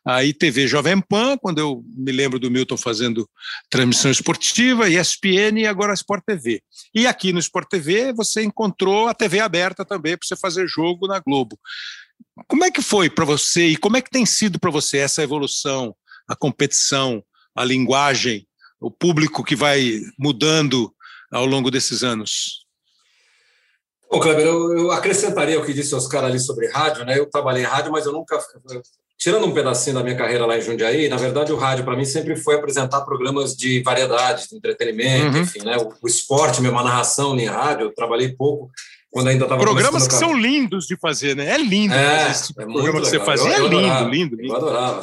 Aí 0.05 0.33
TV 0.33 0.67
Jovem 0.67 1.01
Pan, 1.01 1.35
quando 1.37 1.57
eu 1.57 1.83
me 1.97 2.11
lembro 2.11 2.37
do 2.37 2.51
Milton 2.51 2.77
fazendo 2.77 3.27
transmissão 3.71 4.11
esportiva, 4.11 4.87
ESPN 4.87 5.61
e 5.61 5.65
agora 5.65 5.95
Sport 5.95 6.23
TV. 6.23 6.61
E 6.93 7.07
aqui 7.07 7.33
no 7.33 7.39
Sport 7.39 7.67
TV 7.69 8.13
você 8.13 8.43
encontrou 8.43 9.07
a 9.07 9.15
TV 9.15 9.39
aberta 9.39 9.83
também 9.83 10.15
para 10.15 10.27
você 10.27 10.35
fazer 10.35 10.67
jogo 10.67 11.07
na 11.07 11.19
Globo. 11.19 11.59
Como 12.47 12.63
é 12.63 12.69
que 12.69 12.81
foi 12.81 13.09
para 13.09 13.25
você 13.25 13.69
e 13.69 13.77
como 13.77 13.97
é 13.97 14.01
que 14.01 14.11
tem 14.11 14.27
sido 14.27 14.59
para 14.59 14.69
você 14.69 14.99
essa 14.99 15.23
evolução, 15.23 15.95
a 16.27 16.35
competição, 16.35 17.23
a 17.55 17.65
linguagem, 17.65 18.47
o 18.79 18.91
público 18.91 19.43
que 19.43 19.55
vai 19.55 20.01
mudando 20.19 20.93
ao 21.31 21.47
longo 21.47 21.71
desses 21.71 22.03
anos? 22.03 22.62
Bom, 24.13 24.19
Kleber, 24.19 24.45
eu, 24.45 24.77
eu, 24.77 24.91
acrescentaria 24.91 25.59
o 25.59 25.65
que 25.65 25.73
disse 25.73 25.95
Oscar 25.95 26.23
ali 26.23 26.39
sobre 26.39 26.67
rádio, 26.67 27.03
né? 27.03 27.17
Eu 27.17 27.25
trabalhei 27.25 27.63
em 27.63 27.65
rádio, 27.65 27.91
mas 27.91 28.05
eu 28.05 28.11
nunca. 28.11 28.39
Tirando 29.17 29.47
um 29.47 29.53
pedacinho 29.53 29.95
da 29.95 30.03
minha 30.03 30.15
carreira 30.15 30.45
lá 30.45 30.55
em 30.55 30.61
Jundiaí, 30.61 31.09
na 31.09 31.17
verdade, 31.17 31.51
o 31.51 31.55
rádio 31.55 31.83
para 31.83 31.97
mim 31.97 32.05
sempre 32.05 32.35
foi 32.35 32.53
apresentar 32.53 33.01
programas 33.01 33.55
de 33.55 33.81
variedade, 33.81 34.49
de 34.49 34.55
entretenimento, 34.55 35.35
uhum. 35.35 35.41
enfim, 35.41 35.63
né? 35.65 35.77
O, 35.77 35.91
o, 35.99 36.07
esporte, 36.07 36.61
mesmo 36.61 36.77
a 36.77 36.83
narração 36.83 37.35
em 37.39 37.47
rádio, 37.47 37.87
eu 37.87 37.91
trabalhei 37.91 38.33
pouco 38.33 38.69
quando 39.09 39.29
ainda 39.29 39.45
estava 39.45 39.59
Programas 39.59 40.07
que 40.07 40.13
são 40.13 40.37
lindos 40.37 40.85
de 40.85 40.95
fazer, 40.95 41.35
né? 41.35 41.49
É 41.49 41.57
lindo 41.57 41.95
é, 41.95 42.17
fazer 42.17 42.31
esse 42.31 42.47
tipo 42.47 42.61
é 42.61 42.65
programa 42.65 43.01
que 43.01 43.07
você 43.07 43.19
fazia, 43.19 43.51
é 43.51 43.59
lindo, 43.61 44.09
lindo, 44.09 44.35
lindo. 44.35 44.53
Eu 44.53 44.55
adorava. 44.57 45.01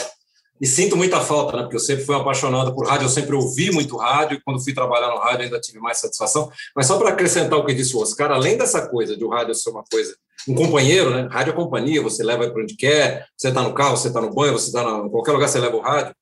E 0.61 0.67
sinto 0.67 0.97
muita 0.97 1.21
falta, 1.21 1.57
né? 1.57 1.63
Porque 1.63 1.77
eu 1.77 1.81
sempre 1.81 2.05
fui 2.05 2.15
apaixonado 2.15 2.75
por 2.75 2.87
rádio, 2.87 3.07
eu 3.07 3.09
sempre 3.09 3.35
ouvi 3.35 3.71
muito 3.71 3.97
rádio, 3.97 4.37
e 4.37 4.41
quando 4.43 4.63
fui 4.63 4.75
trabalhar 4.75 5.09
no 5.09 5.19
rádio 5.19 5.45
ainda 5.45 5.59
tive 5.59 5.79
mais 5.79 5.99
satisfação. 5.99 6.51
Mas 6.77 6.87
só 6.87 6.99
para 6.99 7.11
acrescentar 7.11 7.59
o 7.59 7.65
que 7.65 7.73
disse 7.73 7.97
o 7.97 8.01
Oscar, 8.01 8.31
além 8.31 8.59
dessa 8.59 8.87
coisa 8.87 9.17
de 9.17 9.25
o 9.25 9.29
rádio 9.29 9.55
ser 9.55 9.71
uma 9.71 9.83
coisa, 9.91 10.15
um 10.47 10.55
companheiro, 10.55 11.11
né? 11.11 11.29
Rádio 11.31 11.53
é 11.53 11.57
companhia, 11.57 12.03
você 12.03 12.23
leva 12.23 12.51
para 12.51 12.63
onde 12.63 12.77
quer, 12.77 13.27
você 13.37 13.49
está 13.49 13.63
no 13.63 13.73
carro, 13.73 13.97
você 13.97 14.09
está 14.09 14.21
no 14.21 14.33
banho, 14.35 14.53
você 14.53 14.67
está 14.67 14.83
em 14.83 15.09
qualquer 15.09 15.33
lugar, 15.33 15.49
você 15.49 15.59
leva 15.59 15.77
o 15.77 15.81
rádio. 15.81 16.15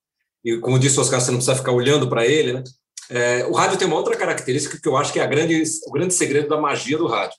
E 0.44 0.56
como 0.58 0.78
disse 0.78 0.98
o 0.98 1.02
Oscar, 1.02 1.20
você 1.20 1.30
não 1.32 1.38
precisa 1.38 1.56
ficar 1.56 1.72
olhando 1.72 2.08
para 2.08 2.24
ele, 2.24 2.52
né? 2.52 2.64
É, 3.10 3.46
o 3.46 3.52
rádio 3.52 3.78
tem 3.78 3.88
uma 3.88 3.96
outra 3.96 4.14
característica 4.16 4.78
que 4.80 4.86
eu 4.86 4.96
acho 4.96 5.12
que 5.12 5.18
é 5.18 5.22
a 5.22 5.26
grande, 5.26 5.62
o 5.86 5.90
grande 5.90 6.14
segredo 6.14 6.48
da 6.48 6.60
magia 6.60 6.98
do 6.98 7.06
rádio 7.06 7.36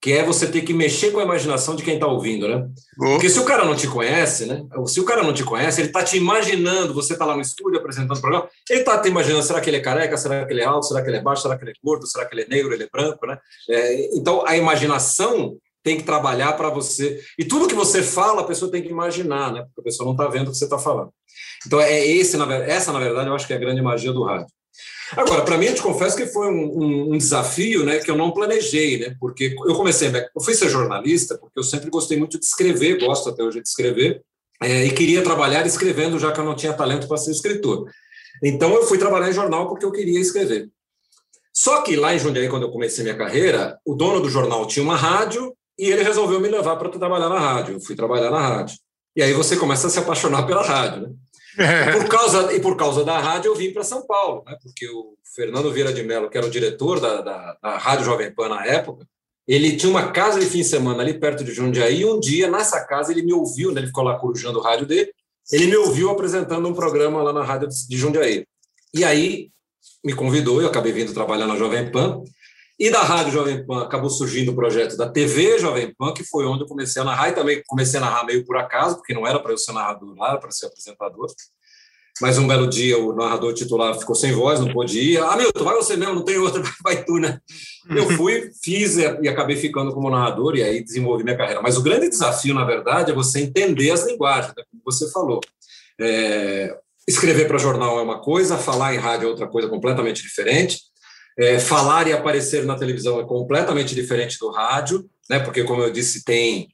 que 0.00 0.12
é 0.12 0.24
você 0.24 0.46
ter 0.46 0.62
que 0.62 0.72
mexer 0.72 1.10
com 1.10 1.20
a 1.20 1.24
imaginação 1.24 1.76
de 1.76 1.82
quem 1.82 1.94
está 1.94 2.06
ouvindo, 2.06 2.48
né? 2.48 2.66
Oh. 2.98 3.04
Porque 3.12 3.28
se 3.28 3.38
o 3.38 3.44
cara 3.44 3.66
não 3.66 3.76
te 3.76 3.86
conhece, 3.86 4.46
né? 4.46 4.64
Se 4.86 4.98
o 4.98 5.04
cara 5.04 5.22
não 5.22 5.34
te 5.34 5.44
conhece, 5.44 5.80
ele 5.80 5.88
está 5.88 6.02
te 6.02 6.16
imaginando, 6.16 6.94
você 6.94 7.12
está 7.12 7.26
lá 7.26 7.34
no 7.34 7.42
estúdio 7.42 7.78
apresentando 7.78 8.16
o 8.16 8.20
programa, 8.20 8.48
ele 8.68 8.80
está 8.80 8.98
te 8.98 9.08
imaginando, 9.08 9.42
será 9.42 9.60
que 9.60 9.68
ele 9.68 9.76
é 9.76 9.80
careca, 9.80 10.16
será 10.16 10.46
que 10.46 10.52
ele 10.52 10.62
é 10.62 10.64
alto, 10.64 10.86
será 10.86 11.02
que 11.02 11.10
ele 11.10 11.18
é 11.18 11.22
baixo, 11.22 11.42
será 11.42 11.56
que 11.58 11.64
ele 11.64 11.72
é 11.72 11.74
gordo, 11.84 12.06
será 12.06 12.24
que 12.24 12.34
ele 12.34 12.42
é 12.42 12.48
negro, 12.48 12.72
ele 12.72 12.84
é 12.84 12.88
branco, 12.90 13.26
né? 13.26 13.38
É, 13.68 14.16
então, 14.16 14.42
a 14.46 14.56
imaginação 14.56 15.58
tem 15.82 15.98
que 15.98 16.02
trabalhar 16.02 16.54
para 16.54 16.70
você. 16.70 17.20
E 17.38 17.44
tudo 17.44 17.68
que 17.68 17.74
você 17.74 18.02
fala, 18.02 18.40
a 18.40 18.44
pessoa 18.44 18.70
tem 18.70 18.82
que 18.82 18.88
imaginar, 18.88 19.52
né? 19.52 19.62
Porque 19.64 19.80
a 19.80 19.84
pessoa 19.84 20.06
não 20.06 20.12
está 20.12 20.26
vendo 20.28 20.48
o 20.48 20.50
que 20.50 20.56
você 20.56 20.64
está 20.64 20.78
falando. 20.78 21.10
Então, 21.66 21.78
é 21.78 22.06
esse, 22.06 22.38
essa, 22.66 22.90
na 22.90 22.98
verdade, 22.98 23.28
eu 23.28 23.34
acho 23.34 23.46
que 23.46 23.52
é 23.52 23.56
a 23.56 23.60
grande 23.60 23.82
magia 23.82 24.12
do 24.12 24.24
rádio. 24.24 24.46
Agora, 25.16 25.42
para 25.42 25.58
mim, 25.58 25.66
eu 25.66 25.74
te 25.74 25.82
confesso 25.82 26.16
que 26.16 26.26
foi 26.26 26.48
um, 26.48 26.82
um, 26.82 27.14
um, 27.14 27.18
desafio 27.18 27.84
né, 27.84 27.98
que 27.98 28.10
eu 28.10 28.16
não 28.16 28.30
planejei, 28.30 28.98
né, 28.98 29.16
porque 29.18 29.54
eu 29.66 29.74
comecei, 29.74 30.08
eu 30.08 30.42
fui 30.42 30.54
ser 30.54 30.68
jornalista 30.68 31.36
porque 31.36 31.58
eu 31.58 31.64
sempre 31.64 31.90
gostei 31.90 32.16
muito 32.16 32.38
de 32.38 32.44
escrever, 32.44 33.00
gosto 33.00 33.28
até 33.28 33.42
hoje 33.42 33.60
de 33.60 33.68
escrever, 33.68 34.22
é, 34.62 34.84
e 34.84 34.92
queria 34.92 35.22
trabalhar 35.22 35.66
escrevendo, 35.66 36.18
já 36.18 36.30
que 36.32 36.38
eu 36.38 36.44
não 36.44 36.54
tinha 36.54 36.72
talento 36.72 37.08
para 37.08 37.16
ser 37.16 37.30
escritor. 37.30 37.90
Então, 38.42 38.74
eu 38.74 38.84
fui 38.84 38.98
trabalhar 38.98 39.28
em 39.28 39.34
jornal 39.34 39.68
porque 39.68 39.84
eu 39.84 39.92
queria 39.92 40.20
escrever. 40.20 40.68
Só 41.52 41.82
que 41.82 41.96
lá 41.96 42.14
em 42.14 42.18
Jundiaí, 42.18 42.48
quando 42.48 42.62
eu 42.62 42.70
comecei 42.70 43.02
minha 43.02 43.16
carreira, 43.16 43.78
o 43.84 43.94
dono 43.94 44.20
do 44.20 44.30
jornal 44.30 44.66
tinha 44.66 44.82
uma 44.82 44.96
rádio 44.96 45.54
e 45.78 45.90
ele 45.90 46.02
resolveu 46.02 46.40
me 46.40 46.48
levar 46.48 46.76
para 46.76 46.88
trabalhar 46.88 47.28
na 47.28 47.38
rádio. 47.38 47.74
Eu 47.74 47.80
fui 47.80 47.96
trabalhar 47.96 48.30
na 48.30 48.40
rádio. 48.40 48.78
E 49.16 49.22
aí 49.22 49.32
você 49.32 49.56
começa 49.56 49.88
a 49.88 49.90
se 49.90 49.98
apaixonar 49.98 50.46
pela 50.46 50.62
rádio, 50.62 51.02
né? 51.02 51.14
Por 51.56 52.08
causa, 52.08 52.52
e 52.54 52.60
por 52.60 52.76
causa 52.76 53.04
da 53.04 53.18
rádio, 53.18 53.48
eu 53.48 53.54
vim 53.54 53.72
para 53.72 53.82
São 53.82 54.06
Paulo, 54.06 54.44
né? 54.46 54.56
porque 54.62 54.88
o 54.88 55.14
Fernando 55.34 55.72
Vieira 55.72 55.92
de 55.92 56.02
Mello, 56.02 56.30
que 56.30 56.38
era 56.38 56.46
o 56.46 56.50
diretor 56.50 57.00
da, 57.00 57.20
da, 57.20 57.56
da, 57.62 57.78
Rádio 57.78 58.04
Jovem 58.04 58.32
Pan 58.32 58.48
na 58.48 58.64
época, 58.64 59.06
ele 59.46 59.76
tinha 59.76 59.90
uma 59.90 60.12
casa 60.12 60.38
de 60.38 60.46
fim 60.46 60.58
de 60.58 60.64
semana 60.64 61.02
ali 61.02 61.14
perto 61.14 61.42
de 61.42 61.52
Jundiaí, 61.52 62.00
e 62.00 62.04
um 62.04 62.20
dia, 62.20 62.50
nessa 62.50 62.84
casa, 62.84 63.10
ele 63.10 63.22
me 63.22 63.32
ouviu, 63.32 63.72
né? 63.72 63.80
ele 63.80 63.88
ficou 63.88 64.04
lá 64.04 64.18
corujando 64.18 64.58
o 64.58 64.62
rádio 64.62 64.86
dele, 64.86 65.12
ele 65.52 65.66
me 65.66 65.76
ouviu 65.76 66.10
apresentando 66.10 66.68
um 66.68 66.74
programa 66.74 67.22
lá 67.22 67.32
na 67.32 67.42
rádio 67.42 67.68
de 67.68 67.96
Jundiaí. 67.96 68.46
E 68.94 69.04
aí 69.04 69.50
me 70.04 70.12
convidou, 70.14 70.60
eu 70.60 70.68
acabei 70.68 70.92
vindo 70.92 71.12
trabalhar 71.12 71.46
na 71.46 71.56
Jovem 71.56 71.90
Pan, 71.90 72.22
e 72.80 72.88
da 72.88 73.02
Rádio 73.02 73.34
Jovem 73.34 73.62
Pan 73.66 73.82
acabou 73.82 74.08
surgindo 74.08 74.52
o 74.52 74.54
projeto 74.54 74.96
da 74.96 75.06
TV 75.06 75.58
Jovem 75.58 75.94
Pan, 75.94 76.14
que 76.14 76.24
foi 76.24 76.46
onde 76.46 76.62
eu 76.62 76.66
comecei 76.66 77.02
a 77.02 77.04
narrar, 77.04 77.28
e 77.28 77.32
também 77.32 77.62
comecei 77.66 78.00
a 78.00 78.02
narrar 78.02 78.24
meio 78.24 78.42
por 78.46 78.56
acaso, 78.56 78.96
porque 78.96 79.12
não 79.12 79.26
era 79.26 79.38
para 79.38 79.52
eu 79.52 79.58
ser 79.58 79.72
narrador 79.72 80.14
lá, 80.16 80.30
era 80.30 80.38
para 80.38 80.50
ser 80.50 80.64
apresentador. 80.64 81.26
mas 82.22 82.38
um 82.38 82.48
belo 82.48 82.66
dia 82.66 82.98
o 82.98 83.14
narrador 83.14 83.52
titular 83.52 83.98
ficou 83.98 84.14
sem 84.14 84.32
voz, 84.32 84.60
não 84.60 84.72
pôde 84.72 84.98
ir. 84.98 85.18
Ah, 85.18 85.36
Milton, 85.36 85.62
vai 85.62 85.76
você 85.76 85.94
mesmo, 85.94 86.14
não 86.14 86.24
tem 86.24 86.38
outro, 86.38 86.62
vai 86.82 87.04
tu, 87.04 87.18
né? 87.18 87.38
Eu 87.90 88.08
fui, 88.16 88.50
fiz 88.64 88.96
e 88.96 89.28
acabei 89.28 89.56
ficando 89.56 89.92
como 89.92 90.08
narrador 90.08 90.56
e 90.56 90.62
aí 90.62 90.82
desenvolvi 90.82 91.22
minha 91.22 91.36
carreira. 91.36 91.60
Mas 91.60 91.76
o 91.76 91.82
grande 91.82 92.08
desafio, 92.08 92.54
na 92.54 92.64
verdade, 92.64 93.10
é 93.10 93.14
você 93.14 93.40
entender 93.40 93.90
as 93.90 94.06
linguagens, 94.06 94.54
né? 94.56 94.62
como 94.70 94.82
você 94.86 95.10
falou. 95.10 95.40
É, 96.00 96.74
escrever 97.06 97.46
para 97.46 97.58
jornal 97.58 97.98
é 97.98 98.02
uma 98.02 98.22
coisa, 98.22 98.56
falar 98.56 98.94
em 98.94 98.98
rádio 98.98 99.26
é 99.26 99.30
outra 99.30 99.46
coisa 99.46 99.68
completamente 99.68 100.22
diferente. 100.22 100.78
É, 101.38 101.58
falar 101.58 102.06
e 102.06 102.12
aparecer 102.12 102.64
na 102.64 102.76
televisão 102.76 103.20
é 103.20 103.24
completamente 103.24 103.94
diferente 103.94 104.38
do 104.38 104.50
rádio, 104.50 105.08
né? 105.28 105.38
Porque, 105.38 105.64
como 105.64 105.82
eu 105.82 105.90
disse, 105.90 106.24
tem 106.24 106.68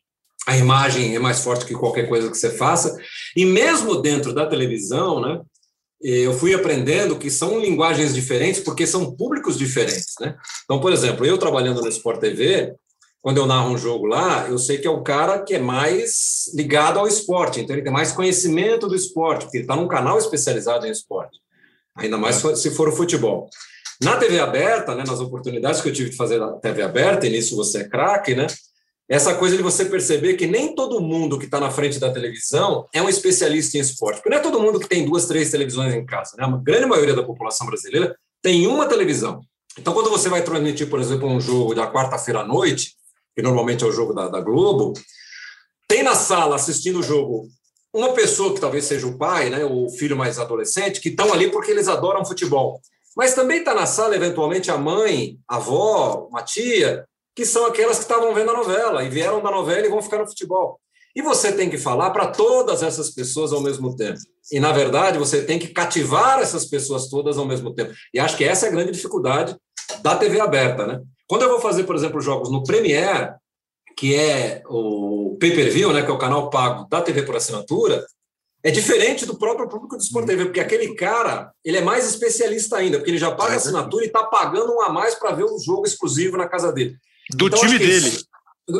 a 0.46 0.56
imagem 0.56 1.14
é 1.14 1.18
mais 1.18 1.40
forte 1.40 1.66
que 1.66 1.74
qualquer 1.74 2.08
coisa 2.08 2.30
que 2.30 2.36
você 2.36 2.50
faça. 2.50 2.96
E 3.34 3.44
mesmo 3.44 4.00
dentro 4.00 4.32
da 4.32 4.46
televisão, 4.46 5.20
né? 5.20 5.40
Eu 6.00 6.34
fui 6.34 6.54
aprendendo 6.54 7.16
que 7.16 7.30
são 7.30 7.58
linguagens 7.58 8.14
diferentes 8.14 8.60
porque 8.60 8.86
são 8.86 9.16
públicos 9.16 9.56
diferentes, 9.56 10.14
né? 10.20 10.36
Então, 10.64 10.78
por 10.78 10.92
exemplo, 10.92 11.24
eu 11.24 11.38
trabalhando 11.38 11.80
no 11.80 11.88
Sport 11.88 12.20
TV, 12.20 12.74
quando 13.26 13.38
eu 13.38 13.46
narro 13.46 13.70
um 13.70 13.78
jogo 13.78 14.06
lá, 14.06 14.46
eu 14.48 14.56
sei 14.56 14.78
que 14.78 14.86
é 14.86 14.90
o 14.90 15.02
cara 15.02 15.42
que 15.42 15.54
é 15.54 15.58
mais 15.58 16.52
ligado 16.54 16.98
ao 16.98 17.08
esporte, 17.08 17.60
então 17.60 17.74
ele 17.74 17.82
tem 17.82 17.92
mais 17.92 18.12
conhecimento 18.12 18.86
do 18.86 18.94
esporte, 18.94 19.46
porque 19.46 19.56
ele 19.56 19.64
está 19.64 19.74
num 19.74 19.88
canal 19.88 20.16
especializado 20.16 20.86
em 20.86 20.92
esporte, 20.92 21.40
ainda 21.96 22.16
mais 22.16 22.44
é. 22.44 22.54
se 22.54 22.70
for 22.70 22.88
o 22.88 22.94
futebol. 22.94 23.50
Na 24.02 24.16
TV 24.16 24.38
aberta, 24.38 24.94
né, 24.94 25.04
nas 25.06 25.20
oportunidades 25.20 25.80
que 25.80 25.88
eu 25.88 25.92
tive 25.92 26.10
de 26.10 26.16
fazer 26.16 26.38
na 26.38 26.52
TV 26.52 26.82
aberta, 26.82 27.26
e 27.26 27.30
nisso 27.30 27.56
você 27.56 27.78
é 27.78 27.88
craque, 27.88 28.34
né? 28.34 28.46
Essa 29.08 29.34
coisa 29.36 29.56
de 29.56 29.62
você 29.62 29.84
perceber 29.84 30.34
que 30.34 30.46
nem 30.48 30.74
todo 30.74 31.00
mundo 31.00 31.38
que 31.38 31.44
está 31.44 31.60
na 31.60 31.70
frente 31.70 32.00
da 32.00 32.12
televisão 32.12 32.88
é 32.92 33.00
um 33.00 33.08
especialista 33.08 33.78
em 33.78 33.80
esporte. 33.80 34.16
Porque 34.16 34.30
não 34.30 34.38
é 34.38 34.40
todo 34.40 34.60
mundo 34.60 34.80
que 34.80 34.88
tem 34.88 35.04
duas, 35.04 35.26
três 35.26 35.50
televisões 35.50 35.94
em 35.94 36.04
casa. 36.04 36.32
Né? 36.36 36.44
A 36.44 36.50
grande 36.56 36.86
maioria 36.86 37.14
da 37.14 37.22
população 37.22 37.68
brasileira 37.68 38.16
tem 38.42 38.66
uma 38.66 38.86
televisão. 38.86 39.40
Então, 39.78 39.94
quando 39.94 40.10
você 40.10 40.28
vai 40.28 40.42
transmitir, 40.42 40.88
por 40.88 40.98
exemplo, 40.98 41.28
um 41.28 41.40
jogo 41.40 41.72
da 41.72 41.90
quarta-feira 41.90 42.40
à 42.40 42.44
noite, 42.44 42.94
que 43.34 43.42
normalmente 43.42 43.84
é 43.84 43.86
o 43.86 43.92
jogo 43.92 44.12
da, 44.12 44.26
da 44.26 44.40
Globo, 44.40 44.94
tem 45.86 46.02
na 46.02 46.16
sala 46.16 46.56
assistindo 46.56 46.98
o 46.98 47.02
jogo 47.02 47.48
uma 47.94 48.12
pessoa 48.12 48.52
que 48.52 48.60
talvez 48.60 48.84
seja 48.84 49.06
o 49.06 49.16
pai, 49.16 49.50
né, 49.50 49.64
o 49.64 49.88
filho 49.88 50.16
mais 50.16 50.38
adolescente, 50.38 51.00
que 51.00 51.10
estão 51.10 51.32
ali 51.32 51.50
porque 51.50 51.70
eles 51.70 51.86
adoram 51.88 52.24
futebol. 52.24 52.80
Mas 53.16 53.34
também 53.34 53.58
está 53.58 53.74
na 53.74 53.86
sala, 53.86 54.14
eventualmente, 54.14 54.70
a 54.70 54.76
mãe, 54.76 55.38
a 55.48 55.56
avó, 55.56 56.28
uma 56.30 56.42
tia, 56.42 57.04
que 57.34 57.46
são 57.46 57.66
aquelas 57.66 57.96
que 57.96 58.02
estavam 58.02 58.34
vendo 58.34 58.50
a 58.50 58.56
novela 58.56 59.02
e 59.02 59.08
vieram 59.08 59.42
da 59.42 59.50
novela 59.50 59.86
e 59.86 59.90
vão 59.90 60.02
ficar 60.02 60.18
no 60.18 60.26
futebol. 60.26 60.78
E 61.14 61.22
você 61.22 61.50
tem 61.50 61.70
que 61.70 61.78
falar 61.78 62.10
para 62.10 62.26
todas 62.26 62.82
essas 62.82 63.10
pessoas 63.10 63.52
ao 63.52 63.62
mesmo 63.62 63.96
tempo. 63.96 64.18
E, 64.52 64.60
na 64.60 64.70
verdade, 64.70 65.18
você 65.18 65.42
tem 65.42 65.58
que 65.58 65.68
cativar 65.68 66.40
essas 66.40 66.66
pessoas 66.66 67.08
todas 67.08 67.38
ao 67.38 67.46
mesmo 67.46 67.74
tempo. 67.74 67.94
E 68.12 68.20
acho 68.20 68.36
que 68.36 68.44
essa 68.44 68.66
é 68.66 68.68
a 68.68 68.72
grande 68.72 68.92
dificuldade 68.92 69.56
da 70.02 70.14
TV 70.14 70.38
aberta, 70.40 70.86
né? 70.86 71.00
Quando 71.26 71.42
eu 71.42 71.48
vou 71.48 71.60
fazer, 71.60 71.84
por 71.84 71.96
exemplo, 71.96 72.20
jogos 72.20 72.50
no 72.50 72.62
Premiere, 72.62 73.32
que 73.96 74.14
é 74.14 74.62
o 74.68 75.36
pay-per-view, 75.40 75.92
né, 75.92 76.02
que 76.02 76.10
é 76.10 76.14
o 76.14 76.18
canal 76.18 76.50
pago 76.50 76.86
da 76.88 77.00
TV 77.00 77.22
por 77.22 77.34
assinatura, 77.34 78.06
é 78.66 78.70
diferente 78.72 79.24
do 79.24 79.38
próprio 79.38 79.68
público 79.68 79.96
do 79.96 80.02
Sport 80.02 80.26
TV, 80.26 80.46
porque 80.46 80.58
aquele 80.58 80.92
cara, 80.96 81.52
ele 81.64 81.76
é 81.76 81.82
mais 81.82 82.04
especialista 82.04 82.76
ainda, 82.76 82.98
porque 82.98 83.12
ele 83.12 83.16
já 83.16 83.30
paga 83.30 83.52
é 83.52 83.56
assinatura 83.56 84.02
e 84.02 84.08
está 84.08 84.24
pagando 84.24 84.74
um 84.74 84.82
a 84.82 84.88
mais 84.88 85.14
para 85.14 85.30
ver 85.30 85.44
um 85.44 85.56
jogo 85.56 85.86
exclusivo 85.86 86.36
na 86.36 86.48
casa 86.48 86.72
dele. 86.72 86.96
Do 87.36 87.46
então, 87.46 87.60
time 87.60 87.78
dele. 87.78 88.08
Isso, 88.08 88.26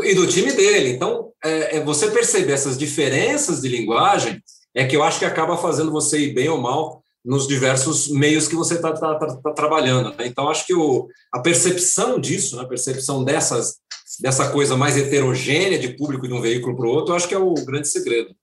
e 0.02 0.12
do 0.12 0.26
time 0.26 0.50
dele. 0.50 0.88
Então, 0.88 1.30
é, 1.44 1.76
é, 1.76 1.84
você 1.84 2.10
perceber 2.10 2.52
essas 2.52 2.76
diferenças 2.76 3.60
de 3.60 3.68
linguagem 3.68 4.42
é 4.74 4.84
que 4.84 4.96
eu 4.96 5.04
acho 5.04 5.20
que 5.20 5.24
acaba 5.24 5.56
fazendo 5.56 5.92
você 5.92 6.18
ir 6.18 6.34
bem 6.34 6.48
ou 6.48 6.60
mal 6.60 7.00
nos 7.24 7.46
diversos 7.46 8.08
meios 8.08 8.48
que 8.48 8.56
você 8.56 8.74
está 8.74 8.92
tá, 8.92 9.14
tá, 9.14 9.36
tá 9.36 9.52
trabalhando. 9.52 10.08
Né? 10.16 10.26
Então, 10.26 10.48
acho 10.48 10.66
que 10.66 10.74
o, 10.74 11.06
a 11.32 11.38
percepção 11.38 12.18
disso, 12.18 12.56
né, 12.56 12.62
a 12.62 12.66
percepção 12.66 13.22
dessas, 13.22 13.76
dessa 14.20 14.50
coisa 14.50 14.76
mais 14.76 14.96
heterogênea 14.96 15.78
de 15.78 15.90
público 15.90 16.26
de 16.26 16.34
um 16.34 16.40
veículo 16.40 16.76
para 16.76 16.86
o 16.86 16.90
outro, 16.90 17.14
acho 17.14 17.28
que 17.28 17.34
é 17.36 17.38
o 17.38 17.54
grande 17.54 17.86
segredo. 17.86 18.34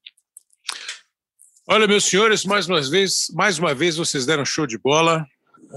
Olha, 1.66 1.88
meus 1.88 2.03
senhores, 2.03 2.43
mais 2.43 2.68
uma 2.68 2.82
vez, 2.82 3.28
mais 3.34 3.57
uma 3.57 3.74
vez 3.74 3.95
vocês 3.95 4.26
deram 4.26 4.43
show 4.43 4.68
de 4.68 4.78
bola. 4.78 5.26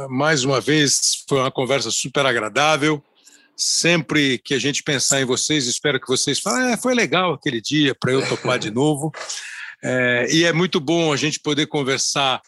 Mais 0.09 0.43
uma 0.43 0.61
vez 0.61 1.23
foi 1.29 1.39
uma 1.39 1.51
conversa 1.51 1.93
super 1.93 2.27
agradável. 2.27 3.01
Sempre 3.57 4.37
que 4.39 4.53
a 4.53 4.59
gente 4.59 4.83
pensar 4.83 5.21
em 5.21 5.25
vocês, 5.25 5.69
espero 5.69 6.01
que 6.01 6.09
vocês 6.09 6.41
falem, 6.41 6.73
é, 6.73 6.77
foi 6.77 6.93
legal 6.93 7.35
aquele 7.35 7.61
dia 7.61 7.95
para 7.95 8.11
eu 8.11 8.29
topar 8.29 8.59
de 8.59 8.69
novo. 8.75 9.13
É, 9.81 10.27
e 10.29 10.45
é 10.45 10.53
muito 10.53 10.81
bom 10.81 11.13
a 11.13 11.17
gente 11.17 11.39
poder 11.39 11.69
conversar, 11.69 12.43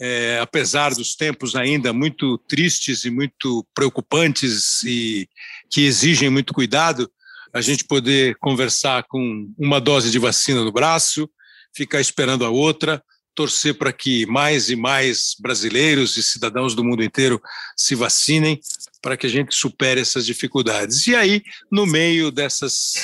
é, 0.00 0.38
apesar 0.40 0.94
dos 0.94 1.14
tempos 1.14 1.54
ainda 1.54 1.92
muito 1.92 2.38
tristes 2.48 3.04
e 3.04 3.10
muito 3.10 3.66
preocupantes 3.74 4.82
e 4.82 5.28
que 5.70 5.84
exigem 5.84 6.30
muito 6.30 6.54
cuidado, 6.54 7.10
a 7.52 7.60
gente 7.60 7.84
poder 7.84 8.34
conversar 8.36 9.04
com 9.04 9.52
uma 9.58 9.78
dose 9.78 10.10
de 10.10 10.18
vacina 10.18 10.64
no 10.64 10.72
braço, 10.72 11.28
ficar 11.74 12.00
esperando 12.00 12.44
a 12.44 12.50
outra, 12.50 13.02
torcer 13.34 13.74
para 13.74 13.92
que 13.92 14.26
mais 14.26 14.68
e 14.68 14.74
mais 14.74 15.36
brasileiros 15.38 16.16
e 16.16 16.22
cidadãos 16.22 16.74
do 16.74 16.82
mundo 16.82 17.04
inteiro 17.04 17.40
se 17.76 17.94
vacinem, 17.94 18.60
para 19.00 19.16
que 19.16 19.26
a 19.26 19.30
gente 19.30 19.54
supere 19.54 20.00
essas 20.00 20.26
dificuldades. 20.26 21.06
E 21.06 21.14
aí, 21.14 21.42
no 21.70 21.86
meio 21.86 22.32
dessas 22.32 22.94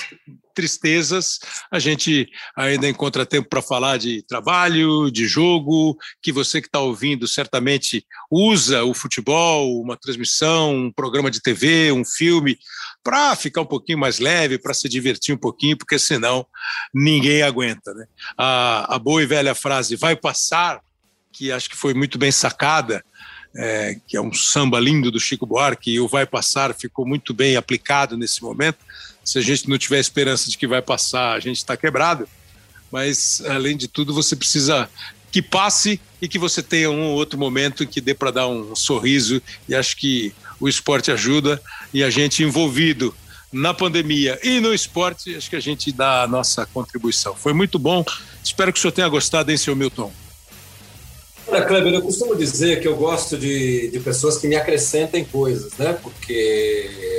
tristezas, 0.55 1.41
a 1.71 1.79
gente 1.79 2.29
ainda 2.57 2.89
encontra 2.89 3.27
tempo 3.27 3.49
para 3.49 3.61
falar 3.61 3.99
de 3.99 4.23
trabalho, 4.23 5.11
de 5.11 5.27
jogo, 5.27 5.97
que 6.23 6.33
você 6.33 6.61
que 6.61 6.69
está 6.69 6.81
ouvindo 6.81 7.27
certamente 7.27 8.07
usa 8.31 8.85
o 8.85 8.95
futebol, 8.95 9.81
uma 9.81 9.97
transmissão, 9.97 10.75
um 10.75 10.93
programa 10.93 11.31
de 11.31 11.43
TV, 11.43 11.93
um 11.93 12.05
filme, 12.05 12.59
para 13.03 13.37
ficar 13.37 13.61
um 13.61 13.67
pouquinho 13.67 13.99
mais 13.99 14.19
leve, 14.19 14.59
para 14.59 14.73
se 14.73 14.89
divertir 14.89 15.35
um 15.35 15.39
pouquinho, 15.39 15.77
porque 15.77 15.99
senão 15.99 16.47
ninguém 16.93 17.43
aguenta. 17.43 17.93
Né? 17.93 18.07
A, 18.39 18.95
a 18.95 18.99
boa 18.99 19.23
e 19.23 19.27
velha 19.27 19.55
frase 19.55 19.97
vai 19.97 20.17
passar, 20.17 20.81
que 21.33 21.53
acho 21.53 21.69
que 21.69 21.77
foi 21.77 21.93
muito 21.93 22.17
bem 22.17 22.31
sacada, 22.31 23.05
é, 23.57 23.97
que 24.07 24.17
é 24.17 24.21
um 24.21 24.33
samba 24.33 24.81
lindo 24.81 25.11
do 25.11 25.21
Chico 25.21 25.47
Buarque, 25.47 25.93
e 25.93 26.01
o 26.01 26.09
vai 26.09 26.27
passar 26.27 26.75
ficou 26.75 27.07
muito 27.07 27.33
bem 27.35 27.57
aplicado 27.57 28.17
nesse 28.17 28.43
momento. 28.43 28.79
Se 29.25 29.39
a 29.39 29.43
gente 29.43 29.69
não 29.69 29.79
tiver 29.79 29.99
esperança 29.99 30.51
de 30.51 30.59
que 30.59 30.67
vai 30.67 30.83
passar, 30.83 31.35
a 31.35 31.41
gente 31.41 31.57
está 31.57 31.77
quebrado. 31.77 32.29
Mas, 32.91 33.43
além 33.47 33.77
de 33.77 33.89
tudo, 33.89 34.13
você 34.13 34.37
precisa 34.37 34.89
que 35.33 35.43
passe 35.43 36.01
e 36.23 36.29
que 36.29 36.39
você 36.39 36.63
tenha 36.63 36.91
um 36.91 37.07
ou 37.07 37.15
outro 37.15 37.39
momento 37.39 37.87
que 37.87 38.01
dê 38.01 38.15
para 38.15 38.31
dar 38.31 38.47
um 38.47 38.77
sorriso. 38.77 39.43
E 39.69 39.75
acho 39.75 39.97
que 39.97 40.33
o 40.61 40.69
esporte 40.69 41.11
ajuda 41.11 41.61
e 41.93 42.05
a 42.05 42.11
gente 42.11 42.43
envolvido 42.43 43.15
na 43.53 43.73
pandemia 43.73 44.39
e 44.43 44.61
no 44.61 44.75
esporte, 44.75 45.35
acho 45.37 45.49
que 45.49 45.57
a 45.57 45.61
gente 45.61 45.93
dá 45.93 46.23
a 46.23 46.27
nossa 46.27 46.67
contribuição. 46.67 47.35
Foi 47.35 47.53
muito 47.53 47.79
bom. 47.79 48.05
Espero 48.43 48.73
que 48.73 48.79
o 48.79 48.83
senhor 48.83 48.93
tenha 48.93 49.09
gostado, 49.09 49.51
hein, 49.51 49.57
seu 49.57 49.77
Milton? 49.77 50.13
Olha, 51.47 51.65
Kleber, 51.65 51.95
eu 51.95 52.03
costumo 52.03 52.35
dizer 52.35 52.81
que 52.81 52.89
eu 52.89 52.97
gosto 52.97 53.37
de, 53.37 53.89
de 53.91 54.01
pessoas 54.01 54.39
que 54.39 54.49
me 54.49 54.57
acrescentem 54.57 55.25
coisas, 55.25 55.73
né? 55.79 55.93
Porque, 55.93 57.14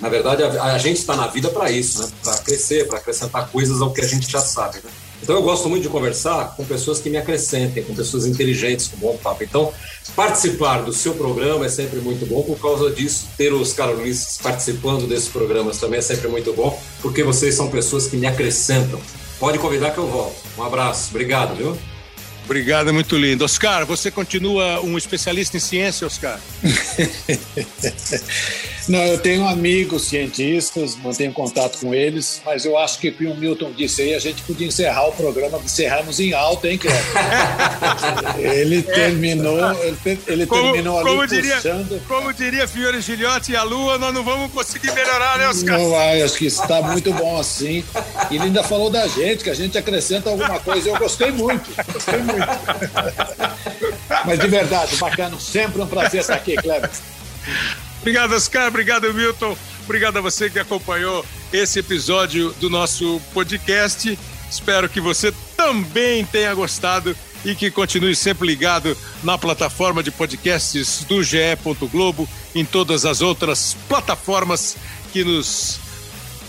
na 0.00 0.08
verdade, 0.08 0.42
a, 0.42 0.64
a 0.64 0.78
gente 0.78 0.98
está 0.98 1.16
na 1.16 1.26
vida 1.26 1.48
para 1.50 1.70
isso, 1.70 2.02
né? 2.02 2.08
Para 2.22 2.38
crescer, 2.38 2.86
para 2.86 2.98
acrescentar 2.98 3.48
coisas 3.48 3.80
ao 3.80 3.92
que 3.92 4.00
a 4.00 4.06
gente 4.06 4.30
já 4.30 4.40
sabe, 4.40 4.78
né? 4.84 4.90
Então, 5.22 5.36
eu 5.36 5.42
gosto 5.42 5.70
muito 5.70 5.82
de 5.82 5.88
conversar 5.88 6.54
com 6.54 6.64
pessoas 6.66 6.98
que 6.98 7.08
me 7.08 7.16
acrescentem, 7.16 7.82
com 7.82 7.94
pessoas 7.94 8.26
inteligentes, 8.26 8.88
com 8.88 8.98
bom 8.98 9.16
papo. 9.16 9.42
Então, 9.42 9.72
participar 10.14 10.82
do 10.82 10.92
seu 10.92 11.14
programa 11.14 11.64
é 11.64 11.68
sempre 11.70 11.98
muito 12.00 12.26
bom. 12.26 12.42
Por 12.42 12.58
causa 12.58 12.90
disso, 12.90 13.28
ter 13.38 13.50
os 13.50 13.72
carolinistas 13.72 14.36
participando 14.36 15.06
desses 15.06 15.28
programas 15.28 15.78
também 15.78 15.98
é 15.98 16.02
sempre 16.02 16.28
muito 16.28 16.52
bom, 16.52 16.78
porque 17.00 17.22
vocês 17.22 17.54
são 17.54 17.70
pessoas 17.70 18.06
que 18.06 18.18
me 18.18 18.26
acrescentam. 18.26 19.00
Pode 19.40 19.58
convidar 19.58 19.92
que 19.92 19.98
eu 19.98 20.06
volto. 20.06 20.36
Um 20.58 20.62
abraço. 20.62 21.08
Obrigado, 21.08 21.56
viu? 21.56 21.93
Obrigado, 22.44 22.90
é 22.90 22.92
muito 22.92 23.16
lindo. 23.16 23.44
Oscar, 23.44 23.86
você 23.86 24.10
continua 24.10 24.80
um 24.82 24.98
especialista 24.98 25.56
em 25.56 25.60
ciência, 25.60 26.06
Oscar? 26.06 26.38
Não, 28.86 29.02
eu 29.02 29.18
tenho 29.18 29.48
amigos 29.48 30.08
cientistas, 30.08 30.94
mantenho 30.96 31.32
contato 31.32 31.78
com 31.78 31.94
eles, 31.94 32.42
mas 32.44 32.66
eu 32.66 32.76
acho 32.76 32.98
que 32.98 33.08
o 33.08 33.14
que 33.14 33.26
o 33.26 33.34
Milton 33.34 33.72
disse 33.72 34.02
aí, 34.02 34.14
a 34.14 34.18
gente 34.18 34.42
podia 34.42 34.66
encerrar 34.66 35.08
o 35.08 35.12
programa, 35.12 35.58
encerramos 35.64 36.20
em 36.20 36.34
alta, 36.34 36.68
hein, 36.68 36.76
Cleber? 36.76 37.00
ele 38.36 38.82
terminou, 38.82 39.58
ele, 39.82 40.20
ele 40.26 40.46
como, 40.46 40.64
terminou 40.64 40.98
ali 40.98 41.08
como 41.08 41.26
diria, 41.26 41.54
puxando... 41.54 42.06
Como 42.06 42.32
diria 42.34 42.68
Fiore 42.68 43.00
Gilhote 43.00 43.52
e 43.52 43.56
a 43.56 43.62
Lua, 43.62 43.96
nós 43.96 44.12
não 44.12 44.22
vamos 44.22 44.52
conseguir 44.52 44.92
melhorar, 44.92 45.38
né, 45.38 45.48
Oscar? 45.48 45.78
Não 45.78 45.90
vai, 45.90 46.20
acho 46.20 46.36
que 46.36 46.44
está 46.44 46.82
muito 46.82 47.10
bom 47.14 47.40
assim. 47.40 47.82
E 48.30 48.34
ele 48.34 48.44
ainda 48.44 48.62
falou 48.62 48.90
da 48.90 49.08
gente, 49.08 49.44
que 49.44 49.50
a 49.50 49.54
gente 49.54 49.78
acrescenta 49.78 50.28
alguma 50.28 50.60
coisa. 50.60 50.90
Eu 50.90 50.98
gostei 50.98 51.30
muito, 51.30 51.70
gostei 51.90 52.18
muito. 52.18 52.33
Mas 54.24 54.38
de 54.38 54.48
verdade, 54.48 54.96
bacana, 54.96 55.38
sempre 55.38 55.82
um 55.82 55.86
prazer 55.86 56.20
estar 56.20 56.34
aqui, 56.34 56.56
Cleber. 56.56 56.90
Obrigado, 58.00 58.34
Oscar. 58.34 58.68
Obrigado, 58.68 59.12
Milton. 59.14 59.56
Obrigado 59.84 60.18
a 60.18 60.20
você 60.20 60.48
que 60.48 60.58
acompanhou 60.58 61.24
esse 61.52 61.78
episódio 61.78 62.52
do 62.54 62.68
nosso 62.68 63.20
podcast. 63.32 64.18
Espero 64.50 64.88
que 64.88 65.00
você 65.00 65.32
também 65.56 66.24
tenha 66.24 66.54
gostado 66.54 67.16
e 67.44 67.54
que 67.54 67.70
continue 67.70 68.14
sempre 68.16 68.46
ligado 68.46 68.96
na 69.22 69.36
plataforma 69.36 70.02
de 70.02 70.10
podcasts 70.10 71.04
do 71.04 71.22
GE. 71.22 71.38
Globo, 71.90 72.28
em 72.54 72.64
todas 72.64 73.04
as 73.04 73.20
outras 73.20 73.76
plataformas 73.88 74.76
que 75.12 75.22
nos 75.22 75.78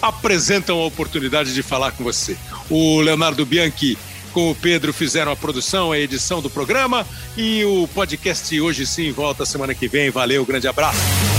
apresentam 0.02 0.80
a 0.80 0.86
oportunidade 0.86 1.54
de 1.54 1.64
falar 1.64 1.92
com 1.92 2.04
você. 2.04 2.38
O 2.70 3.02
Leonardo 3.02 3.46
Bianchi 3.46 3.98
com 4.36 4.52
o 4.52 4.56
Pedro 4.56 4.92
fizeram 4.92 5.32
a 5.32 5.36
produção, 5.36 5.94
a 5.94 5.98
edição 5.98 6.42
do 6.42 6.50
programa 6.50 7.08
e 7.38 7.64
o 7.64 7.88
podcast 7.88 8.60
hoje 8.60 8.86
sim 8.86 9.10
volta 9.14 9.46
semana 9.46 9.74
que 9.74 9.88
vem. 9.88 10.10
Valeu, 10.10 10.46
grande 10.46 10.68
abraço. 10.68 11.35